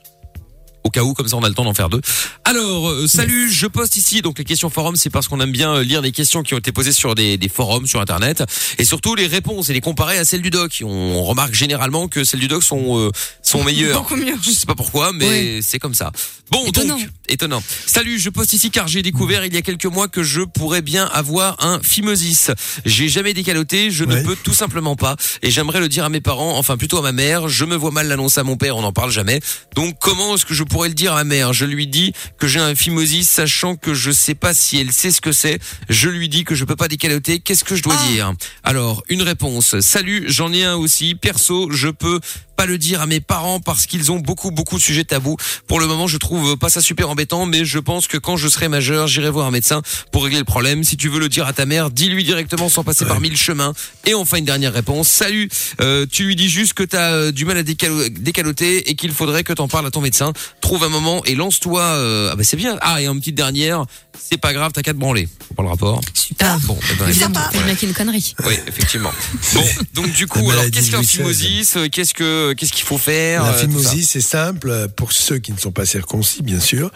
Au 0.84 0.90
cas 0.90 1.02
où, 1.02 1.14
comme 1.14 1.28
ça 1.28 1.36
on 1.36 1.42
a 1.42 1.48
le 1.48 1.54
temps 1.54 1.64
d'en 1.64 1.72
faire 1.72 1.88
deux. 1.88 2.02
Alors, 2.44 2.90
euh, 2.90 3.06
salut, 3.06 3.50
je 3.50 3.66
poste 3.66 3.96
ici. 3.96 4.20
Donc 4.20 4.38
les 4.38 4.44
questions 4.44 4.68
forum, 4.68 4.96
c'est 4.96 5.08
parce 5.08 5.28
qu'on 5.28 5.40
aime 5.40 5.50
bien 5.50 5.76
euh, 5.76 5.82
lire 5.82 6.02
les 6.02 6.12
questions 6.12 6.42
qui 6.42 6.52
ont 6.52 6.58
été 6.58 6.72
posées 6.72 6.92
sur 6.92 7.14
des, 7.14 7.38
des 7.38 7.48
forums 7.48 7.86
sur 7.86 8.02
Internet, 8.02 8.44
et 8.76 8.84
surtout 8.84 9.14
les 9.14 9.26
réponses 9.26 9.70
et 9.70 9.72
les 9.72 9.80
comparer 9.80 10.18
à 10.18 10.26
celles 10.26 10.42
du 10.42 10.50
doc. 10.50 10.82
On, 10.84 11.22
remarque 11.24 11.54
généralement 11.54 12.06
que 12.06 12.22
celles 12.22 12.40
du 12.40 12.48
doc 12.48 12.62
sont 12.62 12.98
euh, 12.98 13.10
sont 13.42 13.64
meilleures. 13.64 14.02
Beaucoup 14.02 14.16
mieux. 14.16 14.34
Je 14.42 14.50
sais 14.50 14.66
pas 14.66 14.74
pourquoi, 14.74 15.12
mais 15.14 15.62
c'est 15.62 15.78
comme 15.78 15.94
ça. 15.94 16.12
Bon, 16.50 16.62
Étonnant. 16.66 16.98
donc 16.98 17.08
étonnant. 17.28 17.62
Salut, 17.86 18.18
je 18.18 18.28
poste 18.28 18.52
ici 18.52 18.70
car 18.70 18.86
j'ai 18.86 19.00
découvert 19.00 19.46
il 19.46 19.54
y 19.54 19.56
a 19.56 19.62
quelques 19.62 19.86
mois 19.86 20.08
que 20.08 20.22
je 20.22 20.42
pourrais 20.42 20.82
bien 20.82 21.06
avoir 21.06 21.56
un 21.64 21.80
phimosis. 21.80 22.50
J'ai 22.84 23.08
jamais 23.08 23.32
décaloté, 23.32 23.90
je 23.90 24.04
ne 24.04 24.22
peux 24.22 24.36
tout 24.36 24.52
simplement 24.52 24.96
pas, 24.96 25.16
et 25.40 25.50
j'aimerais 25.50 25.80
le 25.80 25.88
dire 25.88 26.04
à 26.04 26.10
mes 26.10 26.20
parents, 26.20 26.58
enfin 26.58 26.76
plutôt 26.76 26.98
à 26.98 27.02
ma 27.02 27.12
mère. 27.12 27.48
Je 27.48 27.64
me 27.64 27.74
vois 27.74 27.90
mal 27.90 28.08
l'annoncer 28.08 28.40
à 28.40 28.44
mon 28.44 28.56
père, 28.56 28.76
on 28.76 28.82
n'en 28.82 28.92
parle 28.92 29.10
jamais. 29.10 29.40
Donc 29.74 29.96
comment 29.98 30.34
est-ce 30.34 30.44
que 30.44 30.52
je 30.52 30.64
pourrais 30.74 30.88
le 30.88 30.94
dire 30.94 31.12
à 31.12 31.18
ma 31.18 31.24
mère 31.24 31.52
Je 31.52 31.64
lui 31.66 31.86
dis 31.86 32.12
que 32.36 32.48
j'ai 32.48 32.58
un 32.58 32.74
phimosis, 32.74 33.28
sachant 33.28 33.76
que 33.76 33.94
je 33.94 34.10
sais 34.10 34.34
pas 34.34 34.52
si 34.54 34.76
elle 34.76 34.90
sait 34.90 35.12
ce 35.12 35.20
que 35.20 35.30
c'est. 35.30 35.60
Je 35.88 36.08
lui 36.08 36.28
dis 36.28 36.42
que 36.42 36.56
je 36.56 36.64
peux 36.64 36.74
pas 36.74 36.88
décaloter. 36.88 37.38
Qu'est-ce 37.38 37.62
que 37.62 37.76
je 37.76 37.82
dois 37.84 37.94
dire? 38.08 38.32
Alors 38.64 39.04
une 39.08 39.22
réponse. 39.22 39.78
Salut, 39.78 40.24
j'en 40.26 40.52
ai 40.52 40.64
un 40.64 40.74
aussi. 40.74 41.14
Perso, 41.14 41.70
je 41.70 41.88
peux 41.88 42.18
pas 42.56 42.66
le 42.66 42.78
dire 42.78 43.00
à 43.00 43.06
mes 43.06 43.20
parents 43.20 43.58
parce 43.58 43.86
qu'ils 43.86 44.12
ont 44.12 44.18
beaucoup 44.20 44.50
beaucoup 44.52 44.76
de 44.76 44.82
sujets 44.82 45.04
tabous. 45.04 45.36
Pour 45.68 45.78
le 45.80 45.86
moment, 45.86 46.06
je 46.08 46.16
trouve 46.18 46.56
pas 46.56 46.68
ça 46.70 46.80
super 46.80 47.08
embêtant, 47.08 47.46
mais 47.46 47.64
je 47.64 47.78
pense 47.80 48.06
que 48.08 48.16
quand 48.16 48.36
je 48.36 48.46
serai 48.48 48.68
majeur, 48.68 49.06
j'irai 49.08 49.30
voir 49.30 49.46
un 49.46 49.50
médecin 49.52 49.80
pour 50.12 50.24
régler 50.24 50.38
le 50.40 50.44
problème. 50.44 50.82
Si 50.84 50.96
tu 50.96 51.08
veux 51.08 51.18
le 51.20 51.28
dire 51.28 51.46
à 51.46 51.52
ta 51.52 51.66
mère, 51.66 51.90
dis-lui 51.90 52.22
directement 52.24 52.68
sans 52.68 52.82
passer 52.84 53.04
par 53.06 53.20
mille 53.20 53.36
chemins. 53.36 53.72
Et 54.06 54.14
enfin 54.14 54.38
une 54.38 54.44
dernière 54.44 54.72
réponse. 54.72 55.08
Salut, 55.08 55.48
euh, 55.80 56.06
tu 56.10 56.24
lui 56.24 56.36
dis 56.36 56.48
juste 56.48 56.74
que 56.74 56.82
t'as 56.84 57.12
euh, 57.12 57.32
du 57.32 57.44
mal 57.44 57.58
à 57.58 57.62
décalo- 57.62 58.08
décaloter 58.08 58.88
et 58.90 58.94
qu'il 58.96 59.12
faudrait 59.12 59.42
que 59.44 59.52
t'en 59.52 59.66
parles 59.68 59.86
à 59.86 59.90
ton 59.90 60.00
médecin. 60.00 60.32
Trouve 60.64 60.84
un 60.84 60.88
moment 60.88 61.22
et 61.26 61.34
lance-toi. 61.34 61.82
euh, 61.82 62.30
ah 62.32 62.36
bah 62.36 62.42
c'est 62.42 62.56
bien. 62.56 62.78
Ah 62.80 63.02
et 63.02 63.06
en 63.06 63.14
petite 63.16 63.34
dernière, 63.34 63.84
c'est 64.18 64.38
pas 64.38 64.52
grave, 64.52 64.72
t'as 64.74 64.82
qu'à 64.82 64.92
te 64.92 64.98
branler. 64.98 65.28
Pas 65.56 65.62
le 65.62 65.68
rapport. 65.68 66.00
Super. 66.14 66.58
Bon, 66.60 66.78
eh 66.90 66.94
ben, 66.96 67.08
Évidemment, 67.08 67.40
écoute, 67.40 67.50
c'est 67.52 67.64
bien 67.64 67.74
qu'il 67.74 67.82
y 67.82 67.90
ait 67.90 67.92
une 67.92 67.96
connerie. 67.96 68.34
oui, 68.46 68.54
effectivement. 68.66 69.12
Bon, 69.54 69.64
donc 69.94 70.12
du 70.12 70.26
coup, 70.26 70.50
alors 70.50 70.64
qu'est-ce 70.72 70.90
qu'un 70.90 71.02
phimosis 71.02 71.76
Euh, 71.76 71.88
Qu'est-ce 71.88 72.14
que 72.14 72.52
qu'est-ce 72.54 72.72
qu'il 72.72 72.84
faut 72.84 72.98
faire 72.98 73.44
La 73.44 73.50
euh, 73.50 73.58
phimosis, 73.58 74.10
c'est 74.10 74.20
simple. 74.20 74.88
Pour 74.96 75.12
ceux 75.12 75.38
qui 75.38 75.52
ne 75.52 75.58
sont 75.58 75.70
pas 75.70 75.86
circoncis, 75.86 76.42
bien 76.42 76.58
sûr, 76.60 76.90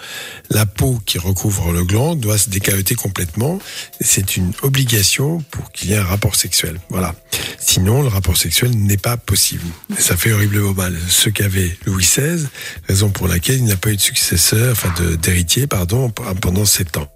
la 0.50 0.66
peau 0.66 1.00
qui 1.06 1.18
recouvre 1.18 1.72
le 1.72 1.84
gland 1.84 2.16
doit 2.16 2.38
se 2.38 2.48
décaloter 2.50 2.94
complètement. 2.94 3.58
C'est 4.00 4.36
une 4.36 4.52
obligation 4.62 5.40
pour 5.50 5.70
qu'il 5.72 5.90
y 5.90 5.92
ait 5.92 5.98
un 5.98 6.04
rapport 6.04 6.34
sexuel. 6.34 6.80
Voilà. 6.90 7.14
Sinon, 7.60 8.02
le 8.02 8.08
rapport 8.08 8.36
sexuel 8.36 8.70
n'est 8.76 8.96
pas 8.96 9.16
possible. 9.16 9.64
Et 9.96 10.00
ça 10.00 10.16
fait 10.16 10.32
horriblement 10.32 10.72
mal. 10.74 10.98
Ceux 11.08 11.30
qui 11.30 11.42
avaient 11.42 11.76
Louis 11.84 12.02
XVI, 12.04 12.46
raison 12.88 13.10
pour 13.10 13.28
laquelle 13.28 13.58
il 13.58 13.64
n'a 13.64 13.76
pas 13.76 13.90
eu 13.90 13.96
de 13.96 14.00
successeur, 14.00 14.72
enfin 14.72 14.92
d'héritier, 15.22 15.66
pardon, 15.66 16.10
pendant 16.40 16.64
sept 16.64 16.96
ans 16.96 17.07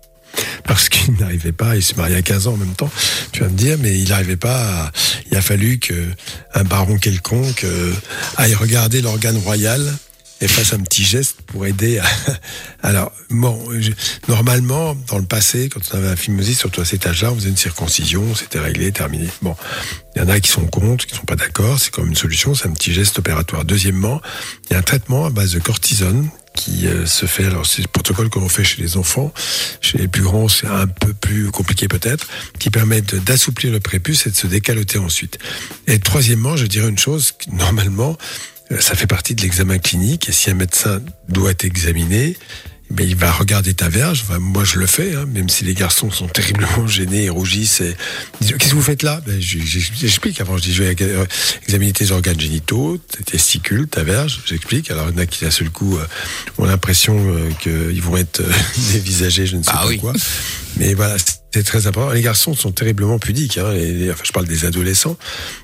parce 0.65 0.89
qu'il 0.89 1.15
n'arrivait 1.15 1.53
pas, 1.53 1.77
il 1.77 1.83
se 1.83 1.95
mariait 1.95 2.17
à 2.17 2.23
15 2.23 2.47
ans 2.47 2.55
en 2.55 2.57
même 2.57 2.75
temps, 2.75 2.91
tu 3.33 3.41
vas 3.41 3.49
me 3.49 3.57
dire, 3.57 3.77
mais 3.81 3.99
il 3.99 4.09
n'arrivait 4.09 4.37
pas, 4.37 4.85
à- 4.87 4.93
il 5.31 5.37
a 5.37 5.43
fallu 5.43 5.79
que 5.79 6.09
un 6.55 6.65
baron 6.65 6.99
quelconque 6.99 7.65
euh, 7.65 7.93
aille 8.37 8.55
regarder 8.55 9.01
l'organe 9.03 9.39
royal 9.39 9.93
et 10.41 10.49
fasse 10.49 10.73
un 10.73 10.81
petit 10.81 11.05
geste 11.05 11.37
pour 11.47 11.67
aider 11.67 11.99
à... 11.99 12.05
Alors, 12.83 13.13
bon, 13.31 13.63
normalement, 14.27 14.97
dans 15.07 15.19
le 15.19 15.25
passé, 15.25 15.69
quand 15.73 15.81
on 15.93 15.99
avait 15.99 16.09
un 16.09 16.17
phimosis, 16.17 16.59
surtout 16.59 16.81
à 16.81 16.85
cet 16.85 17.07
âge-là, 17.07 17.31
on 17.31 17.37
faisait 17.37 17.49
une 17.49 17.57
circoncision, 17.57 18.35
c'était 18.35 18.59
réglé, 18.59 18.91
terminé. 18.91 19.29
Bon, 19.41 19.55
il 20.17 20.23
y 20.23 20.25
en 20.25 20.29
a 20.29 20.41
qui 20.41 20.51
sont 20.51 20.67
contre, 20.67 21.07
qui 21.07 21.15
sont 21.15 21.25
pas 21.25 21.37
d'accord, 21.37 21.79
c'est 21.79 21.93
comme 21.93 22.09
une 22.09 22.17
solution, 22.17 22.57
c'est 22.57 22.67
un 22.67 22.73
petit 22.73 22.93
geste 22.93 23.21
opératoire. 23.21 23.65
Deuxièmement, 23.65 24.21
il 24.69 24.73
y 24.73 24.77
a 24.77 24.81
un 24.81 24.83
traitement 24.83 25.27
à 25.27 25.31
base 25.31 25.53
de 25.53 25.61
cortisone 25.61 26.29
qui 26.55 26.87
euh, 26.87 27.07
se 27.07 27.27
fait, 27.27 27.45
alors 27.47 27.67
c'est 27.67 27.83
le 27.83 27.89
protocole 27.89 28.29
qu'on 28.31 28.49
fait 28.49 28.65
chez 28.65 28.83
les 28.83 28.97
enfants, 28.97 29.33
chez 29.81 29.99
les 29.99 30.09
plus 30.09 30.23
grands 30.23 30.49
c'est 30.49 30.67
un 30.67 30.87
peu 30.87 31.15
plus 31.15 31.51
compliqué 31.51 31.89
peut-être, 31.89 32.27
qui 32.59 32.71
permet 32.71 33.01
de- 33.01 33.19
d'assouplir 33.19 33.73
le 33.73 33.81
prépuce 33.81 34.27
et 34.27 34.31
de 34.31 34.37
se 34.37 34.47
décaloter 34.47 34.99
ensuite. 34.99 35.39
Et 35.87 35.99
troisièmement, 35.99 36.57
je 36.57 36.67
dirais 36.67 36.89
une 36.89 36.99
chose, 36.99 37.33
normalement, 37.51 38.17
euh, 38.71 38.81
ça 38.81 38.95
fait 38.95 39.07
partie 39.07 39.35
de 39.35 39.43
l'examen 39.43 39.79
clinique, 39.79 40.29
et 40.29 40.33
si 40.33 40.51
un 40.51 40.55
médecin 40.55 41.01
doit 41.29 41.55
t'examiner, 41.55 42.37
ben, 42.93 43.09
il 43.09 43.17
va 43.17 43.33
regarder 43.33 43.75
ta 43.75 43.89
verge. 43.89 44.23
Enfin, 44.29 44.39
moi, 44.39 44.65
je 44.65 44.79
le 44.79 44.87
fais, 44.87 45.15
hein, 45.15 45.25
même 45.33 45.49
si 45.49 45.65
les 45.65 45.75
garçons 45.75 46.11
sont 46.11 46.29
terriblement 46.29 46.87
gênés 46.87 47.25
et 47.25 47.29
rougissent. 47.31 47.81
Et 47.81 47.97
Qu'est-ce 48.41 48.71
que 48.71 48.75
vous 48.75 48.83
faites 48.83 49.03
là? 49.03 49.21
Ben, 49.27 49.41
J'explique. 49.41 50.41
Avant, 50.41 50.57
je 50.57 50.63
dis 50.63 50.75
je 50.75 50.83
vais 50.83 50.95
euh, 51.03 51.25
examiner 51.65 51.93
tes 51.93 52.11
organes 52.11 52.39
génitaux, 52.41 52.99
tes 52.99 53.25
testicules, 53.25 53.89
ta 53.89 54.03
verge. 54.05 54.41
J'explique. 54.47 54.91
Alors, 54.91 55.09
il 55.09 55.13
y 55.15 55.19
en 55.19 55.23
a 55.23 55.27
qui, 55.27 55.45
d'un 55.45 55.51
seul 55.51 55.71
coup, 55.71 55.97
euh, 55.99 56.05
ont 56.59 56.65
l'impression 56.65 57.17
euh, 57.19 57.51
qu'ils 57.61 58.03
vont 58.03 58.17
être 58.17 58.43
dévisagés, 58.93 59.47
je 59.47 59.57
ne 59.57 59.63
sais 59.63 59.71
Ah 59.73 59.83
pas 59.83 59.89
oui. 59.89 59.99
quoi. 59.99 60.13
Mais 60.77 60.95
voilà, 60.95 61.17
c'est 61.55 61.63
très 61.65 61.87
important. 61.87 62.13
Les 62.13 62.23
garçons 62.23 62.55
sont 62.55 62.73
terriblement 62.73 63.19
pudiques. 63.19 63.59
Hein, 63.59 63.75
enfin, 64.11 64.23
je 64.25 64.33
parle 64.33 64.47
des 64.47 64.65
adolescents 64.65 65.17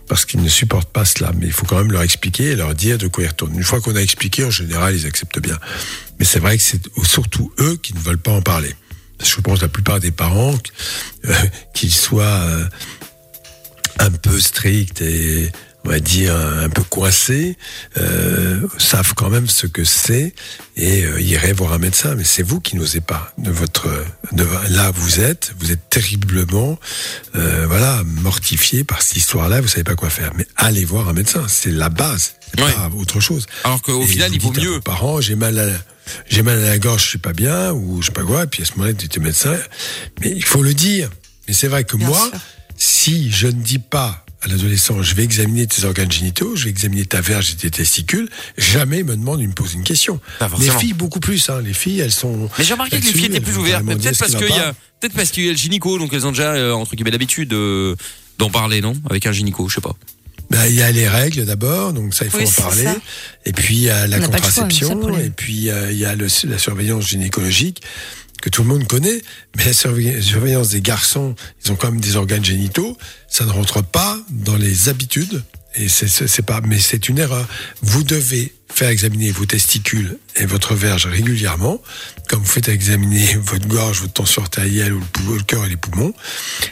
parce 0.06 0.24
qu'ils 0.24 0.42
ne 0.42 0.48
supportent 0.48 0.92
pas 0.92 1.04
cela. 1.04 1.32
Mais 1.38 1.46
il 1.46 1.52
faut 1.52 1.64
quand 1.64 1.78
même 1.78 1.92
leur 1.92 2.02
expliquer 2.02 2.50
et 2.50 2.56
leur 2.56 2.74
dire 2.74 2.98
de 2.98 3.08
quoi 3.08 3.24
ils 3.24 3.28
retournent. 3.28 3.54
Une 3.54 3.64
fois 3.64 3.80
qu'on 3.80 3.96
a 3.96 4.00
expliqué, 4.00 4.44
en 4.44 4.50
général, 4.50 4.94
ils 4.94 5.06
acceptent 5.06 5.40
bien. 5.40 5.58
Mais 6.18 6.24
c'est 6.24 6.40
vrai 6.40 6.56
que 6.58 6.62
c'est 6.62 6.82
surtout 7.04 7.52
eux 7.58 7.78
qui 7.82 7.94
ne 7.94 8.00
veulent 8.00 8.18
pas 8.18 8.32
en 8.32 8.42
parler. 8.42 8.74
Je 9.24 9.40
pense 9.40 9.58
que 9.58 9.64
la 9.64 9.68
plupart 9.68 9.98
des 9.98 10.10
parents, 10.10 10.54
euh, 11.24 11.34
qu'ils 11.74 11.94
soient 11.94 12.24
euh, 12.24 12.64
un 13.98 14.10
peu 14.10 14.38
stricts 14.38 15.00
et 15.00 15.50
on 15.88 15.90
va 15.90 16.00
dire 16.00 16.36
un 16.36 16.68
peu 16.68 16.82
coincés, 16.82 17.56
euh, 17.96 18.60
savent 18.76 19.14
quand 19.14 19.30
même 19.30 19.48
ce 19.48 19.66
que 19.66 19.84
c'est 19.84 20.34
et 20.76 21.04
euh, 21.04 21.18
iraient 21.22 21.54
voir 21.54 21.72
un 21.72 21.78
médecin. 21.78 22.14
Mais 22.14 22.24
c'est 22.24 22.42
vous 22.42 22.60
qui 22.60 22.76
n'osez 22.76 23.00
pas. 23.00 23.32
De 23.38 23.50
votre, 23.50 23.88
de, 24.32 24.46
là 24.68 24.90
vous 24.94 25.20
êtes, 25.20 25.54
vous 25.58 25.72
êtes 25.72 25.88
terriblement, 25.88 26.78
euh, 27.36 27.64
voilà, 27.66 28.02
mortifié 28.04 28.84
par 28.84 29.00
cette 29.00 29.16
histoire-là. 29.16 29.62
Vous 29.62 29.68
savez 29.68 29.84
pas 29.84 29.94
quoi 29.94 30.10
faire. 30.10 30.32
Mais 30.36 30.46
allez 30.56 30.84
voir 30.84 31.08
un 31.08 31.14
médecin. 31.14 31.46
C'est 31.48 31.70
la 31.70 31.88
base. 31.88 32.34
C'est 32.54 32.62
Ouais. 32.62 32.72
pas 32.72 32.90
autre 32.94 33.20
chose. 33.20 33.46
Alors 33.64 33.80
qu'au 33.80 34.04
final, 34.06 34.28
vous 34.28 34.34
il 34.36 34.40
vaut 34.42 34.52
à 34.54 34.60
mieux. 34.60 34.70
vos 34.74 34.80
parents, 34.80 35.20
j'ai 35.22 35.36
mal 35.36 35.58
à 35.58 35.64
la, 35.66 35.72
j'ai 36.28 36.42
mal 36.42 36.58
à 36.58 36.68
la 36.68 36.78
gorge, 36.78 37.02
je 37.04 37.08
suis 37.08 37.18
pas 37.18 37.32
bien, 37.32 37.72
ou 37.72 38.02
je 38.02 38.06
sais 38.08 38.12
pas 38.12 38.22
quoi, 38.24 38.44
et 38.44 38.46
puis 38.46 38.62
à 38.62 38.66
ce 38.66 38.72
moment-là, 38.72 38.92
tu 38.92 39.06
es 39.06 39.22
médecin. 39.22 39.56
Mais 40.20 40.30
il 40.36 40.44
faut 40.44 40.62
le 40.62 40.74
dire. 40.74 41.08
Mais 41.46 41.54
c'est 41.54 41.68
vrai 41.68 41.84
que 41.84 41.96
Bien 41.96 42.08
moi, 42.08 42.18
sûr. 42.30 42.40
si 42.76 43.30
je 43.30 43.46
ne 43.46 43.52
dis 43.52 43.78
pas 43.78 44.24
à 44.42 44.46
l'adolescent, 44.48 45.02
je 45.02 45.14
vais 45.14 45.24
examiner 45.24 45.66
tes 45.66 45.84
organes 45.84 46.10
génitaux, 46.12 46.54
je 46.54 46.64
vais 46.64 46.70
examiner 46.70 47.04
ta 47.04 47.20
verge 47.20 47.50
et 47.50 47.54
tes 47.56 47.70
testicules, 47.70 48.28
jamais 48.56 49.02
me 49.02 49.16
demande, 49.16 49.40
il 49.40 49.48
me 49.48 49.52
pose 49.54 49.74
une 49.74 49.82
question. 49.82 50.20
Pas 50.38 50.48
Les 50.60 50.70
filles, 50.70 50.92
beaucoup 50.92 51.18
plus, 51.20 51.48
hein. 51.50 51.60
Les 51.64 51.74
filles, 51.74 52.00
elles 52.00 52.12
sont. 52.12 52.48
Mais 52.58 52.64
j'ai 52.64 52.74
remarqué 52.74 53.00
que 53.00 53.04
les 53.06 53.12
filles 53.12 53.26
étaient 53.26 53.40
plus 53.40 53.56
ouvertes, 53.56 53.84
peut-être 53.84 54.14
ce 54.14 54.18
parce 54.20 54.34
qui 54.36 54.44
qu'il 54.44 54.54
y 54.54 54.58
a, 54.60 54.74
peut-être 55.00 55.14
parce 55.14 55.30
qu'il 55.30 55.44
y 55.44 55.48
a 55.48 55.52
le 55.52 55.58
gynéco, 55.58 55.98
donc 55.98 56.12
elles 56.12 56.26
ont 56.26 56.30
déjà 56.30 56.52
euh, 56.54 56.72
entre 56.72 56.94
guillemets 56.94 57.10
l'habitude 57.10 57.48
de 57.48 57.96
d'en 58.38 58.50
parler, 58.50 58.80
non? 58.80 58.92
Avec 59.10 59.26
un 59.26 59.32
gynéco, 59.32 59.68
je 59.68 59.74
sais 59.76 59.80
pas. 59.80 59.96
Ben, 60.50 60.64
il 60.66 60.76
y 60.76 60.82
a 60.82 60.90
les 60.92 61.08
règles 61.08 61.44
d'abord, 61.44 61.92
donc 61.92 62.14
ça 62.14 62.24
il 62.24 62.30
faut 62.30 62.38
Oui, 62.38 62.46
en 62.46 62.62
parler. 62.62 62.84
ça. 62.84 62.96
Et 63.44 63.52
puis 63.52 63.74
il 63.74 63.82
y 63.82 63.90
a 63.90 64.06
la 64.06 64.16
choix, 64.18 64.26
contraception, 64.28 65.18
et 65.18 65.30
puis 65.30 65.68
euh, 65.68 65.90
il 65.92 65.98
y 65.98 66.04
a 66.06 66.14
le- 66.14 66.28
la 66.44 66.58
surveillance 66.58 67.08
gynécologique 67.08 67.82
que 68.40 68.48
tout 68.50 68.62
le 68.62 68.68
monde 68.68 68.86
connaît. 68.86 69.22
Mais 69.56 69.64
la 69.64 69.72
surveillance 69.72 70.68
des 70.68 70.80
garçons, 70.80 71.34
ils 71.64 71.72
ont 71.72 71.76
quand 71.76 71.90
même 71.90 72.00
des 72.00 72.16
organes 72.16 72.44
génitaux. 72.44 72.96
Ça 73.28 73.44
ne 73.44 73.50
rentre 73.50 73.82
pas 73.82 74.18
dans 74.30 74.56
les 74.56 74.88
habitudes. 74.88 75.42
Et 75.74 75.88
c'est 75.88 76.42
pas, 76.42 76.60
mais 76.60 76.78
c'est 76.78 77.08
une 77.08 77.18
erreur. 77.18 77.46
Vous 77.82 78.02
devez 78.02 78.52
faire 78.72 78.88
examiner 78.90 79.30
vos 79.30 79.46
testicules 79.46 80.18
et 80.36 80.46
votre 80.46 80.74
verge 80.74 81.06
régulièrement, 81.06 81.80
comme 82.28 82.40
vous 82.40 82.46
faites 82.46 82.68
examiner 82.68 83.34
votre 83.42 83.66
gorge, 83.66 84.00
votre 84.00 84.12
tension 84.12 84.42
artérielle 84.42 84.92
ou 84.92 85.02
le, 85.34 85.42
cœur 85.42 85.64
et 85.64 85.68
les 85.68 85.76
poumons. 85.76 86.12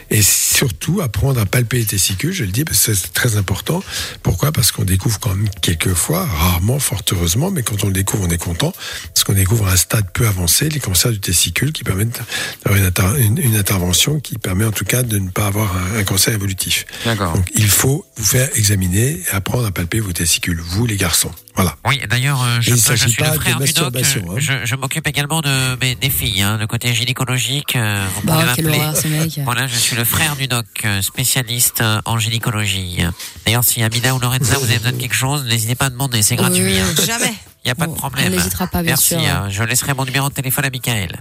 Et 0.09 0.21
surtout, 0.21 1.01
apprendre 1.01 1.39
à 1.39 1.45
palper 1.45 1.79
les 1.79 1.85
testicules, 1.85 2.31
je 2.31 2.43
le 2.45 2.51
dis, 2.51 2.63
parce 2.63 2.85
que 2.85 2.93
c'est 2.93 3.13
très 3.13 3.35
important. 3.35 3.83
Pourquoi? 4.23 4.51
Parce 4.51 4.71
qu'on 4.71 4.83
découvre 4.85 5.19
quand 5.19 5.35
même 5.35 5.49
quelquefois, 5.61 6.25
rarement, 6.25 6.79
fort 6.79 7.01
heureusement, 7.11 7.51
mais 7.51 7.63
quand 7.63 7.83
on 7.83 7.87
le 7.87 7.93
découvre, 7.93 8.25
on 8.27 8.29
est 8.31 8.37
content, 8.37 8.73
parce 9.13 9.23
qu'on 9.23 9.33
découvre 9.33 9.67
à 9.67 9.71
un 9.73 9.75
stade 9.75 10.09
peu 10.13 10.27
avancé 10.27 10.69
les 10.69 10.79
cancers 10.79 11.11
du 11.11 11.19
testicule 11.19 11.73
qui 11.73 11.83
permettent 11.83 12.21
d'avoir 12.63 12.79
une, 12.79 12.85
inter- 12.87 13.19
une- 13.19 13.37
une 13.39 13.55
intervention 13.57 14.19
qui 14.19 14.37
permet 14.37 14.65
en 14.65 14.71
tout 14.71 14.85
cas 14.85 15.03
de 15.03 15.17
ne 15.17 15.29
pas 15.29 15.47
avoir 15.47 15.75
un, 15.75 15.97
un 15.99 16.03
cancer 16.03 16.33
évolutif. 16.33 16.85
D'accord. 17.05 17.33
Donc 17.33 17.49
il 17.55 17.67
faut 17.67 18.05
vous 18.15 18.23
faire 18.25 18.49
examiner 18.55 19.19
et 19.19 19.29
apprendre 19.31 19.65
à 19.65 19.71
palper 19.71 19.99
vos 19.99 20.13
testicules, 20.13 20.59
vous 20.61 20.85
les 20.85 20.95
garçons. 20.97 21.31
Voilà. 21.57 21.75
Oui, 21.85 21.99
d'ailleurs, 22.09 22.41
euh, 22.41 22.57
je, 22.61 22.75
je 22.75 23.07
suis 23.07 23.21
pas 23.21 23.31
le 23.33 23.39
frère 23.39 23.59
du 23.59 23.73
doc. 23.73 23.93
euh, 23.95 23.99
hein. 23.99 24.33
Je, 24.37 24.53
je 24.63 24.75
m'occupe 24.75 25.07
également 25.07 25.41
de, 25.41 25.75
mes- 25.81 25.95
des 25.95 26.09
filles, 26.11 26.41
hein, 26.43 26.57
le 26.57 26.67
côté 26.67 26.93
gynécologique. 26.93 27.75
euh, 27.75 28.05
vous 28.15 28.21
Bah, 28.27 28.45
m'appeler. 28.45 28.77
horreur, 28.77 28.95
ce 28.95 29.07
mec. 29.07 29.39
Voilà, 29.43 29.65
je 29.67 29.75
suis 29.75 29.95
le 29.95 30.03
frère 30.03 30.35
du 30.35 30.47
doc, 30.47 30.65
euh, 30.85 31.01
spécialiste 31.01 31.83
en 32.05 32.19
gynécologie. 32.19 32.99
D'ailleurs, 33.45 33.63
si 33.63 33.81
Amina 33.83 34.13
ou 34.15 34.19
Lorenza, 34.19 34.57
vous 34.59 34.65
avez 34.65 34.77
besoin 34.77 34.91
de 34.93 34.97
quelque 35.01 35.15
chose, 35.15 35.45
n'hésitez 35.45 35.75
pas 35.75 35.85
à 35.85 35.89
demander, 35.89 36.21
c'est 36.21 36.35
gratuit. 36.35 36.63
Oui, 36.63 36.79
hein. 36.79 37.03
Jamais. 37.05 37.33
Il 37.65 37.67
n'y 37.67 37.71
a 37.71 37.75
pas 37.75 37.87
de 37.87 37.93
problème. 37.95 38.31
on 38.31 38.35
n'hésitera 38.37 38.67
pas, 38.67 38.81
bien 38.81 38.91
Merci, 38.91 39.07
sûr. 39.15 39.19
hein. 39.19 39.47
je 39.49 39.61
laisserai 39.63 39.93
mon 39.93 40.05
numéro 40.05 40.29
de 40.29 40.33
téléphone 40.33 40.63
à 40.65 40.69
Michael. 40.69 41.19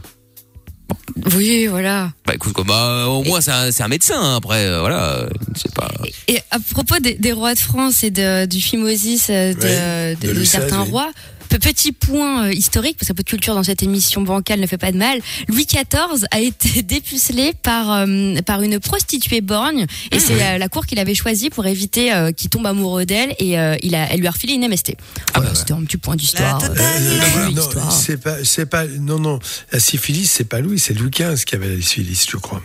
Oui, 1.34 1.66
voilà. 1.66 2.12
Bah 2.26 2.34
écoute, 2.34 2.52
quoi, 2.52 2.64
bah, 2.64 3.06
au 3.08 3.24
moins 3.24 3.40
c'est 3.40 3.50
un, 3.50 3.72
c'est 3.72 3.82
un 3.82 3.88
médecin. 3.88 4.14
hein, 4.20 4.36
Après, 4.36 4.66
euh, 4.66 4.80
voilà, 4.80 5.02
euh, 5.14 5.28
c'est 5.54 5.72
pas. 5.74 5.90
Et 6.28 6.38
à 6.50 6.58
propos 6.58 6.98
des, 6.98 7.14
des 7.14 7.32
rois 7.32 7.54
de 7.54 7.58
France 7.58 8.04
et 8.04 8.10
de, 8.10 8.44
du 8.46 8.60
phimosis 8.60 9.28
euh, 9.30 9.54
de, 9.54 9.60
Ouais, 9.60 10.16
de- 10.16 10.20
de 10.20 10.26
de 10.28 10.32
Louis 10.38 10.46
certains 10.46 10.76
XVI, 10.82 10.84
oui. 10.84 10.90
rois, 10.90 11.10
petit 11.46 11.92
point 11.92 12.46
euh, 12.46 12.52
historique, 12.52 12.96
parce 12.98 13.08
qu'un 13.08 13.14
peu 13.14 13.22
de 13.22 13.28
culture 13.28 13.54
dans 13.54 13.62
cette 13.62 13.82
émission 13.82 14.22
bancale 14.22 14.60
ne 14.60 14.66
fait 14.66 14.78
pas 14.78 14.92
de 14.92 14.96
mal. 14.98 15.20
Louis 15.48 15.66
XIV 15.66 16.26
a 16.30 16.40
été 16.40 16.82
dépucelé 16.82 17.52
par 17.62 17.90
euh, 17.92 18.34
par 18.44 18.62
une 18.62 18.78
prostituée 18.80 19.40
borgne, 19.40 19.86
et 20.10 20.18
c'est 20.18 20.42
euh, 20.42 20.58
la 20.58 20.68
cour 20.68 20.86
qu'il 20.86 20.98
avait 20.98 21.14
choisie 21.14 21.50
pour 21.50 21.66
éviter 21.66 22.12
euh, 22.12 22.32
qu'il 22.32 22.50
tombe 22.50 22.66
amoureux 22.66 23.06
d'elle, 23.06 23.34
et 23.38 23.58
euh, 23.58 23.76
il 23.82 23.94
a, 23.94 24.12
elle 24.12 24.20
lui 24.20 24.26
a 24.26 24.30
refilé 24.30 24.54
une 24.54 24.68
MST. 24.68 24.94
Voilà, 25.34 25.54
c'était 25.54 25.72
un 25.72 25.84
petit 25.84 25.96
point 25.96 26.16
d'histoire. 26.16 26.62
Euh, 26.64 27.50
non, 27.50 27.62
c'est 27.90 28.16
pas, 28.18 28.44
c'est 28.44 28.66
pas, 28.66 28.86
non, 28.86 29.18
non, 29.18 29.38
la 29.72 29.80
syphilis, 29.80 30.30
c'est 30.30 30.44
pas 30.44 30.60
Louis, 30.60 30.78
c'est 30.78 30.94
Louis 30.94 31.10
XV 31.10 31.44
qui 31.44 31.54
avait 31.54 31.76
la 31.76 31.82
syphilis, 31.82 32.26
je 32.28 32.36
crois. 32.36 32.62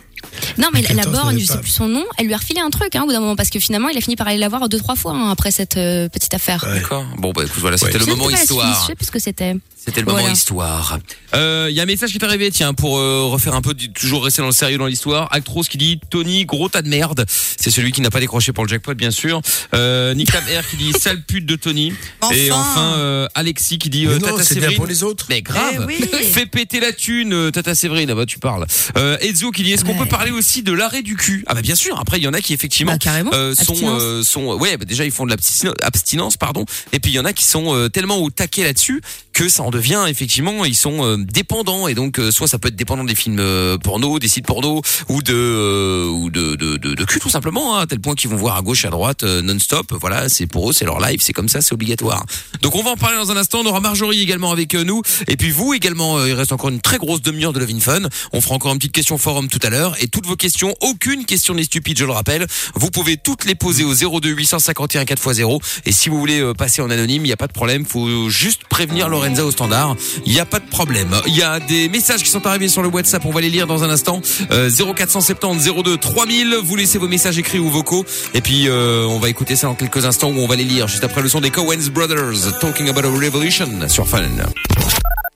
Non, 0.57 0.67
mais 0.73 0.81
la, 0.81 0.93
la 0.93 1.05
borgne, 1.05 1.39
je 1.39 1.45
sais 1.45 1.57
plus 1.59 1.69
son 1.71 1.87
nom, 1.87 2.03
elle 2.17 2.27
lui 2.27 2.33
a 2.33 2.37
refilé 2.37 2.59
un 2.59 2.69
truc, 2.69 2.95
hein, 2.95 3.03
au 3.03 3.05
bout 3.05 3.11
d'un 3.13 3.19
moment, 3.19 3.35
parce 3.35 3.49
que 3.49 3.59
finalement, 3.59 3.89
il 3.89 3.97
a 3.97 4.01
fini 4.01 4.15
par 4.15 4.27
aller 4.27 4.37
la 4.37 4.49
voir 4.49 4.67
deux, 4.69 4.79
trois 4.79 4.95
fois 4.95 5.13
hein, 5.13 5.29
après 5.31 5.51
cette 5.51 5.77
euh, 5.77 6.09
petite 6.09 6.33
affaire. 6.33 6.63
Ouais. 6.67 6.79
D'accord. 6.81 7.05
Bon 7.17 7.31
bah 7.31 7.43
écoute, 7.45 7.59
voilà, 7.59 7.77
c'était 7.77 7.93
Ouais. 7.93 7.99
le 7.99 8.05
moment 8.15 8.29
histoire. 8.29 8.81
Je 8.81 8.87
sais 8.87 8.95
plus 8.95 9.05
ce 9.05 9.11
que 9.11 9.19
c'était. 9.19 9.55
C'était 9.83 10.01
le 10.01 10.05
moment 10.05 10.19
Voilà. 10.19 10.33
histoire. 10.33 10.99
Euh, 11.33 11.67
Il 11.71 11.75
y 11.75 11.79
a 11.79 11.83
un 11.83 11.87
message 11.87 12.11
qui 12.11 12.17
est 12.17 12.23
arrivé, 12.23 12.51
tiens, 12.51 12.73
pour 12.75 12.99
euh, 12.99 13.23
refaire 13.25 13.55
un 13.55 13.61
peu, 13.63 13.73
du- 13.73 13.91
toujours 13.91 14.23
rester 14.23 14.41
dans 14.43 14.47
le 14.47 14.53
sérieux 14.53 14.77
dans 14.77 14.85
l'histoire. 14.85 15.27
Actros 15.31 15.63
qui 15.63 15.77
dit 15.79 15.99
Tony, 16.11 16.45
gros 16.45 16.69
tas 16.69 16.83
de 16.83 16.87
merde. 16.87 17.25
C'est 17.27 17.71
celui 17.71 17.91
qui 17.91 18.01
n'a 18.01 18.11
pas 18.11 18.19
décroché 18.19 18.53
pour 18.53 18.63
le 18.63 18.69
jackpot, 18.69 18.93
bien 18.93 19.09
sûr. 19.09 19.41
Euh, 19.73 20.13
Nick 20.13 20.31
qui 20.69 20.77
dit 20.77 20.91
sale 20.99 21.23
pute 21.23 21.47
de 21.47 21.55
Tony. 21.55 21.93
Enfin. 22.21 22.35
Et 22.35 22.51
enfin 22.51 22.93
euh, 22.97 23.27
Alexis 23.33 23.79
qui 23.79 23.89
dit 23.89 24.05
euh, 24.05 24.13
Mais 24.13 24.19
non, 24.19 24.27
Tata 24.27 24.43
c'est 24.43 24.53
bien 24.55 24.61
Séverine. 24.61 24.77
pour 24.77 24.85
les 24.85 25.01
autres. 25.03 25.25
Mais 25.29 25.41
grave. 25.41 25.73
Eh 25.73 25.85
oui. 25.85 25.99
Fais 26.31 26.45
péter 26.45 26.79
la 26.79 26.91
thune, 26.93 27.33
euh, 27.33 27.49
Tata 27.51 27.73
Séverine. 27.73 28.09
Ah 28.11 28.15
bah 28.15 28.25
tu 28.27 28.37
parles. 28.37 28.67
Euh, 28.97 29.17
Ezio 29.21 29.49
qui 29.51 29.63
dit 29.63 29.71
est-ce 29.73 29.83
qu'on 29.83 29.93
Ouais. 29.93 29.97
peut 29.97 30.05
parler 30.05 30.31
aussi 30.31 30.61
de 30.61 30.73
l'arrêt 30.73 31.01
du 31.01 31.15
cul? 31.15 31.43
Ah 31.47 31.55
bah 31.55 31.61
bien 31.61 31.75
sûr. 31.75 31.99
Après 31.99 32.17
il 32.19 32.23
y 32.23 32.27
en 32.27 32.33
a 32.33 32.41
qui 32.41 32.53
effectivement 32.53 32.91
Bah, 32.93 32.97
carrément. 32.99 33.31
euh, 33.33 33.55
sont 33.55 33.71
Abstinence. 33.71 34.01
euh, 34.03 34.23
sont 34.23 34.53
ouais 34.57 34.77
bah, 34.77 34.85
déjà 34.85 35.05
ils 35.05 35.11
font 35.11 35.25
de 35.25 35.31
l'abstinence 35.31 35.73
abstinence 35.81 36.37
pardon 36.37 36.65
et 36.93 36.99
puis 36.99 37.11
il 37.11 37.15
y 37.15 37.19
en 37.19 37.25
a 37.25 37.33
qui 37.33 37.45
sont 37.45 37.75
euh, 37.75 37.89
tellement 37.89 38.17
au 38.17 38.29
taquet 38.29 38.63
là-dessus 38.63 39.01
que 39.41 39.49
ça 39.49 39.63
en 39.63 39.71
devient 39.71 40.05
effectivement 40.07 40.65
ils 40.65 40.75
sont 40.75 41.03
euh, 41.03 41.17
dépendants. 41.17 41.87
Et 41.87 41.95
donc 41.95 42.19
euh, 42.19 42.29
soit 42.29 42.47
ça 42.47 42.59
peut 42.59 42.67
être 42.67 42.75
dépendant 42.75 43.03
des 43.03 43.15
films 43.15 43.39
euh, 43.39 43.75
porno 43.79 44.19
des 44.19 44.27
sites 44.27 44.45
porno 44.45 44.83
ou 45.09 45.23
de 45.23 46.07
ou 46.07 46.29
de, 46.29 46.53
de, 46.55 46.77
de, 46.77 46.93
de 46.93 47.05
cul 47.05 47.19
tout 47.19 47.29
simplement 47.29 47.75
hein, 47.75 47.81
à 47.81 47.87
tel 47.87 47.99
point 47.99 48.13
qu'ils 48.13 48.29
vont 48.29 48.35
voir 48.35 48.55
à 48.55 48.61
gauche 48.61 48.85
à 48.85 48.91
droite 48.91 49.23
non-stop. 49.23 49.95
Voilà 49.99 50.29
c'est 50.29 50.45
pour 50.45 50.69
eux 50.69 50.73
c'est 50.73 50.85
leur 50.85 50.99
live 50.99 51.21
c'est 51.23 51.33
comme 51.33 51.49
ça 51.49 51.61
c'est 51.61 51.73
obligatoire. 51.73 52.23
Donc 52.61 52.75
on 52.75 52.83
va 52.83 52.91
en 52.91 52.97
parler 52.97 53.17
dans 53.17 53.31
un 53.31 53.37
instant. 53.37 53.61
On 53.61 53.65
aura 53.65 53.79
Marjorie 53.79 54.21
également 54.21 54.51
avec 54.51 54.75
nous. 54.75 55.01
Et 55.27 55.37
puis 55.37 55.49
vous 55.49 55.73
également 55.73 56.23
il 56.23 56.33
reste 56.33 56.51
encore 56.51 56.69
une 56.69 56.81
très 56.81 56.99
grosse 56.99 57.23
demi-heure 57.23 57.53
de 57.53 57.59
Love 57.59 57.71
in 57.71 57.79
Fun. 57.79 58.01
On 58.33 58.41
fera 58.41 58.53
encore 58.53 58.73
une 58.73 58.77
petite 58.77 58.93
question 58.93 59.17
forum 59.17 59.47
tout 59.47 59.59
à 59.63 59.71
l'heure. 59.71 59.95
Et 60.03 60.07
toutes 60.07 60.27
vos 60.27 60.35
questions 60.35 60.75
aucune 60.81 61.25
question 61.25 61.55
n'est 61.55 61.63
stupide 61.63 61.97
je 61.97 62.05
le 62.05 62.11
rappelle. 62.11 62.45
Vous 62.75 62.91
pouvez 62.91 63.17
toutes 63.17 63.45
les 63.45 63.55
poser 63.55 63.85
au 63.85 64.19
02 64.19 64.29
851 64.29 65.03
4x0 65.05 65.59
et 65.85 65.91
si 65.91 66.09
vous 66.09 66.19
voulez 66.19 66.53
passer 66.55 66.83
en 66.83 66.91
anonyme 66.91 67.25
il 67.25 67.29
n'y 67.29 67.33
a 67.33 67.37
pas 67.37 67.47
de 67.47 67.53
problème. 67.53 67.87
Faut 67.87 68.29
juste 68.29 68.65
prévenir 68.69 69.09
Lorenza 69.31 69.45
au 69.45 69.51
standard. 69.51 69.95
Il 70.25 70.33
n'y 70.33 70.39
a 70.39 70.45
pas 70.45 70.59
de 70.59 70.67
problème. 70.67 71.15
Il 71.27 71.35
y 71.35 71.41
a 71.41 71.59
des 71.59 71.89
messages 71.89 72.23
qui 72.23 72.29
sont 72.29 72.45
arrivés 72.45 72.67
sur 72.67 72.81
le 72.81 72.89
WhatsApp. 72.89 73.23
On 73.25 73.31
va 73.31 73.41
les 73.41 73.49
lire 73.49 73.67
dans 73.67 73.83
un 73.83 73.89
instant. 73.89 74.21
Euh, 74.51 74.69
0470 74.69 75.71
02 75.83 75.97
3000 75.97 76.55
vous 76.63 76.75
laissez 76.75 76.97
vos 76.97 77.07
messages 77.07 77.37
écrits 77.37 77.59
ou 77.59 77.69
vocaux. 77.69 78.05
Et 78.33 78.41
puis 78.41 78.67
euh, 78.67 79.05
on 79.07 79.19
va 79.19 79.29
écouter 79.29 79.55
ça 79.55 79.67
dans 79.67 79.75
quelques 79.75 80.05
instants 80.05 80.29
où 80.29 80.39
on 80.39 80.47
va 80.47 80.55
les 80.55 80.63
lire. 80.63 80.87
Juste 80.87 81.03
après 81.03 81.21
le 81.21 81.29
son 81.29 81.39
des 81.39 81.49
Coens 81.49 81.89
Brothers 81.93 82.59
Talking 82.59 82.89
About 82.89 83.07
a 83.07 83.11
Revolution 83.11 83.87
sur 83.87 84.07
Fun. 84.07 84.21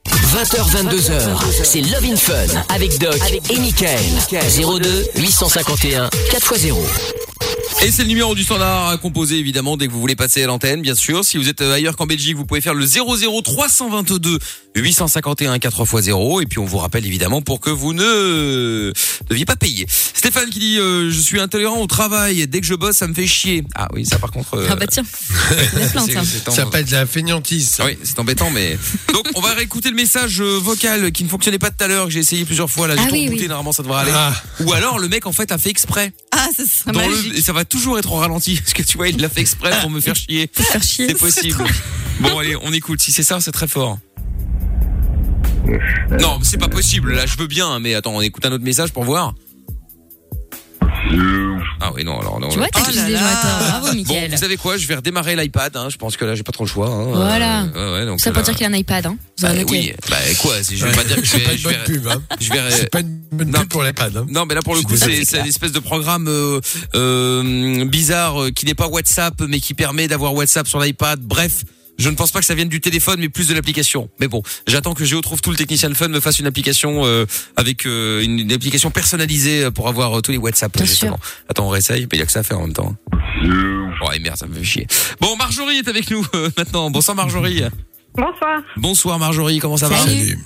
20h, 0.05 0.83
22h, 0.83 1.63
c'est 1.63 1.81
Love 1.81 2.05
in 2.05 2.17
Fun 2.17 2.63
avec 2.73 2.99
Doc 2.99 3.17
et 3.49 3.57
Michael. 3.57 4.01
02 4.31 5.05
851 5.15 6.09
4x0. 6.31 7.24
Et 7.83 7.91
c'est 7.91 8.03
le 8.03 8.07
numéro 8.07 8.33
du 8.35 8.43
standard 8.43 8.87
à 8.89 8.97
composer 8.97 9.35
évidemment 9.37 9.77
dès 9.77 9.87
que 9.87 9.91
vous 9.91 9.99
voulez 9.99 10.15
passer 10.15 10.43
à 10.43 10.47
l'antenne, 10.47 10.81
bien 10.81 10.95
sûr. 10.95 11.23
Si 11.25 11.37
vous 11.37 11.49
êtes 11.49 11.61
euh, 11.61 11.73
ailleurs 11.73 11.95
qu'en 11.95 12.05
Belgique, 12.07 12.35
vous 12.35 12.45
pouvez 12.45 12.61
faire 12.61 12.73
le 12.73 12.85
00 12.85 13.41
322 13.41 14.39
851 14.75 15.57
4x0 15.57 16.41
et 16.41 16.45
puis 16.45 16.59
on 16.59 16.65
vous 16.65 16.77
rappelle 16.77 17.05
évidemment 17.05 17.41
pour 17.41 17.59
que 17.59 17.69
vous 17.69 17.93
ne 17.93 18.91
deviez 19.29 19.45
pas 19.45 19.55
payer. 19.55 19.85
Stéphane 19.89 20.49
qui 20.49 20.59
dit 20.59 20.77
euh, 20.79 21.09
je 21.11 21.19
suis 21.19 21.39
intolérant 21.39 21.79
au 21.79 21.87
travail, 21.87 22.47
dès 22.47 22.59
que 22.61 22.65
je 22.65 22.73
bosse 22.75 22.95
ça 22.97 23.07
me 23.07 23.13
fait 23.13 23.27
chier. 23.27 23.63
Ah 23.75 23.87
oui, 23.93 24.05
ça 24.05 24.17
par 24.19 24.31
contre 24.31 24.55
euh, 24.55 24.67
Ah 24.69 24.75
bah 24.75 24.87
tiens, 24.87 25.03
plainte, 25.91 26.11
ça. 26.13 26.23
Ça 26.45 26.51
s'appelle 26.51 26.85
de 26.85 26.91
la 26.91 27.05
fainéantise. 27.05 27.69
ça. 27.69 27.83
ah 27.83 27.87
oui, 27.89 27.97
c'est 28.03 28.17
embêtant, 28.19 28.49
mais 28.49 28.77
donc 29.13 29.25
on 29.35 29.41
va 29.41 29.53
réécouter 29.53 29.89
le 29.89 29.95
message 29.95 30.41
vocal 30.41 31.11
qui 31.11 31.23
ne 31.23 31.29
fonctionnait 31.29 31.59
pas 31.59 31.69
tout 31.69 31.83
à 31.83 31.87
l'heure, 31.87 32.05
que 32.05 32.11
j'ai 32.11 32.19
essayé 32.19 32.45
plusieurs 32.45 32.69
fois. 32.71 32.87
Là, 32.87 32.95
j'ai 32.95 33.01
Ah 33.03 33.07
tout 33.07 33.13
oui, 33.15 33.47
normalement 33.47 33.71
ça 33.73 33.83
devrait 33.83 34.01
aller. 34.01 34.11
Ah. 34.13 34.33
Ou 34.61 34.73
alors 34.73 34.97
le 34.99 35.07
mec 35.07 35.25
en 35.25 35.31
fait 35.33 35.51
a 35.51 35.57
fait 35.57 35.69
exprès. 35.69 36.11
Ah, 36.31 36.47
ça 36.55 36.63
serait 36.65 36.91
Dans 36.91 37.01
le- 37.01 37.15
magique. 37.15 37.24
Et 37.33 37.41
ça 37.41 37.53
va 37.53 37.65
toujours 37.65 37.97
être 37.97 38.11
en 38.11 38.17
ralenti 38.17 38.55
parce 38.59 38.73
que 38.73 38.83
tu 38.83 38.97
vois, 38.97 39.09
il 39.09 39.19
l'a 39.21 39.29
fait 39.29 39.41
exprès 39.41 39.71
pour 39.81 39.89
me 39.89 39.99
faire 39.99 40.15
chier. 40.15 40.49
Faire 40.53 40.83
chier. 40.83 41.07
C'est 41.09 41.17
possible. 41.17 41.63
Bon 42.19 42.37
allez, 42.39 42.55
on 42.61 42.71
écoute. 42.73 43.01
Si 43.01 43.11
c'est 43.11 43.23
ça, 43.23 43.39
c'est 43.39 43.51
très 43.51 43.67
fort. 43.67 43.99
Non, 46.19 46.37
mais 46.39 46.45
c'est 46.45 46.57
pas 46.57 46.67
possible. 46.67 47.13
Là, 47.13 47.25
je 47.25 47.37
veux 47.37 47.47
bien, 47.47 47.79
mais 47.79 47.95
attends, 47.95 48.15
on 48.15 48.21
écoute 48.21 48.45
un 48.45 48.51
autre 48.51 48.63
message 48.63 48.91
pour 48.91 49.03
voir. 49.03 49.33
Ah 51.81 51.91
oui, 51.93 52.03
non, 52.03 52.19
alors 52.19 52.39
non. 52.39 52.49
Tu 52.49 52.55
vois, 52.57 52.65
là. 52.65 52.71
t'accuses 52.71 53.05
les 53.05 53.15
gens 53.15 53.25
à 53.25 53.35
tort. 53.35 53.57
Bravo, 53.59 53.87
Bon, 53.87 53.93
Mickaël. 53.93 54.31
vous 54.31 54.37
savez 54.37 54.57
quoi 54.57 54.77
Je 54.77 54.87
vais 54.87 54.95
redémarrer 54.95 55.35
l'iPad. 55.35 55.75
Hein. 55.77 55.87
Je 55.89 55.97
pense 55.97 56.17
que 56.17 56.25
là, 56.25 56.35
j'ai 56.35 56.43
pas 56.43 56.51
trop 56.51 56.63
le 56.63 56.69
choix. 56.69 56.87
hein. 56.89 57.05
Voilà. 57.13 57.63
Euh, 57.63 57.93
ouais, 57.93 57.99
ouais, 57.99 58.05
donc 58.05 58.19
Ça 58.19 58.31
peut 58.31 58.37
là- 58.37 58.43
dire 58.43 58.55
qu'il 58.55 58.65
a 58.65 58.69
un 58.69 58.73
iPad, 58.73 59.05
hein. 59.05 59.17
Vous 59.37 59.43
Bah, 59.43 59.49
avez 59.49 59.59
noté. 59.59 59.71
oui, 59.71 59.93
bah 60.09 60.15
quoi 60.41 60.53
c'est- 60.63 60.75
Je 60.75 60.85
vais 60.85 60.91
pas 60.95 61.03
dire 61.03 61.17
que 61.17 61.23
je 61.25 61.29
C'est 61.31 61.39
pas 61.39 61.49
vais. 61.49 61.55
une 61.55 61.59
Je 61.59 61.63
bonne 61.63 61.73
vais, 61.73 61.83
pub, 61.83 62.07
hein. 62.07 62.21
je 62.39 62.49
vais- 62.51 62.71
C'est 62.71 62.89
pas 62.89 62.99
une 63.01 63.19
bonne 63.31 63.51
Non. 63.51 63.59
pub 63.59 63.69
pour 63.69 63.83
l'iPad. 63.83 64.17
Hein. 64.17 64.25
non, 64.29 64.45
mais 64.45 64.55
là 64.55 64.61
pour 64.61 64.75
le 64.75 64.81
coup, 64.81 64.95
c'est 64.95 65.25
c'est 65.25 65.39
une 65.39 65.45
espèce 65.47 65.71
de 65.73 65.79
programme 65.79 66.27
euh, 66.27 66.59
euh, 66.95 67.85
bizarre 67.85 68.43
euh, 68.43 68.51
qui 68.51 68.65
n'est 68.65 68.73
pas 68.73 68.87
WhatsApp, 68.87 69.35
mais 69.47 69.59
qui 69.59 69.73
permet 69.73 70.07
d'avoir 70.07 70.33
WhatsApp 70.33 70.67
sur 70.67 70.79
l'iPad. 70.79 71.19
Bref. 71.21 71.63
Je 71.97 72.09
ne 72.09 72.15
pense 72.15 72.31
pas 72.31 72.39
que 72.39 72.45
ça 72.45 72.55
vienne 72.55 72.69
du 72.69 72.81
téléphone, 72.81 73.19
mais 73.19 73.29
plus 73.29 73.47
de 73.47 73.53
l'application. 73.53 74.09
Mais 74.19 74.27
bon, 74.27 74.43
j'attends 74.67 74.93
que 74.93 75.05
Géo 75.05 75.21
trouve 75.21 75.41
tout 75.41 75.51
le 75.51 75.55
technicien 75.55 75.93
Fun 75.93 76.09
me 76.09 76.19
fasse 76.19 76.39
une 76.39 76.47
application 76.47 77.05
euh, 77.05 77.25
avec 77.55 77.85
euh, 77.85 78.21
une, 78.21 78.39
une 78.39 78.51
application 78.51 78.91
personnalisée 78.91 79.71
pour 79.71 79.87
avoir 79.87 80.17
euh, 80.17 80.21
tous 80.21 80.31
les 80.31 80.37
WhatsApp. 80.37 80.77
Justement. 80.83 81.19
Attends, 81.49 81.67
on 81.67 81.69
réessaye. 81.69 82.01
Mais 82.11 82.17
il 82.17 82.19
y 82.19 82.21
a 82.21 82.25
que 82.25 82.31
ça 82.31 82.39
à 82.39 82.43
faire 82.43 82.59
en 82.59 82.63
même 82.63 82.73
temps. 82.73 82.95
Ouais, 84.07 84.19
merde, 84.19 84.37
ça 84.37 84.47
me 84.47 84.53
fait 84.55 84.63
chier. 84.63 84.87
Bon, 85.21 85.35
Marjorie 85.37 85.77
est 85.77 85.87
avec 85.87 86.09
nous 86.11 86.25
euh, 86.35 86.49
maintenant. 86.57 86.89
Bonsoir 86.89 87.15
Marjorie. 87.15 87.63
Bonsoir, 88.13 88.61
Bonsoir 88.77 89.19
Marjorie, 89.19 89.59
comment 89.59 89.77
ça 89.77 89.89
va? 89.89 89.97
Salut. 89.97 90.39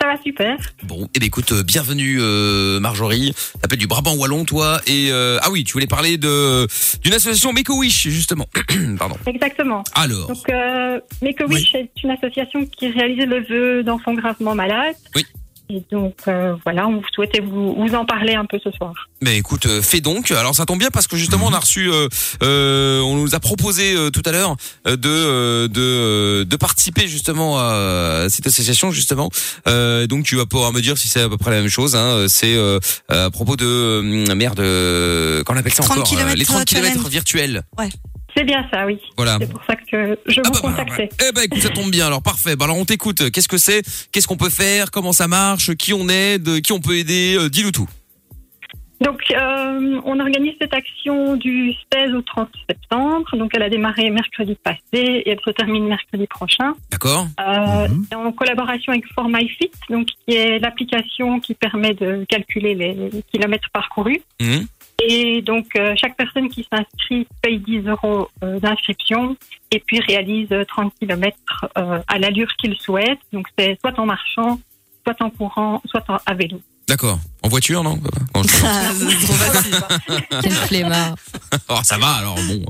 Ça 0.00 0.08
va 0.08 0.16
super. 0.22 0.56
Bon, 0.84 1.08
eh 1.14 1.18
ben 1.18 1.26
écoute, 1.26 1.52
euh, 1.52 1.62
bienvenue 1.62 2.18
euh, 2.20 2.80
Marjorie. 2.80 3.34
T'appelles 3.60 3.78
du 3.78 3.86
Brabant 3.86 4.14
wallon 4.16 4.44
toi 4.44 4.80
et 4.86 5.08
euh, 5.10 5.38
ah 5.42 5.50
oui, 5.50 5.64
tu 5.64 5.74
voulais 5.74 5.86
parler 5.86 6.16
de 6.16 6.66
d'une 7.02 7.12
association 7.12 7.52
Make 7.52 7.68
a 7.70 7.74
Wish 7.74 8.08
justement. 8.08 8.46
Pardon. 8.98 9.16
Exactement. 9.26 9.84
Alors, 9.94 10.28
Donc, 10.28 10.48
euh, 10.48 11.00
Make 11.22 11.40
a 11.42 11.46
Wish 11.46 11.74
est 11.74 11.90
une 12.02 12.10
association 12.10 12.64
qui 12.66 12.88
réalise 12.88 13.26
le 13.26 13.44
vœu 13.44 13.82
d'enfants 13.82 14.14
gravement 14.14 14.54
malades. 14.54 14.96
Oui. 15.14 15.24
Et 15.70 15.84
donc 15.92 16.14
euh, 16.26 16.56
voilà, 16.64 16.88
on 16.88 17.00
souhaitait 17.14 17.40
vous, 17.40 17.74
vous 17.74 17.94
en 17.94 18.04
parler 18.04 18.34
un 18.34 18.44
peu 18.44 18.58
ce 18.62 18.70
soir. 18.72 18.92
Mais 19.22 19.36
écoute, 19.36 19.66
euh, 19.66 19.82
fais 19.82 20.00
donc. 20.00 20.32
Alors 20.32 20.54
ça 20.54 20.66
tombe 20.66 20.80
bien 20.80 20.90
parce 20.90 21.06
que 21.06 21.16
justement 21.16 21.46
on 21.46 21.52
a 21.52 21.60
reçu, 21.60 21.90
euh, 21.90 22.08
euh, 22.42 23.00
on 23.02 23.16
nous 23.16 23.36
a 23.36 23.40
proposé 23.40 23.94
euh, 23.94 24.10
tout 24.10 24.22
à 24.24 24.32
l'heure 24.32 24.56
euh, 24.88 24.96
de 24.96 25.08
euh, 25.08 25.68
de 25.68 25.80
euh, 25.80 26.44
de 26.44 26.56
participer 26.56 27.06
justement 27.06 27.58
à 27.58 28.26
cette 28.28 28.46
association 28.48 28.90
justement. 28.90 29.30
Euh, 29.68 30.08
donc 30.08 30.24
tu 30.24 30.34
vas 30.34 30.46
pouvoir 30.46 30.72
me 30.72 30.80
dire 30.80 30.98
si 30.98 31.06
c'est 31.06 31.22
à 31.22 31.28
peu 31.28 31.38
près 31.38 31.52
la 31.52 31.60
même 31.60 31.70
chose. 31.70 31.94
Hein. 31.94 32.26
C'est 32.28 32.56
euh, 32.56 32.80
à 33.08 33.30
propos 33.30 33.54
de 33.56 33.66
euh, 33.66 34.34
merde, 34.34 34.58
euh, 34.58 35.44
qu'on 35.44 35.56
appelle 35.56 35.72
ça 35.72 35.84
30 35.84 35.98
encore 35.98 36.12
euh, 36.12 36.16
kilomètres 36.16 36.38
les 36.38 36.44
30 36.44 36.64
km 36.64 37.08
virtuels. 37.08 37.62
Ouais. 37.78 37.90
C'est 38.36 38.44
bien 38.44 38.66
ça, 38.72 38.86
oui. 38.86 38.98
Voilà. 39.16 39.36
C'est 39.40 39.50
pour 39.50 39.62
ça 39.64 39.76
que 39.76 40.18
je 40.26 40.40
vous 40.44 40.60
contactais. 40.60 41.08
Eh 41.28 41.32
ben 41.32 41.42
écoute, 41.42 41.60
ça 41.60 41.70
tombe 41.70 41.90
bien. 41.90 42.06
Alors 42.06 42.22
parfait. 42.22 42.56
Bah 42.56 42.64
alors 42.66 42.78
on 42.78 42.84
t'écoute. 42.84 43.30
Qu'est-ce 43.30 43.48
que 43.48 43.58
c'est? 43.58 43.82
Qu'est-ce 44.12 44.26
qu'on 44.26 44.36
peut 44.36 44.50
faire? 44.50 44.90
Comment 44.90 45.12
ça 45.12 45.28
marche? 45.28 45.74
Qui 45.74 45.92
on 45.92 46.08
aide? 46.08 46.60
Qui 46.62 46.72
on 46.72 46.80
peut 46.80 46.96
aider? 46.96 47.36
Euh, 47.38 47.48
Dis-nous 47.48 47.72
tout. 47.72 47.88
Donc, 49.00 49.22
euh, 49.30 49.98
on 50.04 50.20
organise 50.20 50.52
cette 50.60 50.74
action 50.74 51.34
du 51.36 51.72
16 51.90 52.12
au 52.14 52.20
30 52.20 52.50
septembre. 52.68 53.34
Donc, 53.34 53.50
elle 53.54 53.62
a 53.62 53.70
démarré 53.70 54.10
mercredi 54.10 54.54
passé 54.62 54.78
et 54.92 55.30
elle 55.30 55.40
se 55.42 55.50
termine 55.52 55.86
mercredi 55.86 56.26
prochain. 56.26 56.74
D'accord. 56.90 57.26
Euh, 57.40 57.88
et 58.12 58.14
En 58.14 58.30
collaboration 58.32 58.92
avec 58.92 59.06
For 59.14 59.26
My 59.26 59.48
Fit, 59.48 59.70
donc 59.88 60.08
qui 60.26 60.34
est 60.36 60.58
l'application 60.58 61.40
qui 61.40 61.54
permet 61.54 61.94
de 61.94 62.26
calculer 62.28 62.74
les 62.74 63.22
kilomètres 63.32 63.70
parcourus. 63.72 64.20
Mhm. 64.38 64.66
Et 65.08 65.40
donc, 65.42 65.66
euh, 65.76 65.94
chaque 65.96 66.16
personne 66.16 66.48
qui 66.50 66.66
s'inscrit 66.70 67.26
paye 67.42 67.58
10 67.58 67.86
euros 67.88 68.28
euh, 68.44 68.58
d'inscription 68.60 69.36
et 69.70 69.80
puis 69.80 70.00
réalise 70.00 70.48
euh, 70.52 70.64
30 70.64 70.92
kilomètres 71.00 71.66
euh, 71.78 72.00
à 72.06 72.18
l'allure 72.18 72.48
qu'il 72.58 72.76
souhaite. 72.80 73.18
Donc, 73.32 73.46
c'est 73.58 73.78
soit 73.80 73.98
en 73.98 74.06
marchant, 74.06 74.60
soit 75.06 75.16
en 75.20 75.30
courant, 75.30 75.80
soit 75.86 76.04
en- 76.08 76.18
à 76.26 76.34
vélo. 76.34 76.60
D'accord. 76.88 77.18
En 77.42 77.48
voiture, 77.48 77.82
non? 77.84 77.98
Non, 78.34 78.42
je- 78.42 80.40
Quel 80.42 80.52
flemmard. 80.52 81.14
Oh, 81.68 81.78
ça 81.84 81.98
va 81.98 82.14
alors 82.14 82.34
bon. 82.34 82.64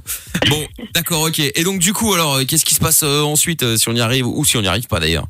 Bon, 0.51 0.67
d'accord, 0.95 1.23
ok. 1.23 1.39
Et 1.39 1.65
donc 1.65 1.79
du 1.81 1.95
coup, 1.95 2.13
alors, 2.13 2.39
qu'est-ce 2.47 2.67
qui 2.67 2.75
se 2.75 2.81
passe 2.81 3.03
euh, 3.03 3.23
ensuite 3.23 3.63
euh, 3.63 3.77
si 3.79 3.89
on 3.89 3.95
y 3.95 4.01
arrive 4.03 4.27
ou 4.27 4.45
si 4.45 4.59
on 4.59 4.61
n'y 4.61 4.69
arrive 4.69 4.87
pas 4.89 5.01
d'ailleurs? 5.01 5.25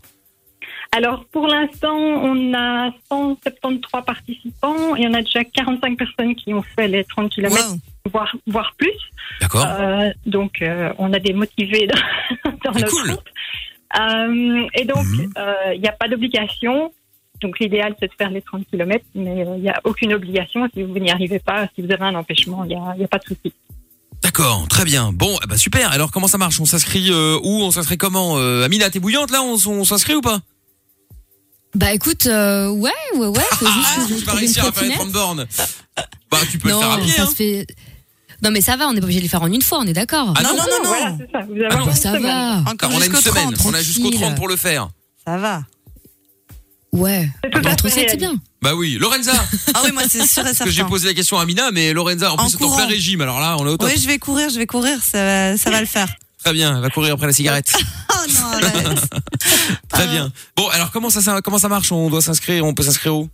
Alors, 0.92 1.24
pour 1.26 1.46
l'instant, 1.46 1.96
on 1.96 2.52
a 2.52 2.90
173 3.10 4.04
participants 4.04 4.96
et 4.96 5.06
on 5.06 5.14
a 5.14 5.22
déjà 5.22 5.44
45 5.44 5.96
personnes 5.96 6.34
qui 6.34 6.52
ont 6.52 6.62
fait 6.62 6.88
les 6.88 7.04
30 7.04 7.30
km, 7.30 7.76
voire, 8.10 8.34
voire 8.46 8.72
plus. 8.76 8.90
D'accord. 9.40 9.66
Euh, 9.68 10.10
donc, 10.26 10.62
euh, 10.62 10.92
on 10.98 11.12
a 11.12 11.20
des 11.20 11.32
motivés 11.32 11.86
dans, 11.86 12.50
dans 12.64 12.72
notre 12.72 13.06
groupe. 13.06 13.28
Euh, 13.98 14.66
et 14.74 14.84
donc, 14.84 15.06
euh, 15.38 15.54
il 15.74 15.80
n'y 15.80 15.88
a 15.88 15.92
pas 15.92 16.08
d'obligation. 16.08 16.92
Donc, 17.40 17.58
l'idéal, 17.60 17.94
c'est 17.98 18.08
de 18.08 18.12
faire 18.18 18.30
les 18.30 18.42
30 18.42 18.66
km, 18.70 19.04
mais 19.14 19.46
euh, 19.46 19.56
il 19.56 19.62
n'y 19.62 19.70
a 19.70 19.80
aucune 19.84 20.12
obligation. 20.12 20.68
Si 20.74 20.82
vous 20.82 20.98
n'y 20.98 21.10
arrivez 21.10 21.38
pas, 21.38 21.68
si 21.74 21.82
vous 21.82 21.92
avez 21.92 22.04
un 22.04 22.14
empêchement, 22.16 22.64
il 22.64 22.68
n'y 22.68 23.04
a, 23.04 23.08
pas 23.08 23.18
de 23.18 23.24
souci. 23.24 23.52
D'accord, 24.22 24.66
très 24.68 24.84
bien. 24.84 25.12
Bon, 25.12 25.38
ben, 25.48 25.56
super. 25.56 25.92
Alors 25.92 26.10
comment 26.10 26.26
ça 26.26 26.36
marche? 26.36 26.60
On 26.60 26.66
s'inscrit 26.66 27.10
euh, 27.10 27.38
où? 27.42 27.62
On 27.62 27.70
s'inscrit 27.70 27.96
comment? 27.96 28.36
Euh, 28.38 28.64
Amina, 28.64 28.90
t'es 28.90 29.00
bouillante 29.00 29.30
là? 29.30 29.42
On, 29.42 29.56
on 29.66 29.84
s'inscrit 29.84 30.14
ou 30.14 30.20
pas? 30.20 30.40
Bah 31.74 31.92
écoute, 31.92 32.26
euh, 32.26 32.68
ouais, 32.68 32.90
ouais, 33.14 33.26
ouais. 33.26 33.40
Faut 33.52 33.66
juste 33.72 33.94
que 33.96 34.00
je 34.02 34.24
trouve 34.24 34.34
une 34.34 34.38
réussir 34.40 34.64
à 34.66 34.72
faire 34.72 34.82
les 34.84 34.94
trottinette. 34.94 34.98
30 34.98 35.12
bornes. 35.12 35.46
Bah 36.30 36.38
tu 36.50 36.58
peux 36.58 36.68
non, 36.70 36.76
le 36.76 36.82
faire 36.82 36.90
à 36.92 36.98
pied. 36.98 37.12
ça 37.12 37.22
hein. 37.22 37.26
se 37.30 37.34
fait. 37.34 37.66
Non 38.42 38.50
mais 38.50 38.60
ça 38.60 38.76
va, 38.76 38.88
on 38.88 38.92
n'est 38.94 39.00
pas 39.00 39.04
obligé 39.04 39.20
de 39.20 39.24
les 39.24 39.28
faire 39.28 39.42
en 39.42 39.52
une 39.52 39.62
fois, 39.62 39.78
on 39.80 39.86
est 39.86 39.92
d'accord. 39.92 40.32
Ah 40.36 40.42
non, 40.42 40.50
non, 40.50 40.64
non, 40.70 40.82
non. 40.82 40.88
Voilà, 40.88 41.16
ça. 41.32 41.40
Vous 41.46 41.52
avez 41.54 41.66
Ah 41.70 41.74
non, 41.76 41.80
encore 41.82 41.88
une 41.88 41.94
ça 41.94 42.12
va. 42.18 42.64
Car 42.78 42.90
on 42.90 43.00
a 43.00 43.06
une 43.06 43.12
jusqu'au 43.14 43.30
semaine. 43.30 43.52
30, 43.52 43.66
on 43.66 43.74
a 43.74 43.82
jusqu'au 43.82 44.10
30 44.10 44.34
pour 44.36 44.48
le 44.48 44.56
faire. 44.56 44.88
Ça 45.26 45.36
va. 45.36 45.62
Ouais. 46.92 47.30
tout 47.52 47.60
à 47.64 47.70
Entre 47.70 47.88
fait 47.88 48.00
7, 48.00 48.06
c'est 48.10 48.16
bien. 48.16 48.34
Bah 48.62 48.74
oui, 48.74 48.96
Lorenza. 48.98 49.32
Ah 49.74 49.82
oui, 49.84 49.92
moi 49.92 50.02
c'est 50.08 50.26
sûr 50.26 50.42
et 50.42 50.46
Parce 50.46 50.58
que 50.58 50.70
j'ai 50.70 50.76
certain. 50.78 50.88
posé 50.90 51.06
la 51.08 51.14
question 51.14 51.38
à 51.38 51.42
Amina, 51.42 51.70
mais 51.70 51.92
Lorenza, 51.92 52.32
en 52.32 52.36
plus 52.36 52.46
En 52.46 52.48
c'est 52.48 52.64
en 52.64 52.74
plein 52.76 52.86
régime. 52.86 53.20
Alors 53.20 53.38
là, 53.38 53.56
on 53.60 53.66
est 53.66 53.70
au 53.70 53.76
top. 53.76 53.88
Oui, 53.88 54.00
je 54.00 54.06
vais 54.08 54.18
courir, 54.18 54.48
je 54.50 54.58
vais 54.58 54.66
courir, 54.66 54.98
ça, 55.02 55.22
va- 55.52 55.56
ça 55.56 55.70
va 55.70 55.80
le 55.80 55.86
faire. 55.86 56.08
Très 56.44 56.52
bien, 56.52 56.76
elle 56.76 56.82
va 56.82 56.90
courir 56.90 57.14
après 57.14 57.26
la 57.26 57.32
cigarette. 57.32 57.72
Oh 58.12 58.26
non. 58.28 58.60
Très 59.88 60.06
bien. 60.08 60.30
Bon, 60.54 60.68
alors 60.68 60.90
comment 60.90 61.08
ça, 61.08 61.22
ça 61.22 61.40
comment 61.40 61.56
ça 61.56 61.70
marche? 61.70 61.90
On 61.90 62.10
doit 62.10 62.20
s'inscrire, 62.20 62.66
on 62.66 62.74
peut 62.74 62.82
s'inscrire 62.82 63.16
où? 63.16 63.30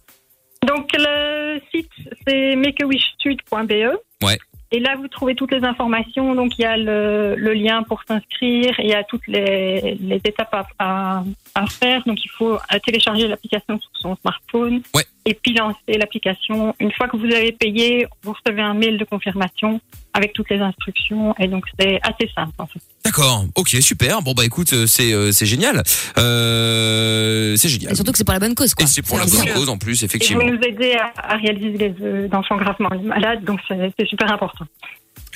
Donc, 0.64 0.88
le 0.96 1.60
site, 1.74 1.90
c'est 2.26 2.54
makeawishstreet.be. 2.54 3.96
Ouais. 4.22 4.38
Et 4.70 4.78
là, 4.78 4.94
vous 4.96 5.08
trouvez 5.08 5.34
toutes 5.34 5.52
les 5.52 5.64
informations. 5.64 6.34
Donc, 6.36 6.58
il 6.58 6.62
y 6.62 6.64
a 6.66 6.76
le, 6.76 7.34
le 7.36 7.52
lien 7.54 7.82
pour 7.82 8.02
s'inscrire. 8.06 8.74
Il 8.78 8.88
y 8.88 8.94
a 8.94 9.02
toutes 9.02 9.26
les, 9.26 9.96
les 10.00 10.20
étapes 10.24 10.54
à, 10.54 10.66
à, 10.78 11.24
à 11.56 11.66
faire. 11.66 12.02
Donc, 12.06 12.18
il 12.24 12.30
faut 12.30 12.54
euh, 12.54 12.78
télécharger 12.84 13.26
l'application 13.26 13.80
sur 13.80 13.90
son 14.00 14.16
smartphone. 14.16 14.82
Ouais. 14.94 15.04
Et 15.24 15.34
puis 15.34 15.54
lancer 15.54 15.98
l'application. 15.98 16.74
Une 16.78 16.92
fois 16.92 17.08
que 17.08 17.16
vous 17.16 17.26
avez 17.26 17.50
payé, 17.52 18.06
vous 18.22 18.32
recevez 18.32 18.62
un 18.62 18.74
mail 18.74 18.96
de 18.98 19.04
confirmation 19.04 19.80
avec 20.14 20.32
toutes 20.34 20.50
les 20.50 20.60
instructions. 20.60 21.34
Et 21.38 21.48
donc, 21.48 21.64
c'est 21.78 21.98
assez 22.02 22.30
simple, 22.34 22.52
en 22.58 22.66
fait. 22.66 22.80
D'accord. 23.04 23.44
Ok, 23.56 23.70
super. 23.80 24.22
Bon 24.22 24.32
bah 24.32 24.44
écoute, 24.44 24.72
euh, 24.72 24.86
c'est 24.86 25.12
euh, 25.12 25.32
c'est 25.32 25.46
génial. 25.46 25.82
Euh, 26.18 27.54
c'est 27.56 27.68
génial. 27.68 27.92
Et 27.92 27.94
surtout 27.94 28.12
que 28.12 28.18
c'est 28.18 28.24
pour 28.24 28.34
la 28.34 28.40
bonne 28.40 28.54
cause, 28.54 28.74
quoi. 28.74 28.84
Et 28.84 28.86
c'est 28.88 29.02
pour 29.02 29.18
la 29.18 29.24
bonne 29.26 29.52
cause 29.54 29.68
en 29.68 29.78
plus, 29.78 30.02
Et 30.02 30.06
vous 30.06 30.10
effectivement. 30.10 30.44
nous 30.44 30.60
aidez 30.60 30.94
à, 30.94 31.12
à 31.16 31.36
réaliser 31.36 31.78
les 31.78 31.88
vœux 31.88 32.28
d'enfants 32.28 32.56
gravement 32.56 32.90
malades. 33.02 33.44
Donc, 33.44 33.60
c'est 33.68 34.06
super 34.06 34.32
important. 34.32 34.64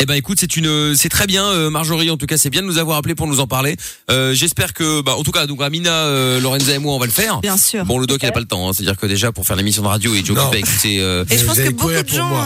Eh 0.02 0.06
ben 0.06 0.14
écoute, 0.14 0.38
c'est 0.40 0.56
une, 0.56 0.94
c'est 0.96 1.10
très 1.10 1.26
bien, 1.26 1.44
euh, 1.44 1.68
Marjorie. 1.68 2.10
En 2.10 2.16
tout 2.16 2.24
cas, 2.24 2.38
c'est 2.38 2.48
bien 2.48 2.62
de 2.62 2.66
nous 2.66 2.78
avoir 2.78 2.96
appelé 2.96 3.14
pour 3.14 3.26
nous 3.26 3.38
en 3.40 3.46
parler. 3.46 3.76
Euh, 4.10 4.32
J'espère 4.32 4.72
que, 4.72 5.02
bah, 5.02 5.14
en 5.14 5.22
tout 5.22 5.30
cas, 5.30 5.46
donc 5.46 5.60
Amina, 5.60 5.92
euh, 5.92 6.40
Lorenza 6.40 6.72
et 6.74 6.78
moi, 6.78 6.94
on 6.94 6.98
va 6.98 7.04
le 7.04 7.12
faire. 7.12 7.40
Bien 7.42 7.58
sûr. 7.58 7.84
Bon, 7.84 7.98
le 7.98 8.06
doc, 8.06 8.18
il 8.22 8.26
a 8.26 8.32
pas 8.32 8.40
le 8.40 8.46
temps. 8.46 8.66
hein. 8.66 8.72
C'est-à-dire 8.72 8.96
que 8.96 9.04
déjà 9.06 9.30
pour 9.30 9.46
faire 9.46 9.56
l'émission 9.56 9.82
de 9.82 9.88
radio, 9.88 10.14
il 10.14 10.18
est 10.18 10.22
déjà 10.22 10.32
Non. 10.32 10.40
occupé 10.48 10.56
à 10.56 10.60
écouter. 10.60 11.00
euh, 11.00 11.24
Et 11.28 11.36
je 11.36 11.44
pense 11.44 11.58
que 11.58 11.68
beaucoup 11.70 11.90
de 11.92 12.08
gens, 12.08 12.34
euh, 12.34 12.44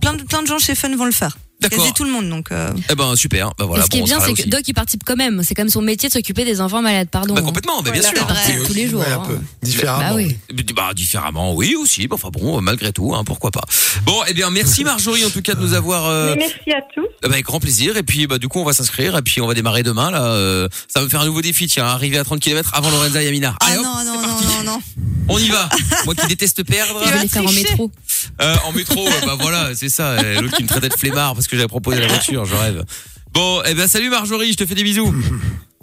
plein 0.00 0.14
de, 0.14 0.22
plein 0.22 0.42
de 0.42 0.46
gens 0.46 0.58
chez 0.60 0.76
Fun 0.76 0.94
vont 0.96 1.04
le 1.06 1.10
faire. 1.10 1.36
D'accord. 1.60 1.92
Tout 1.92 2.04
le 2.04 2.10
monde, 2.10 2.28
donc. 2.30 2.52
euh, 2.52 2.70
Eh 2.90 2.94
ben 2.94 3.16
super. 3.16 3.50
Bah 3.58 3.64
voilà. 3.66 3.82
Et 3.82 3.86
ce 3.86 3.90
qui 3.90 3.98
bon, 3.98 4.04
est 4.04 4.08
bien, 4.08 4.20
c'est 4.20 4.26
que 4.32 4.40
aussi. 4.40 4.48
Doc, 4.48 4.60
il 4.66 4.74
participe 4.74 5.02
quand 5.04 5.16
même. 5.16 5.42
C'est 5.42 5.54
quand 5.54 5.62
même 5.62 5.70
son 5.70 5.82
métier 5.82 6.08
de 6.08 6.12
s'occuper 6.14 6.44
des 6.44 6.60
enfants 6.60 6.82
malades, 6.82 7.08
pardon. 7.10 7.34
Bah 7.34 7.42
complètement, 7.42 7.82
bah, 7.82 7.90
bien 7.90 8.00
Voilà, 8.00 8.16
sûr. 8.16 8.36
C'est 8.46 8.52
vrai, 8.52 8.66
tous 8.66 8.74
les 8.74 8.88
jours. 8.88 9.00
Ouais, 9.00 9.10
un 9.10 9.16
hein. 9.20 9.22
peu. 9.26 9.38
Différemment. 9.62 9.98
Bah 10.10 10.14
oui. 10.14 10.36
Bah 10.76 10.94
différemment, 10.94 11.54
oui 11.54 11.74
aussi. 11.74 12.06
Bah, 12.06 12.14
Enfin 12.14 12.28
bon, 12.32 12.60
malgré 12.60 12.92
tout, 12.92 13.12
hein, 13.14 13.24
pourquoi 13.24 13.50
pas. 13.50 13.62
Bon, 14.04 14.14
eh 14.28 14.34
bien 14.34 14.50
merci 14.50 14.84
Marjorie 14.84 15.24
en 15.24 15.30
tout 15.30 15.42
cas 15.42 15.54
de 15.54 15.60
nous 15.60 15.74
avoir. 15.74 16.06
euh, 16.06 16.34
Mais 16.36 16.46
merci 16.46 16.70
à 16.72 16.80
tous. 16.94 17.06
bah, 17.22 17.28
avec 17.32 17.44
grand 17.46 17.58
plaisir. 17.58 17.96
Et 17.96 18.02
puis 18.04 18.26
bah 18.28 18.38
du 18.38 18.46
coup 18.48 18.60
on 18.60 18.64
va 18.64 18.72
s'inscrire 18.72 19.16
et 19.16 19.22
puis 19.22 19.40
on 19.40 19.46
va 19.48 19.54
démarrer 19.54 19.82
demain 19.82 20.10
là. 20.12 20.22
euh, 20.26 20.68
ça 20.86 21.00
va 21.00 21.06
me 21.06 21.10
faire 21.10 21.20
un 21.22 21.26
nouveau 21.26 21.42
défi. 21.42 21.66
Tiens, 21.66 21.86
arriver 21.86 22.18
à 22.18 22.24
30 22.24 22.38
km 22.40 22.70
avant 22.74 22.90
Lorenza 22.90 23.20
et 23.22 23.26
Amina. 23.28 23.56
Ah 23.60 23.66
Allez, 23.66 23.78
hop, 23.78 23.84
non, 23.84 24.04
non, 24.04 24.20
non, 24.22 24.28
non, 24.28 24.72
non. 24.72 24.80
On 25.30 25.38
y 25.38 25.48
va. 25.48 25.68
Moi 26.06 26.14
qui 26.14 26.26
déteste 26.28 26.62
perdre. 26.64 27.02
Je 27.04 27.12
vais 27.12 27.22
les 27.22 27.28
faire 27.28 27.44
en 27.44 27.52
métro. 27.52 27.90
En 28.64 28.72
métro, 28.72 29.08
bah 29.26 29.36
voilà, 29.40 29.74
c'est 29.74 29.88
ça. 29.88 30.22
L'autre 30.40 30.56
qui 30.56 30.62
me 30.62 30.68
traitait 30.68 30.88
de 30.88 30.94
flemmard 30.94 31.34
parce 31.34 31.47
que 31.50 31.56
j'avais 31.56 31.68
proposé 31.68 32.00
la 32.00 32.06
voiture, 32.08 32.44
je 32.44 32.54
rêve. 32.54 32.84
Bon, 33.32 33.60
eh 33.66 33.74
ben 33.74 33.86
salut 33.88 34.08
Marjorie, 34.10 34.52
je 34.52 34.56
te 34.56 34.66
fais 34.66 34.74
des 34.74 34.82
bisous. 34.84 35.14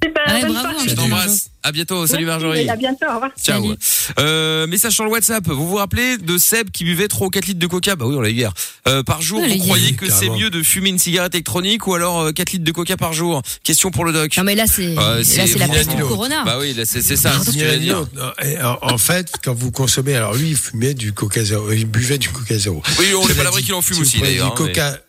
Super. 0.04 0.24
Bonne 0.28 0.52
bravo, 0.54 0.70
soirée. 0.72 0.90
Je 0.90 0.96
t'embrasse. 0.96 1.50
À 1.64 1.72
bientôt. 1.72 2.06
Salut 2.06 2.26
Merci, 2.26 2.44
Marjorie. 2.44 2.70
À 2.70 2.76
bientôt. 2.76 3.06
Au 3.10 3.14
revoir. 3.16 3.32
Ciao. 3.42 3.74
Euh, 4.20 4.68
message 4.68 4.94
sur 4.94 5.04
le 5.04 5.10
WhatsApp. 5.10 5.48
Vous 5.48 5.68
vous 5.68 5.78
rappelez 5.78 6.18
de 6.18 6.38
Seb 6.38 6.70
qui 6.70 6.84
buvait 6.84 7.08
3 7.08 7.26
ou 7.28 7.30
4 7.32 7.46
litres 7.48 7.60
de 7.60 7.66
coca? 7.66 7.96
Bah 7.96 8.06
oui, 8.06 8.16
on 8.16 8.22
l'a 8.22 8.30
eu 8.30 8.34
hier. 8.34 8.54
Euh, 8.88 9.02
par 9.04 9.22
jour, 9.22 9.40
vous 9.40 9.48
hier. 9.48 9.64
croyez 9.64 9.94
que 9.94 10.06
c'est 10.08 10.26
Carrément. 10.28 10.38
mieux 10.38 10.50
de 10.52 10.62
fumer 10.62 10.90
une 10.90 11.00
cigarette 11.00 11.34
électronique 11.34 11.88
ou 11.88 11.96
alors 11.96 12.22
euh, 12.22 12.32
4 12.34 12.52
litres 12.52 12.66
de 12.66 12.72
coca 12.72 12.98
par 12.98 13.14
jour? 13.14 13.42
Question 13.64 13.90
pour 13.90 14.06
le 14.06 14.12
doc. 14.14 14.36
Non 14.38 14.44
mais 14.44 14.54
là 14.54 14.66
c'est 14.68 14.96
Euh, 14.98 15.18
là 15.20 15.24
c'est 15.24 15.58
la 15.58 15.68
peste 15.70 15.96
du 15.96 16.04
corona. 16.04 16.44
Bah 16.44 16.58
oui, 16.60 16.74
là, 16.74 16.86
c'est 16.86 17.02
c'est 17.02 17.16
ça. 17.16 17.32
c'est 17.44 17.52
ce 17.52 17.58
que 17.58 17.78
dire. 17.78 18.06
et 18.44 18.62
En, 18.62 18.78
en 18.82 18.98
fait, 19.00 19.32
quand 19.44 19.56
vous 19.56 19.72
consommez, 19.72 20.16
alors 20.16 20.36
lui, 20.36 20.50
il 20.50 20.58
fumait 20.58 20.94
du 20.94 21.14
coca 21.14 21.44
zéro, 21.44 21.72
il 21.72 21.86
buvait 21.86 22.18
du 22.20 22.30
coca 22.30 22.58
zéro. 22.60 22.84
Oui, 23.00 23.08
on 23.20 23.28
n'est 23.28 23.34
pas 23.34 23.42
à 23.42 23.46
l'abri 23.46 23.64
qu'il 23.64 23.74
en 23.74 23.82
fume 23.82 24.00
aussi 24.02 24.20
d'ailleurs. 24.20 24.54
Du 24.54 24.62
hein, 24.62 24.66
coca, 24.68 25.00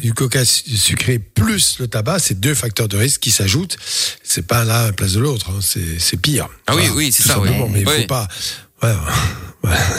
du 0.00 0.14
coca 0.14 0.44
su- 0.44 0.76
sucré 0.76 1.18
plus 1.18 1.78
le 1.80 1.88
tabac, 1.88 2.18
c'est 2.20 2.38
deux 2.38 2.54
facteurs 2.54 2.88
de 2.88 2.96
risque 2.96 3.20
qui 3.20 3.30
s'ajoutent. 3.30 3.76
C'est 4.22 4.46
pas 4.46 4.64
l'un 4.64 4.74
à 4.74 4.86
la 4.86 4.92
place 4.92 5.12
de 5.12 5.20
l'autre, 5.20 5.50
hein, 5.50 5.58
c'est 5.62 6.16
pire. 6.16 6.48
Ah 6.66 6.76
oui, 6.76 6.88
oui, 6.94 7.10
c'est 7.12 7.24
ça, 7.24 7.40
oui. 7.40 7.48
Mais 7.70 7.80
il 7.80 7.88
Oui. 7.88 8.00
faut 8.02 8.06
pas. 8.06 8.28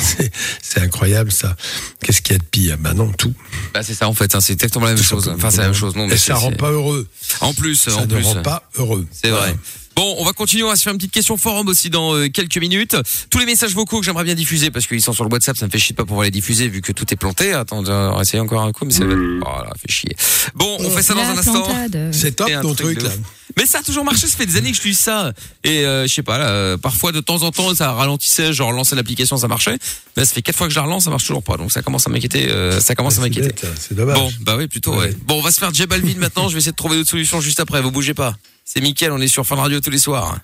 C'est- 0.62 0.82
incroyable 0.82 1.32
ça. 1.32 1.56
Qu'est-ce 2.02 2.22
qu'il 2.22 2.34
y 2.34 2.36
a 2.36 2.40
de 2.40 2.44
pire? 2.44 2.78
Ben 2.78 2.94
non, 2.94 3.12
tout. 3.14 3.34
Bah 3.74 3.82
c'est 3.84 3.94
ça 3.94 4.08
en 4.10 4.14
fait. 4.14 4.36
hein, 4.36 4.42
c'est 4.42 4.52
exactement 4.54 4.86
la 4.86 4.94
même 4.94 5.04
chose. 5.04 5.30
Enfin 5.34 5.50
c'est 5.52 5.58
la 5.60 5.66
même 5.66 5.74
chose. 5.74 5.96
Non, 5.96 6.08
mais 6.08 6.16
Et 6.16 6.18
ça 6.18 6.36
rend 6.36 6.52
pas 6.52 6.72
heureux. 6.72 7.08
En 7.40 7.54
plus, 7.54 7.76
Ça 7.78 7.96
en 7.96 8.02
ne 8.02 8.14
plus. 8.16 8.24
rend 8.26 8.42
pas 8.42 8.70
heureux. 8.76 9.08
C'est 9.12 9.30
vrai. 9.30 9.56
Bon, 9.96 10.16
on 10.18 10.26
va 10.26 10.34
continuer, 10.34 10.64
on 10.64 10.70
va 10.70 10.76
se 10.76 10.84
faire 10.84 10.92
une 10.94 10.98
petite 10.98 11.12
question 11.14 11.38
forum 11.38 11.68
aussi 11.68 11.90
dans 11.90 12.16
euh, 12.16 12.28
quelques 12.28 12.58
minutes. 12.58 12.96
Tous 13.30 13.38
les 13.40 13.46
messages 13.46 13.74
vocaux 13.74 14.00
que 14.00 14.06
j'aimerais 14.06 14.24
bien 14.24 14.34
diffuser, 14.36 14.72
parce 14.72 14.88
qu'ils 14.88 15.02
sont 15.02 15.14
sur 15.14 15.24
le 15.24 15.30
WhatsApp, 15.32 15.56
ça 15.56 15.66
me 15.68 15.72
fait 15.72 15.78
chier 15.78 15.94
de 15.94 15.98
pas 15.98 16.06
pouvoir 16.06 16.24
les 16.26 16.32
diffuser 16.32 16.68
vu 16.68 16.82
que 16.82 16.92
tout 16.92 17.06
est 17.14 17.18
planté. 17.18 17.54
Attends, 17.54 17.80
on 17.88 18.16
va 18.16 18.22
essayer 18.22 18.40
encore 18.40 18.64
un 18.64 18.72
coup, 18.72 18.86
mais 18.86 18.92
c'est... 18.94 19.04
Oh 19.04 19.44
là, 19.44 19.72
fait 19.80 19.92
chier. 19.92 20.16
Bon, 20.56 20.78
on 20.80 20.90
fait 20.90 21.04
ça 21.04 21.14
dans 21.14 21.22
un 21.22 21.38
instant. 21.38 21.68
C'est 22.12 22.36
top 22.36 22.50
ton 22.62 22.74
truc 22.74 23.02
là. 23.02 23.10
Mais 23.56 23.68
ça 23.68 23.80
a 23.80 23.84
toujours 23.84 24.04
marché, 24.04 24.26
ça 24.26 24.36
fait 24.36 24.48
des 24.48 24.56
années 24.58 24.72
que 24.72 24.78
je 24.78 24.82
dis 24.82 24.96
ça. 24.96 25.32
Et 25.64 25.86
euh, 25.86 26.08
je 26.08 26.14
sais 26.14 26.24
pas, 26.24 26.40
là, 26.40 26.48
euh, 26.50 26.78
parfois 26.78 27.12
de 27.12 27.20
temps 27.20 27.44
en 27.44 27.52
temps, 27.52 27.76
ça 27.76 27.92
ralentissait, 27.92 28.52
genre 28.52 28.72
lancer 28.72 28.96
l'application, 28.96 29.38
ça 29.38 29.48
marchait. 29.48 29.78
Mais 30.16 30.24
là, 30.24 30.26
ça 30.26 30.34
fait 30.34 30.42
quatre 30.42 30.56
fois 30.56 30.66
que 30.66 30.74
je 30.74 30.80
la 30.80 30.86
relance, 30.86 31.04
ça 31.04 31.12
marche 31.12 31.26
toujours 31.28 31.44
pas. 31.44 31.58
Donc 31.58 31.72
ça 31.72 31.84
commence 31.84 32.08
à 32.08 32.10
m'inquiéter, 32.10 32.50
euh, 32.50 32.80
ça 32.80 32.96
commence 32.96 33.20
à 33.20 33.22
m'inquiéter. 33.22 33.54
hein, 33.64 33.70
C'est 33.78 33.94
dommage. 33.94 34.18
Bon, 34.18 34.32
bah 34.42 34.56
oui, 34.58 34.68
plutôt, 34.68 34.96
ouais. 34.98 35.16
Bon, 35.28 35.38
on 35.38 35.42
va 35.42 35.52
se 35.52 35.60
faire 35.60 35.72
J 35.72 35.86
Balvin 35.86 36.16
maintenant. 36.18 36.48
Je 36.50 36.54
vais 36.54 36.60
essayer 36.60 36.72
de 36.72 36.78
trouver 36.78 36.96
d'autres 36.96 37.12
solutions 37.12 37.42
juste 37.42 37.60
après. 37.60 37.80
Vous 37.82 37.92
bougez 37.92 38.16
pas. 38.16 38.36
C'est 38.66 38.82
Mickaël, 38.82 39.12
on 39.12 39.20
est 39.20 39.28
sur 39.28 39.46
Fun 39.46 39.56
Radio 39.58 39.80
tous 39.82 39.90
les 39.90 39.98
soirs. 39.98 40.38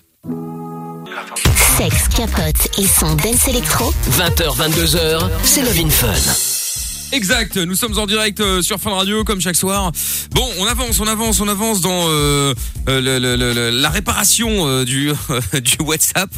Sexe, 1.78 2.08
capote 2.08 2.78
et 2.78 2.86
son 2.86 3.14
dance 3.14 3.48
électro. 3.48 3.92
20h, 4.10 4.56
22h, 4.56 5.30
c'est 5.42 5.62
Love 5.62 5.80
in 5.80 5.90
Fun. 5.90 6.59
Exact, 7.12 7.56
nous 7.56 7.74
sommes 7.74 7.98
en 7.98 8.06
direct 8.06 8.38
euh, 8.40 8.62
sur 8.62 8.78
Fun 8.78 8.90
Radio 8.90 9.24
comme 9.24 9.40
chaque 9.40 9.56
soir. 9.56 9.90
Bon, 10.30 10.48
on 10.58 10.66
avance, 10.66 11.00
on 11.00 11.06
avance, 11.08 11.40
on 11.40 11.48
avance 11.48 11.80
dans 11.80 12.06
euh, 12.08 12.54
euh, 12.88 13.00
le- 13.00 13.18
le- 13.18 13.52
le- 13.52 13.70
la 13.70 13.90
réparation 13.90 14.68
euh, 14.68 14.84
du 14.84 15.10
du 15.62 15.76
WhatsApp. 15.84 16.30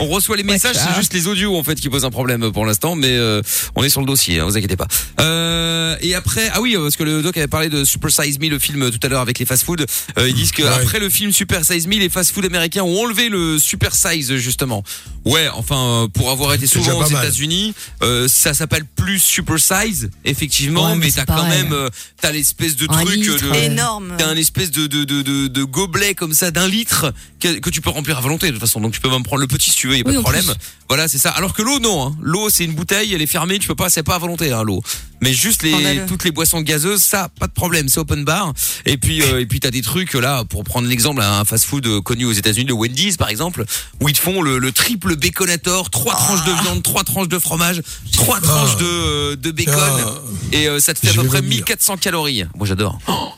On 0.00 0.06
reçoit 0.08 0.36
les 0.36 0.42
messages, 0.42 0.76
c'est 0.76 0.94
juste 0.96 1.14
les 1.14 1.28
audios 1.28 1.56
en 1.56 1.62
fait 1.62 1.76
qui 1.76 1.88
posent 1.88 2.04
un 2.04 2.10
problème 2.10 2.52
pour 2.52 2.66
l'instant, 2.66 2.94
mais 2.94 3.12
euh, 3.16 3.40
on 3.74 3.82
est 3.84 3.88
sur 3.88 4.00
le 4.02 4.06
dossier, 4.06 4.38
hein, 4.40 4.44
vous 4.44 4.56
inquiétez 4.56 4.76
pas. 4.76 4.86
Euh, 5.20 5.96
et 6.02 6.14
après, 6.14 6.50
ah 6.52 6.60
oui, 6.60 6.76
parce 6.76 6.96
que 6.96 7.04
le 7.04 7.22
doc 7.22 7.36
avait 7.38 7.46
parlé 7.48 7.70
de 7.70 7.84
Super 7.84 8.10
Size 8.10 8.38
Me, 8.38 8.48
le 8.48 8.58
film 8.58 8.90
tout 8.90 9.00
à 9.02 9.08
l'heure 9.08 9.22
avec 9.22 9.38
les 9.38 9.46
fast-food. 9.46 9.86
Euh, 10.18 10.28
ils 10.28 10.34
disent 10.34 10.52
que 10.52 10.62
après 10.62 11.00
le 11.00 11.08
film 11.08 11.32
Super 11.32 11.64
Size 11.64 11.86
Me, 11.86 11.96
les 11.96 12.10
fast-food 12.10 12.44
américains 12.44 12.82
ont 12.82 13.00
enlevé 13.02 13.30
le 13.30 13.58
Super 13.58 13.94
Size 13.94 14.36
justement. 14.36 14.82
Ouais, 15.24 15.48
enfin 15.54 16.04
euh, 16.04 16.08
pour 16.08 16.30
avoir 16.30 16.52
été 16.54 16.66
souvent 16.66 16.98
aux. 16.98 17.04
États-Unis, 17.22 17.74
euh, 18.02 18.28
ça 18.28 18.52
s'appelle 18.54 18.84
plus 18.84 19.18
Super 19.18 19.58
Size, 19.58 20.10
effectivement, 20.28 20.90
Ouais, 20.90 20.96
mais 20.96 21.10
t'as 21.10 21.24
quand 21.24 21.46
même, 21.48 21.72
euh, 21.72 21.88
t'as 22.20 22.32
l'espèce 22.32 22.76
de 22.76 22.86
Un 22.90 23.02
truc 23.04 23.16
litre, 23.16 23.48
de. 23.50 23.54
Énorme. 23.54 24.14
T'as 24.18 24.28
un 24.28 24.36
espèce 24.36 24.70
de 24.70 24.86
de, 24.86 25.04
de, 25.04 25.22
de 25.22 25.48
de 25.48 25.64
gobelet 25.64 26.14
comme 26.14 26.32
ça 26.34 26.50
d'un 26.50 26.68
litre 26.68 27.12
que, 27.40 27.58
que 27.58 27.70
tu 27.70 27.80
peux 27.80 27.90
remplir 27.90 28.18
à 28.18 28.20
volonté 28.20 28.46
de 28.46 28.52
toute 28.52 28.60
façon. 28.60 28.80
Donc 28.80 28.92
tu 28.92 29.00
peux 29.00 29.10
même 29.10 29.22
prendre 29.22 29.40
le 29.40 29.46
petit 29.48 29.70
si 29.70 29.76
tu 29.76 29.88
veux, 29.88 29.96
y 29.96 30.00
a 30.00 30.04
pas 30.04 30.10
Oui, 30.10 30.16
de 30.16 30.22
problème. 30.22 30.44
Voilà, 30.88 31.06
c'est 31.08 31.18
ça. 31.18 31.30
Alors 31.30 31.52
que 31.52 31.62
l'eau 31.62 31.78
non, 31.80 32.06
hein. 32.08 32.16
l'eau 32.22 32.48
c'est 32.50 32.64
une 32.64 32.72
bouteille, 32.74 33.12
elle 33.14 33.20
est 33.22 33.26
fermée, 33.26 33.58
tu 33.58 33.68
peux 33.68 33.74
pas, 33.74 33.90
c'est 33.90 34.02
pas 34.02 34.14
à 34.14 34.18
volonté 34.18 34.52
hein, 34.52 34.62
l'eau. 34.62 34.82
Mais 35.20 35.32
juste 35.32 35.64
les 35.64 35.72
Scandaleux. 35.72 36.06
toutes 36.06 36.24
les 36.24 36.30
boissons 36.30 36.60
gazeuses, 36.60 37.02
ça 37.02 37.28
pas 37.40 37.46
de 37.48 37.52
problème, 37.52 37.88
c'est 37.88 37.98
open 37.98 38.24
bar. 38.24 38.52
Et 38.86 38.96
puis 38.96 39.20
euh, 39.22 39.40
et 39.40 39.46
puis 39.46 39.58
t'as 39.60 39.70
des 39.70 39.82
trucs 39.82 40.14
là 40.14 40.44
pour 40.44 40.62
prendre 40.64 40.86
l'exemple 40.88 41.20
un 41.20 41.44
fast-food 41.44 41.86
euh, 41.86 42.00
connu 42.00 42.24
aux 42.24 42.32
États-Unis, 42.32 42.66
le 42.68 42.74
Wendy's 42.74 43.16
par 43.16 43.28
exemple, 43.28 43.64
où 44.00 44.08
ils 44.08 44.14
te 44.14 44.20
font 44.20 44.42
le, 44.42 44.58
le 44.58 44.72
triple 44.72 45.16
baconator, 45.16 45.90
trois 45.90 46.14
tranches 46.14 46.44
de 46.44 46.52
viande, 46.62 46.82
trois 46.82 47.02
tranches 47.04 47.28
de 47.28 47.38
fromage, 47.38 47.82
trois 48.12 48.40
tranches 48.40 48.76
de 48.76 48.84
euh, 48.84 49.36
de 49.36 49.50
bacon 49.50 49.74
Ah. 49.78 50.17
Et 50.52 50.68
euh, 50.68 50.78
ça 50.80 50.94
te 50.94 51.00
fait 51.00 51.08
à 51.10 51.12
peu 51.14 51.24
près 51.28 51.40
vomir. 51.40 51.56
1400 51.58 51.96
calories. 51.98 52.44
Moi 52.56 52.66
j'adore. 52.66 52.98
Oh, 53.08 53.28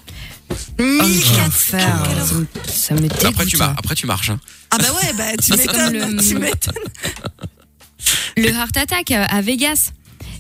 1400 0.78 1.78
Ça 1.78 2.34
me- 2.34 2.46
Ça 2.72 2.94
me 2.94 3.00
dégoûte. 3.00 3.24
Après 3.24 3.46
tu 3.46 3.56
marches, 3.56 3.76
après 3.78 3.94
tu 3.94 4.06
marches. 4.06 4.30
hein. 4.30 4.40
Ah 4.70 4.78
bah 4.78 4.84
ouais, 4.94 5.12
bah 5.16 5.24
tu 5.42 5.52
m'étonnes, 5.56 5.92
le- 5.92 6.22
tu 6.22 6.34
m'étonnes. 6.38 6.74
Le 8.36 8.48
Heart 8.48 8.76
Attack 8.76 9.10
euh, 9.10 9.24
à 9.28 9.40
Vegas. 9.42 9.90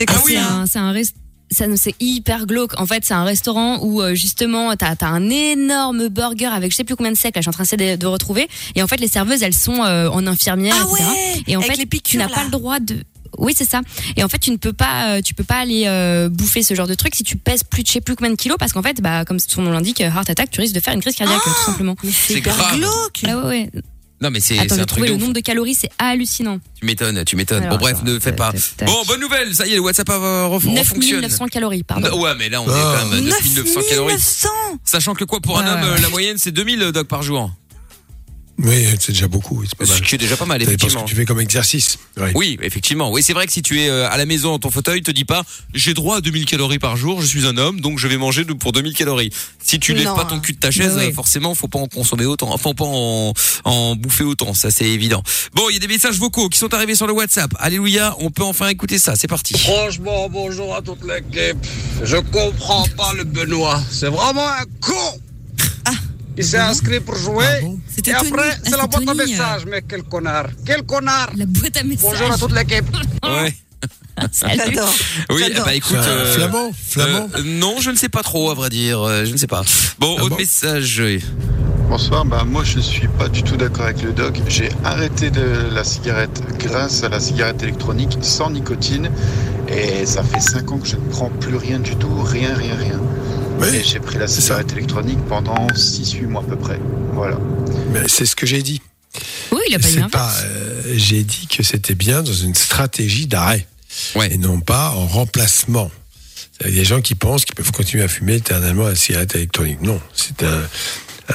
C'est 0.00 0.06
Ah 0.08 0.14
quoi 0.14 0.22
oui. 0.24 0.32
C'est 0.34 0.38
ça 0.40 0.52
un, 0.54 0.66
c'est 0.66 0.78
un 0.78 0.92
rest- 0.92 1.14
ça, 1.52 1.64
c'est 1.76 1.94
hyper 2.00 2.46
glauque. 2.46 2.78
En 2.80 2.86
fait, 2.86 3.04
c'est 3.04 3.12
un 3.14 3.24
restaurant 3.24 3.80
où 3.82 4.00
euh, 4.00 4.14
justement 4.14 4.74
t'as 4.76 4.94
as 5.00 5.06
un 5.06 5.28
énorme 5.30 6.08
burger 6.08 6.46
avec 6.46 6.70
je 6.70 6.76
sais 6.76 6.84
plus 6.84 6.94
combien 6.96 7.10
de 7.12 7.16
secs. 7.16 7.34
Là, 7.34 7.40
je 7.40 7.42
suis 7.42 7.48
en 7.48 7.52
train 7.52 7.64
d'essayer 7.64 7.96
de, 7.96 8.00
de 8.00 8.06
retrouver. 8.06 8.48
Et 8.76 8.82
en 8.82 8.86
fait, 8.86 8.98
les 8.98 9.08
serveuses, 9.08 9.42
elles 9.42 9.52
sont 9.54 9.82
euh, 9.84 10.08
en 10.10 10.26
infirmière, 10.28 10.76
Ah 10.78 10.86
etc. 10.88 11.04
ouais, 11.10 11.42
Et 11.48 11.56
en 11.56 11.60
avec 11.60 11.72
fait, 11.72 11.84
les 11.92 12.00
tu 12.00 12.16
n'as 12.18 12.28
pas 12.28 12.44
le 12.44 12.50
droit 12.50 12.78
de. 12.80 13.02
Oui, 13.38 13.54
c'est 13.56 13.68
ça. 13.68 13.80
Et 14.16 14.24
en 14.24 14.28
fait, 14.28 14.38
tu 14.38 14.50
ne 14.50 14.56
peux 14.56 14.72
pas, 14.72 15.16
euh, 15.16 15.20
tu 15.22 15.34
peux 15.34 15.44
pas 15.44 15.56
aller 15.58 15.84
euh, 15.86 16.28
bouffer 16.28 16.62
ce 16.62 16.74
genre 16.74 16.86
de 16.86 16.94
truc 16.94 17.14
si 17.14 17.22
tu 17.24 17.36
pèses 17.36 17.62
plus 17.64 17.82
de 17.82 17.88
je 17.88 17.92
sais 17.94 18.00
plus 18.00 18.14
combien 18.16 18.30
de 18.32 18.36
kilos, 18.36 18.56
parce 18.58 18.72
qu'en 18.72 18.82
fait, 18.82 19.00
bah, 19.00 19.24
comme 19.24 19.38
son 19.38 19.62
nom 19.62 19.70
l'indique, 19.72 20.00
heart 20.00 20.28
attack, 20.30 20.50
tu 20.50 20.60
risques 20.60 20.74
de 20.74 20.80
faire 20.80 20.94
une 20.94 21.00
crise 21.00 21.14
cardiaque, 21.16 21.42
tout 21.42 21.64
simplement. 21.66 21.96
Mais 22.02 22.10
C'est 22.12 22.40
grave. 22.40 22.76
glauque. 22.78 23.22
Ah 23.26 23.36
ouais, 23.38 23.44
ouais. 23.44 23.70
Non 24.22 24.28
mais 24.30 24.40
c'est 24.40 24.58
un 24.60 24.84
truc 24.84 25.04
de 25.04 25.08
le 25.08 25.14
ouf. 25.14 25.20
nombre 25.22 25.32
de 25.32 25.40
calories, 25.40 25.74
c'est 25.74 25.88
hallucinant. 25.98 26.58
Tu 26.78 26.84
m'étonnes, 26.84 27.24
tu 27.24 27.36
m'étonnes. 27.36 27.66
Bon 27.70 27.76
bref, 27.76 28.02
ne 28.02 28.18
fais 28.18 28.32
pas. 28.34 28.52
Bon, 28.84 28.92
bonne 29.06 29.18
nouvelle, 29.20 29.54
ça 29.54 29.66
y 29.66 29.70
est, 29.72 29.76
le 29.76 29.80
WhatsApp 29.80 30.10
euh, 30.10 30.44
refon- 30.46 30.76
fonctionne. 30.84 31.22
9900 31.22 31.46
calories, 31.46 31.82
pardon. 31.84 32.06
Non, 32.10 32.20
ouais, 32.20 32.34
mais 32.38 32.50
là 32.50 32.60
on 32.60 32.66
est 32.66 32.70
Ah. 32.74 32.96
quand 33.00 33.08
même 33.08 33.18
à 33.18 33.20
9900 33.22 33.80
calories. 33.88 34.12
9900 34.12 34.48
Sachant 34.84 35.14
que 35.14 35.24
quoi 35.24 35.40
pour 35.40 35.58
un 35.58 35.64
Ouais, 35.64 35.70
homme, 35.70 35.80
ouais. 35.90 35.96
euh, 35.98 36.02
la 36.02 36.08
moyenne 36.10 36.36
c'est 36.38 36.50
2000 36.50 36.80
doc 36.92 37.08
par 37.08 37.22
jour. 37.22 37.50
Oui, 38.62 38.86
c'est 38.98 39.12
déjà 39.12 39.26
beaucoup. 39.28 39.64
C'est 39.64 39.74
pas 39.76 39.86
Ce 39.86 39.92
mal. 39.92 40.00
qui 40.02 40.14
est 40.14 40.18
déjà 40.18 40.36
pas 40.36 40.44
mal 40.44 40.58
dépend 40.58 40.70
ce 40.70 40.74
effectivement. 40.74 41.04
que 41.04 41.08
tu 41.08 41.14
fais 41.16 41.24
comme 41.24 41.40
exercice. 41.40 41.98
Ouais. 42.18 42.32
Oui, 42.34 42.58
effectivement. 42.62 43.10
Oui, 43.10 43.22
c'est 43.22 43.32
vrai 43.32 43.46
que 43.46 43.52
si 43.52 43.62
tu 43.62 43.80
es 43.80 43.88
euh, 43.88 44.08
à 44.10 44.16
la 44.18 44.26
maison 44.26 44.50
dans 44.50 44.58
ton 44.58 44.70
fauteuil, 44.70 45.02
te 45.02 45.10
dis 45.10 45.24
pas 45.24 45.42
j'ai 45.72 45.94
droit 45.94 46.18
à 46.18 46.20
2000 46.20 46.44
calories 46.44 46.78
par 46.78 46.96
jour, 46.96 47.22
je 47.22 47.26
suis 47.26 47.46
un 47.46 47.56
homme, 47.56 47.80
donc 47.80 47.98
je 47.98 48.06
vais 48.08 48.16
manger 48.18 48.44
pour 48.44 48.72
2000 48.72 48.94
calories. 48.94 49.30
Si 49.62 49.78
tu 49.80 49.94
lèves 49.94 50.14
pas 50.14 50.24
ton 50.24 50.40
cul 50.40 50.52
de 50.52 50.58
ta 50.58 50.70
chaise, 50.70 50.94
oui. 50.98 51.12
forcément, 51.12 51.54
faut 51.54 51.68
pas 51.68 51.78
en 51.78 51.86
consommer 51.86 52.26
autant, 52.26 52.52
enfin 52.52 52.74
pas 52.74 52.84
en, 52.86 53.32
en 53.64 53.96
bouffer 53.96 54.24
autant, 54.24 54.52
ça 54.54 54.70
c'est 54.70 54.86
évident. 54.88 55.22
Bon, 55.54 55.68
il 55.70 55.74
y 55.74 55.76
a 55.76 55.80
des 55.80 55.88
messages 55.88 56.18
vocaux 56.18 56.48
qui 56.48 56.58
sont 56.58 56.72
arrivés 56.74 56.94
sur 56.94 57.06
le 57.06 57.12
WhatsApp. 57.12 57.50
Alléluia, 57.58 58.14
on 58.18 58.30
peut 58.30 58.42
enfin 58.44 58.68
écouter 58.68 58.98
ça, 58.98 59.14
c'est 59.16 59.28
parti. 59.28 59.56
Franchement, 59.58 60.28
bonjour 60.30 60.74
à 60.74 60.82
toute 60.82 61.02
l'équipe. 61.04 61.56
Je 62.02 62.16
comprends 62.16 62.84
pas 62.96 63.12
le 63.16 63.24
Benoît. 63.24 63.80
C'est 63.90 64.08
vraiment 64.08 64.46
un 64.48 64.64
con. 64.80 65.20
Il 66.36 66.44
s'est 66.44 66.58
inscrit 66.58 67.00
pour 67.00 67.16
jouer. 67.16 67.44
Ah 67.48 67.60
bon 67.62 67.78
et 68.06 68.12
après, 68.12 68.50
c'est 68.64 68.70
la 68.76 68.86
boîte 68.86 69.02
à 69.02 69.06
Tony, 69.06 69.20
euh. 69.20 69.26
messages. 69.26 69.66
Mais 69.66 69.82
quel 69.86 70.02
connard. 70.04 70.46
Quel 70.64 70.82
connard. 70.84 71.30
La 71.36 71.44
boîte 71.46 71.76
à 71.76 71.82
messages. 71.82 72.02
Bonjour 72.10 72.32
à 72.32 72.38
toute 72.38 72.52
l'équipe. 72.52 72.84
Ouais. 73.24 73.54
J'adore. 74.56 74.92
Oui, 75.30 75.42
J'adore. 75.46 75.64
bah 75.64 75.74
écoute, 75.74 75.96
euh, 75.96 76.32
flamand, 76.34 76.70
flamand. 76.72 77.28
euh, 77.36 77.42
non, 77.44 77.80
je 77.80 77.90
ne 77.90 77.96
sais 77.96 78.08
pas 78.10 78.22
trop, 78.22 78.50
à 78.50 78.54
vrai 78.54 78.68
dire, 78.68 79.00
euh, 79.02 79.24
je 79.24 79.32
ne 79.32 79.36
sais 79.38 79.46
pas. 79.46 79.62
Bon, 79.98 80.16
Ah 80.18 80.22
autre 80.22 80.30
bon 80.30 80.36
message. 80.36 81.00
oui. 81.04 81.22
Bonsoir, 81.88 82.24
bah 82.24 82.44
moi 82.46 82.62
je 82.62 82.78
suis 82.78 83.08
pas 83.08 83.28
du 83.28 83.42
tout 83.42 83.56
d'accord 83.56 83.86
avec 83.86 84.02
le 84.02 84.12
doc. 84.12 84.38
J'ai 84.46 84.68
arrêté 84.84 85.30
de 85.30 85.42
la 85.72 85.82
cigarette 85.82 86.40
grâce 86.58 87.02
à 87.02 87.08
la 87.08 87.18
cigarette 87.18 87.62
électronique 87.64 88.16
sans 88.20 88.48
nicotine 88.50 89.10
et 89.68 90.06
ça 90.06 90.22
fait 90.22 90.38
5 90.40 90.70
ans 90.70 90.78
que 90.78 90.86
je 90.86 90.94
ne 90.94 91.10
prends 91.10 91.30
plus 91.30 91.56
rien 91.56 91.80
du 91.80 91.96
tout, 91.96 92.22
rien, 92.22 92.54
rien, 92.54 92.76
rien. 92.76 93.00
Oui, 93.60 93.68
Et 93.76 93.84
j'ai 93.84 94.00
pris 94.00 94.18
la 94.18 94.26
cigarette 94.26 94.72
électronique 94.72 95.18
pendant 95.28 95.66
6-8 95.68 96.26
mois 96.26 96.42
à 96.42 96.44
peu 96.46 96.56
près. 96.56 96.78
Voilà. 97.12 97.38
mais 97.92 98.08
c'est 98.08 98.26
ce 98.26 98.34
que 98.36 98.46
j'ai 98.46 98.62
dit. 98.62 98.80
Oui, 99.52 99.58
il 99.68 99.74
a 99.74 99.78
pas 99.78 99.90
eu 99.90 100.08
pas. 100.10 100.32
euh, 100.44 100.82
j'ai 100.96 101.22
dit 101.24 101.46
que 101.48 101.62
c'était 101.62 101.94
bien 101.94 102.22
dans 102.22 102.32
une 102.32 102.54
stratégie 102.54 103.26
d'arrêt 103.26 103.66
Ouais. 104.14 104.32
et 104.32 104.38
non 104.38 104.60
pas 104.60 104.90
en 104.90 105.06
remplacement. 105.06 105.90
Il 106.64 106.68
y 106.70 106.72
a 106.78 106.80
des 106.80 106.84
gens 106.84 107.00
qui 107.00 107.14
pensent 107.14 107.44
qu'ils 107.44 107.54
peuvent 107.56 107.72
continuer 107.72 108.04
à 108.04 108.08
fumer 108.08 108.34
éternellement 108.36 108.84
la 108.86 108.94
cigarette 108.94 109.34
électronique. 109.34 109.80
Non, 109.82 110.00
c'est 110.14 110.42
un, 110.44 110.62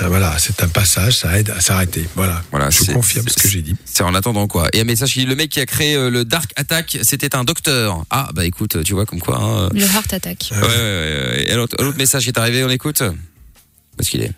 un- 0.02 0.08
voilà, 0.08 0.36
c'est 0.40 0.62
un 0.64 0.68
passage, 0.68 1.18
ça 1.20 1.38
aide 1.40 1.50
à 1.52 1.60
s'arrêter. 1.62 2.08
Voilà. 2.16 2.42
Voilà, 2.52 2.70
je 2.70 2.92
confirme 2.92 3.28
ce 3.28 3.36
que 3.42 3.48
j'ai 3.50 3.62
dit. 3.62 3.76
C'est 3.86 4.04
en 4.04 4.14
attendant 4.16 4.48
quoi. 4.48 4.68
Et 4.74 4.82
un 4.82 4.84
message 4.84 5.14
qui 5.14 5.20
dit 5.20 5.26
le 5.26 5.36
mec 5.36 5.50
qui 5.50 5.60
a 5.60 5.66
créé 5.66 5.96
euh, 5.96 6.10
le 6.10 6.26
Dark 6.26 6.52
Attack, 6.56 6.98
c'était 7.04 7.36
un 7.36 7.44
docteur. 7.44 8.04
Ah 8.10 8.30
bah 8.34 8.46
écoute, 8.46 8.84
tu 8.84 8.94
vois 8.94 9.06
comme 9.06 9.20
quoi. 9.22 9.38
Hein, 9.42 9.70
Le 9.74 9.82
heart 9.82 10.14
attack. 10.14 10.50
Ouais, 10.52 10.58
ouais, 10.60 10.68
ouais, 10.68 11.28
ouais. 11.30 11.46
Et 11.48 11.52
un 11.54 11.60
autre, 11.60 11.76
un 11.82 11.86
autre 11.88 11.98
message 11.98 12.24
qui 12.24 12.30
est 12.30 12.38
arrivé, 12.40 12.64
on 12.64 12.70
écoute. 12.70 13.02
Où 13.02 14.02
est-ce 14.02 14.10
qu'il 14.12 14.22
est 14.24 14.32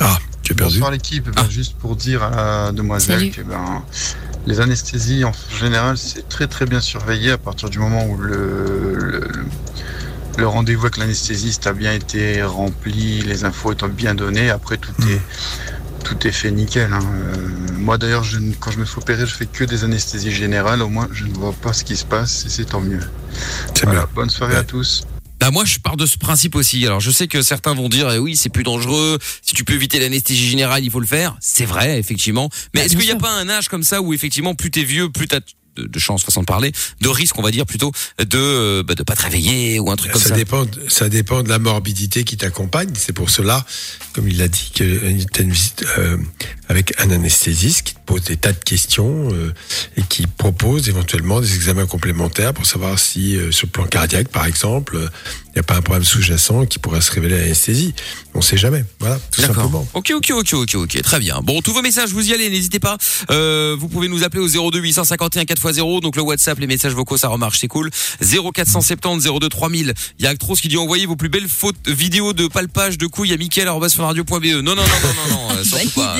Ah, 0.00 0.18
tu 0.42 0.52
as 0.52 0.54
perdu. 0.56 0.74
Bonsoir 0.74 0.90
l'équipe, 0.92 1.28
Ben, 1.30 1.48
juste 1.50 1.76
pour 1.78 1.96
dire 1.96 2.22
à 2.22 2.66
la 2.66 2.72
demoiselle 2.72 3.18
Salut. 3.18 3.30
que 3.30 3.42
ben, 3.42 3.82
les 4.46 4.60
anesthésies 4.60 5.24
en 5.24 5.32
général 5.60 5.98
c'est 5.98 6.26
très 6.28 6.46
très 6.46 6.64
bien 6.64 6.80
surveillé 6.80 7.32
à 7.32 7.38
partir 7.38 7.68
du 7.68 7.78
moment 7.78 8.06
où 8.06 8.16
le, 8.16 8.94
le, 8.94 9.18
le 9.20 9.44
rendez-vous 10.46 10.82
avec 10.82 10.96
l'anesthésiste 10.96 11.66
a 11.66 11.72
bien 11.72 11.92
été 11.92 12.42
rempli, 12.42 13.20
les 13.22 13.44
infos 13.44 13.72
étant 13.72 13.88
bien 13.88 14.14
données, 14.14 14.50
après 14.50 14.76
tout 14.76 14.92
Hmm. 14.98 15.08
est 15.10 15.20
tout 16.04 16.26
est 16.26 16.32
fait 16.32 16.50
nickel. 16.50 16.90
hein. 16.92 17.00
Euh, 17.02 17.48
moi 17.76 17.98
d'ailleurs 17.98 18.24
je 18.24 18.38
ne- 18.38 18.54
quand 18.54 18.70
je 18.70 18.78
me 18.78 18.84
fais 18.86 18.98
opérer 18.98 19.26
je 19.26 19.34
fais 19.34 19.44
que 19.46 19.64
des 19.64 19.84
anesthésies 19.84 20.32
générales, 20.32 20.80
au 20.82 20.88
moins 20.88 21.08
je 21.12 21.24
ne 21.26 21.32
vois 21.34 21.52
pas 21.52 21.72
ce 21.74 21.84
qui 21.84 21.96
se 21.96 22.04
passe 22.06 22.44
et 22.46 22.48
c'est 22.48 22.64
tant 22.64 22.80
mieux. 22.80 23.00
C'est 23.74 23.84
Voilà, 23.84 24.00
bien. 24.00 24.08
bonne 24.14 24.30
soirée 24.30 24.54
Ouais. 24.54 24.60
à 24.60 24.64
tous. 24.64 25.04
Bah 25.38 25.50
moi 25.50 25.64
je 25.64 25.78
pars 25.78 25.96
de 25.96 26.04
ce 26.06 26.16
principe 26.18 26.54
aussi. 26.54 26.84
Alors 26.86 27.00
je 27.00 27.10
sais 27.10 27.26
que 27.28 27.40
certains 27.42 27.74
vont 27.74 27.88
dire 27.88 28.10
eh 28.12 28.18
oui 28.18 28.34
c'est 28.36 28.48
plus 28.50 28.62
dangereux. 28.62 29.18
Si 29.42 29.54
tu 29.54 29.64
peux 29.64 29.74
éviter 29.74 29.98
l'anesthésie 29.98 30.48
générale 30.48 30.84
il 30.84 30.90
faut 30.90 31.00
le 31.00 31.06
faire. 31.06 31.36
C'est 31.40 31.64
vrai 31.66 31.98
effectivement. 31.98 32.48
Mais 32.74 32.80
Bah, 32.80 32.86
est-ce 32.86 32.96
qu'il 32.96 33.04
n'y 33.06 33.10
a 33.12 33.16
pas 33.16 33.32
un 33.32 33.48
âge 33.50 33.68
comme 33.68 33.82
ça 33.82 34.00
où 34.02 34.12
effectivement 34.14 34.54
plus 34.54 34.70
t'es 34.70 34.84
vieux 34.84 35.10
plus 35.10 35.28
t'as 35.28 35.40
de, 35.76 35.86
de 35.86 35.98
chance 35.98 36.22
façon 36.24 36.40
de 36.40 36.46
parler, 36.46 36.72
de 37.00 37.08
risque 37.08 37.38
on 37.38 37.42
va 37.42 37.50
dire 37.50 37.66
plutôt 37.66 37.92
de 38.18 38.38
euh, 38.38 38.82
bah, 38.82 38.94
de 38.94 39.02
pas 39.02 39.14
te 39.16 39.22
réveiller 39.22 39.78
ou 39.78 39.90
un 39.90 39.96
truc 39.96 40.12
comme 40.12 40.20
Ça 40.20 40.28
ça. 40.30 40.34
dépend, 40.34 40.64
de- 40.64 40.88
ça 40.88 41.08
dépend 41.08 41.42
de 41.42 41.48
la 41.48 41.58
morbidité 41.58 42.24
qui 42.24 42.36
t'accompagne. 42.36 42.90
C'est 42.94 43.12
pour 43.12 43.30
cela, 43.30 43.64
comme 44.12 44.28
il 44.28 44.38
l'a 44.38 44.48
dit, 44.48 44.70
que 44.74 44.84
tu 45.32 45.40
as 45.40 45.42
une 45.42 45.50
visite 45.52 45.84
euh, 45.98 46.16
avec 46.68 46.94
un 47.00 47.10
anesthésiste 47.10 47.82
qui 47.82 47.94
te 47.94 48.00
pose 48.04 48.22
des 48.22 48.36
tas 48.36 48.52
de 48.52 48.62
questions 48.64 49.28
euh, 49.32 49.52
et 49.96 50.02
qui 50.02 50.26
propose 50.26 50.88
éventuellement 50.88 51.40
des 51.40 51.54
examens 51.54 51.86
complémentaires 51.86 52.52
pour 52.54 52.66
savoir 52.66 52.98
si, 52.98 53.36
euh, 53.36 53.50
sur 53.52 53.66
le 53.66 53.72
plan 53.72 53.86
cardiaque, 53.86 54.28
par 54.28 54.46
exemple, 54.46 54.96
euh, 54.96 55.08
il 55.46 55.52
n'y 55.54 55.60
a 55.60 55.62
pas 55.64 55.76
un 55.76 55.82
problème 55.82 56.04
sous-jacent 56.04 56.66
qui 56.66 56.78
pourrait 56.78 57.00
se 57.00 57.10
révéler 57.12 57.34
à 57.36 57.38
l'anesthésie. 57.40 57.94
On 58.32 58.38
ne 58.38 58.44
sait 58.44 58.56
jamais. 58.56 58.84
Voilà, 59.00 59.18
tout 59.32 59.40
simplement. 59.42 59.86
Ok, 59.92 60.12
ok, 60.14 60.30
ok, 60.30 60.52
ok, 60.54 60.74
ok, 60.76 61.02
très 61.02 61.18
bien. 61.18 61.40
Bon, 61.42 61.60
tous 61.62 61.72
vos 61.72 61.82
messages, 61.82 62.10
vous 62.10 62.28
y 62.30 62.32
allez, 62.32 62.48
n'hésitez 62.48 62.78
pas. 62.78 62.96
Euh, 63.30 63.76
vous 63.78 63.88
pouvez 63.88 64.06
nous 64.08 64.22
appeler 64.22 64.40
au 64.40 64.70
02 64.70 64.78
851 64.78 65.42
4x0, 65.42 66.00
donc 66.00 66.14
le 66.14 66.22
WhatsApp, 66.22 66.58
les 66.60 66.68
messages 66.68 66.94
vocaux, 66.94 67.16
ça 67.16 67.26
remarche, 67.28 67.58
c'est 67.58 67.66
cool. 67.68 67.90
0470 68.20 69.26
02 69.40 69.48
3000. 69.48 69.94
Il 70.18 70.24
y 70.24 70.28
a 70.28 70.30
Actros 70.30 70.54
qui 70.54 70.68
dit 70.68 70.76
envoyez 70.76 71.06
vos 71.06 71.16
plus 71.16 71.28
belles 71.28 71.48
photos, 71.48 71.92
vidéos 71.92 72.32
de 72.32 72.46
palpage 72.46 72.98
de 72.98 73.06
couilles 73.08 73.32
à 73.32 73.36
Mickaël@funradio.be. 73.36 74.62
Non, 74.62 74.62
non, 74.62 74.76
non, 74.76 74.82
non, 74.84 74.84
non, 75.16 75.28
non, 75.48 75.50
euh, 75.56 75.64
surtout 75.64 75.90
pas. 75.90 76.16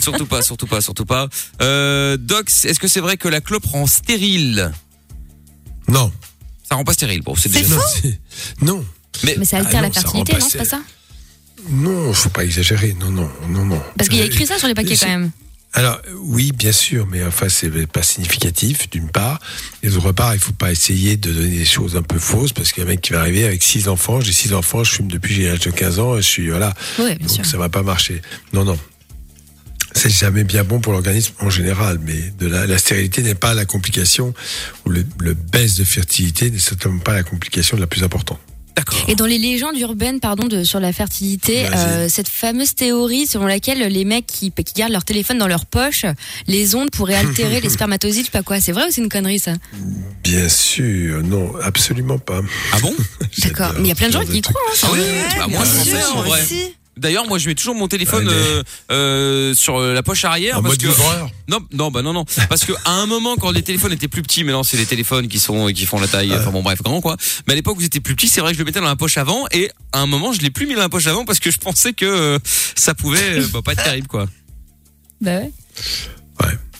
Surtout 0.00 0.26
pas, 0.26 0.42
surtout 0.42 0.66
pas, 0.66 0.80
surtout 0.80 1.04
pas. 1.04 1.28
Euh, 1.60 2.16
Dox, 2.16 2.64
est-ce 2.64 2.80
que 2.80 2.88
c'est 2.88 3.00
vrai 3.00 3.18
que 3.18 3.28
la 3.28 3.42
clope 3.42 3.66
rend 3.66 3.86
stérile? 3.86 4.72
Non. 5.86 6.10
Ça 6.66 6.76
rend 6.76 6.84
pas 6.84 6.94
stérile. 6.94 7.20
Bon, 7.22 7.34
c'est 7.36 7.50
déjà. 7.50 7.68
Non, 7.76 7.82
c'est- 8.02 8.20
non. 8.62 8.84
Mais, 9.24 9.36
Mais 9.38 9.44
ça 9.44 9.58
Ah 9.58 9.60
altère 9.60 9.82
non, 9.82 9.88
la 9.88 9.92
fertilité, 9.92 10.32
non 10.38 10.46
C'est 10.50 10.58
pas 10.58 10.64
ça? 10.64 10.80
Non, 11.70 12.12
faut 12.12 12.28
pas 12.30 12.44
exagérer. 12.44 12.94
Non, 13.00 13.10
non, 13.10 13.30
non, 13.48 13.64
non. 13.64 13.80
Parce 13.96 14.08
qu'il 14.08 14.18
y 14.18 14.22
a 14.22 14.24
Euh, 14.24 14.28
écrit 14.28 14.46
ça 14.46 14.58
sur 14.58 14.68
les 14.68 14.74
paquets 14.74 14.96
quand 14.96 15.06
même. 15.08 15.30
Alors 15.74 15.98
oui, 16.24 16.52
bien 16.52 16.72
sûr, 16.72 17.06
mais 17.06 17.24
enfin 17.24 17.48
c'est 17.48 17.70
pas 17.86 18.02
significatif 18.02 18.90
d'une 18.90 19.08
part. 19.08 19.38
Et 19.82 19.88
d'autre 19.88 20.12
part, 20.12 20.34
il 20.34 20.40
faut 20.40 20.52
pas 20.52 20.70
essayer 20.70 21.16
de 21.16 21.32
donner 21.32 21.48
des 21.56 21.64
choses 21.64 21.96
un 21.96 22.02
peu 22.02 22.18
fausses 22.18 22.52
parce 22.52 22.72
qu'il 22.72 22.82
y 22.82 22.86
a 22.86 22.88
un 22.88 22.92
mec 22.92 23.00
qui 23.00 23.14
va 23.14 23.20
arriver 23.20 23.44
avec 23.46 23.62
six 23.62 23.88
enfants. 23.88 24.20
J'ai 24.20 24.32
six 24.34 24.52
enfants, 24.52 24.84
je 24.84 24.92
fume 24.92 25.08
depuis 25.08 25.34
j'ai 25.34 25.48
l'âge 25.48 25.60
de 25.60 25.70
15 25.70 25.98
ans. 25.98 26.16
Je 26.16 26.20
suis 26.20 26.50
voilà, 26.50 26.74
bien 26.98 27.14
donc 27.14 27.30
sûr. 27.30 27.46
ça 27.46 27.56
va 27.56 27.70
pas 27.70 27.82
marcher. 27.82 28.20
Non, 28.52 28.64
non. 28.64 28.78
C'est 29.94 30.10
jamais 30.10 30.44
bien 30.44 30.62
bon 30.64 30.78
pour 30.80 30.92
l'organisme 30.92 31.34
en 31.40 31.48
général, 31.48 31.98
mais 32.04 32.18
de 32.38 32.46
la, 32.48 32.66
la 32.66 32.76
stérilité 32.78 33.22
n'est 33.22 33.34
pas 33.34 33.54
la 33.54 33.64
complication 33.64 34.34
ou 34.84 34.90
le, 34.90 35.06
le 35.20 35.32
baisse 35.34 35.76
de 35.76 35.84
fertilité 35.84 36.50
n'est 36.50 36.58
certainement 36.58 36.98
pas 37.00 37.14
la 37.14 37.22
complication 37.22 37.78
la 37.78 37.86
plus 37.86 38.02
importante. 38.02 38.40
Et 39.08 39.14
dans 39.14 39.26
les 39.26 39.38
légendes 39.38 39.76
urbaines, 39.78 40.20
pardon, 40.20 40.46
de, 40.46 40.64
sur 40.64 40.80
la 40.80 40.92
fertilité, 40.92 41.66
euh, 41.66 42.08
cette 42.08 42.28
fameuse 42.28 42.74
théorie 42.74 43.26
selon 43.26 43.46
laquelle 43.46 43.80
les 43.80 44.04
mecs 44.04 44.26
qui, 44.26 44.50
qui 44.52 44.74
gardent 44.74 44.92
leur 44.92 45.04
téléphone 45.04 45.38
dans 45.38 45.48
leur 45.48 45.66
poche, 45.66 46.04
les 46.46 46.74
ondes 46.74 46.90
pourraient 46.90 47.16
altérer 47.16 47.60
les 47.62 47.68
spermatozoïdes, 47.68 48.26
je 48.26 48.30
sais 48.30 48.30
pas 48.38 48.42
quoi. 48.42 48.60
C'est 48.60 48.72
vrai 48.72 48.84
ou 48.84 48.90
c'est 48.90 49.00
une 49.00 49.08
connerie 49.08 49.38
ça? 49.38 49.52
Bien 50.22 50.48
sûr, 50.48 51.22
non, 51.22 51.52
absolument 51.62 52.18
pas. 52.18 52.40
Ah 52.72 52.78
bon? 52.80 52.94
D'accord. 53.42 53.72
Mais 53.76 53.82
il 53.82 53.88
y 53.88 53.92
a 53.92 53.94
plein 53.94 54.08
de 54.08 54.12
gens 54.12 54.24
qui 54.24 54.38
y 54.38 54.40
croient. 54.40 54.60
hein, 54.70 54.74
ça. 54.74 54.86
Ah 54.90 54.94
oui, 54.94 55.00
bah, 55.38 55.46
moi 55.48 55.64
je 55.64 56.12
en 56.18 56.22
vrai. 56.22 56.42
aussi. 56.42 56.74
D'ailleurs, 56.98 57.26
moi, 57.26 57.38
je 57.38 57.48
mets 57.48 57.54
toujours 57.54 57.74
mon 57.74 57.88
téléphone 57.88 58.28
Ouais, 58.28 58.34
mais- 58.34 58.40
euh, 58.40 58.62
euh, 58.90 59.54
sur 59.54 59.78
euh, 59.78 59.94
la 59.94 60.02
poche 60.02 60.24
arrière 60.24 60.58
En 60.58 60.62
parce 60.62 60.74
mode 60.74 60.82
que 60.82 60.88
non, 61.48 61.58
non, 61.72 61.90
bah 61.90 62.02
non, 62.02 62.12
non, 62.12 62.24
parce 62.50 62.64
que 62.64 62.72
à 62.84 62.92
un 62.92 63.06
moment, 63.06 63.36
quand 63.36 63.50
les 63.50 63.62
téléphones 63.62 63.92
étaient 63.92 64.08
plus 64.08 64.20
petits, 64.22 64.44
maintenant 64.44 64.62
c'est 64.62 64.76
les 64.76 64.84
téléphones 64.86 65.26
qui 65.26 65.40
sont 65.40 65.68
qui 65.68 65.86
font 65.86 65.98
la 65.98 66.06
taille, 66.08 66.32
enfin 66.34 66.50
bon, 66.50 66.62
bref, 66.62 66.82
grand 66.82 67.00
quoi. 67.00 67.16
Mais 67.46 67.54
à 67.54 67.56
l'époque 67.56 67.78
où 67.78 67.80
ils 67.80 67.86
étaient 67.86 68.00
plus 68.00 68.14
petits, 68.14 68.28
c'est 68.28 68.40
vrai 68.42 68.50
que 68.52 68.58
je 68.58 68.62
le 68.62 68.66
mettais 68.66 68.80
dans 68.80 68.86
la 68.86 68.96
poche 68.96 69.16
avant, 69.16 69.46
et 69.52 69.70
à 69.92 70.00
un 70.00 70.06
moment, 70.06 70.32
je 70.34 70.40
l'ai 70.40 70.50
plus 70.50 70.66
mis 70.66 70.74
dans 70.74 70.80
la 70.82 70.88
poche 70.90 71.06
avant 71.06 71.24
parce 71.24 71.40
que 71.40 71.50
je 71.50 71.58
pensais 71.58 71.94
que 71.94 72.04
euh, 72.04 72.38
ça 72.76 72.94
pouvait 72.94 73.38
euh, 73.40 73.46
bah, 73.52 73.60
pas 73.64 73.72
être 73.72 73.84
terrible, 73.84 74.06
quoi. 74.08 74.26
Bah 75.22 75.38
ouais. 75.38 75.50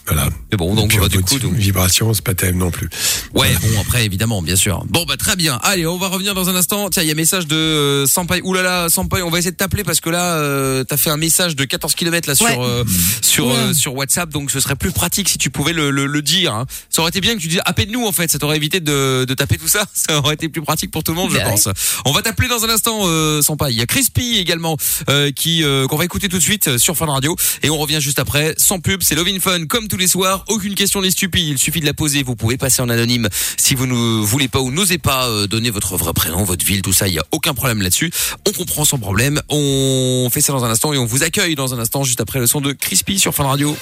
Voilà. 0.07 0.29
Mais 0.51 0.57
bon, 0.59 0.74
donc 0.74 0.97
bah, 0.99 1.09
du 1.09 1.20
coup, 1.20 1.39
donc, 1.39 1.55
vibration, 1.55 2.12
c'est 2.12 2.24
pas 2.24 2.35
terrible 2.35 2.59
non 2.59 2.70
plus. 2.70 2.89
Ouais, 3.35 3.51
bon 3.62 3.81
après 3.81 4.05
évidemment, 4.05 4.43
bien 4.43 4.57
sûr. 4.57 4.85
Bon 4.89 5.05
bah 5.07 5.16
très 5.16 5.37
bien. 5.37 5.59
Allez, 5.62 5.87
on 5.87 5.97
va 5.97 6.09
revenir 6.09 6.35
dans 6.35 6.49
un 6.49 6.57
instant. 6.57 6.91
Tiens, 6.91 7.03
il 7.03 7.07
y 7.07 7.11
a 7.11 7.12
un 7.12 7.16
message 7.16 7.47
de 7.47 7.55
euh, 7.57 8.07
Sampai. 8.07 8.41
Ouh 8.43 8.53
là 8.53 8.62
là, 8.62 8.89
Sampai, 8.89 9.23
on 9.23 9.31
va 9.31 9.39
essayer 9.39 9.53
de 9.53 9.57
t'appeler 9.57 9.85
parce 9.85 10.01
que 10.01 10.11
là 10.11 10.35
euh, 10.39 10.83
t'as 10.85 10.97
fait 10.97 11.11
un 11.11 11.16
message 11.16 11.55
de 11.57 11.65
14 11.65 11.95
km 11.95 12.29
là 12.29 12.35
sur 12.35 12.47
Ouais. 12.47 12.57
euh, 12.61 12.85
sur 13.23 13.47
Ouais. 13.47 13.55
euh, 13.55 13.73
sur 13.74 13.95
WhatsApp, 13.95 14.29
donc 14.31 14.51
ce 14.51 14.59
serait 14.61 14.74
plus 14.77 14.91
pratique 14.93 15.29
si 15.29 15.39
tu 15.39 15.51
pouvais 15.51 15.73
le 15.73 15.91
le, 15.91 16.07
le 16.07 16.23
dire. 16.23 16.53
hein. 16.55 16.66
Ça 16.91 17.01
aurait 17.03 17.11
été 17.11 17.20
bien 17.20 17.35
que 17.37 17.41
tu 17.41 17.49
dises 17.49 17.61
appelle-nous 17.65 18.05
en 18.05 18.12
fait, 18.12 18.31
ça 18.31 18.39
t'aurait 18.39 18.57
évité 18.57 18.81
de 18.81 19.24
de 19.27 19.35
taper 19.35 19.57
tout 19.59 19.69
ça. 19.69 19.85
Ça 19.95 20.19
aurait 20.19 20.35
été 20.35 20.49
plus 20.49 20.62
pratique 20.62 20.91
pour 20.91 21.05
tout 21.05 21.12
le 21.12 21.16
monde, 21.19 21.31
je 21.31 21.37
Bah 21.37 21.45
ouais. 21.45 21.51
pense. 21.51 21.69
On 22.05 22.12
va 22.12 22.23
t'appeler 22.23 22.49
dans 22.49 22.65
un 22.65 22.69
instant 22.70 23.03
euh, 23.05 23.41
Sampai. 23.41 23.66
Il 23.70 23.79
y 23.79 23.83
a 23.83 23.87
Crispy 23.87 24.37
également 24.39 24.77
euh, 25.09 25.31
qui 25.31 25.62
euh, 25.62 25.87
qu'on 25.87 25.97
va 25.97 26.05
écouter 26.05 26.29
tout 26.29 26.39
de 26.39 26.43
suite 26.43 26.66
euh, 26.69 26.79
sur 26.79 26.97
Fun 26.97 27.07
Radio 27.07 27.37
et 27.62 27.70
on 27.70 27.79
revient 27.79 28.01
juste 28.01 28.19
après 28.19 28.55
sans 28.59 28.81
pub, 28.81 29.03
c'est 29.05 29.15
Love 29.15 29.29
in 29.29 29.39
Fun 29.41 29.66
comme 29.66 29.87
tous 29.93 29.98
les 29.98 30.09
soirs, 30.09 30.43
aucune 30.48 30.74
question 30.74 31.02
n'est 31.02 31.10
stupide, 31.10 31.48
il 31.48 31.59
suffit 31.59 31.81
de 31.81 31.85
la 31.85 31.93
poser, 31.93 32.23
vous 32.23 32.35
pouvez 32.35 32.56
passer 32.56 32.81
en 32.81 32.89
anonyme 32.89 33.28
si 33.59 33.74
vous 33.74 33.85
ne 33.86 34.23
voulez 34.23 34.48
pas 34.48 34.59
ou 34.59 34.70
n'osez 34.70 34.97
pas 34.97 35.28
euh, 35.28 35.47
donner 35.47 35.69
votre 35.69 35.98
vrai 35.98 36.14
prénom, 36.14 36.44
votre 36.44 36.64
ville, 36.64 36.81
tout 36.81 36.94
ça, 36.94 37.09
il 37.09 37.12
y 37.12 37.19
a 37.19 37.24
aucun 37.31 37.52
problème 37.52 37.82
là-dessus. 37.82 38.10
On 38.48 38.52
comprend 38.52 38.86
sans 38.86 38.98
problème. 38.98 39.43
On 39.51 40.31
fait 40.32 40.40
ça 40.40 40.55
dans 40.55 40.64
un 40.64 40.70
instant 40.70 40.94
et 40.94 40.97
on 40.97 41.05
vous 41.05 41.24
accueille 41.24 41.56
dans 41.56 41.74
un 41.74 41.78
instant 41.78 42.05
juste 42.05 42.23
après 42.23 42.39
le 42.39 42.47
son 42.47 42.62
de 42.62 42.73
Crispy 42.73 43.19
sur 43.19 43.35
Fun 43.35 43.44
Radio. 43.44 43.77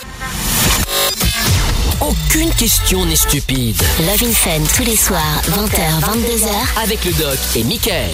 Aucune 2.01 2.51
question 2.55 3.05
n'est 3.05 3.15
stupide. 3.17 3.77
Love 4.01 4.23
in 4.25 4.33
Fun 4.33 4.61
tous 4.75 4.85
les 4.85 4.97
soirs, 4.97 5.43
20h, 5.51 6.01
22h. 6.01 6.83
Avec 6.83 7.05
le 7.05 7.13
doc 7.13 7.39
et 7.57 7.63
Michael. 7.65 8.11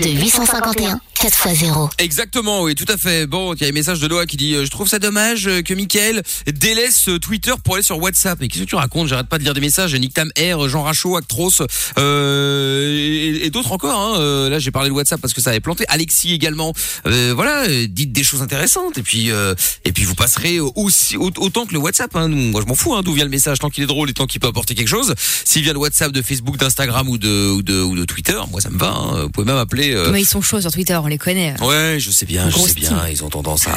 02 0.00 0.10
851 0.10 1.00
4x0. 1.20 1.90
Exactement, 1.98 2.62
oui, 2.62 2.74
tout 2.74 2.84
à 2.92 2.96
fait. 2.98 3.26
Bon, 3.26 3.54
il 3.54 3.62
y 3.62 3.64
a 3.64 3.68
un 3.68 3.72
message 3.72 4.00
de 4.00 4.06
Noah 4.06 4.26
qui 4.26 4.36
dit 4.36 4.54
euh, 4.54 4.64
Je 4.66 4.70
trouve 4.70 4.86
ça 4.86 4.98
dommage 4.98 5.48
euh, 5.48 5.62
que 5.62 5.72
Mickaël 5.72 6.22
délaisse 6.46 7.08
euh, 7.08 7.18
Twitter 7.18 7.52
pour 7.64 7.74
aller 7.74 7.82
sur 7.82 7.98
WhatsApp. 7.98 8.38
Mais 8.40 8.48
qu'est-ce 8.48 8.64
que 8.64 8.68
tu 8.68 8.74
racontes? 8.76 9.08
J'arrête 9.08 9.26
pas 9.28 9.38
de 9.38 9.42
lire 9.42 9.54
des 9.54 9.62
messages. 9.62 9.94
Nick 9.94 10.12
Tam 10.12 10.30
R, 10.38 10.68
Jean 10.68 10.82
Rachaud, 10.82 11.16
Actros 11.16 11.62
euh, 11.98 12.96
et, 12.98 13.46
et 13.46 13.50
d'autres 13.50 13.72
encore. 13.72 13.98
Hein. 13.98 14.48
Là, 14.50 14.58
j'ai 14.58 14.70
parlé 14.70 14.90
de 14.90 14.94
WhatsApp 14.94 15.18
parce 15.20 15.32
que 15.32 15.40
ça 15.40 15.50
avait 15.50 15.60
planté. 15.60 15.84
Alexis 15.88 16.34
également. 16.34 16.74
Euh, 17.06 17.32
voilà, 17.34 17.66
dites 17.88 18.12
des 18.12 18.22
choses 18.22 18.42
intéressantes 18.42 18.98
et 18.98 19.02
puis 19.02 19.30
euh, 19.30 19.54
et 19.86 19.92
puis 19.92 20.04
vous 20.04 20.14
passerez 20.14 20.60
aussi 20.60 21.16
au- 21.16 21.30
autant 21.38 21.64
que 21.64 21.72
le 21.72 21.78
WhatsApp. 21.78 22.14
Hein. 22.14 22.28
Moi, 22.28 22.60
je 22.60 22.66
m'en 22.66 22.74
fous 22.74 22.94
hein, 22.94 23.00
d'où 23.02 23.15
vient 23.16 23.24
le 23.24 23.30
message 23.30 23.58
tant 23.58 23.68
qu'il 23.70 23.82
est 23.82 23.86
drôle 23.88 24.08
et 24.10 24.12
tant 24.14 24.26
qu'il 24.26 24.40
peut 24.40 24.46
apporter 24.48 24.74
quelque 24.74 24.88
chose. 24.88 25.14
S'il 25.44 25.62
vient 25.62 25.72
de 25.72 25.78
WhatsApp, 25.78 26.12
de 26.12 26.22
Facebook, 26.22 26.56
d'Instagram 26.56 27.08
ou 27.08 27.18
de, 27.18 27.50
ou 27.50 27.62
de 27.62 27.80
ou 27.80 27.96
de 27.96 28.04
Twitter, 28.04 28.38
moi 28.50 28.60
ça 28.60 28.70
me 28.70 28.78
va. 28.78 28.88
hein. 28.94 29.22
Vous 29.24 29.30
pouvez 29.30 29.46
même 29.46 29.56
appeler. 29.56 29.94
euh, 29.94 30.10
Mais 30.12 30.22
ils 30.22 30.26
sont 30.26 30.40
chauds 30.42 30.60
sur 30.60 30.70
Twitter, 30.70 30.96
on 31.02 31.06
les 31.08 31.18
connaît. 31.18 31.54
Ouais, 31.62 31.96
je 31.98 32.10
sais 32.10 32.26
bien, 32.26 32.48
je 32.50 32.56
sais 32.58 32.74
bien. 32.74 33.08
Ils 33.08 33.24
ont 33.24 33.28
tendance 33.30 33.66
à, 33.66 33.74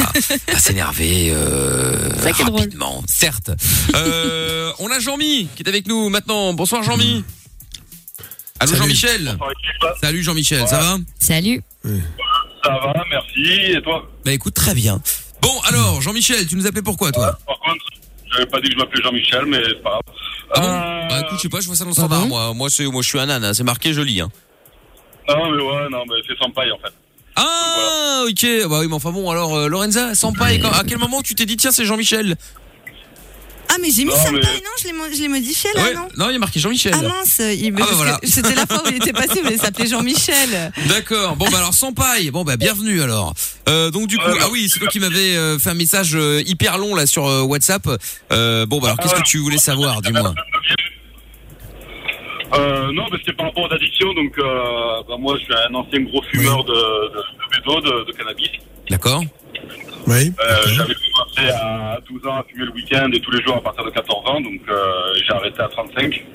à 0.53 0.60
s'énerver 0.60 1.32
euh, 1.32 2.10
ça 2.22 2.32
qui 2.32 2.41
est 2.41 2.45
drôle. 2.45 2.60
rapidement, 2.61 3.03
certes. 3.07 3.52
Euh, 3.95 4.72
on 4.80 4.90
a 4.91 4.99
Jean-Mi 4.99 5.48
qui 5.56 5.64
est 5.64 5.68
avec 5.70 5.88
nous 5.88 6.10
maintenant. 6.10 6.53
Bonsoir 6.53 6.84
Jean-Mi. 6.84 7.24
Allô 8.60 8.72
Salut. 8.72 8.82
Jean-Michel. 8.84 9.38
Salut 10.02 10.24
Jean-Michel, 10.24 10.68
ça 10.68 10.80
va? 10.80 10.98
Salut. 11.20 11.61
Ça 11.84 12.70
va, 12.72 12.94
merci. 13.10 13.72
Et 13.78 13.82
toi? 13.82 14.10
Bah 14.26 14.34
écoute, 14.34 14.53
très 14.53 14.74
bien. 14.74 15.02
Bon, 15.41 15.57
alors 15.70 16.02
Jean-Michel, 16.02 16.45
tu 16.45 16.56
nous 16.57 16.68
appelais 16.68 16.82
pourquoi 16.82 17.11
toi? 17.14 17.40
Par 17.48 17.57
contre, 17.60 17.86
j'avais 18.31 18.45
pas 18.45 18.60
dit 18.61 18.69
que 18.69 18.73
je 18.73 18.77
m'appelais 18.80 19.01
Jean-Michel, 19.03 19.45
mais 19.47 19.61
c'est 19.65 19.81
pas 19.84 19.89
grave. 19.91 20.01
Ah 20.53 20.60
bon 20.60 20.68
Euh, 20.68 21.07
Bah 21.10 21.19
écoute, 21.22 21.38
je 21.38 21.41
sais 21.43 21.49
pas, 21.49 21.60
je 21.61 21.68
vois 21.68 21.76
ça 21.76 21.84
dans 21.84 21.89
le 21.89 21.95
standard. 21.95 22.27
Moi, 22.27 22.53
moi, 22.53 22.69
c'est, 22.69 22.85
moi, 22.85 23.01
je 23.01 23.07
suis 23.07 23.19
un 23.19 23.30
âne. 23.30 23.43
hein. 23.43 23.53
C'est 23.53 23.64
marqué, 23.64 23.93
je 23.93 24.01
lis. 24.01 24.22
Hein. 24.22 24.30
Non, 25.27 25.51
mais 25.51 25.61
ouais, 25.61 25.89
non, 25.91 26.03
mais 26.07 26.15
c'est 26.27 26.38
sans 26.38 26.49
paille 26.51 26.72
en 26.72 26.77
fait. 26.80 26.93
Ah, 27.35 28.23
ok. 28.27 28.69
Bah 28.69 28.80
oui, 28.81 28.88
mais 28.88 28.95
enfin 28.95 29.11
bon, 29.11 29.30
alors 29.30 29.56
euh, 29.56 29.68
Lorenza, 29.68 30.14
Sampaï, 30.15 30.60
quand- 30.60 30.72
à 30.72 30.84
quel 30.84 30.97
moment 30.97 31.22
tu 31.22 31.35
t'es 31.35 31.45
dit 31.45 31.56
tiens, 31.57 31.72
c'est 31.72 31.85
Jean-Michel? 31.85 32.35
Ah, 33.72 33.76
mais 33.82 33.90
j'ai 33.91 34.04
mis 34.04 34.10
Non, 34.12 34.18
mais- 34.34 34.40
non 34.40 34.70
Je 34.82 34.88
l'ai 34.88 34.94
mo- 34.94 35.04
je 35.14 35.22
l'ai 35.22 35.28
modifié 35.28 35.70
là, 35.76 35.84
Ouais. 35.84 35.94
non 35.94 36.08
Non, 36.18 36.30
il 36.30 36.34
y 36.34 36.36
a 36.36 36.40
marqué 36.40 36.60
Jean-Michel. 36.60 36.94
Ah 36.96 37.02
mince, 37.02 37.40
il, 37.40 37.72
bah 37.72 37.80
parce 37.80 37.91
que 37.91 37.96
voilà. 37.96 38.20
c'était 38.24 38.56
la 38.56 38.66
fois 38.66 38.82
où 38.86 38.90
il 38.90 38.96
était 38.98 39.14
passé, 39.14 39.41
il 39.50 39.60
s'appelait 39.60 39.88
Jean-Michel. 39.88 40.72
D'accord. 40.88 41.36
Bon 41.36 41.48
bah 41.52 41.60
alors 41.60 41.74
sans 41.74 41.94
paille. 41.94 42.32
Bon 42.32 42.44
bah 42.44 42.58
bienvenue 42.58 43.02
alors. 43.02 43.34
Euh, 43.68 43.91
donc 43.91 44.08
du 44.08 44.18
coup 44.18 44.24
ah 44.41 44.48
oui 44.52 44.68
c'est 44.70 44.80
toi 44.80 44.88
qui 44.88 45.00
m'avais 45.00 45.36
euh, 45.36 45.60
fait 45.60 45.70
un 45.70 45.74
message 45.76 46.16
euh, 46.16 46.41
hyper 46.46 46.78
long 46.78 46.96
là 46.96 47.06
sur 47.06 47.28
euh, 47.28 47.41
WhatsApp. 47.41 47.88
Euh, 48.32 48.66
bon 48.66 48.80
bah 48.80 48.88
alors 48.88 48.98
qu'est-ce 49.00 49.16
que 49.16 49.28
tu 49.28 49.38
voulais 49.40 49.58
savoir 49.58 50.02
dis-moi. 50.02 50.34
Euh, 52.56 52.91
non, 52.94 53.06
mais 53.12 53.18
c'était 53.20 53.34
par 53.34 53.46
rapport 53.48 53.70
aux 53.70 53.74
addictions. 53.74 54.12
Donc, 54.16 54.34
euh, 54.40 55.04
bah, 55.08 55.16
moi, 55.20 55.38
je 55.38 55.44
suis 55.44 55.54
un 55.54 55.74
ancien 55.76 56.00
gros 56.02 56.24
fumeur 56.32 56.64
de, 56.64 56.74
de, 56.74 57.18
de 57.18 57.58
bédo, 57.58 57.82
de, 57.82 58.06
de 58.06 58.12
cannabis. 58.18 58.50
D'accord. 58.90 59.24
Oui. 60.10 60.34
Euh, 60.41 60.56
J'avais 60.68 60.94
commencé 60.95 61.52
à 61.53 61.99
12 62.10 62.26
ans 62.27 62.38
à 62.38 62.44
fumer 62.49 62.65
le 62.65 62.72
week-end 62.72 63.10
et 63.14 63.19
tous 63.22 63.31
les 63.31 63.44
jours 63.44 63.57
à 63.57 63.61
partir 63.61 63.86
de 63.86 63.91
14 63.91 64.27
ans. 64.30 64.41
Donc, 64.41 64.61
euh, 64.69 65.14
j'ai 65.26 65.34
arrêté 65.34 65.61
à 65.61 65.68
35. 65.68 66.26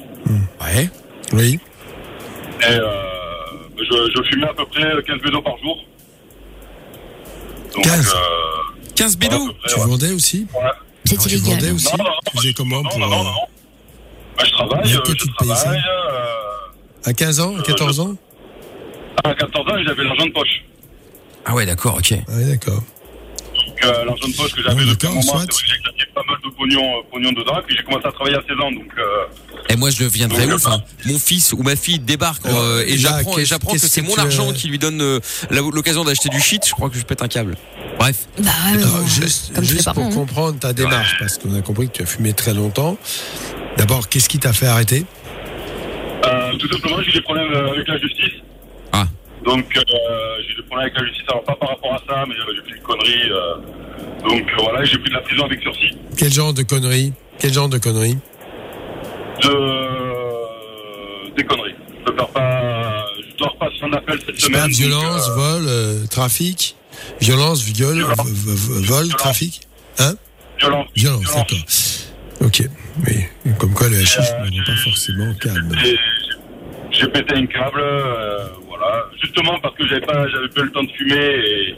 Ouais. 0.60 0.88
Oui. 1.32 1.58
Et 2.60 2.64
euh, 2.72 2.86
je, 3.78 4.12
je 4.16 4.22
fumais 4.30 4.48
à 4.48 4.54
peu 4.54 4.64
près 4.66 4.82
15 5.06 5.20
bédos 5.22 5.42
par 5.42 5.58
jour. 5.58 5.76
Donc, 7.74 7.84
15. 7.84 8.14
euh, 8.14 8.80
15 8.94 9.16
bédos. 9.18 9.52
Tu 9.66 9.80
vendais 9.80 10.12
aussi 10.12 10.46
ouais. 10.54 10.60
C'est 11.04 11.18
Tu 11.18 11.28
illégal. 11.30 11.50
vendais 11.54 11.70
aussi 11.72 11.96
Non, 11.98 12.04
non, 12.04 12.10
non, 12.10 12.16
Tu 12.30 12.38
faisais 12.38 12.52
comment 12.54 12.82
non, 12.82 12.88
pour, 12.88 12.98
non, 13.00 13.08
non, 13.08 13.20
euh, 13.20 13.24
non. 13.24 13.30
Bah, 14.38 14.44
je 14.46 14.50
travaille, 14.52 14.94
euh, 14.94 15.00
je 15.06 15.12
tu 15.12 15.32
travaille. 15.32 15.78
Euh, 15.78 17.10
À 17.10 17.12
15 17.12 17.40
ans 17.40 17.56
À 17.58 17.62
14 17.62 18.00
ans 18.00 18.14
à 19.24 19.34
14 19.34 19.68
ans, 19.70 19.76
j'avais 19.86 20.04
l'argent 20.04 20.26
de 20.26 20.32
poche. 20.32 20.64
Ah 21.46 21.54
ouais 21.54 21.64
d'accord 21.66 21.96
ok. 21.96 22.14
Ah 22.28 22.32
oui, 22.36 22.44
d'accord. 22.50 22.82
Donc, 23.74 23.84
euh, 23.84 24.04
l'argent 24.04 24.28
de 24.28 24.36
poche 24.36 24.52
que 24.52 24.62
j'avais 24.62 24.84
depuis 24.84 24.90
un 24.90 24.94
d'accord, 24.94 25.10
moment, 25.10 25.22
c'est 25.22 25.36
vrai 25.36 25.46
que 25.46 25.54
j'ai 25.66 25.78
claqué 25.82 26.04
pas 26.14 26.22
mal 26.26 26.36
de 26.44 26.50
pognon, 26.50 26.98
euh, 26.98 27.02
pognon 27.10 27.32
dedans. 27.32 27.58
Et 27.58 27.62
puis, 27.66 27.76
j'ai 27.76 27.82
commencé 27.82 28.06
à 28.06 28.12
travailler 28.12 28.36
à 28.36 28.42
16 28.46 28.60
ans. 28.60 28.70
Donc, 28.70 28.92
euh, 28.98 29.04
Et 29.70 29.76
moi 29.76 29.90
je 29.90 30.04
deviendrais 30.04 30.52
ouf. 30.52 30.66
Hein. 30.66 30.82
Mon 31.06 31.18
fils 31.18 31.52
ou 31.52 31.62
ma 31.62 31.76
fille 31.76 31.98
débarque 31.98 32.46
euh, 32.46 32.84
et 32.86 32.96
j'apprends 32.96 33.38
et 33.38 33.44
j'apprends 33.44 33.72
que 33.72 33.78
c'est 33.78 34.02
mon 34.02 34.14
argent 34.16 34.50
euh, 34.50 34.52
qui 34.52 34.68
lui 34.68 34.78
donne 34.78 35.00
euh, 35.00 35.20
l'occasion 35.50 36.04
d'acheter 36.04 36.28
du 36.28 36.40
shit. 36.40 36.66
Je 36.66 36.72
crois 36.72 36.90
que 36.90 36.98
je 36.98 37.04
pète 37.04 37.22
un 37.22 37.28
câble. 37.28 37.56
Bref. 37.98 38.26
Bah 38.38 38.50
bon, 38.74 39.06
juste 39.06 39.52
juste 39.62 39.92
pour 39.92 40.04
hein. 40.04 40.10
comprendre 40.12 40.58
ta 40.58 40.72
démarche, 40.72 41.16
parce 41.18 41.38
qu'on 41.38 41.54
a 41.54 41.62
compris 41.62 41.88
que 41.88 41.94
tu 41.94 42.02
as 42.02 42.06
fumé 42.06 42.32
très 42.32 42.54
longtemps. 42.54 42.98
D'abord, 43.76 44.08
qu'est-ce 44.08 44.28
qui 44.28 44.38
t'a 44.38 44.52
fait 44.52 44.66
arrêter? 44.66 45.04
Euh, 46.24 46.56
tout 46.58 46.70
simplement, 46.72 47.02
j'ai 47.02 47.12
des 47.12 47.20
problèmes 47.22 47.52
avec 47.52 47.86
la 47.88 47.98
justice. 47.98 48.43
Donc, 49.44 49.76
euh, 49.76 49.82
j'ai 50.48 50.54
des 50.56 50.62
problèmes 50.62 50.86
avec 50.88 50.98
la 50.98 51.04
justice. 51.06 51.24
Alors, 51.28 51.44
pas 51.44 51.54
par 51.56 51.68
rapport 51.70 51.94
à 51.94 51.98
ça, 52.08 52.24
mais 52.26 52.34
euh, 52.34 52.54
j'ai 52.56 52.62
fait 52.70 52.76
une 52.76 52.82
connerie. 52.82 53.30
euh, 53.30 53.54
donc, 54.28 54.50
voilà, 54.58 54.84
j'ai 54.84 54.98
pris 54.98 55.10
de 55.10 55.14
la 55.14 55.20
prison 55.20 55.44
avec 55.44 55.60
sursis. 55.60 55.90
Quel 56.16 56.32
genre 56.32 56.54
de 56.54 56.62
conneries? 56.62 57.12
Quel 57.38 57.52
genre 57.52 57.68
de 57.68 57.78
conneries? 57.78 58.16
De... 59.42 61.36
Des 61.36 61.44
conneries. 61.44 61.74
Je 62.06 62.12
ne 62.12 62.16
pas. 62.16 63.06
Je 63.30 63.36
dois 63.36 63.48
repasser 63.48 63.82
un 63.82 63.92
appel 63.92 64.18
cette 64.24 64.34
pas, 64.36 64.40
semaine. 64.40 64.62
donc, 64.62 64.70
violence, 64.70 65.28
vol, 65.30 65.64
euh, 65.66 66.06
trafic? 66.06 66.76
Violence, 67.20 67.62
viol, 67.64 67.96
Violence. 67.96 68.16
vol, 68.28 68.82
Violence. 68.84 69.08
trafic? 69.16 69.60
Hein? 69.98 70.14
Violence. 70.58 70.86
Violence, 70.94 71.34
d'accord. 71.34 71.58
Ok, 72.40 72.62
oui. 73.06 73.24
Comme 73.58 73.74
quoi 73.74 73.88
le 73.88 73.96
hashish 73.98 74.18
Euh, 74.18 74.44
ne 74.50 74.58
rend 74.58 74.64
pas 74.66 74.76
forcément 74.76 75.34
calme. 75.34 75.72
J'ai 76.96 77.08
pété 77.08 77.34
un 77.34 77.46
câble, 77.46 77.80
euh, 77.80 78.46
voilà. 78.68 79.06
Justement 79.20 79.58
parce 79.60 79.74
que 79.76 79.86
j'avais 79.88 80.00
pas, 80.06 80.28
j'avais 80.28 80.48
pas 80.48 80.60
eu 80.60 80.64
le 80.64 80.70
temps 80.70 80.84
de 80.84 80.92
fumer 80.92 81.16
et 81.16 81.74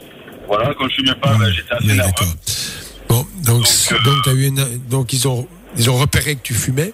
voilà, 0.47 0.73
quand 0.75 0.87
je 0.89 0.95
fumais 0.95 1.15
pas, 1.15 1.33
ben, 1.37 1.51
j'étais 1.51 1.73
assez 1.73 1.87
nerveux. 1.87 2.11
Bon, 3.09 3.25
Donc, 3.45 3.63
donc, 4.05 4.15
t'as 4.23 4.33
eu 4.33 4.47
une, 4.47 4.63
donc 4.89 5.13
ils 5.13 5.27
ont, 5.27 5.47
ils 5.77 5.89
ont 5.89 5.97
repéré 5.97 6.35
que 6.35 6.41
tu 6.41 6.53
fumais. 6.53 6.93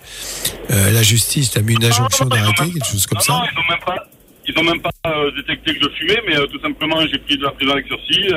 Euh, 0.71 0.91
la 0.91 1.03
justice 1.03 1.51
t'a 1.51 1.61
mis 1.61 1.73
une 1.73 1.83
injonction 1.83 2.25
d'arrêter, 2.25 2.71
quelque 2.71 2.85
chose 2.87 3.05
comme 3.07 3.19
ça. 3.19 3.33
Non, 3.33 3.41
ils 3.51 3.55
n'ont 3.55 3.69
même 3.69 3.85
pas, 3.85 4.07
ils 4.47 4.59
ont 4.59 4.63
même 4.63 4.81
pas 4.81 4.91
euh, 5.07 5.31
détecté 5.35 5.75
que 5.75 5.83
je 5.83 5.89
fumais, 5.99 6.21
mais 6.27 6.37
euh, 6.37 6.47
tout 6.47 6.59
simplement, 6.61 7.01
j'ai 7.01 7.19
pris 7.19 7.37
de 7.37 7.43
la 7.43 7.51
prison 7.51 7.73
avec 7.73 7.87
sursis. 7.87 8.29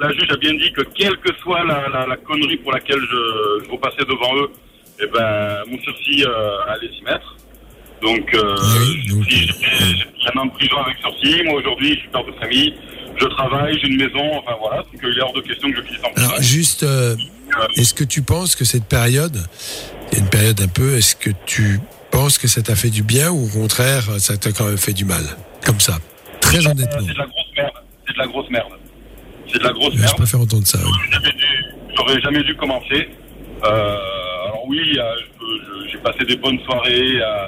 La 0.00 0.12
juge 0.12 0.30
a 0.30 0.36
bien 0.36 0.54
dit 0.54 0.72
que 0.72 0.82
quelle 0.96 1.16
que 1.18 1.34
soit 1.42 1.64
la, 1.64 1.88
la, 1.88 2.06
la 2.06 2.16
connerie 2.18 2.58
pour 2.58 2.70
laquelle 2.72 3.00
je, 3.00 3.64
je 3.64 3.70
repassais 3.70 4.04
devant 4.08 4.36
eux, 4.36 4.50
eh 5.00 5.06
ben, 5.08 5.64
mon 5.68 5.78
sursis 5.80 6.24
allait 6.68 6.90
s'y 6.96 7.02
mettre. 7.02 7.34
Donc, 8.02 8.34
euh, 8.34 8.56
si 9.28 9.30
j'ai 9.30 9.46
j'ai 9.46 10.28
un 10.34 10.40
an 10.40 10.46
de 10.46 10.52
prison 10.52 10.76
avec 10.78 10.96
sursis. 10.98 11.42
Moi, 11.44 11.54
aujourd'hui, 11.60 11.94
je 11.94 12.00
suis 12.00 12.08
père 12.08 12.24
de 12.24 12.32
famille. 12.40 12.74
Je 13.20 13.24
travaille, 13.26 13.78
j'ai 13.80 13.88
une 13.88 13.96
maison. 13.96 14.38
Enfin, 14.38 14.56
voilà. 14.60 14.78
Donc, 14.82 15.00
il 15.02 15.18
est 15.18 15.22
hors 15.22 15.32
de 15.32 15.40
question 15.40 15.70
que 15.70 15.76
je 15.76 15.82
finisse 15.82 16.04
en 16.04 16.10
prison. 16.10 16.28
Alors, 16.30 16.42
juste, 16.42 16.82
euh, 16.84 17.16
est-ce 17.76 17.94
que 17.94 18.04
tu 18.04 18.22
penses 18.22 18.54
que 18.56 18.64
cette 18.64 18.84
période, 18.84 19.36
il 20.12 20.18
y 20.18 20.20
a 20.20 20.24
une 20.24 20.30
période 20.30 20.60
un 20.60 20.68
peu, 20.68 20.96
est-ce 20.96 21.16
que 21.16 21.30
tu 21.46 21.80
penses 22.10 22.38
que 22.38 22.46
ça 22.48 22.62
t'a 22.62 22.74
fait 22.76 22.90
du 22.90 23.02
bien 23.02 23.30
ou 23.30 23.46
au 23.46 23.48
contraire, 23.48 24.04
ça 24.18 24.36
t'a 24.36 24.52
quand 24.52 24.64
même 24.66 24.78
fait 24.78 24.92
du 24.92 25.04
mal 25.04 25.24
Comme 25.64 25.80
ça, 25.80 25.98
très 26.40 26.66
honnêtement. 26.66 27.00
C'est 27.06 27.12
de 27.14 27.18
la 27.18 27.26
grosse 27.26 27.50
merde. 27.56 27.72
C'est 28.06 28.12
de 28.14 28.18
la 28.18 28.26
grosse 28.26 28.50
merde. 28.50 28.72
C'est 29.52 29.58
de 29.58 29.64
la 29.64 29.72
grosse 29.72 29.94
Je 29.94 30.00
merde. 30.00 30.16
préfère 30.16 30.40
entendre 30.40 30.66
ça. 30.66 30.78
oui. 30.84 30.90
J'aurais 31.96 32.20
jamais 32.20 32.22
jamais 32.38 32.42
dû 32.44 32.54
commencer. 32.56 33.08
Euh, 33.64 33.96
alors 34.46 34.62
oui, 34.68 34.78
euh, 34.98 35.02
je- 35.40 35.86
je- 35.86 35.90
j'ai 35.92 35.98
passé 35.98 36.24
des 36.24 36.36
bonnes 36.36 36.58
soirées, 36.64 37.20
euh, 37.20 37.46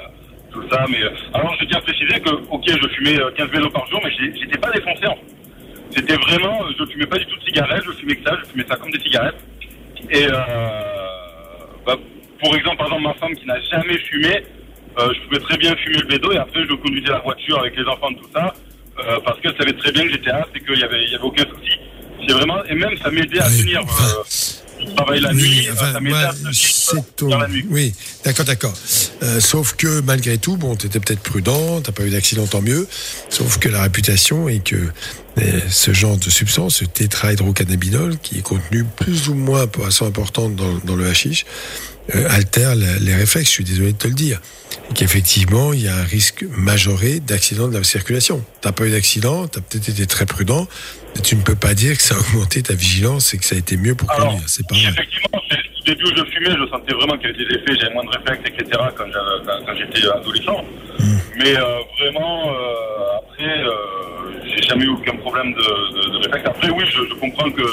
tout 0.51 0.63
ça, 0.69 0.85
mais 0.89 1.03
euh, 1.03 1.09
alors 1.33 1.55
je 1.59 1.65
tiens 1.65 1.79
à 1.79 1.81
préciser 1.81 2.19
que 2.19 2.29
ok, 2.49 2.63
je 2.67 2.87
fumais 2.95 3.19
euh, 3.19 3.31
15 3.37 3.49
vélos 3.49 3.69
par 3.69 3.87
jour, 3.87 3.99
mais 4.03 4.11
j'étais 4.11 4.57
pas 4.57 4.71
défoncé. 4.71 5.07
En 5.07 5.15
fait. 5.15 5.41
C'était 5.95 6.15
vraiment, 6.15 6.63
euh, 6.63 6.71
je 6.77 6.85
fumais 6.85 7.05
pas 7.05 7.17
du 7.17 7.25
tout 7.25 7.37
de 7.37 7.43
cigarettes, 7.43 7.83
je 7.85 7.91
fumais 7.91 8.15
que 8.15 8.29
ça, 8.29 8.37
je 8.39 8.49
fumais 8.51 8.65
ça 8.67 8.75
comme 8.77 8.91
des 8.91 8.99
cigarettes. 8.99 9.35
Et 10.09 10.25
euh, 10.25 10.31
bah, 11.85 11.95
pour 12.39 12.55
exemple, 12.55 12.77
par 12.77 12.87
exemple, 12.87 13.03
ma 13.03 13.13
femme 13.15 13.35
qui 13.35 13.45
n'a 13.45 13.59
jamais 13.71 13.97
fumé, 13.99 14.43
euh, 14.99 15.13
je 15.13 15.21
pouvais 15.27 15.39
très 15.39 15.57
bien 15.57 15.75
fumer 15.77 15.97
le 15.97 16.07
bédo 16.07 16.31
et 16.31 16.37
après 16.37 16.63
je 16.63 16.73
conduisais 16.73 17.11
la 17.11 17.19
voiture 17.19 17.59
avec 17.59 17.75
les 17.77 17.85
enfants, 17.85 18.13
tout 18.13 18.29
ça, 18.33 18.53
euh, 18.99 19.19
parce 19.25 19.39
qu'elle 19.41 19.55
savait 19.57 19.73
très 19.73 19.91
bien 19.91 20.03
que 20.03 20.11
j'étais 20.11 20.31
apte 20.31 20.55
et 20.55 20.59
qu'il 20.59 20.79
y 20.79 20.83
avait, 20.83 21.03
il 21.03 21.11
y 21.11 21.15
avait 21.15 21.23
aucun 21.23 21.43
souci. 21.43 21.77
C'est 22.27 22.33
vraiment, 22.33 22.63
et 22.65 22.75
même 22.75 22.95
ça 22.97 23.09
m'aidait 23.09 23.39
à 23.39 23.49
tenir. 23.49 23.81
Euh, 24.81 24.89
je 24.89 24.95
travaille 24.95 25.19
la 25.21 25.33
nuit, 25.33 25.67
euh, 25.67 25.73
enfin, 25.73 25.99
moi, 25.99 26.21
la. 26.21 27.47
Oui, 27.69 27.93
d'accord, 28.23 28.45
d'accord. 28.45 28.73
Euh, 29.23 29.39
sauf 29.39 29.73
que 29.75 30.01
malgré 30.01 30.37
tout, 30.37 30.57
bon, 30.57 30.75
t'étais 30.75 30.99
peut-être 30.99 31.21
prudent, 31.21 31.81
t'as 31.81 31.91
pas 31.91 32.03
eu 32.03 32.09
d'accident, 32.09 32.45
tant 32.47 32.61
mieux. 32.61 32.87
Sauf 33.29 33.59
que 33.59 33.69
la 33.69 33.83
réputation 33.83 34.49
est 34.49 34.63
que 34.63 34.75
euh, 35.37 35.59
ce 35.69 35.93
genre 35.93 36.17
de 36.17 36.29
substance, 36.29 36.75
ce 36.77 36.85
tétrahydrocannabinol, 36.85 38.17
qui 38.17 38.39
est 38.39 38.41
contenu 38.41 38.83
plus 38.83 39.29
ou 39.29 39.33
moins 39.33 39.67
façon 39.67 40.05
importante 40.05 40.55
dans, 40.55 40.73
dans 40.83 40.95
le 40.95 41.07
hashish, 41.07 41.45
euh, 42.15 42.27
altère 42.29 42.75
la- 42.75 42.97
les 42.99 43.15
réflexes. 43.15 43.47
Je 43.49 43.53
suis 43.53 43.63
désolé 43.63 43.93
de 43.93 43.97
te 43.97 44.07
le 44.07 44.13
dire. 44.13 44.39
Et 44.89 44.93
qu'effectivement, 44.93 45.73
il 45.73 45.81
y 45.81 45.87
a 45.87 45.95
un 45.95 46.03
risque 46.03 46.45
majoré 46.49 47.19
d'accident 47.19 47.67
de 47.67 47.77
la 47.77 47.83
circulation. 47.83 48.43
T'as 48.61 48.71
pas 48.71 48.85
eu 48.85 48.91
d'accident, 48.91 49.47
t'as 49.47 49.61
peut-être 49.61 49.89
été 49.89 50.05
très 50.07 50.25
prudent, 50.25 50.67
mais 51.15 51.21
tu 51.21 51.35
ne 51.35 51.41
peux 51.41 51.55
pas 51.55 51.73
dire 51.73 51.95
que 51.97 52.03
ça 52.03 52.15
a 52.15 52.19
augmenté 52.19 52.61
ta 52.63 52.73
vigilance 52.73 53.33
et 53.33 53.37
que 53.37 53.45
ça 53.45 53.55
a 53.55 53.59
été 53.59 53.77
mieux 53.77 53.95
pour 53.95 54.07
conduire. 54.09 54.41
C'est 54.47 54.67
pas 54.67 54.75
vrai. 54.75 54.89
Effectivement, 54.89 55.39
au 55.39 55.83
début 55.85 56.03
où 56.03 56.15
je 56.15 56.23
fumais, 56.31 56.55
je 56.57 56.69
sentais 56.69 56.93
vraiment 56.93 57.17
qu'il 57.17 57.31
y 57.31 57.33
avait 57.33 57.45
des 57.45 57.55
effets, 57.55 57.75
j'avais 57.79 57.93
moins 57.93 58.03
de 58.05 58.09
réflexes, 58.09 58.43
etc. 58.47 58.79
quand 58.97 59.05
j'étais 59.77 60.07
adolescent. 60.07 60.63
Mais 61.37 61.55
euh, 61.57 61.79
vraiment, 61.99 62.49
euh, 62.49 63.17
après, 63.19 63.63
euh, 63.63 63.71
j'ai 64.55 64.61
jamais 64.67 64.85
eu 64.85 64.89
aucun 64.89 65.15
problème 65.17 65.53
de, 65.53 65.59
de, 65.59 66.09
de 66.13 66.17
réflexe. 66.25 66.45
Après, 66.47 66.69
oui, 66.69 66.83
je, 66.87 66.99
je 67.09 67.19
comprends 67.19 67.49
que 67.49 67.63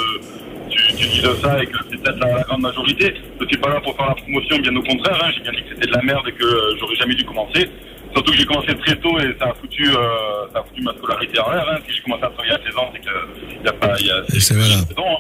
tu, 0.71 0.95
tu 0.95 1.07
dises 1.09 1.29
ça 1.43 1.63
et 1.63 1.67
que 1.67 1.77
c'est 1.91 1.99
peut-être 2.03 2.19
la, 2.19 2.33
la 2.39 2.43
grande 2.43 2.61
majorité. 2.63 3.15
Je 3.41 3.47
suis 3.47 3.57
pas 3.59 3.71
là 3.71 3.81
pour 3.81 3.97
faire 3.97 4.09
la 4.09 4.15
promotion, 4.15 4.59
bien 4.59 4.75
au 4.77 4.83
contraire. 4.83 5.19
Hein, 5.25 5.31
j'ai 5.35 5.41
bien 5.43 5.53
dit 5.53 5.63
que 5.63 5.69
c'était 5.75 5.87
de 5.89 5.93
la 5.93 6.03
merde 6.03 6.27
et 6.29 6.33
que 6.33 6.45
euh, 6.45 6.77
j'aurais 6.79 6.97
jamais 6.97 7.15
dû 7.15 7.25
commencer. 7.25 7.69
Surtout 8.15 8.33
que 8.33 8.39
j'ai 8.39 8.47
commencé 8.47 8.75
très 8.77 8.97
tôt 8.97 9.19
et 9.21 9.37
ça 9.39 9.47
a 9.51 9.55
foutu, 9.55 9.87
euh, 9.89 10.47
ça 10.53 10.61
a 10.61 10.63
foutu 10.65 10.83
ma 10.83 10.93
scolarité 10.95 11.39
en 11.41 11.51
l'air. 11.51 11.67
Hein. 11.71 11.79
Si 11.87 11.95
j'ai 11.97 12.03
commencé 12.03 12.25
à 12.25 12.29
travailler 12.31 12.55
à 12.55 12.61
16 12.65 12.77
ans, 12.77 12.91
c'est 12.93 13.01
qu'il 13.01 13.61
n'y 13.63 13.69
a 13.69 13.73
pas... 13.73 14.01
y 14.01 14.11
a- 14.11 14.23
Et 14.37 14.41
c'est 14.41 14.55
voilà. 14.55 14.75
hein. 14.75 15.17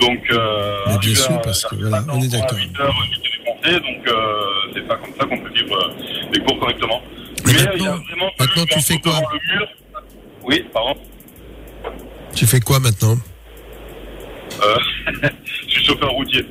Donc, 0.00 0.20
euh, 0.30 0.96
bien 1.00 1.14
sûr, 1.14 1.40
parce 1.42 1.64
que 1.66 1.74
voilà, 1.76 2.04
on 2.12 2.20
est 2.22 2.28
d'accord. 2.28 2.56
8 2.58 2.80
heures, 2.80 2.94
donc 3.80 4.08
euh, 4.08 4.42
c'est 4.74 4.86
pas 4.88 4.96
comme 4.96 5.12
ça 5.18 5.26
qu'on 5.26 5.38
peut 5.38 5.50
vivre 5.52 5.76
euh, 5.76 6.30
les 6.32 6.40
cours 6.40 6.58
correctement. 6.58 7.02
Mais 7.46 7.52
il 7.52 7.82
y 7.82 7.86
a 7.86 7.90
vraiment 7.92 8.30
Maintenant, 8.38 8.64
tu 8.70 8.80
fais 8.80 8.98
quoi? 8.98 9.12
le 9.32 9.58
mur. 9.58 9.68
Oui, 10.44 10.64
pardon. 10.72 10.94
Tu 12.34 12.46
fais 12.46 12.60
quoi 12.60 12.78
maintenant? 12.80 13.16
je 15.66 15.70
suis 15.72 15.84
chauffeur 15.84 16.10
routier. 16.10 16.44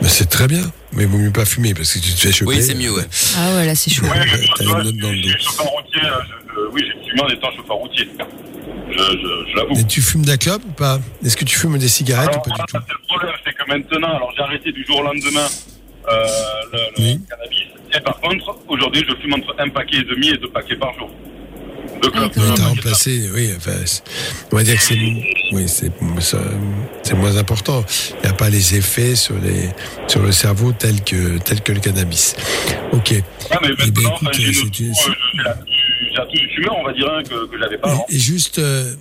Ben, 0.00 0.08
C'est 0.08 0.28
très 0.28 0.46
bien, 0.46 0.62
mais 0.92 1.02
il 1.04 1.08
vaut 1.08 1.18
mieux 1.18 1.30
pas 1.32 1.44
fumer 1.44 1.74
parce 1.74 1.92
que 1.94 1.98
tu 1.98 2.12
te 2.12 2.20
fais 2.20 2.32
choper. 2.32 2.56
Oui, 2.56 2.62
c'est 2.62 2.74
mieux, 2.74 2.92
ouais. 2.92 3.04
Ah 3.36 3.54
ouais, 3.56 3.66
là 3.66 3.74
c'est 3.74 3.90
chaud. 3.90 4.06
T'as 4.56 4.64
une 4.64 4.70
note 4.84 4.96
dans 4.96 5.10
le 5.10 5.16
dos. 5.22 5.28
Je 5.28 5.32
suis 5.32 5.42
chauffeur 5.42 5.66
routier. 5.66 6.00
euh, 6.04 6.10
je- 6.54 6.72
oui, 6.72 6.82
j'ai 6.86 7.08
fumé 7.10 7.22
en 7.22 7.28
étant 7.28 7.50
chauffeur 7.56 7.76
routier. 7.76 8.08
Je, 8.90 8.96
je, 8.98 9.50
je 9.50 9.56
l'avoue. 9.56 9.78
Et 9.78 9.84
tu 9.86 10.00
fumes 10.02 10.22
de 10.24 10.28
la 10.30 10.36
clope 10.36 10.62
ou 10.66 10.72
pas? 10.72 10.98
Est-ce 11.24 11.36
que 11.36 11.44
tu 11.44 11.56
fumes 11.58 11.78
des 11.78 11.88
cigarettes 11.88 12.34
ou 12.36 12.40
pas 12.40 12.56
du 12.56 12.62
tout? 12.66 12.76
Le 12.76 13.06
problème, 13.06 13.34
c'est 13.44 13.52
que 13.52 13.64
maintenant, 13.68 14.16
alors 14.16 14.32
j'ai 14.36 14.42
arrêté 14.42 14.72
du 14.72 14.84
jour 14.84 14.98
au 14.98 15.02
lendemain 15.02 15.46
euh, 16.08 16.26
le, 16.72 16.78
le 16.98 17.18
cannabis. 17.28 17.66
Et 17.94 18.00
par 18.00 18.18
contre, 18.20 18.58
aujourd'hui, 18.68 19.04
je 19.08 19.14
fume 19.20 19.34
entre 19.34 19.54
un 19.58 19.68
paquet 19.68 19.98
et 19.98 20.04
demi 20.04 20.28
et 20.30 20.36
deux 20.38 20.50
paquets 20.50 20.76
par 20.76 20.92
jour. 20.98 21.10
Oui, 22.02 22.10
T'as 22.56 22.64
remplacé, 22.66 23.28
oui, 23.34 23.50
enfin, 23.56 23.72
on 24.52 24.56
va 24.56 24.62
dire 24.62 24.76
que 24.76 24.82
c'est, 24.82 24.94
oui, 25.52 25.64
c'est, 25.68 25.90
ça- 26.20 26.38
c'est 27.02 27.14
moins 27.14 27.36
important. 27.36 27.84
Il 28.22 28.26
n'y 28.26 28.30
a 28.30 28.32
pas 28.34 28.48
les 28.50 28.74
effets 28.76 29.14
sur 29.16 29.34
les, 29.38 29.68
sur 30.08 30.22
le 30.22 30.32
cerveau 30.32 30.72
tels 30.72 31.02
que, 31.02 31.38
tels 31.38 31.60
que 31.60 31.72
le 31.72 31.80
cannabis. 31.80 32.34
Ok. 32.92 33.14
Ah, 33.50 33.58
mais 33.62 33.68
Eh 33.72 33.76
ben, 33.76 33.84
écoute, 33.86 34.12
on 36.72 36.84
va 36.84 36.92
dire, 36.92 37.08
hein, 37.12 37.22
que, 37.22 37.46
que 37.46 37.58
j'avais 37.58 37.78
pas 37.78 37.90
avant. 37.90 38.06
Et 38.08 38.18
juste, 38.18 38.58
euh, 38.58 38.94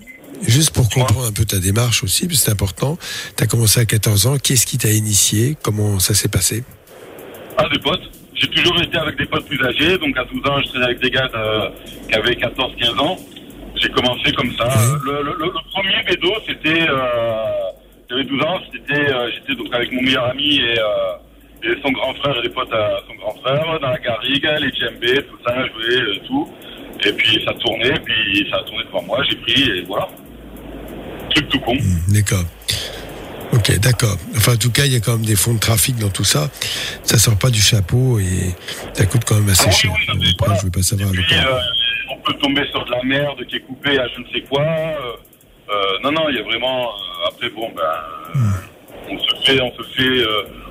juste 0.45 0.71
pour 0.71 0.89
comprendre 0.89 1.25
un 1.25 1.31
peu 1.31 1.45
ta 1.45 1.57
démarche 1.59 2.03
aussi, 2.03 2.27
parce 2.27 2.39
que 2.39 2.45
c'est 2.45 2.51
important. 2.51 2.97
Tu 3.37 3.43
as 3.43 3.47
commencé 3.47 3.79
à 3.79 3.85
14 3.85 4.27
ans. 4.27 4.37
Qu'est-ce 4.37 4.65
qui 4.65 4.77
t'a 4.77 4.91
initié? 4.91 5.57
Comment 5.61 5.99
ça 5.99 6.13
s'est 6.13 6.27
passé? 6.27 6.63
Ah, 7.57 7.67
des 7.71 7.79
potes. 7.79 8.01
J'ai 8.39 8.47
toujours 8.47 8.81
été 8.81 8.97
avec 8.97 9.17
des 9.17 9.25
potes 9.25 9.45
plus 9.47 9.63
âgés. 9.65 9.97
Donc, 9.97 10.17
à 10.17 10.23
12 10.23 10.45
ans, 10.49 10.59
je 10.61 10.67
traînais 10.69 10.85
avec 10.85 10.99
des 10.99 11.09
gars 11.11 11.29
qui 12.09 12.15
avaient 12.15 12.33
14-15 12.35 12.99
ans. 12.99 13.17
J'ai 13.75 13.89
commencé 13.89 14.31
comme 14.33 14.51
ça. 14.57 14.67
Le, 15.05 15.11
le- 15.23 15.35
le- 15.37 15.45
le 15.45 15.71
premier 15.71 16.03
bédo, 16.07 16.31
c'était... 16.47 16.87
Euh, 16.89 17.43
J'avais 18.09 18.23
12 18.23 18.41
ans. 18.43 18.59
C'était, 18.73 19.11
euh, 19.13 19.29
J'étais 19.33 19.55
donc 19.61 19.73
avec 19.73 19.91
mon 19.91 20.01
meilleur 20.01 20.25
ami 20.29 20.55
et, 20.57 20.79
euh, 20.79 21.63
et 21.63 21.75
son 21.83 21.91
grand 21.91 22.13
frère 22.15 22.37
et 22.39 22.41
des 22.47 22.49
potes 22.53 22.73
à 22.73 22.99
son 23.07 23.15
grand 23.15 23.35
frère 23.41 23.79
dans 23.79 23.89
la 23.89 23.99
garrigue, 23.99 24.47
les 24.61 24.71
djembés, 24.71 25.21
tout 25.29 25.37
ça, 25.45 25.53
jouer, 25.67 25.95
euh, 26.01 26.15
tout. 26.27 26.49
Et 27.05 27.11
puis, 27.13 27.43
ça 27.45 27.53
tournait. 27.53 27.99
Puis, 28.05 28.47
ça 28.49 28.57
a 28.57 28.63
tourné 28.63 28.83
devant 28.85 29.03
moi. 29.03 29.21
J'ai 29.29 29.35
pris 29.37 29.61
et 29.69 29.81
voilà. 29.81 30.07
Truc 31.29 31.47
tout 31.49 31.59
con. 31.59 31.77
D'accord. 32.07 32.43
Ok, 33.51 33.79
d'accord. 33.79 34.15
Enfin, 34.37 34.53
en 34.53 34.57
tout 34.57 34.71
cas, 34.71 34.85
il 34.85 34.93
y 34.93 34.95
a 34.95 34.99
quand 34.99 35.13
même 35.13 35.25
des 35.25 35.35
fonds 35.35 35.53
de 35.55 35.59
trafic 35.59 35.97
dans 35.97 36.09
tout 36.09 36.23
ça. 36.23 36.49
Ça 37.03 37.17
sort 37.17 37.37
pas 37.37 37.49
du 37.49 37.59
chapeau 37.61 38.19
et 38.19 38.53
ça 38.93 39.05
coûte 39.07 39.23
quand 39.25 39.35
même 39.35 39.49
assez 39.49 39.71
cher. 39.71 39.91
Après, 40.39 40.55
je 40.59 40.65
veux 40.65 40.71
pas 40.71 40.83
savoir 40.83 41.09
Puis, 41.11 41.23
euh, 41.33 41.59
on 42.11 42.17
peut 42.17 42.33
tomber 42.35 42.63
sur 42.69 42.85
de 42.85 42.91
la 42.91 43.03
merde 43.03 43.43
qui 43.47 43.55
est 43.55 43.61
coupée 43.61 43.97
à 43.99 44.07
je 44.07 44.21
ne 44.21 44.25
sais 44.31 44.41
quoi. 44.41 44.61
euh, 44.61 45.13
euh, 45.71 45.73
non, 46.03 46.11
non, 46.11 46.29
il 46.29 46.35
y 46.35 46.39
a 46.39 46.43
vraiment. 46.43 46.89
euh, 46.89 47.27
après, 47.27 47.49
bon, 47.49 47.69
ben, 47.75 48.43
on 49.09 49.17
se 49.17 49.35
fait, 49.45 49.59
on 49.61 49.71
se 49.71 49.83
fait, 49.95 50.25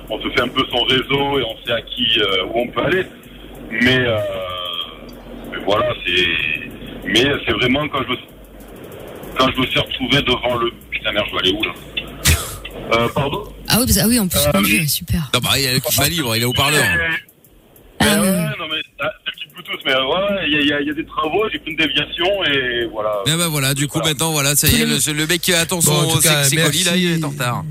on 0.09 0.21
se 0.21 0.29
fait 0.29 0.41
un 0.41 0.47
peu 0.47 0.63
son 0.71 0.83
réseau 0.83 1.39
et 1.39 1.43
on 1.43 1.65
sait 1.65 1.73
à 1.73 1.81
qui, 1.81 2.19
où 2.53 2.59
on 2.59 2.67
peut 2.67 2.81
aller. 2.83 3.05
Mais, 3.71 3.99
mais 5.51 5.57
voilà, 5.65 5.93
c'est. 6.05 6.27
Mais 7.05 7.25
c'est 7.45 7.53
vraiment 7.53 7.87
quand 7.89 8.03
je 8.03 8.09
me, 8.11 8.17
quand 9.37 9.51
je 9.53 9.59
me 9.61 9.65
suis 9.67 9.79
retrouvé 9.79 10.21
devant 10.21 10.55
le. 10.57 10.71
Putain, 10.91 11.11
merde, 11.11 11.25
je 11.27 11.31
dois 11.31 11.41
aller 11.41 11.51
où 11.51 11.63
là? 11.63 11.71
Euh, 12.93 13.07
Pardon 13.13 13.43
Ah 13.67 13.77
oui, 13.79 13.85
parce- 13.85 13.97
ah 13.99 14.07
oui, 14.07 14.19
en 14.19 14.27
plus, 14.27 14.39
conduire, 14.51 14.89
super. 14.89 15.29
Non, 15.33 15.39
bah, 15.41 15.49
il 15.57 15.63
y 15.63 15.67
a 15.67 15.73
le 15.73 15.79
climat 15.79 16.07
libre, 16.09 16.35
il 16.35 16.41
est 16.41 16.45
haut-parleur. 16.45 16.81
Ouais, 16.81 18.07
ouais, 18.07 18.15
non, 18.57 18.67
mais 18.71 18.81
ah, 19.01 19.11
c'est 19.25 19.31
le 19.31 19.31
petit 19.33 19.53
Bluetooth, 19.53 19.81
mais 19.85 19.91
euh, 19.93 20.05
ouais, 20.05 20.47
il 20.47 20.61
y, 20.61 20.65
y 20.65 20.67
y 20.87 20.89
a 20.89 20.93
des 20.93 21.05
travaux, 21.05 21.43
j'ai 21.51 21.59
pris 21.59 21.71
une 21.71 21.77
déviation 21.77 22.25
et 22.45 22.85
voilà. 22.91 23.09
Et 23.27 23.31
ben 23.37 23.47
voilà, 23.49 23.73
du 23.73 23.87
coup 23.87 23.99
maintenant 23.99 24.31
voilà, 24.31 24.55
ça 24.55 24.67
y 24.69 24.81
est, 24.81 24.85
le, 24.85 25.13
le 25.13 25.27
mec 25.27 25.41
qui 25.41 25.53
attend 25.53 25.81
son 25.81 25.91
Bon, 25.91 26.09
en 26.11 26.15
tout 26.15 26.21
cas, 26.21 26.43
ses- 26.45 26.51
ses 26.51 26.55
merci. 26.55 26.71
colis 26.71 26.83
là, 26.85 26.95
il 26.95 27.19
est 27.19 27.23
en 27.23 27.29
retard. 27.29 27.63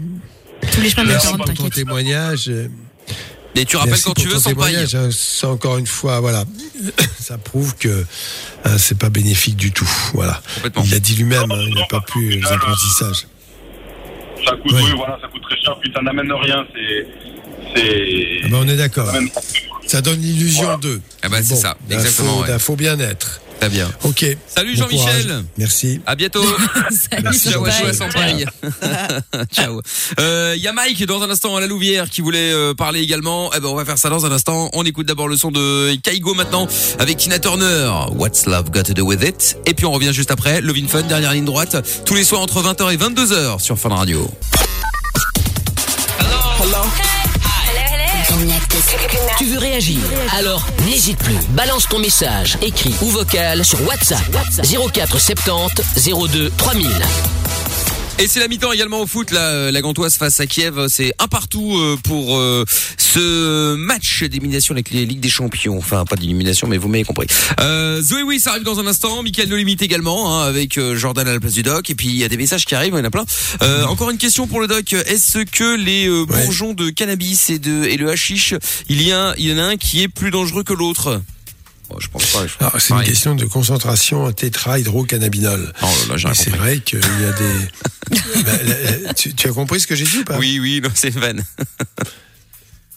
Tous 0.73 0.81
les 0.83 0.91
chemins 0.91 1.05
Merci 1.05 1.35
pour 1.35 1.55
ton 1.55 1.69
témoignage. 1.71 2.49
euh, 2.49 2.69
Et 3.55 3.65
tu 3.65 3.77
rappelles 3.77 3.93
merci 3.93 4.05
quand 4.05 4.15
pour 4.15 4.23
tu 4.23 4.29
veux 4.29 4.35
ton 4.35 4.41
sans 4.41 4.55
paille. 4.55 4.75
témoignage. 4.75 4.95
hein. 4.95 5.09
C'est 5.11 5.47
encore 5.47 5.79
une 5.79 5.87
fois, 5.87 6.21
voilà, 6.21 6.45
ça 7.19 7.39
prouve 7.39 7.75
que 7.77 8.05
hein, 8.67 8.77
c'est 8.77 8.99
pas 8.99 9.09
bénéfique 9.09 9.57
du 9.57 9.73
tout. 9.73 9.89
Voilà. 10.13 10.43
Il 10.85 10.95
a 10.95 10.99
dit 10.99 11.15
lui-même, 11.17 11.51
hein, 11.51 11.65
il 11.67 11.75
n'a 11.75 11.87
pas 11.87 12.01
pu 12.03 12.29
les 12.29 12.47
apprentissages. 12.47 13.27
Ça 14.45 14.57
coûte, 14.57 14.73
oui, 14.73 14.93
voilà, 14.97 15.19
ça 15.21 15.29
coûte 15.29 15.43
très 15.43 15.61
cher, 15.61 15.77
puis 15.81 15.93
ça 15.95 16.01
n'amène 16.03 16.33
rien, 16.33 16.67
c'est. 16.75 17.07
c'est... 17.75 18.41
Ah 18.45 18.49
ben, 18.51 18.59
on 18.63 18.69
est 18.69 18.77
d'accord. 18.77 19.13
Ça 19.87 20.01
donne 20.01 20.21
l'illusion 20.21 20.77
d'eux. 20.79 21.01
Ah 21.23 21.29
bah 21.29 21.39
c'est 21.43 21.57
ça, 21.57 21.77
exactement, 21.91 22.37
Faut, 22.37 22.43
ouais. 22.43 22.49
d'un 22.49 22.59
faux 22.59 22.77
bien-être. 22.77 23.41
Très 23.61 23.69
bien. 23.69 23.91
Ok. 24.05 24.25
Salut 24.47 24.77
Bon 24.77 24.83
Jean-Michel. 24.83 25.45
Merci. 25.57 26.01
À 26.07 26.15
bientôt. 26.15 26.43
Merci, 27.23 27.51
Ciao, 27.51 27.65
à 27.65 27.93
sans 27.93 28.09
pareil. 28.09 28.45
Ciao. 29.53 29.81
Euh, 30.21 30.55
Il 30.57 30.63
y 30.63 30.69
a 30.69 30.73
Mike 30.73 31.05
dans 31.07 31.23
un 31.23 31.31
instant 31.31 31.57
à 31.57 31.61
la 31.61 31.67
Louvière 31.67 32.09
qui 32.09 32.21
voulait 32.21 32.53
euh, 32.53 32.75
parler 32.75 33.01
également. 33.01 33.51
Eh 33.57 33.61
ben 33.61 33.69
on 33.69 33.75
va 33.75 33.85
faire 33.85 33.99
ça 33.99 34.11
dans 34.11 34.27
un 34.27 34.33
instant. 34.33 34.71
On 34.75 34.85
écoute 34.85 35.07
d'abord 35.07 35.29
le 35.29 35.37
son 35.37 35.51
de 35.51 35.95
Kaigo 35.97 36.35
maintenant 36.35 36.69
avec 36.99 37.17
Tina 37.17 37.39
Turner. 37.39 37.91
What's 38.15 38.47
Love 38.47 38.71
Got 38.71 38.85
to 38.85 38.95
Do 38.95 39.05
With 39.05 39.23
It? 39.23 39.59
Et 39.67 39.75
puis 39.75 39.87
on 39.87 39.93
revient 39.93 40.13
juste 40.13 40.31
après. 40.31 40.61
Love 40.61 40.77
in 40.77 40.87
Fun 40.87 41.03
dernière 41.03 41.33
ligne 41.33 41.45
droite 41.45 41.77
tous 42.07 42.15
les 42.15 42.25
soirs 42.25 42.41
entre 42.41 42.63
20h 42.63 42.93
et 42.93 42.97
22h 42.97 43.61
sur 43.61 43.79
Fun 43.79 43.91
Radio. 43.91 44.31
Tu 49.39 49.47
veux 49.47 49.59
réagir 49.59 49.99
Alors 50.39 50.65
n'hésite 50.87 51.19
plus. 51.19 51.37
Balance 51.51 51.89
ton 51.89 51.99
message, 51.99 52.57
écrit 52.63 52.95
ou 53.03 53.07
vocal 53.07 53.65
sur 53.65 53.81
WhatsApp 53.87 54.23
04 54.93 55.19
70 55.19 56.11
02 56.33 56.51
3000. 56.57 56.89
Et 58.21 58.27
c'est 58.27 58.41
la 58.41 58.49
mi-temps 58.49 58.73
également 58.73 59.01
au 59.01 59.07
foot, 59.07 59.31
là, 59.31 59.43
euh, 59.43 59.71
la 59.71 59.81
Gantoise 59.81 60.17
face 60.17 60.41
à 60.41 60.47
Kiev. 60.47 60.89
C'est 60.89 61.13
un 61.21 61.29
partout 61.29 61.79
euh, 61.79 61.97
pour 62.03 62.37
euh, 62.37 62.65
ce 62.97 63.77
match 63.77 64.25
d'élimination 64.25 64.75
avec 64.75 64.91
les 64.91 65.07
Ligues 65.07 65.21
des 65.21 65.29
Champions. 65.29 65.79
Enfin, 65.79 66.05
pas 66.05 66.17
d'élimination, 66.17 66.67
mais 66.67 66.79
vous 66.79 66.89
m'avez 66.89 67.05
compris. 67.05 67.29
Euh, 67.61 68.03
Zoé, 68.03 68.25
oui, 68.25 68.41
ça 68.41 68.51
arrive 68.51 68.65
dans 68.65 68.81
un 68.81 68.89
instant. 68.89 69.23
Michael 69.23 69.49
No 69.49 69.57
Limite 69.57 69.83
également, 69.83 70.35
hein, 70.35 70.49
avec 70.49 70.79
euh, 70.79 70.97
Jordan 70.97 71.29
à 71.29 71.33
la 71.33 71.39
place 71.39 71.53
du 71.53 71.63
doc. 71.63 71.91
Et 71.91 71.95
puis, 71.95 72.09
il 72.09 72.17
y 72.17 72.25
a 72.25 72.29
des 72.29 72.37
messages 72.37 72.65
qui 72.65 72.75
arrivent, 72.75 72.95
il 72.97 72.99
y 72.99 73.03
en 73.03 73.05
a 73.05 73.11
plein. 73.11 73.25
Euh, 73.63 73.85
encore 73.85 74.11
une 74.11 74.19
question 74.19 74.49
pour 74.49 74.61
le 74.61 74.67
doc. 74.67 74.93
Est-ce 74.95 75.45
que 75.45 75.77
les 75.77 76.09
bourgeons 76.27 76.75
de 76.75 76.91
cannabis 76.91 77.51
et, 77.51 77.61
de, 77.61 77.85
et 77.85 77.97
le 77.97 78.11
hashish, 78.11 78.53
il 78.89 79.01
y, 79.01 79.13
a, 79.13 79.33
il 79.39 79.47
y 79.47 79.53
en 79.55 79.59
a 79.59 79.63
un 79.63 79.77
qui 79.77 80.03
est 80.03 80.09
plus 80.09 80.33
dangereux 80.33 80.65
que 80.65 80.75
l'autre? 80.75 81.23
Bon, 81.89 81.97
je 82.01 82.09
pense 82.09 82.27
pas. 82.33 82.47
je- 82.47 82.55
Alors, 82.61 82.81
c'est 82.81 82.93
une 82.95 83.03
question 83.03 83.35
de 83.35 83.45
concentration 83.47 84.25
en 84.25 84.33
tétrahydrocannabinol. 84.33 85.73
Oh 85.83 85.87
là 86.11 86.35
c'est 86.35 86.51
vrai 86.51 86.81
qu'il 86.81 86.99
y 87.01 87.25
a 87.25 87.33
des. 87.33 87.69
Bah, 88.45 89.13
tu, 89.15 89.35
tu 89.35 89.49
as 89.49 89.53
compris 89.53 89.81
ce 89.81 89.87
que 89.87 89.95
j'ai 89.95 90.05
dit 90.05 90.19
ou 90.19 90.25
pas? 90.25 90.39
Oui, 90.39 90.59
oui, 90.61 90.81
non, 90.83 90.89
c'est 90.95 91.11
vanne. 91.11 91.43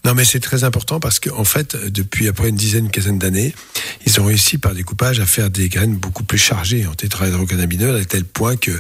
Non, 0.03 0.15
mais 0.15 0.25
c'est 0.25 0.39
très 0.39 0.63
important 0.63 0.99
parce 0.99 1.19
qu'en 1.19 1.37
en 1.39 1.43
fait, 1.43 1.75
depuis 1.75 2.27
après 2.27 2.49
une 2.49 2.55
dizaine, 2.55 2.85
une 2.85 2.91
quinzaine 2.91 3.19
d'années, 3.19 3.53
ils 4.07 4.19
ont 4.19 4.25
réussi 4.25 4.57
par 4.57 4.73
découpage 4.73 5.19
à 5.19 5.25
faire 5.27 5.51
des 5.51 5.69
graines 5.69 5.95
beaucoup 5.95 6.23
plus 6.23 6.39
chargées 6.39 6.87
en 6.87 6.93
tétrahydrocannabinol 6.95 7.95
à 7.95 8.03
tel 8.05 8.25
point 8.25 8.55
que 8.55 8.71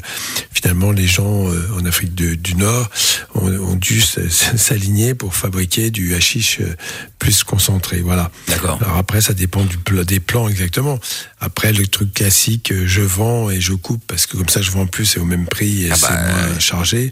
finalement 0.51 0.91
les 0.91 1.05
gens 1.05 1.47
euh, 1.51 1.67
en 1.79 1.85
Afrique 1.85 2.15
de- 2.15 2.33
du 2.33 2.55
Nord 2.55 2.89
ont, 3.35 3.51
ont 3.53 3.75
dû 3.75 4.01
s'aligner 4.01 5.13
pour 5.13 5.35
fabriquer 5.35 5.91
du 5.91 6.15
hashish 6.15 6.59
euh, 6.59 6.75
plus 7.19 7.43
concentré. 7.43 8.01
Voilà. 8.01 8.31
D'accord. 8.47 8.79
Alors 8.81 8.97
après, 8.97 9.21
ça 9.21 9.33
dépend 9.33 9.63
du 9.63 9.77
des 10.05 10.19
plans 10.19 10.47
exactement. 10.49 10.99
Après, 11.43 11.73
le 11.73 11.87
truc 11.87 12.13
classique, 12.13 12.71
euh, 12.71 12.83
je 12.85 13.01
vends 13.01 13.49
et 13.49 13.59
je 13.59 13.73
coupe 13.73 14.03
parce 14.07 14.27
que 14.27 14.37
comme 14.37 14.47
ça, 14.47 14.61
je 14.61 14.69
vends 14.69 14.85
plus 14.85 15.15
et 15.17 15.19
au 15.19 15.25
même 15.25 15.47
prix 15.47 15.85
et 15.85 15.91
Ah 15.91 15.95
c'est 15.95 16.07
bah, 16.07 16.21
moins 16.47 16.59
chargé. 16.59 17.11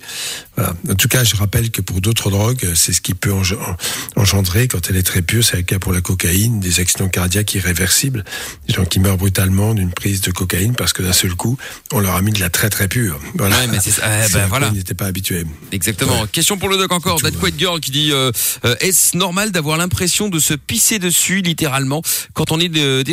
Voilà. 0.55 0.73
En 0.87 0.93
tout 0.93 1.07
cas, 1.07 1.23
je 1.23 1.35
rappelle 1.35 1.71
que 1.71 1.81
pour 1.81 1.99
d'autres 1.99 2.29
drogues, 2.29 2.63
c'est 2.75 2.93
ce 2.93 3.01
qui 3.01 3.15
peut 3.15 3.31
enge- 3.31 3.57
en- 3.57 4.21
engendrer, 4.21 4.67
quand 4.67 4.87
elle 4.89 4.97
est 4.97 5.03
très 5.03 5.23
pure, 5.23 5.43
c'est 5.43 5.57
le 5.57 5.63
cas 5.63 5.79
pour 5.79 5.93
la 5.93 6.01
cocaïne, 6.01 6.59
des 6.59 6.79
accidents 6.79 7.09
cardiaques 7.09 7.55
irréversibles, 7.55 8.23
des 8.67 8.73
gens 8.75 8.85
qui 8.85 8.99
meurent 8.99 9.17
brutalement 9.17 9.73
d'une 9.73 9.91
prise 9.91 10.21
de 10.21 10.29
cocaïne 10.31 10.75
parce 10.75 10.93
que 10.93 11.01
d'un 11.01 11.13
seul 11.13 11.33
coup, 11.33 11.57
on 11.91 11.99
leur 11.99 12.13
a 12.15 12.21
mis 12.21 12.31
de 12.31 12.39
la 12.39 12.51
très 12.51 12.69
très 12.69 12.87
pure. 12.87 13.19
Voilà. 13.35 13.57
Ouais, 13.57 13.67
mais 13.67 13.79
c'est 13.81 13.89
ça. 13.91 14.03
C'est 14.27 14.33
quoi 14.33 14.47
voilà. 14.47 14.67
Ils 14.71 14.77
n'étaient 14.77 14.93
pas 14.93 15.07
habitués. 15.07 15.43
Exactement. 15.71 16.27
Question 16.27 16.57
pour 16.59 16.69
le 16.69 16.77
doc 16.77 16.91
encore. 16.91 17.19
That 17.21 17.31
Quiet 17.31 17.53
Girl 17.57 17.79
qui 17.79 17.89
dit 17.89 18.09
euh, 18.11 18.31
euh, 18.65 18.75
Est-ce 18.79 19.17
normal 19.17 19.51
d'avoir 19.51 19.77
l'impression 19.77 20.29
de 20.29 20.37
se 20.39 20.53
pisser 20.53 20.99
dessus 20.99 21.41
littéralement 21.41 22.03
quand 22.33 22.51
on 22.51 22.59
est 22.59 22.69
euh, 22.77 23.03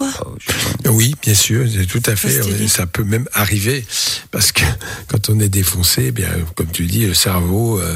défoncé 0.00 0.88
Oui, 0.88 1.14
bien 1.22 1.34
sûr, 1.34 1.66
c'est 1.72 1.86
tout 1.86 2.02
à 2.06 2.16
fait. 2.16 2.68
Ça 2.68 2.86
peut 2.86 3.04
même 3.04 3.28
arriver 3.32 3.84
parce 4.30 4.52
que 4.52 4.64
quand 5.08 5.28
on 5.30 5.40
est 5.40 5.48
défoncé, 5.48 6.06
eh 6.08 6.12
bien, 6.12 6.28
comme 6.56 6.70
tu 6.70 6.86
dis, 6.86 7.06
le 7.06 7.14
cerveau 7.14 7.80
euh, 7.80 7.94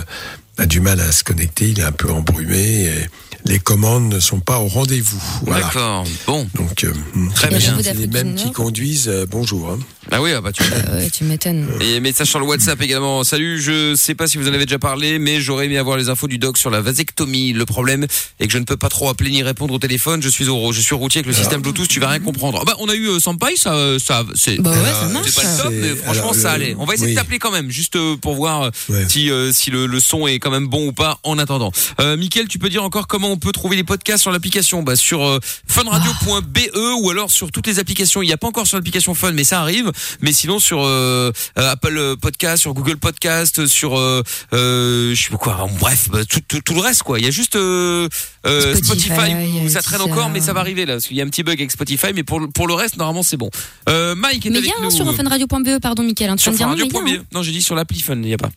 a 0.59 0.67
du 0.67 0.81
mal 0.81 1.01
à 1.01 1.13
se 1.13 1.25
connecter, 1.25 1.69
il 1.69 1.81
est 1.81 1.85
un 1.85 1.93
peu 1.93 2.11
embrumé. 2.11 2.85
Et 2.87 3.07
les 3.45 3.59
commandes 3.59 4.13
ne 4.13 4.21
sont 4.21 4.41
pas 4.41 4.59
au 4.59 4.67
rendez-vous. 4.69 5.23
Voilà. 5.47 5.65
D'accord. 5.67 6.05
Bon. 6.27 6.49
Donc, 6.55 6.85
euh, 6.85 6.93
Très 7.35 7.49
bien. 7.49 7.61
C'est 7.83 7.93
Vous 7.95 8.01
les 8.01 8.07
mêmes 8.09 8.35
qui 8.35 8.53
conduisent. 8.53 9.09
euh, 9.09 9.27
bonjour. 9.29 9.71
hein. 9.73 9.79
Ah 10.11 10.23
oui, 10.23 10.33
ah 10.33 10.41
bah 10.41 10.53
tu. 10.53 10.63
Ouais, 10.63 11.11
tu 11.11 11.25
m'étonnes. 11.25 11.69
Et 11.81 12.01
message 12.01 12.29
sur 12.29 12.39
le 12.39 12.47
WhatsApp 12.47 12.81
également. 12.81 13.25
Salut, 13.25 13.61
je 13.61 13.95
sais 13.95 14.15
pas 14.15 14.27
si 14.27 14.39
vous 14.39 14.49
en 14.49 14.55
avez 14.55 14.65
déjà 14.65 14.79
parlé, 14.79 15.19
mais 15.19 15.41
j'aurais 15.41 15.67
aimé 15.67 15.77
avoir 15.77 15.99
les 15.99 16.09
infos 16.09 16.29
du 16.29 16.39
doc 16.39 16.57
sur 16.57 16.71
la 16.71 16.81
vasectomie. 16.81 17.53
Le 17.53 17.67
problème 17.67 18.07
est 18.41 18.47
que 18.47 18.53
je 18.53 18.59
ne 18.59 18.65
peux 18.65 18.79
pas 18.79 18.89
trop 18.89 19.11
appeler 19.11 19.31
ni 19.31 19.43
répondre 19.43 19.75
au 19.75 19.79
téléphone. 19.79 20.23
Je 20.23 20.29
suis 20.31 20.49
au, 20.49 20.73
je 20.73 20.81
suis 20.81 20.95
routier 20.95 21.19
avec 21.19 21.27
le 21.27 21.35
système 21.35 21.61
Bluetooth. 21.61 21.89
Tu 21.89 22.01
vas 22.01 22.09
rien 22.09 22.21
comprendre. 22.21 22.59
Ah 22.63 22.65
bah 22.65 22.75
on 22.79 22.89
a 22.89 22.95
eu 22.95 23.07
euh, 23.09 23.19
Sampai, 23.21 23.57
ça, 23.57 23.75
euh, 23.75 23.99
ça, 23.99 24.25
c'est. 24.35 24.57
Bah 24.63 24.71
ouais, 24.71 24.77
ça 24.77 25.01
Alors, 25.01 25.13
marche. 25.13 25.29
C'est 25.29 25.43
pas 25.43 25.53
le 25.53 25.63
top, 25.63 25.73
mais 25.73 25.89
franchement 25.97 26.23
alors, 26.23 26.35
ça 26.35 26.53
allait. 26.53 26.75
On 26.79 26.87
va 26.87 26.95
essayer 26.95 27.09
oui. 27.09 27.15
de 27.15 27.19
t'appeler 27.19 27.39
quand 27.39 27.51
même, 27.53 27.71
juste 27.71 27.97
euh, 27.97 28.17
pour 28.17 28.35
voir 28.35 28.63
euh, 28.63 28.71
Ouais. 28.89 29.07
si 29.09 29.31
euh, 29.31 29.53
si 29.53 29.71
le, 29.71 29.87
le 29.87 30.01
son 30.01 30.27
est 30.27 30.39
quand 30.39 30.51
même 30.51 30.69
bon 30.69 30.89
ou 30.89 30.93
pas. 30.93 31.19
En 31.23 31.39
attendant, 31.39 31.71
euh, 32.01 32.17
Mickaël, 32.17 32.49
tu 32.49 32.59
peux 32.59 32.71
dire 32.71 32.83
encore 32.83 33.07
comment 33.09 33.31
on 33.31 33.37
peut 33.37 33.53
trouver 33.53 33.77
les 33.77 33.85
podcasts 33.85 34.23
sur 34.23 34.31
l'application? 34.33 34.83
Bah 34.83 34.97
sur 34.97 35.23
euh, 35.27 35.39
funradio.be 35.67 36.71
ou 37.03 37.11
alors 37.11 37.31
sur 37.31 37.51
toutes 37.53 37.67
les 37.67 37.79
applications. 37.79 38.23
Il 38.23 38.27
n'y 38.27 38.33
a 38.33 38.39
pas 38.39 38.47
encore 38.49 38.67
sur 38.67 38.79
l'application 38.79 39.13
Fun, 39.15 39.33
mais 39.33 39.45
ça 39.45 39.61
arrive. 39.61 39.91
Mais 40.21 40.33
sinon 40.33 40.59
sur 40.59 40.85
euh, 40.85 41.33
euh, 41.59 41.71
Apple 41.71 42.17
Podcast, 42.21 42.63
sur 42.63 42.75
Google 42.75 42.97
Podcast, 42.97 43.67
sur 43.67 43.99
euh, 43.99 44.23
euh, 44.53 45.15
je 45.15 45.23
sais 45.23 45.31
pas 45.31 45.37
quoi. 45.37 45.67
Bref, 45.81 46.09
bah, 46.11 46.25
tout, 46.25 46.41
tout, 46.47 46.61
tout 46.61 46.75
le 46.75 46.81
reste 46.81 47.03
quoi. 47.03 47.19
Il 47.19 47.25
y 47.25 47.29
a 47.29 47.31
juste 47.31 47.55
Spotify, 47.55 48.85
Spotify, 48.85 49.65
où 49.65 49.69
ça 49.69 49.83
traîne 49.83 50.01
Deezer. 50.01 50.13
encore, 50.13 50.31
mais 50.31 50.41
ça 50.41 50.53
va 50.53 50.61
arriver 50.61 50.87
là. 50.87 50.95
Parce 50.95 51.07
qu'il 51.07 51.17
y 51.17 51.21
a 51.21 51.25
un 51.25 51.29
petit 51.29 51.43
bug 51.43 51.59
avec 51.59 51.71
Spotify, 51.71 52.09
mais 52.15 52.23
pour 52.23 52.41
le- 52.41 52.49
pour 52.49 52.67
le 52.67 52.75
reste 52.75 52.97
normalement 52.97 53.23
c'est 53.23 53.37
bon. 53.37 53.51
Euh, 53.89 54.15
Mike 54.15 54.47
est 54.47 54.51
Mais 54.51 54.59
il 54.59 54.65
avec 54.65 54.71
y 54.71 54.81
a 54.81 54.85
nous. 54.85 54.91
sur 54.91 55.15
funradio.be, 55.15 55.79
pardon, 55.81 56.03
Mickaël. 56.03 56.31
hein, 56.31 56.37
tu 56.37 56.43
Sur 56.45 56.53
viens 56.53 56.71
de 56.71 56.77
dire, 56.77 56.85
non, 56.87 56.91
funradio.be. 57.01 57.43
J'ai 57.45 57.53
dit 57.53 57.63
sur 57.63 57.75
l'appli 57.75 58.01
Fun, 58.01 58.15
il 58.17 58.21
n'y 58.23 58.35
a 58.35 58.39
pas. 58.39 58.51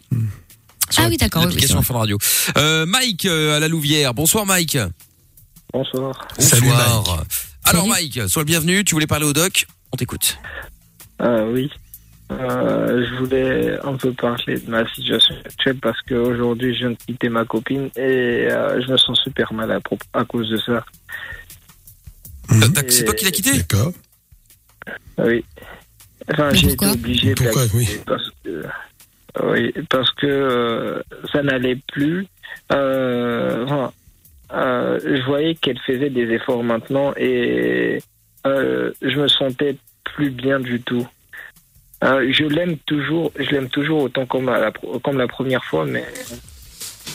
Sur 0.89 1.03
Ah 1.03 1.07
oui, 1.09 1.17
d'accord, 1.17 1.41
oui, 1.43 1.47
oui, 1.47 1.53
L'application 1.53 1.81
c'est 1.81 1.87
Fun 1.87 1.97
Radio. 1.99 2.17
Euh, 2.57 2.85
Mike 2.85 3.25
euh, 3.25 3.55
à 3.55 3.59
la 3.59 3.67
Louvière. 3.67 4.13
Bonsoir 4.13 4.45
Mike. 4.45 4.77
Bonsoir. 5.73 6.27
Salut, 6.37 6.67
Bonsoir. 6.67 7.23
Alors 7.63 7.87
Mike, 7.87 8.19
sois 8.27 8.41
le 8.41 8.45
bienvenu. 8.45 8.83
Tu 8.83 8.93
voulais 8.95 9.07
parler 9.07 9.25
au 9.25 9.33
doc? 9.33 9.67
On 9.93 9.97
t'écoute. 9.97 10.37
Euh, 11.21 11.51
oui. 11.51 11.69
Euh, 12.31 13.05
je 13.05 13.15
voulais 13.15 13.77
un 13.83 13.95
peu 13.95 14.13
parler 14.13 14.57
de 14.57 14.69
ma 14.69 14.87
situation 14.93 15.35
actuelle 15.45 15.77
parce 15.81 16.01
qu'aujourd'hui, 16.03 16.73
je 16.73 16.79
viens 16.79 16.91
de 16.91 16.95
quitter 16.95 17.27
ma 17.29 17.43
copine 17.43 17.89
et 17.97 18.47
euh, 18.49 18.81
je 18.81 18.91
me 18.91 18.97
sens 18.97 19.19
super 19.21 19.51
mal 19.53 19.71
à, 19.71 19.79
à 20.13 20.25
cause 20.25 20.49
de 20.49 20.57
ça. 20.57 20.85
C'est 22.87 23.05
toi 23.05 23.13
qui 23.13 23.25
l'as 23.25 23.31
quitté? 23.31 23.57
D'accord. 23.57 23.91
Oui. 25.17 25.43
Enfin, 26.31 26.51
j'ai 26.53 26.67
été 26.67 26.75
pourquoi? 26.77 26.93
obligé 26.93 27.33
de 27.33 27.43
la 27.43 27.51
Pourquoi, 27.51 27.77
oui. 27.77 27.87
parce 28.05 28.31
que, 28.43 28.63
oui, 29.43 29.73
parce 29.89 30.11
que 30.11 30.25
euh, 30.27 31.01
ça 31.31 31.43
n'allait 31.43 31.79
plus. 31.91 32.27
Euh, 32.71 33.65
enfin, 33.65 33.91
euh, 34.53 34.99
je 35.03 35.21
voyais 35.25 35.55
qu'elle 35.55 35.79
faisait 35.79 36.09
des 36.09 36.29
efforts 36.31 36.63
maintenant 36.63 37.13
et 37.17 38.01
euh, 38.45 38.91
je 39.01 39.19
me 39.19 39.27
sentais 39.27 39.75
plus 40.15 40.29
bien 40.29 40.59
du 40.59 40.81
tout. 40.81 41.07
Euh, 42.03 42.31
je 42.31 42.45
l'aime 42.45 42.77
toujours, 42.79 43.31
je 43.37 43.49
l'aime 43.51 43.69
toujours 43.69 44.01
autant 44.03 44.25
comme 44.25 44.47
la, 44.47 44.71
comme 45.03 45.17
la 45.17 45.27
première 45.27 45.63
fois, 45.63 45.85
mais 45.85 46.05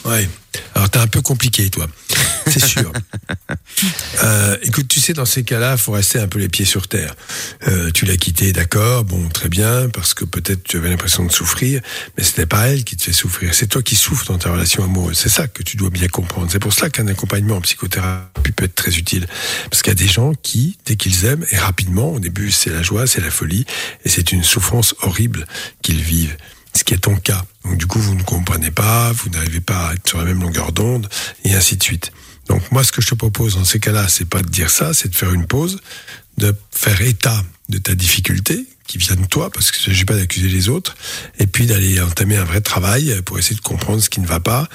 Ouais. 0.04 0.28
Alors 0.74 0.90
t'es 0.90 0.98
un 0.98 1.06
peu 1.06 1.22
compliqué, 1.22 1.70
toi. 1.70 1.86
C'est 2.46 2.64
sûr. 2.64 2.92
Euh, 4.22 4.56
écoute, 4.62 4.88
tu 4.88 5.00
sais, 5.00 5.12
dans 5.12 5.26
ces 5.26 5.44
cas-là, 5.44 5.72
il 5.72 5.78
faut 5.78 5.92
rester 5.92 6.18
un 6.18 6.28
peu 6.28 6.38
les 6.38 6.48
pieds 6.48 6.64
sur 6.64 6.88
terre. 6.88 7.14
Euh, 7.68 7.90
tu 7.90 8.06
l'as 8.06 8.16
quitté, 8.16 8.52
d'accord, 8.52 9.04
bon, 9.04 9.28
très 9.28 9.50
bien, 9.50 9.90
parce 9.90 10.14
que 10.14 10.24
peut-être 10.24 10.62
tu 10.64 10.78
avais 10.78 10.88
l'impression 10.88 11.24
de 11.24 11.30
souffrir, 11.30 11.82
mais 12.16 12.24
ce 12.24 12.40
n'est 12.40 12.46
pas 12.46 12.68
elle 12.68 12.84
qui 12.84 12.96
te 12.96 13.02
fait 13.02 13.12
souffrir. 13.12 13.54
C'est 13.54 13.66
toi 13.66 13.82
qui 13.82 13.94
souffres 13.94 14.24
dans 14.26 14.38
ta 14.38 14.50
relation 14.50 14.82
amoureuse. 14.82 15.18
C'est 15.18 15.28
ça 15.28 15.46
que 15.46 15.62
tu 15.62 15.76
dois 15.76 15.90
bien 15.90 16.08
comprendre. 16.08 16.48
C'est 16.50 16.58
pour 16.58 16.72
cela 16.72 16.88
qu'un 16.88 17.06
accompagnement 17.06 17.56
en 17.56 17.60
psychothérapie 17.60 18.52
peut 18.52 18.64
être 18.64 18.74
très 18.74 18.96
utile. 18.96 19.26
Parce 19.70 19.82
qu'il 19.82 19.90
y 19.90 19.96
a 19.96 20.02
des 20.06 20.10
gens 20.10 20.32
qui, 20.42 20.78
dès 20.86 20.96
qu'ils 20.96 21.26
aiment, 21.26 21.44
et 21.50 21.58
rapidement, 21.58 22.12
au 22.12 22.20
début, 22.20 22.50
c'est 22.50 22.70
la 22.70 22.82
joie, 22.82 23.06
c'est 23.06 23.20
la 23.20 23.30
folie, 23.30 23.66
et 24.04 24.08
c'est 24.08 24.32
une 24.32 24.42
souffrance 24.42 24.94
horrible 25.02 25.46
qu'ils 25.82 26.00
vivent 26.00 26.36
ce 26.76 26.84
qui 26.84 26.94
est 26.94 26.98
ton 26.98 27.16
cas. 27.16 27.44
Donc 27.66 27.78
du 27.78 27.86
coup, 27.86 27.98
vous 27.98 28.14
ne 28.14 28.22
comprenez 28.22 28.70
pas, 28.70 29.12
vous 29.12 29.28
n'arrivez 29.30 29.60
pas 29.60 29.88
à 29.88 29.94
être 29.94 30.08
sur 30.08 30.18
la 30.18 30.24
même 30.24 30.40
longueur 30.40 30.72
d'onde, 30.72 31.08
et 31.44 31.54
ainsi 31.54 31.76
de 31.76 31.82
suite. 31.82 32.12
Donc 32.48 32.70
moi, 32.70 32.84
ce 32.84 32.92
que 32.92 33.02
je 33.02 33.08
te 33.08 33.14
propose 33.14 33.56
dans 33.56 33.64
ces 33.64 33.80
cas-là, 33.80 34.06
c'est 34.08 34.24
pas 34.28 34.40
de 34.40 34.48
dire 34.48 34.70
ça, 34.70 34.94
c'est 34.94 35.08
de 35.08 35.16
faire 35.16 35.32
une 35.32 35.46
pause, 35.46 35.80
de 36.38 36.54
faire 36.70 37.00
état 37.00 37.42
de 37.68 37.78
ta 37.78 37.94
difficulté 37.94 38.64
qui 38.86 38.98
vient 38.98 39.16
de 39.16 39.26
toi, 39.26 39.50
parce 39.50 39.72
qu'il 39.72 39.82
ne 39.82 39.94
s'agit 39.94 40.04
pas 40.04 40.14
d'accuser 40.14 40.48
les 40.48 40.68
autres, 40.68 40.94
et 41.40 41.48
puis 41.48 41.66
d'aller 41.66 42.00
entamer 42.00 42.36
un 42.36 42.44
vrai 42.44 42.60
travail 42.60 43.20
pour 43.24 43.36
essayer 43.38 43.56
de 43.56 43.60
comprendre 43.60 44.00
ce 44.00 44.08
qui 44.08 44.20
ne 44.20 44.26
va 44.26 44.38
pas, 44.38 44.68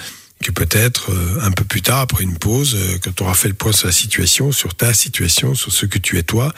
que 0.44 0.52
peut-être 0.52 1.12
euh, 1.12 1.40
un 1.44 1.52
peu 1.52 1.64
plus 1.64 1.82
tard, 1.82 2.00
après 2.00 2.24
une 2.24 2.38
pause, 2.38 2.76
euh, 2.76 2.98
quand 3.02 3.16
tu 3.16 3.24
auras 3.24 3.36
fait 3.36 3.48
le 3.48 3.54
point 3.54 3.72
sur 3.72 3.88
la 3.88 3.94
situation, 3.94 4.52
sur 4.52 4.76
ta 4.76 4.94
situation, 4.94 5.56
sur 5.56 5.72
ce 5.72 5.86
que 5.86 6.00
tu 6.00 6.18
es 6.18 6.24
toi, 6.24 6.54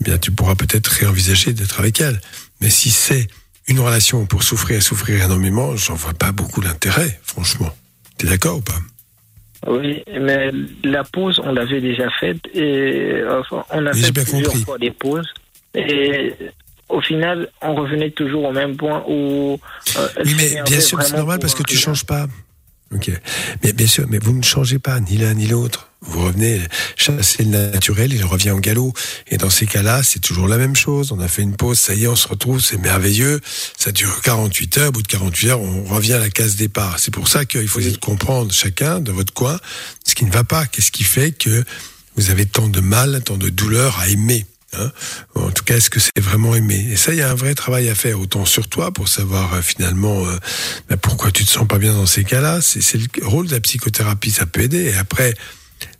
eh 0.00 0.04
bien 0.04 0.18
tu 0.18 0.32
pourras 0.32 0.56
peut-être 0.56 0.88
réenvisager 0.88 1.52
d'être 1.52 1.78
avec 1.78 2.00
elle. 2.00 2.20
Mais 2.60 2.70
si 2.70 2.90
c'est 2.90 3.28
une 3.68 3.80
relation 3.80 4.26
pour 4.26 4.42
souffrir 4.42 4.78
et 4.78 4.80
souffrir 4.80 5.24
énormément, 5.24 5.76
j'en 5.76 5.94
vois 5.94 6.14
pas 6.14 6.32
beaucoup 6.32 6.60
l'intérêt, 6.60 7.18
franchement. 7.24 7.74
T'es 8.18 8.26
d'accord 8.26 8.58
ou 8.58 8.60
pas? 8.60 8.80
Oui, 9.68 10.02
mais 10.20 10.50
la 10.84 11.02
pause, 11.02 11.40
on 11.42 11.52
l'avait 11.52 11.80
déjà 11.80 12.08
faite 12.20 12.38
et 12.54 13.22
enfin, 13.28 13.64
on 13.70 13.84
a 13.86 13.92
Mais 13.92 14.00
fait 14.02 14.12
plusieurs 14.12 14.42
compris. 14.52 14.64
fois 14.64 14.78
des 14.78 14.90
pauses. 14.92 15.28
Et 15.74 16.34
au 16.88 17.00
final, 17.00 17.48
on 17.62 17.74
revenait 17.74 18.10
toujours 18.12 18.44
au 18.44 18.52
même 18.52 18.76
point 18.76 19.02
où. 19.08 19.58
euh, 19.98 20.08
Oui, 20.24 20.34
mais 20.36 20.62
bien 20.64 20.80
sûr, 20.80 21.02
c'est 21.02 21.16
normal 21.16 21.38
parce 21.40 21.54
que 21.54 21.64
tu 21.64 21.76
changes 21.76 22.04
pas. 22.04 22.26
Ok. 22.94 23.10
Mais 23.64 23.72
bien 23.72 23.86
sûr, 23.88 24.06
mais 24.08 24.18
vous 24.18 24.32
ne 24.32 24.42
changez 24.44 24.78
pas, 24.78 25.00
ni 25.00 25.16
l'un 25.16 25.34
ni 25.34 25.48
l'autre. 25.48 25.90
Vous 26.08 26.24
revenez 26.24 26.60
chasser 26.96 27.44
le 27.44 27.50
naturel, 27.50 28.12
il 28.12 28.24
revient 28.24 28.52
au 28.52 28.60
galop. 28.60 28.92
Et 29.28 29.36
dans 29.36 29.50
ces 29.50 29.66
cas-là, 29.66 30.02
c'est 30.02 30.20
toujours 30.20 30.48
la 30.48 30.56
même 30.56 30.76
chose. 30.76 31.12
On 31.12 31.20
a 31.20 31.28
fait 31.28 31.42
une 31.42 31.56
pause, 31.56 31.78
ça 31.78 31.94
y 31.94 32.04
est, 32.04 32.08
on 32.08 32.16
se 32.16 32.28
retrouve, 32.28 32.60
c'est 32.60 32.78
merveilleux. 32.78 33.40
Ça 33.76 33.92
dure 33.92 34.20
48 34.22 34.78
heures. 34.78 34.88
Au 34.88 34.92
bout 34.92 35.02
de 35.02 35.08
48 35.08 35.48
heures, 35.50 35.60
on 35.60 35.84
revient 35.84 36.14
à 36.14 36.18
la 36.18 36.30
case 36.30 36.56
départ. 36.56 36.98
C'est 36.98 37.12
pour 37.12 37.28
ça 37.28 37.44
qu'il 37.44 37.68
faut 37.68 37.80
essayer 37.80 37.94
de 37.94 38.00
comprendre 38.00 38.52
chacun 38.52 39.00
de 39.00 39.12
votre 39.12 39.32
coin 39.32 39.58
ce 40.04 40.14
qui 40.14 40.24
ne 40.24 40.30
va 40.30 40.44
pas. 40.44 40.66
Qu'est-ce 40.66 40.92
qui 40.92 41.04
fait 41.04 41.32
que 41.32 41.64
vous 42.16 42.30
avez 42.30 42.46
tant 42.46 42.68
de 42.68 42.80
mal, 42.80 43.22
tant 43.24 43.36
de 43.36 43.48
douleur 43.48 43.98
à 43.98 44.08
aimer 44.08 44.46
Hein? 44.78 44.90
En 45.34 45.50
tout 45.50 45.64
cas, 45.64 45.76
est-ce 45.76 45.90
que 45.90 46.00
c'est 46.00 46.20
vraiment 46.20 46.54
aimé? 46.54 46.86
Et 46.90 46.96
ça, 46.96 47.12
il 47.12 47.18
y 47.18 47.22
a 47.22 47.30
un 47.30 47.34
vrai 47.34 47.54
travail 47.54 47.88
à 47.88 47.94
faire, 47.94 48.20
autant 48.20 48.44
sur 48.44 48.68
toi 48.68 48.92
pour 48.92 49.08
savoir 49.08 49.54
euh, 49.54 49.62
finalement 49.62 50.26
euh, 50.26 50.36
bah, 50.88 50.96
pourquoi 50.96 51.30
tu 51.30 51.44
te 51.44 51.50
sens 51.50 51.66
pas 51.66 51.78
bien 51.78 51.94
dans 51.94 52.06
ces 52.06 52.24
cas-là. 52.24 52.60
C'est 52.60 52.82
c'est 52.82 52.98
le 52.98 53.26
rôle 53.26 53.46
de 53.46 53.52
la 53.52 53.60
psychothérapie, 53.60 54.30
ça 54.30 54.46
peut 54.46 54.62
aider. 54.62 54.84
Et 54.84 54.96
après, 54.96 55.34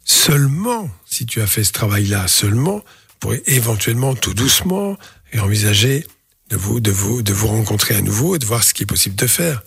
seulement 0.07 0.89
si 1.05 1.27
tu 1.27 1.43
as 1.43 1.47
fait 1.47 1.65
ce 1.65 1.73
travail-là, 1.73 2.29
seulement 2.29 2.83
pour 3.21 3.35
éventuellement 3.47 4.15
tout 4.15 4.33
doucement 4.33 4.97
et 5.33 5.41
envisager 5.41 6.07
de 6.49 6.57
vous 6.57 6.81
de 6.81 6.91
vous 6.93 7.23
de 7.23 7.33
vous 7.33 7.49
rencontrer 7.49 7.97
à 7.97 8.01
nouveau 8.01 8.37
et 8.37 8.39
de 8.39 8.47
voir 8.47 8.63
ce 8.65 8.73
qui 8.73 8.85
est 8.85 8.87
possible 8.87 9.17
de 9.17 9.27
faire. 9.27 9.63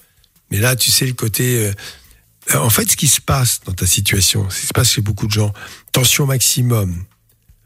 Mais 0.50 0.58
là, 0.58 0.76
tu 0.76 0.90
sais 0.90 1.06
le 1.06 1.14
côté. 1.14 1.68
euh, 1.68 1.74
en 2.58 2.70
fait, 2.72 2.90
ce 2.90 2.98
qui 2.98 3.08
se 3.08 3.22
passe 3.22 3.60
dans 3.66 3.74
ta 3.74 3.86
situation, 3.86 4.50
ce 4.50 4.62
qui 4.62 4.66
se 4.68 4.74
passe 4.74 4.94
chez 4.94 5.02
beaucoup 5.02 5.28
de 5.28 5.32
gens, 5.32 5.54
tension 5.92 6.26
maximum, 6.26 7.04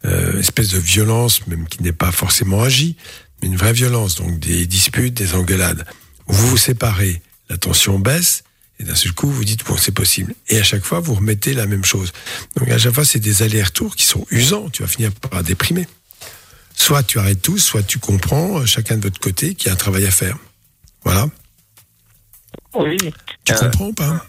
euh, 0.03 0.39
espèce 0.39 0.69
de 0.69 0.79
violence, 0.79 1.47
même 1.47 1.67
qui 1.67 1.81
n'est 1.83 1.93
pas 1.93 2.11
forcément 2.11 2.63
agie, 2.63 2.97
mais 3.41 3.47
une 3.47 3.55
vraie 3.55 3.71
violence, 3.71 4.15
donc 4.15 4.39
des 4.39 4.65
disputes, 4.65 5.13
des 5.13 5.35
engueulades. 5.35 5.85
Vous 6.27 6.47
vous 6.47 6.57
séparez, 6.57 7.21
la 7.49 7.57
tension 7.57 7.99
baisse, 7.99 8.43
et 8.83 8.85
d'un 8.85 8.95
seul 8.95 9.13
coup, 9.13 9.29
vous 9.29 9.45
dites, 9.45 9.63
bon, 9.65 9.77
c'est 9.77 9.93
possible. 9.93 10.35
Et 10.49 10.59
à 10.59 10.63
chaque 10.63 10.83
fois, 10.83 10.99
vous 10.99 11.13
remettez 11.15 11.53
la 11.53 11.65
même 11.67 11.85
chose. 11.85 12.11
Donc 12.57 12.69
à 12.69 12.77
chaque 12.77 12.93
fois, 12.93 13.05
c'est 13.05 13.19
des 13.19 13.41
allers-retours 13.41 13.95
qui 13.95 14.03
sont 14.03 14.25
usants. 14.29 14.69
Tu 14.69 14.81
vas 14.81 14.87
finir 14.89 15.11
par 15.13 15.41
déprimer. 15.41 15.87
Soit 16.75 17.03
tu 17.03 17.17
arrêtes 17.17 17.41
tout, 17.41 17.57
soit 17.57 17.83
tu 17.83 17.99
comprends, 17.99 18.59
euh, 18.59 18.65
chacun 18.65 18.97
de 18.97 19.03
votre 19.03 19.19
côté, 19.19 19.55
qu'il 19.55 19.67
y 19.67 19.69
a 19.69 19.73
un 19.73 19.77
travail 19.77 20.05
à 20.05 20.11
faire. 20.11 20.37
Voilà. 21.03 21.27
Oui. 22.75 22.97
Tu 23.45 23.53
Euh, 23.53 23.57
comprends 23.57 23.87
ou 23.87 23.93
pas? 23.93 24.25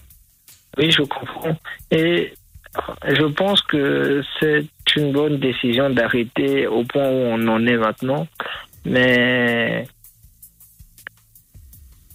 Oui, 0.78 0.90
je 0.90 1.02
comprends. 1.02 1.56
Et 1.90 2.32
je 3.08 3.24
pense 3.32 3.60
que 3.62 4.22
c'est 4.38 4.66
une 4.96 5.12
bonne 5.12 5.40
décision 5.40 5.90
d'arrêter 5.90 6.66
au 6.66 6.84
point 6.84 7.08
où 7.08 7.22
on 7.34 7.48
en 7.48 7.66
est 7.66 7.76
maintenant. 7.76 8.28
Mais 8.84 9.86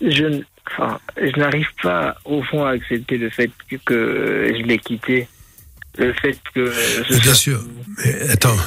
je, 0.02 0.42
enfin, 0.72 1.00
je 1.18 1.38
n'arrive 1.40 1.68
pas 1.82 2.18
au 2.26 2.44
fond 2.44 2.66
à 2.66 2.72
accepter 2.72 3.18
le 3.18 3.30
fait 3.30 3.52
que, 3.86 4.54
je 4.58 4.64
l'ai 4.64 4.80
quitté. 4.80 5.28
Le 5.98 6.14
fait 6.14 6.38
que... 6.54 7.22
bien 7.22 7.34
sûr. 7.34 7.62
Mais 7.98 8.30
attends, 8.30 8.58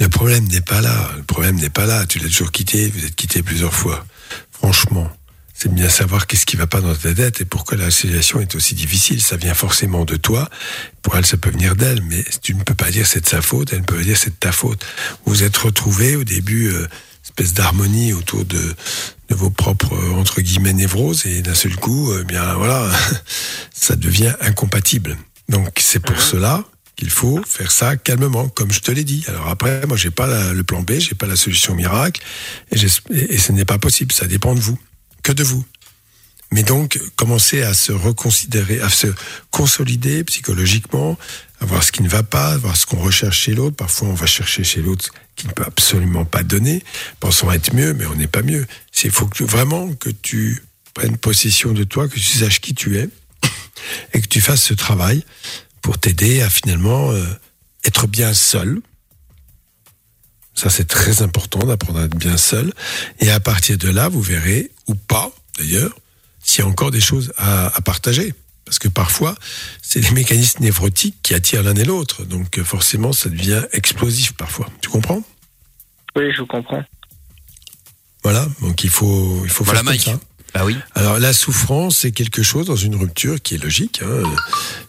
le 0.00 0.08
problème 0.08 0.44
n'est 0.48 0.60
pas 0.60 0.80
là. 0.80 1.10
Le 1.16 1.22
problème 1.22 1.56
n'est 1.56 1.70
pas 1.70 1.86
là. 1.86 2.04
Tu 2.06 2.18
l'as 2.18 2.28
toujours 2.28 2.52
quitté. 2.52 2.88
Vous 2.88 3.06
êtes 3.06 3.14
quitté 3.14 3.42
plusieurs 3.42 3.72
fois. 3.72 4.04
Franchement, 4.50 5.10
c'est 5.54 5.72
bien 5.72 5.88
savoir 5.88 6.26
qu'est-ce 6.26 6.44
qui 6.44 6.56
va 6.56 6.66
pas 6.66 6.80
dans 6.80 6.94
ta 6.94 7.14
tête 7.14 7.40
et 7.40 7.44
pourquoi 7.44 7.78
la 7.78 7.90
situation 7.90 8.40
est 8.40 8.54
aussi 8.54 8.74
difficile. 8.74 9.22
Ça 9.22 9.36
vient 9.36 9.54
forcément 9.54 10.04
de 10.04 10.16
toi. 10.16 10.48
Pour 11.02 11.16
elle, 11.16 11.24
ça 11.24 11.36
peut 11.36 11.50
venir 11.50 11.76
d'elle, 11.76 12.02
mais 12.02 12.24
tu 12.42 12.54
ne 12.54 12.62
peux 12.62 12.74
pas 12.74 12.90
dire 12.90 13.06
c'est 13.06 13.20
de 13.20 13.28
sa 13.28 13.42
faute. 13.42 13.72
Elle 13.72 13.80
ne 13.80 13.84
peut 13.84 13.96
pas 13.96 14.02
dire 14.02 14.16
c'est 14.16 14.30
de 14.30 14.38
ta 14.40 14.52
faute. 14.52 14.84
Vous 15.24 15.34
vous 15.34 15.42
êtes 15.44 15.56
retrouvés 15.56 16.16
au 16.16 16.24
début, 16.24 16.68
euh, 16.68 16.88
espèce 17.24 17.54
d'harmonie 17.54 18.12
autour 18.12 18.44
de, 18.44 18.74
de 19.32 19.36
vos 19.38 19.50
propres 19.50 19.94
euh, 19.94 20.12
entre 20.20 20.40
guillemets 20.42 20.74
névroses 20.74 21.24
et 21.26 21.40
d'un 21.40 21.54
seul 21.54 21.74
coup, 21.76 22.12
euh, 22.12 22.22
bien 22.22 22.54
voilà, 22.54 22.90
ça 23.74 23.96
devient 23.96 24.34
incompatible. 24.40 25.16
Donc 25.48 25.70
c'est 25.80 26.00
pour 26.00 26.20
cela 26.20 26.64
qu'il 26.96 27.08
faut 27.10 27.42
faire 27.46 27.70
ça 27.72 27.96
calmement, 27.96 28.48
comme 28.48 28.70
je 28.70 28.80
te 28.80 28.90
l'ai 28.90 29.04
dit. 29.04 29.24
Alors 29.28 29.48
après, 29.48 29.86
moi 29.86 29.96
j'ai 29.96 30.10
pas 30.10 30.26
la- 30.26 30.52
le 30.52 30.62
plan 30.64 30.82
B, 30.82 30.98
j'ai 30.98 31.14
pas 31.14 31.26
la 31.26 31.36
solution 31.36 31.74
miracle, 31.74 32.20
et 32.70 32.76
et 33.10 33.38
ce 33.38 33.52
n'est 33.52 33.64
pas 33.64 33.78
possible. 33.78 34.12
Ça 34.12 34.26
dépend 34.26 34.54
de 34.54 34.60
vous, 34.60 34.78
que 35.22 35.32
de 35.32 35.42
vous. 35.42 35.64
Mais 36.54 36.62
donc, 36.62 37.00
commencer 37.16 37.62
à 37.62 37.72
se 37.72 37.92
reconsidérer, 37.92 38.80
à 38.82 38.90
se 38.90 39.06
consolider 39.50 40.22
psychologiquement, 40.24 41.16
à 41.62 41.64
voir 41.64 41.84
ce 41.84 41.92
qui 41.92 42.02
ne 42.02 42.08
va 42.08 42.24
pas, 42.24 42.54
à 42.54 42.56
voir 42.56 42.76
ce 42.76 42.86
qu'on 42.86 42.98
recherche 42.98 43.38
chez 43.38 43.54
l'autre. 43.54 43.76
Parfois, 43.76 44.08
on 44.08 44.14
va 44.14 44.26
chercher 44.26 44.64
chez 44.64 44.82
l'autre 44.82 45.04
ce 45.04 45.10
qui 45.36 45.46
ne 45.46 45.52
peut 45.52 45.62
absolument 45.64 46.24
pas 46.24 46.42
donner, 46.42 46.82
pensant 47.20 47.52
être 47.52 47.72
mieux, 47.72 47.94
mais 47.94 48.04
on 48.06 48.16
n'est 48.16 48.26
pas 48.26 48.42
mieux. 48.42 48.66
Il 49.04 49.12
faut 49.12 49.30
vraiment 49.40 49.92
que 49.94 50.10
tu 50.10 50.62
prennes 50.92 51.16
possession 51.16 51.72
de 51.72 51.84
toi, 51.84 52.08
que 52.08 52.14
tu 52.14 52.20
saches 52.20 52.60
qui 52.60 52.74
tu 52.74 52.98
es, 52.98 53.08
et 54.12 54.20
que 54.20 54.26
tu 54.26 54.40
fasses 54.40 54.62
ce 54.62 54.74
travail 54.74 55.24
pour 55.82 55.98
t'aider 55.98 56.42
à 56.42 56.50
finalement 56.50 57.12
euh, 57.12 57.24
être 57.84 58.08
bien 58.08 58.34
seul. 58.34 58.80
Ça, 60.54 60.68
c'est 60.68 60.86
très 60.86 61.22
important 61.22 61.60
d'apprendre 61.60 62.00
à 62.00 62.04
être 62.04 62.16
bien 62.16 62.36
seul. 62.36 62.72
Et 63.20 63.30
à 63.30 63.38
partir 63.38 63.78
de 63.78 63.88
là, 63.88 64.08
vous 64.08 64.20
verrez, 64.20 64.72
ou 64.88 64.94
pas 64.96 65.30
d'ailleurs, 65.58 65.96
s'il 66.42 66.64
y 66.64 66.66
a 66.66 66.68
encore 66.68 66.90
des 66.90 67.00
choses 67.00 67.32
à 67.38 67.80
partager. 67.84 68.34
Parce 68.64 68.78
que 68.78 68.88
parfois, 68.88 69.34
c'est 69.82 70.00
les 70.00 70.10
mécanismes 70.12 70.62
névrotiques 70.62 71.16
qui 71.22 71.34
attirent 71.34 71.62
l'un 71.62 71.74
et 71.74 71.84
l'autre. 71.84 72.24
Donc 72.24 72.58
euh, 72.58 72.64
forcément, 72.64 73.12
ça 73.12 73.28
devient 73.28 73.62
explosif 73.72 74.32
parfois. 74.32 74.68
Tu 74.80 74.88
comprends? 74.88 75.22
Oui, 76.16 76.24
je 76.36 76.42
comprends. 76.42 76.82
Voilà, 78.22 78.46
donc 78.60 78.84
il 78.84 78.90
faut, 78.90 79.40
il 79.44 79.50
faut 79.50 79.64
Voilà, 79.64 79.80
faire 79.80 79.84
comme 79.86 79.92
Mike. 79.94 80.02
ça. 80.04 80.20
Bah 80.54 80.64
oui. 80.66 80.76
Alors 80.94 81.18
la 81.18 81.32
souffrance, 81.32 81.96
c'est 81.98 82.12
quelque 82.12 82.42
chose 82.42 82.66
dans 82.66 82.76
une 82.76 82.94
rupture 82.94 83.40
qui 83.40 83.54
est 83.54 83.58
logique. 83.58 84.00
Hein. 84.04 84.22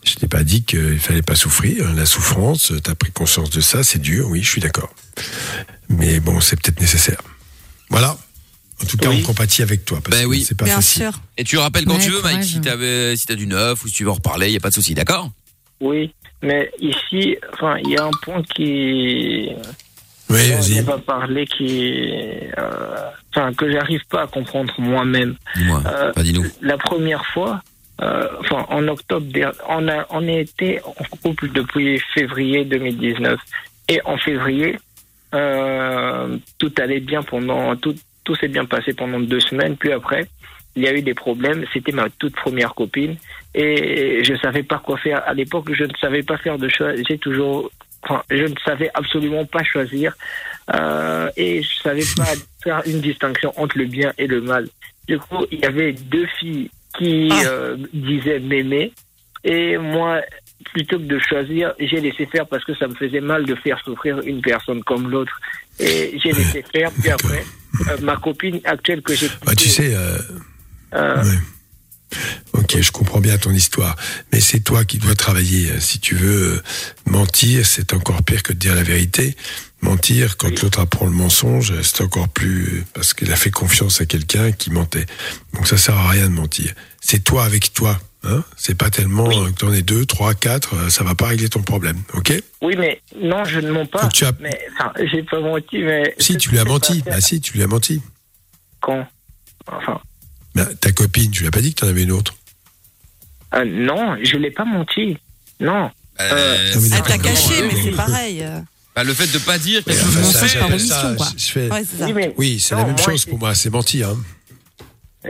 Je 0.03 0.15
t'ai 0.15 0.27
pas 0.27 0.43
dit 0.43 0.63
qu'il 0.63 0.99
fallait 0.99 1.21
pas 1.21 1.35
souffrir. 1.35 1.93
La 1.93 2.05
souffrance, 2.05 2.73
tu 2.83 2.91
as 2.91 2.95
pris 2.95 3.11
conscience 3.11 3.49
de 3.49 3.61
ça, 3.61 3.81
c'est 3.83 3.99
dur, 3.99 4.27
oui, 4.29 4.43
je 4.43 4.49
suis 4.49 4.61
d'accord. 4.61 4.93
Mais 5.89 6.19
bon, 6.19 6.41
c'est 6.41 6.57
peut-être 6.61 6.81
nécessaire. 6.81 7.21
Voilà. 7.89 8.17
En 8.81 8.85
tout 8.85 8.97
cas, 8.97 9.09
on 9.09 9.21
compatit 9.21 9.61
avec 9.61 9.85
toi. 9.85 9.99
Parce 10.03 10.17
Ben 10.17 10.23
que 10.23 10.29
oui. 10.29 10.41
c'est 10.41 10.57
pas 10.57 10.65
facile. 10.65 11.09
Et 11.37 11.43
tu 11.43 11.57
rappelles 11.57 11.85
quand 11.85 11.95
Ouais, 11.95 11.99
tu 12.01 12.09
veux, 12.09 12.21
Mike, 12.21 12.43
si 12.43 12.59
t'avais, 12.61 13.15
si 13.15 13.25
t'as 13.25 13.35
du 13.35 13.47
neuf 13.47 13.83
ou 13.83 13.87
si 13.87 13.93
tu 13.93 14.03
veux 14.03 14.09
en 14.11 14.15
reparler, 14.15 14.49
y 14.51 14.57
a 14.57 14.59
pas 14.59 14.69
de 14.69 14.73
souci, 14.73 14.93
d'accord? 14.93 15.29
Oui, 15.79 16.13
mais 16.41 16.71
ici, 16.79 17.37
enfin, 17.53 17.77
il 17.83 17.91
y 17.91 17.97
a 17.97 18.05
un 18.05 18.11
point 18.21 18.41
qui. 18.55 19.49
Oui. 20.29 20.39
On 20.79 20.83
va 20.83 20.97
parler 20.97 21.45
qui, 21.45 21.91
euh, 22.57 22.95
enfin, 23.35 23.53
que 23.53 23.71
j'arrive 23.71 24.01
pas 24.09 24.23
à 24.23 24.27
comprendre 24.27 24.73
moi-même. 24.79 25.35
Dis-moi, 25.55 25.83
Euh, 25.85 26.11
pas 26.13 26.23
dis-nous. 26.23 26.45
La 26.61 26.77
première 26.77 27.23
fois, 27.27 27.61
euh, 28.01 28.27
enfin, 28.39 28.65
en 28.69 28.87
octobre, 28.87 29.27
on 29.69 29.87
a, 29.87 30.05
on 30.09 30.27
a 30.27 30.31
été 30.31 30.79
en 30.83 30.93
couple 31.21 31.51
depuis 31.51 32.01
février 32.15 32.65
2019. 32.65 33.39
Et 33.89 34.01
en 34.05 34.17
février, 34.17 34.79
euh, 35.35 36.37
tout 36.57 36.71
allait 36.79 36.99
bien 37.01 37.21
pendant, 37.21 37.75
tout, 37.75 37.95
tout 38.23 38.35
s'est 38.35 38.47
bien 38.47 38.65
passé 38.65 38.93
pendant 38.93 39.19
deux 39.19 39.39
semaines. 39.39 39.77
Puis 39.77 39.91
après, 39.91 40.27
il 40.75 40.83
y 40.83 40.87
a 40.87 40.93
eu 40.93 41.01
des 41.01 41.13
problèmes. 41.13 41.65
C'était 41.73 41.91
ma 41.91 42.09
toute 42.09 42.35
première 42.35 42.73
copine 42.73 43.15
et 43.53 44.23
je 44.23 44.35
savais 44.35 44.63
pas 44.63 44.79
quoi 44.79 44.97
faire. 44.97 45.21
À 45.25 45.33
l'époque, 45.33 45.71
je 45.71 45.83
ne 45.83 45.93
savais 45.99 46.23
pas 46.23 46.37
faire 46.37 46.57
de 46.57 46.69
choix. 46.69 46.93
J'ai 47.07 47.17
toujours, 47.17 47.71
enfin, 48.03 48.23
je 48.29 48.43
ne 48.43 48.55
savais 48.65 48.89
absolument 48.93 49.45
pas 49.45 49.63
choisir 49.63 50.15
euh, 50.73 51.29
et 51.37 51.61
je 51.61 51.75
savais 51.81 52.05
pas 52.15 52.33
faire 52.63 52.81
une 52.85 53.01
distinction 53.01 53.53
entre 53.57 53.77
le 53.77 53.85
bien 53.85 54.13
et 54.17 54.27
le 54.27 54.41
mal. 54.41 54.67
Du 55.07 55.19
coup, 55.19 55.45
il 55.51 55.59
y 55.59 55.65
avait 55.65 55.93
deux 55.93 56.27
filles 56.39 56.69
qui 56.97 57.29
euh, 57.45 57.75
disaient 57.93 58.39
m'aimer 58.39 58.93
et 59.43 59.77
moi, 59.77 60.21
plutôt 60.71 60.97
que 60.97 61.03
de 61.03 61.19
choisir, 61.19 61.73
j'ai 61.79 61.99
laissé 61.99 62.25
faire 62.25 62.47
parce 62.47 62.63
que 62.63 62.73
ça 62.75 62.87
me 62.87 62.95
faisait 62.95 63.19
mal 63.19 63.45
de 63.45 63.55
faire 63.55 63.79
souffrir 63.83 64.19
une 64.21 64.41
personne 64.41 64.83
comme 64.83 65.09
l'autre. 65.09 65.39
Et 65.79 66.19
j'ai 66.23 66.31
laissé 66.31 66.63
faire. 66.71 66.91
Puis 66.91 67.09
après, 67.09 67.45
euh, 67.87 67.97
ma 68.01 68.17
copine 68.17 68.59
actuelle 68.63 69.01
que 69.01 69.15
j'ai 69.15 69.29
Bah, 69.45 69.55
tu 69.55 69.69
sais, 69.69 69.93
euh, 69.95 70.17
euh, 70.93 71.23
ouais. 71.23 71.37
Ok, 72.53 72.79
je 72.79 72.91
comprends 72.91 73.19
bien 73.19 73.37
ton 73.39 73.51
histoire, 73.51 73.95
mais 74.31 74.39
c'est 74.39 74.59
toi 74.59 74.85
qui 74.85 74.99
dois 74.99 75.15
travailler. 75.15 75.79
Si 75.79 75.99
tu 75.99 76.13
veux 76.13 76.61
mentir, 77.07 77.65
c'est 77.65 77.93
encore 77.93 78.21
pire 78.21 78.43
que 78.43 78.53
de 78.53 78.59
dire 78.59 78.75
la 78.75 78.83
vérité. 78.83 79.35
Mentir, 79.81 80.37
quand 80.37 80.61
l'autre 80.61 80.79
apprend 80.79 81.05
le 81.05 81.11
mensonge, 81.11 81.73
c'est 81.81 82.01
encore 82.01 82.29
plus 82.29 82.85
parce 82.93 83.13
qu'il 83.15 83.31
a 83.31 83.35
fait 83.35 83.49
confiance 83.51 83.99
à 83.99 84.05
quelqu'un 84.05 84.51
qui 84.51 84.69
mentait. 84.69 85.07
Donc 85.53 85.67
ça 85.67 85.77
sert 85.77 85.97
à 85.97 86.09
rien 86.09 86.29
de 86.29 86.33
mentir. 86.33 86.73
C'est 87.01 87.23
toi 87.23 87.43
avec 87.45 87.73
toi. 87.73 87.99
Hein 88.25 88.41
c'est 88.55 88.75
pas 88.75 88.89
tellement 88.89 89.27
euh, 89.29 89.47
que 89.51 89.57
t'en 89.59 89.73
es 89.73 89.81
deux, 89.81 90.05
trois, 90.05 90.33
quatre, 90.33 90.75
euh, 90.75 90.89
ça 90.89 91.03
va 91.03 91.13
pas 91.13 91.27
régler 91.27 91.49
ton 91.49 91.61
problème, 91.61 92.01
ok 92.13 92.33
Oui, 92.61 92.75
mais 92.77 93.01
non, 93.21 93.43
je 93.43 93.59
ne 93.59 93.69
mens 93.71 93.85
pas. 93.85 94.07
tu 94.07 94.23
as- 94.23 94.31
Mais 94.39 94.57
enfin, 94.73 94.93
j'ai 95.11 95.23
pas 95.23 95.41
menti, 95.41 95.79
mais 95.79 96.15
Si 96.19 96.37
tu 96.37 96.49
lui 96.49 96.57
as 96.59 96.63
menti, 96.63 97.01
bah 97.05 97.19
si, 97.19 97.41
tu 97.41 97.53
lui 97.53 97.63
as 97.63 97.67
menti. 97.67 98.01
quand? 98.79 99.05
Enfin, 99.67 99.99
Bah, 100.55 100.65
ta 100.79 100.91
copine, 100.93 101.31
tu 101.31 101.41
lui 101.41 101.47
as 101.47 101.51
pas 101.51 101.59
dit 101.61 101.73
que 101.73 101.81
t'en 101.81 101.87
avais 101.87 102.03
une 102.03 102.11
autre? 102.13 102.33
euh, 103.55 103.65
non, 103.65 104.15
je 104.23 104.37
l'ai 104.37 104.51
pas 104.51 104.65
menti. 104.65 105.17
Non. 105.59 105.91
Euh, 106.21 106.73
Elle 106.75 107.01
t'a 107.01 107.17
caché, 107.17 107.61
mais 107.67 107.81
c'est 107.83 107.91
pareil. 107.91 108.45
bah, 108.95 109.03
le 109.03 109.13
fait 109.13 109.27
de 109.33 109.37
pas 109.39 109.57
dire 109.57 109.83
quelque 109.83 109.99
chose 109.99 110.15
qu'on 110.15 110.31
sait. 110.31 110.47
je- 110.47 111.37
je 111.37 111.51
fais- 111.51 111.69
Ouais, 111.69 111.83
ça. 111.83 112.05
Oui, 112.05 112.13
mais- 112.13 112.33
Oui, 112.37 112.59
c'est 112.59 112.75
la 112.75 112.85
même 112.85 112.95
moi, 112.95 113.03
chose 113.03 113.25
pour 113.25 113.37
moi, 113.39 113.53
c'est 113.55 113.69
mentir. 113.69 114.09
hein. 114.09 114.17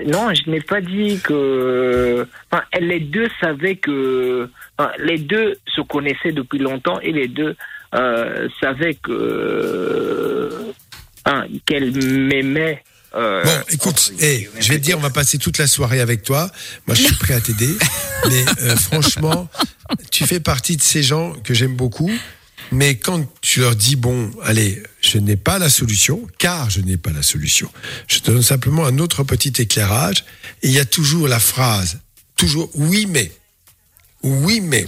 Non, 0.07 0.33
je 0.33 0.49
n'ai 0.49 0.61
pas 0.61 0.81
dit 0.81 1.19
que. 1.23 2.27
Enfin, 2.51 2.63
les 2.79 2.99
deux 2.99 3.27
savaient 3.39 3.75
que. 3.75 4.49
enfin, 4.77 4.91
les 4.99 5.17
deux 5.19 5.57
se 5.75 5.81
connaissaient 5.81 6.31
depuis 6.31 6.59
longtemps 6.59 6.99
et 7.01 7.11
les 7.11 7.27
deux 7.27 7.55
euh, 7.93 8.47
savaient 8.59 8.95
que. 8.95 10.49
enfin, 11.25 11.45
qu'elle 11.65 11.91
m'aimait. 11.91 12.83
euh, 13.15 13.43
Bon, 13.43 13.61
écoute, 13.69 14.13
hey, 14.19 14.49
je 14.59 14.69
vais 14.69 14.79
te 14.79 14.83
dire, 14.83 14.97
on 14.97 15.01
va 15.01 15.09
passer 15.11 15.37
toute 15.37 15.57
la 15.59 15.67
soirée 15.67 16.01
avec 16.01 16.23
toi. 16.23 16.49
Moi, 16.87 16.95
je 16.95 17.03
suis 17.03 17.15
prêt 17.15 17.35
à 17.35 17.41
t'aider. 17.41 17.69
mais 18.29 18.43
euh, 18.63 18.75
franchement, 18.75 19.47
tu 20.11 20.25
fais 20.25 20.39
partie 20.39 20.75
de 20.77 20.81
ces 20.81 21.03
gens 21.03 21.33
que 21.43 21.53
j'aime 21.53 21.75
beaucoup. 21.75 22.11
Mais 22.71 22.95
quand 22.95 23.23
tu 23.41 23.59
leur 23.59 23.75
dis, 23.75 23.95
bon, 23.95 24.31
allez, 24.43 24.81
je 25.03 25.17
n'ai 25.17 25.35
pas 25.35 25.59
la 25.59 25.69
solution, 25.69 26.25
car 26.39 26.69
je 26.69 26.81
n'ai 26.81 26.97
pas 26.97 27.11
la 27.11 27.23
solution, 27.23 27.69
je 28.07 28.19
te 28.19 28.31
donne 28.31 28.41
simplement 28.41 28.85
un 28.85 28.97
autre 28.99 29.23
petit 29.23 29.53
éclairage. 29.61 30.23
Et 30.61 30.67
il 30.67 30.71
y 30.73 30.79
a 30.79 30.85
toujours 30.85 31.27
la 31.27 31.39
phrase, 31.39 31.99
toujours 32.37 32.69
oui, 32.75 33.05
mais. 33.07 33.31
Oui, 34.23 34.61
mais. 34.61 34.87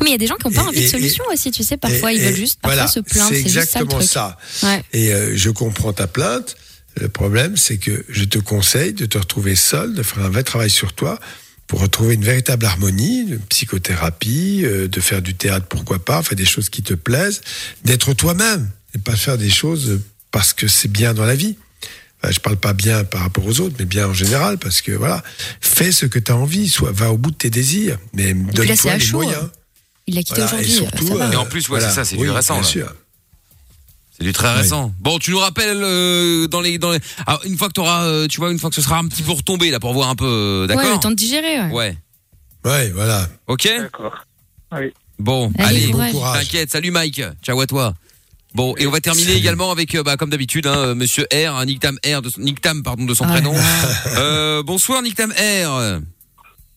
Mais 0.00 0.08
il 0.08 0.12
y 0.12 0.14
a 0.14 0.18
des 0.18 0.26
gens 0.26 0.36
qui 0.36 0.46
n'ont 0.48 0.52
pas 0.54 0.62
Et- 0.62 0.66
envie 0.66 0.80
de 0.80 0.84
et- 0.86 0.88
solution 0.88 1.24
aussi, 1.32 1.50
tu 1.52 1.62
sais. 1.62 1.76
Parfois, 1.76 2.12
ils 2.12 2.20
veulent 2.20 2.34
juste 2.34 2.58
parfois 2.60 2.74
voilà, 2.76 2.88
se 2.90 3.00
plaindre. 3.00 3.28
C'est 3.30 3.42
juste 3.42 3.54
ça 3.54 3.60
exactement 3.62 4.00
ça. 4.00 4.38
Ouais. 4.64 4.82
Et 4.92 5.12
euh, 5.12 5.36
je 5.36 5.50
comprends 5.50 5.92
ta 5.92 6.06
plainte. 6.06 6.56
Le 7.00 7.08
problème, 7.08 7.56
c'est 7.56 7.78
que 7.78 8.04
je 8.08 8.24
te 8.24 8.38
conseille 8.38 8.92
de 8.92 9.06
te 9.06 9.16
retrouver 9.18 9.54
seul, 9.56 9.94
de 9.94 10.02
faire 10.02 10.24
un 10.24 10.28
vrai 10.28 10.42
travail 10.42 10.70
sur 10.70 10.92
toi 10.92 11.18
pour 11.66 11.80
retrouver 11.80 12.14
une 12.14 12.24
véritable 12.24 12.66
harmonie, 12.66 13.24
de 13.24 13.36
psychothérapie, 13.48 14.62
euh, 14.64 14.88
de 14.88 15.00
faire 15.00 15.22
du 15.22 15.34
théâtre, 15.34 15.66
pourquoi 15.68 16.04
pas, 16.04 16.22
faire 16.22 16.36
des 16.36 16.44
choses 16.44 16.68
qui 16.68 16.82
te 16.82 16.94
plaisent, 16.94 17.40
d'être 17.84 18.12
toi-même 18.12 18.68
et 18.94 18.98
pas 18.98 19.16
faire 19.16 19.38
des 19.38 19.50
choses 19.50 20.00
parce 20.30 20.52
que 20.52 20.66
c'est 20.68 20.88
bien 20.90 21.14
dans 21.14 21.24
la 21.24 21.34
vie. 21.34 21.56
Enfin, 22.22 22.32
je 22.32 22.38
parle 22.40 22.56
pas 22.56 22.72
bien 22.72 23.04
par 23.04 23.22
rapport 23.22 23.44
aux 23.46 23.60
autres, 23.60 23.74
mais 23.78 23.84
bien 23.84 24.06
en 24.08 24.14
général, 24.14 24.58
parce 24.58 24.80
que 24.80 24.92
voilà, 24.92 25.22
fais 25.60 25.90
ce 25.92 26.06
que 26.06 26.18
tu 26.20 26.30
as 26.30 26.36
envie, 26.36 26.68
soit 26.68 26.92
va 26.92 27.10
au 27.12 27.16
bout 27.18 27.30
de 27.32 27.36
tes 27.36 27.50
désirs, 27.50 27.98
mais 28.12 28.32
donne-toi 28.32 28.94
les 28.94 29.00
chaud, 29.00 29.22
moyens. 29.22 29.48
Il 30.06 30.14
l'a 30.14 30.22
quitté 30.22 30.40
Voilà, 30.42 30.58
aujourd'hui. 30.60 30.72
et 30.72 31.22
euh, 31.22 31.32
Et 31.32 31.36
en 31.36 31.46
plus, 31.46 31.60
ouais, 31.62 31.78
voilà, 31.78 31.88
c'est 31.88 31.94
ça, 31.96 32.04
c'est 32.04 32.16
oui, 32.16 32.22
du 32.24 32.30
récent. 32.30 32.54
bien 32.54 32.62
là. 32.62 32.68
sûr. 32.68 32.94
C'est 34.18 34.24
du 34.24 34.32
très 34.32 34.52
récent. 34.54 34.92
Bon, 35.00 35.18
tu 35.18 35.30
nous 35.30 35.38
rappelles 35.38 35.80
euh, 35.82 36.46
dans 36.46 36.60
les 36.60 36.78
dans 36.78 36.92
les. 36.92 36.98
Alors, 37.26 37.40
une 37.44 37.56
fois 37.56 37.68
que 37.68 37.72
t'auras, 37.72 38.04
euh, 38.04 38.26
tu 38.28 38.38
vois, 38.38 38.50
une 38.52 38.58
fois 38.58 38.68
que 38.70 38.76
ce 38.76 38.82
sera 38.82 38.98
un 38.98 39.06
petit 39.08 39.22
peu 39.22 39.32
retombé 39.32 39.70
là 39.70 39.80
pour 39.80 39.92
voir 39.92 40.08
un 40.08 40.14
peu, 40.16 40.26
euh, 40.26 40.66
d'accord. 40.66 40.84
Ouais, 40.84 40.92
le 40.92 40.98
temps 41.00 41.10
de 41.10 41.16
digérer. 41.16 41.60
ouais. 41.62 41.72
Ouais. 41.72 41.96
Ouais, 42.64 42.90
voilà. 42.90 43.28
Ok. 43.48 43.68
D'accord. 43.78 44.24
Oui. 44.72 44.92
Bon, 45.18 45.52
Allez, 45.58 45.84
allez. 45.84 45.92
Bon 45.92 46.10
courage. 46.12 46.44
t'inquiète. 46.44 46.70
Salut 46.70 46.90
Mike. 46.92 47.20
Ciao 47.42 47.60
à 47.60 47.66
toi. 47.66 47.94
Bon, 48.54 48.74
et 48.76 48.86
on 48.86 48.90
va 48.90 49.00
terminer 49.00 49.32
également 49.34 49.70
avec, 49.70 49.94
euh, 49.94 50.02
bah, 50.02 50.16
comme 50.16 50.28
d'habitude, 50.30 50.66
hein, 50.66 50.94
Monsieur 50.94 51.24
R, 51.32 51.56
hein, 51.56 51.64
Nick 51.64 51.80
Tam 51.80 51.98
R, 52.04 52.20
de 52.22 52.28
son, 52.28 52.40
Nick 52.40 52.60
Tam, 52.60 52.82
pardon, 52.82 53.04
de 53.04 53.14
son 53.14 53.24
Ah 53.24 53.32
prénom. 53.32 53.54
Euh, 54.18 54.62
bonsoir 54.62 55.00
Nick 55.02 55.14
Tam 55.14 55.30
R. 55.32 56.00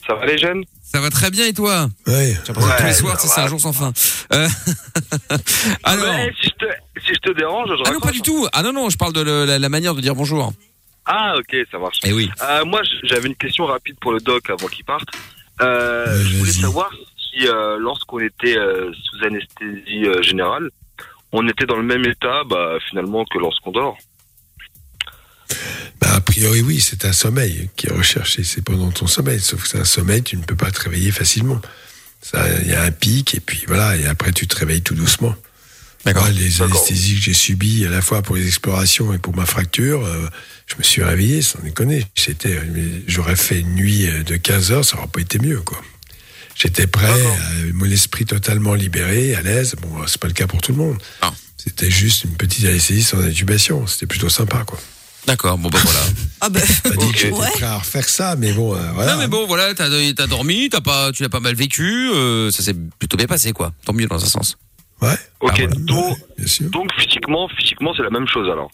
Ça 0.07 0.13
va 0.15 0.25
les 0.25 0.37
jeunes? 0.37 0.63
Ça 0.83 1.01
va 1.01 1.09
très 1.09 1.31
bien 1.31 1.45
et 1.47 1.53
toi? 1.53 1.89
Ouais. 2.07 2.37
J'ai 2.45 2.53
l'impression 2.53 2.69
que 2.71 2.77
tous 2.77 2.83
les 2.83 2.89
Ouais, 2.89 2.93
soirs, 2.93 3.19
ça 3.19 3.27
c'est 3.27 3.41
va. 3.41 3.47
un 3.47 3.49
jour 3.49 3.59
sans 3.59 3.73
fin. 3.73 3.91
Euh, 4.33 4.47
Alors. 5.83 6.05
Ouais, 6.15 6.31
si, 6.41 6.49
je 6.49 6.65
te, 6.65 6.71
si 7.05 7.13
je 7.13 7.19
te 7.31 7.37
dérange, 7.37 7.67
je 7.69 7.73
Ah 7.73 7.77
non, 7.77 7.83
raccroche. 7.83 8.01
pas 8.03 8.11
du 8.11 8.21
tout. 8.21 8.47
Ah 8.53 8.61
non, 8.63 8.71
non, 8.71 8.89
je 8.89 8.97
parle 8.97 9.13
de 9.13 9.21
le- 9.21 9.45
la, 9.45 9.59
la 9.59 9.69
manière 9.69 9.95
de 9.95 10.01
dire 10.01 10.15
bonjour. 10.15 10.53
Ah, 11.05 11.35
ok, 11.37 11.55
ça 11.71 11.77
marche. 11.79 11.97
Eh 12.05 12.13
oui. 12.13 12.29
Euh, 12.41 12.63
moi, 12.65 12.81
j- 12.83 12.91
j'avais 13.03 13.27
une 13.27 13.35
question 13.35 13.65
rapide 13.65 13.95
pour 13.99 14.11
le 14.13 14.19
doc 14.19 14.49
avant 14.49 14.67
qu'il 14.67 14.85
parte. 14.85 15.07
Euh, 15.61 16.23
je 16.23 16.37
voulais 16.37 16.51
savoir 16.51 16.89
si, 17.17 17.47
euh, 17.47 17.77
lorsqu'on 17.79 18.19
était 18.19 18.57
euh, 18.57 18.91
sous 18.93 19.25
anesthésie 19.25 20.05
euh, 20.05 20.21
générale, 20.21 20.69
on 21.35 21.47
était 21.47 21.65
dans 21.65 21.77
le 21.77 21.83
même 21.83 22.05
état, 22.05 22.43
bah, 22.49 22.77
finalement, 22.89 23.25
que 23.25 23.37
lorsqu'on 23.37 23.71
dort. 23.71 23.97
Bah, 25.99 26.15
a 26.15 26.21
priori, 26.21 26.61
oui, 26.61 26.79
c'est 26.79 27.05
un 27.05 27.13
sommeil 27.13 27.69
qui 27.75 27.87
est 27.87 27.91
recherché. 27.91 28.43
C'est 28.43 28.63
pendant 28.63 28.89
ton 28.91 29.07
sommeil. 29.07 29.39
Sauf 29.39 29.63
que 29.63 29.67
c'est 29.67 29.79
un 29.79 29.85
sommeil, 29.85 30.23
tu 30.23 30.37
ne 30.37 30.43
peux 30.43 30.55
pas 30.55 30.71
te 30.71 30.81
réveiller 30.81 31.11
facilement. 31.11 31.61
Il 32.63 32.69
y 32.69 32.73
a 32.73 32.83
un 32.83 32.91
pic, 32.91 33.35
et 33.35 33.39
puis 33.39 33.65
voilà, 33.67 33.97
et 33.97 34.07
après, 34.07 34.31
tu 34.31 34.47
te 34.47 34.55
réveilles 34.55 34.81
tout 34.81 34.95
doucement. 34.95 35.35
Moi, 36.05 36.29
les 36.31 36.61
anesthésies 36.61 37.15
que 37.15 37.21
j'ai 37.21 37.33
subies, 37.33 37.85
à 37.85 37.89
la 37.89 38.01
fois 38.01 38.21
pour 38.21 38.35
les 38.35 38.47
explorations 38.47 39.13
et 39.13 39.17
pour 39.17 39.35
ma 39.35 39.45
fracture, 39.45 40.05
euh, 40.05 40.27
je 40.67 40.75
me 40.77 40.83
suis 40.83 41.03
réveillé, 41.03 41.41
sans 41.41 41.59
déconner. 41.59 42.05
J'aurais 43.07 43.35
fait 43.35 43.59
une 43.59 43.75
nuit 43.75 44.07
de 44.23 44.35
15 44.35 44.71
heures, 44.71 44.85
ça 44.85 44.97
n'aurait 44.97 45.07
pas 45.07 45.21
été 45.21 45.39
mieux, 45.39 45.61
quoi. 45.61 45.81
J'étais 46.55 46.87
prêt, 46.87 47.11
euh, 47.11 47.71
mon 47.73 47.85
esprit 47.85 48.25
totalement 48.25 48.73
libéré, 48.75 49.35
à 49.35 49.41
l'aise. 49.41 49.75
Bon, 49.81 50.07
c'est 50.07 50.19
pas 50.19 50.27
le 50.27 50.33
cas 50.33 50.47
pour 50.47 50.61
tout 50.61 50.71
le 50.71 50.77
monde. 50.77 50.97
Ah. 51.21 51.31
C'était 51.57 51.89
juste 51.91 52.23
une 52.23 52.35
petite 52.37 52.63
anesthésie 52.65 53.03
sans 53.03 53.19
intubation. 53.21 53.85
C'était 53.87 54.05
plutôt 54.07 54.29
sympa, 54.29 54.63
quoi. 54.65 54.79
D'accord, 55.27 55.57
bon 55.57 55.69
bah 55.69 55.79
voilà. 55.81 55.99
Ah 56.41 56.49
ben, 56.49 56.61
Pas 56.83 56.89
dit 56.91 57.11
que 57.11 57.17
j'étais 57.17 57.33
ouais. 57.35 57.49
prêt 57.55 57.65
à 57.65 57.79
refaire 57.79 58.07
ça, 58.07 58.35
mais 58.37 58.53
bon, 58.53 58.75
euh, 58.75 58.91
voilà. 58.93 59.13
Non 59.13 59.19
mais 59.19 59.27
bon 59.27 59.47
voilà, 59.47 59.73
t'as 59.73 59.89
t'as 60.13 60.27
dormi, 60.27 60.69
t'as 60.69 60.81
pas, 60.81 61.11
tu 61.11 61.23
l'as 61.23 61.29
pas 61.29 61.39
mal 61.39 61.55
vécu, 61.55 62.11
euh, 62.13 62.51
ça 62.51 62.61
s'est 62.61 62.75
plutôt 62.99 63.17
bien 63.17 63.25
passé 63.25 63.51
quoi. 63.51 63.73
Tant 63.85 63.93
mieux 63.93 64.05
dans 64.05 64.23
un 64.23 64.27
sens. 64.27 64.55
Ouais. 65.01 65.15
Ok, 65.39 65.53
Ah, 65.57 65.65
voilà. 65.67 65.75
donc, 65.79 66.17
donc 66.69 66.89
physiquement, 66.99 67.49
physiquement, 67.57 67.93
c'est 67.97 68.03
la 68.03 68.11
même 68.11 68.27
chose 68.27 68.47
alors. 68.51 68.69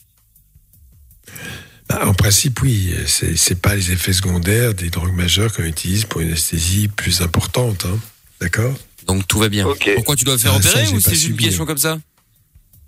Bah, 1.91 2.07
en 2.07 2.13
principe, 2.13 2.61
oui. 2.61 2.93
C'est 3.05 3.37
c'est 3.37 3.59
pas 3.61 3.75
les 3.75 3.91
effets 3.91 4.13
secondaires 4.13 4.73
des 4.73 4.89
drogues 4.89 5.13
majeures 5.15 5.51
qu'on 5.53 5.63
utilise 5.63 6.05
pour 6.05 6.21
une 6.21 6.27
anesthésie 6.29 6.87
plus 6.87 7.21
importante, 7.21 7.85
hein. 7.85 7.97
D'accord? 8.39 8.73
Donc 9.07 9.27
tout 9.27 9.39
va 9.39 9.49
bien. 9.49 9.67
Pourquoi 9.95 10.15
tu 10.15 10.25
dois 10.25 10.37
faire 10.37 10.53
Ah, 10.55 10.61
ça, 10.61 10.69
opérer 10.69 10.83
ou 10.93 10.99
c'est 10.99 11.11
juste 11.11 11.23
une 11.23 11.29
subi. 11.31 11.43
question 11.45 11.65
comme 11.65 11.77
ça? 11.77 11.99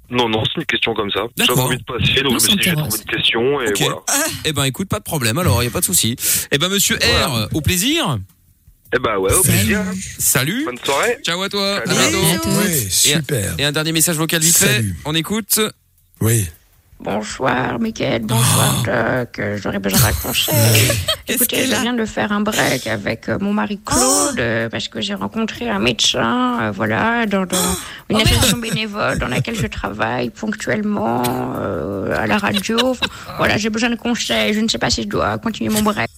Non, 0.10 0.30
non, 0.30 0.44
c'est 0.46 0.60
une 0.62 0.66
question 0.66 0.94
comme 0.94 1.10
ça. 1.12 1.22
J'avais 1.38 1.60
envie 1.60 1.78
de 1.78 1.84
passer, 1.84 2.22
donc 2.22 2.26
On 2.26 2.30
je 2.30 2.34
me 2.34 2.40
suis 2.40 2.56
dit, 2.58 2.70
une 2.70 3.06
question, 3.06 3.62
et 3.62 3.70
Ok. 3.70 3.78
voilà. 3.80 3.96
Eh 4.46 4.54
ben 4.54 4.64
écoute, 4.66 4.88
pas 4.90 5.00
de 5.00 5.04
problème. 5.04 5.38
Alors 5.40 5.64
y 5.64 5.68
a 5.68 5.72
pas 5.72 5.80
de 5.80 5.86
souci. 5.86 6.16
Eh 6.52 6.58
ben 6.58 6.70
Monsieur 6.70 6.98
R, 6.98 7.48
au 7.54 7.62
plaisir. 7.62 8.20
Eh 8.96 9.00
bah 9.00 9.18
ouais, 9.18 9.34
au 9.34 9.42
plaisir. 9.42 9.82
Salut. 10.20 10.66
Bonne 10.66 10.78
soirée. 10.84 11.18
Ciao 11.26 11.42
à 11.42 11.50
toi. 11.50 11.78
À 11.78 11.86
bientôt. 11.86 12.50
Oui, 12.64 12.88
super. 12.92 13.56
Et 13.58 13.64
un 13.66 13.72
dernier 13.72 13.92
message 13.92 14.18
vocal 14.18 14.42
vite 14.42 14.56
fait. 14.56 14.84
On 15.06 15.16
écoute. 15.16 15.60
Oui. 16.22 16.46
Bonsoir, 17.00 17.80
Mickaël. 17.80 18.22
Bonsoir, 18.22 18.84
Doc. 18.86 19.40
Euh, 19.40 19.58
J'aurais 19.62 19.80
besoin 19.80 20.00
de 20.00 20.04
raccrocher. 20.06 20.52
Écoutez, 21.28 21.66
je 21.68 21.82
viens 21.82 21.94
de 21.94 22.06
faire 22.06 22.32
un 22.32 22.40
break 22.42 22.88
avec 22.88 23.28
euh, 23.28 23.38
mon 23.42 23.52
mari 23.54 23.80
Claude 23.86 24.40
euh, 24.40 24.70
parce 24.70 24.88
que 24.88 25.02
j'ai 25.02 25.14
rencontré 25.14 25.70
un 25.70 25.80
médecin, 25.80 26.60
euh, 26.62 26.72
voilà, 26.72 27.26
dans, 27.26 27.46
dans 27.46 27.58
une 28.10 28.22
association 28.22 28.58
bénévole 28.58 29.20
dans 29.20 29.28
laquelle 29.28 29.56
je 29.56 29.68
travaille 29.68 30.30
ponctuellement 30.30 31.24
euh, 31.58 32.16
à 32.18 32.26
la 32.26 32.38
radio. 32.38 32.78
Enfin, 32.82 33.06
voilà, 33.38 33.58
j'ai 33.58 33.70
besoin 33.70 33.90
de 33.90 33.96
conseils. 33.96 34.54
Je 34.54 34.62
ne 34.62 34.70
sais 34.70 34.78
pas 34.78 34.90
si 34.90 35.04
je 35.04 35.08
dois 35.10 35.38
continuer 35.40 35.72
mon 35.74 35.82
break. 35.82 36.10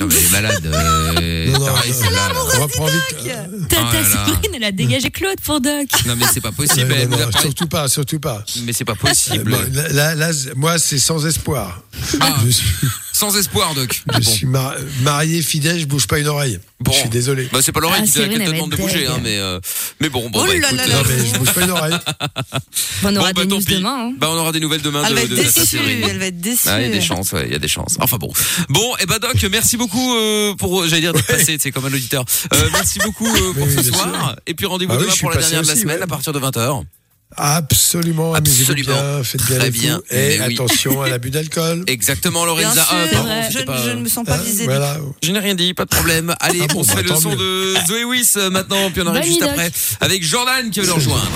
Non 0.00 0.06
mais 0.06 0.14
elle 0.16 0.24
est 0.24 0.30
malade. 0.30 0.66
Euh, 0.66 1.46
Non, 1.50 1.58
non, 1.58 1.66
t'as 1.66 1.72
non, 1.72 1.78
raison, 1.78 2.04
là, 2.04 2.10
là. 2.10 2.34
on 2.34 2.62
reprend 2.62 2.86
vite. 2.86 3.16
Ta, 3.24 3.42
Oh 3.42 3.66
ta 3.68 3.82
là 3.82 3.92
là. 3.92 4.04
Séverine, 4.04 4.54
elle 4.54 4.64
a 4.64 4.72
dégagé 4.72 5.10
Claude 5.10 5.40
pour 5.44 5.60
Doc. 5.60 5.86
Non 6.06 6.14
mais 6.16 6.24
c'est 6.32 6.40
pas 6.40 6.52
possible. 6.52 6.94
Non, 7.08 7.16
elle 7.34 7.40
surtout 7.40 7.66
pas, 7.66 7.88
surtout 7.88 8.20
pas. 8.20 8.44
Mais 8.64 8.72
c'est 8.72 8.84
pas 8.84 8.92
Euh, 8.92 8.96
possible. 8.96 9.50
bon, 9.50 9.58
là, 9.74 9.88
là, 9.92 10.14
là, 10.14 10.30
moi, 10.56 10.78
c'est 10.78 10.98
sans 10.98 11.24
espoir. 11.26 11.82
Ah. 12.20 12.36
Je 12.44 12.50
suis, 12.50 12.66
Sans 13.20 13.36
espoir, 13.36 13.74
Doc. 13.74 14.02
je 14.18 14.22
suis 14.22 14.46
mar- 14.46 14.74
marié, 15.02 15.42
fidèle, 15.42 15.78
je 15.78 15.84
bouge 15.84 16.06
pas 16.06 16.18
une 16.18 16.26
oreille. 16.26 16.58
Bon. 16.80 16.90
Je 16.90 17.00
suis 17.00 17.08
désolé. 17.10 17.46
Bah 17.52 17.58
c'est 17.60 17.70
pas 17.72 17.80
l'oreille 17.80 18.00
Ah, 18.02 18.06
qui 18.06 18.12
qui 18.12 18.38
te 18.38 18.50
demande 18.50 18.70
de 18.70 18.76
bouger, 18.76 19.06
hein, 19.06 19.18
mais 19.22 19.36
euh, 19.36 19.60
mais 20.00 20.08
bon, 20.08 20.30
bon 20.30 20.40
Oh 20.42 20.46
bah, 20.46 20.54
là 20.54 20.68
écoute, 20.68 20.76
là 20.78 20.84
euh, 20.84 20.86
là 20.88 20.94
Non, 20.94 21.02
mais 21.06 21.26
je 21.26 21.38
bouge 21.38 21.52
pas 21.52 21.60
une 21.60 21.70
oreille. 21.70 21.92
Bon, 23.02 23.08
on 23.10 23.16
aura 23.16 23.32
Bon, 23.34 23.42
bah, 23.42 23.44
des 23.44 23.64
pis. 23.64 23.74
demain. 23.74 24.06
hein. 24.08 24.12
Bah 24.16 24.28
on 24.30 24.36
aura 24.38 24.52
des 24.52 24.60
nouvelles 24.60 24.80
demain 24.80 25.02
Elle 25.04 25.10
de, 25.10 25.14
va 25.16 25.22
être 25.22 25.34
déçue. 25.34 25.76
Elle 25.78 26.18
va 26.18 26.24
être 26.26 26.40
déçue. 26.40 26.68
Ah, 26.68 26.80
il 26.80 26.86
y 26.88 26.90
a 26.90 26.92
des 26.94 27.02
chances, 27.02 27.32
ouais, 27.32 27.44
il 27.46 27.52
y 27.52 27.54
a 27.54 27.58
des 27.58 27.68
chances. 27.68 27.96
Enfin 28.00 28.16
bon. 28.16 28.32
Bon, 28.70 28.96
et 29.00 29.04
bah 29.04 29.18
Doc, 29.18 29.36
merci 29.50 29.76
beaucoup 29.76 30.14
euh, 30.16 30.54
pour, 30.54 30.86
j'allais 30.86 31.02
dire 31.02 31.12
d'être 31.12 31.26
passé, 31.26 31.58
c'est 31.60 31.72
comme 31.72 31.84
un 31.84 31.92
auditeur. 31.92 32.24
Euh, 32.54 32.68
merci 32.72 32.98
beaucoup 33.00 33.26
euh, 33.28 33.52
pour 33.52 33.66
Oui, 33.66 33.74
ce 33.76 33.82
soir. 33.92 34.36
Et 34.46 34.54
puis 34.54 34.64
rendez-vous 34.64 34.92
Ah 34.94 35.00
demain 35.02 35.12
pour 35.20 35.30
la 35.30 35.36
dernière 35.36 35.60
de 35.62 35.66
la 35.68 35.76
semaine 35.76 36.02
à 36.02 36.06
partir 36.06 36.32
de 36.32 36.40
20h. 36.40 36.84
Absolument, 37.36 38.34
amusez-vous 38.34 38.72
Absolument. 38.72 39.00
bien, 39.14 39.22
faites 39.24 39.42
bien 39.46 39.56
Très 39.56 39.64
les 39.66 39.70
bien. 39.70 40.00
Et 40.10 40.40
oui. 40.46 40.54
attention 40.54 41.00
à 41.02 41.08
l'abus 41.08 41.30
d'alcool. 41.30 41.84
Exactement, 41.86 42.44
Bien 42.44 42.54
Lorenza. 42.64 42.82
sûr, 42.84 42.90
Ah, 42.90 43.06
pardon, 43.12 43.28
je, 43.50 43.58
c'est 43.58 43.64
pas- 43.64 43.82
je 43.84 43.90
ne 43.90 44.00
me 44.02 44.08
sens 44.08 44.24
pas 44.26 44.34
Hein, 44.34 44.40
visée. 44.44 44.64
voilà. 44.64 44.96
Je 45.22 45.30
n'ai 45.30 45.38
rien 45.38 45.54
dit, 45.54 45.72
pas 45.72 45.84
de 45.84 45.90
problème. 45.90 46.34
Allez, 46.40 46.60
Ah 46.64 46.72
bon, 46.72 46.80
on 46.80 46.82
se 46.82 46.88
bah, 46.88 46.96
fait 46.96 47.02
le 47.08 47.14
son 47.14 47.30
mieux. 47.30 47.36
de 47.36 47.74
Zoé 47.86 48.04
Wiss 48.04 48.36
euh, 48.36 48.50
maintenant, 48.50 48.90
puis 48.90 49.02
on 49.02 49.06
arrive 49.06 49.24
juste 49.24 49.42
après 49.42 49.70
avec 50.00 50.22
Jordan 50.24 50.70
qui 50.70 50.80
veut 50.80 50.86
le 50.86 50.92
rejoindre. 50.92 51.28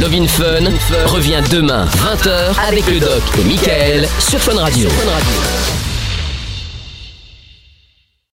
Love 0.00 0.14
in 0.14 0.26
Fun 0.26 1.06
revient 1.06 1.42
demain 1.50 1.86
20h 1.86 2.58
avec 2.66 2.86
le 2.88 2.98
doc 3.00 3.22
et 3.38 3.44
Michael 3.44 4.08
sur 4.18 4.40
Fun 4.40 4.56
Radio. 4.58 4.88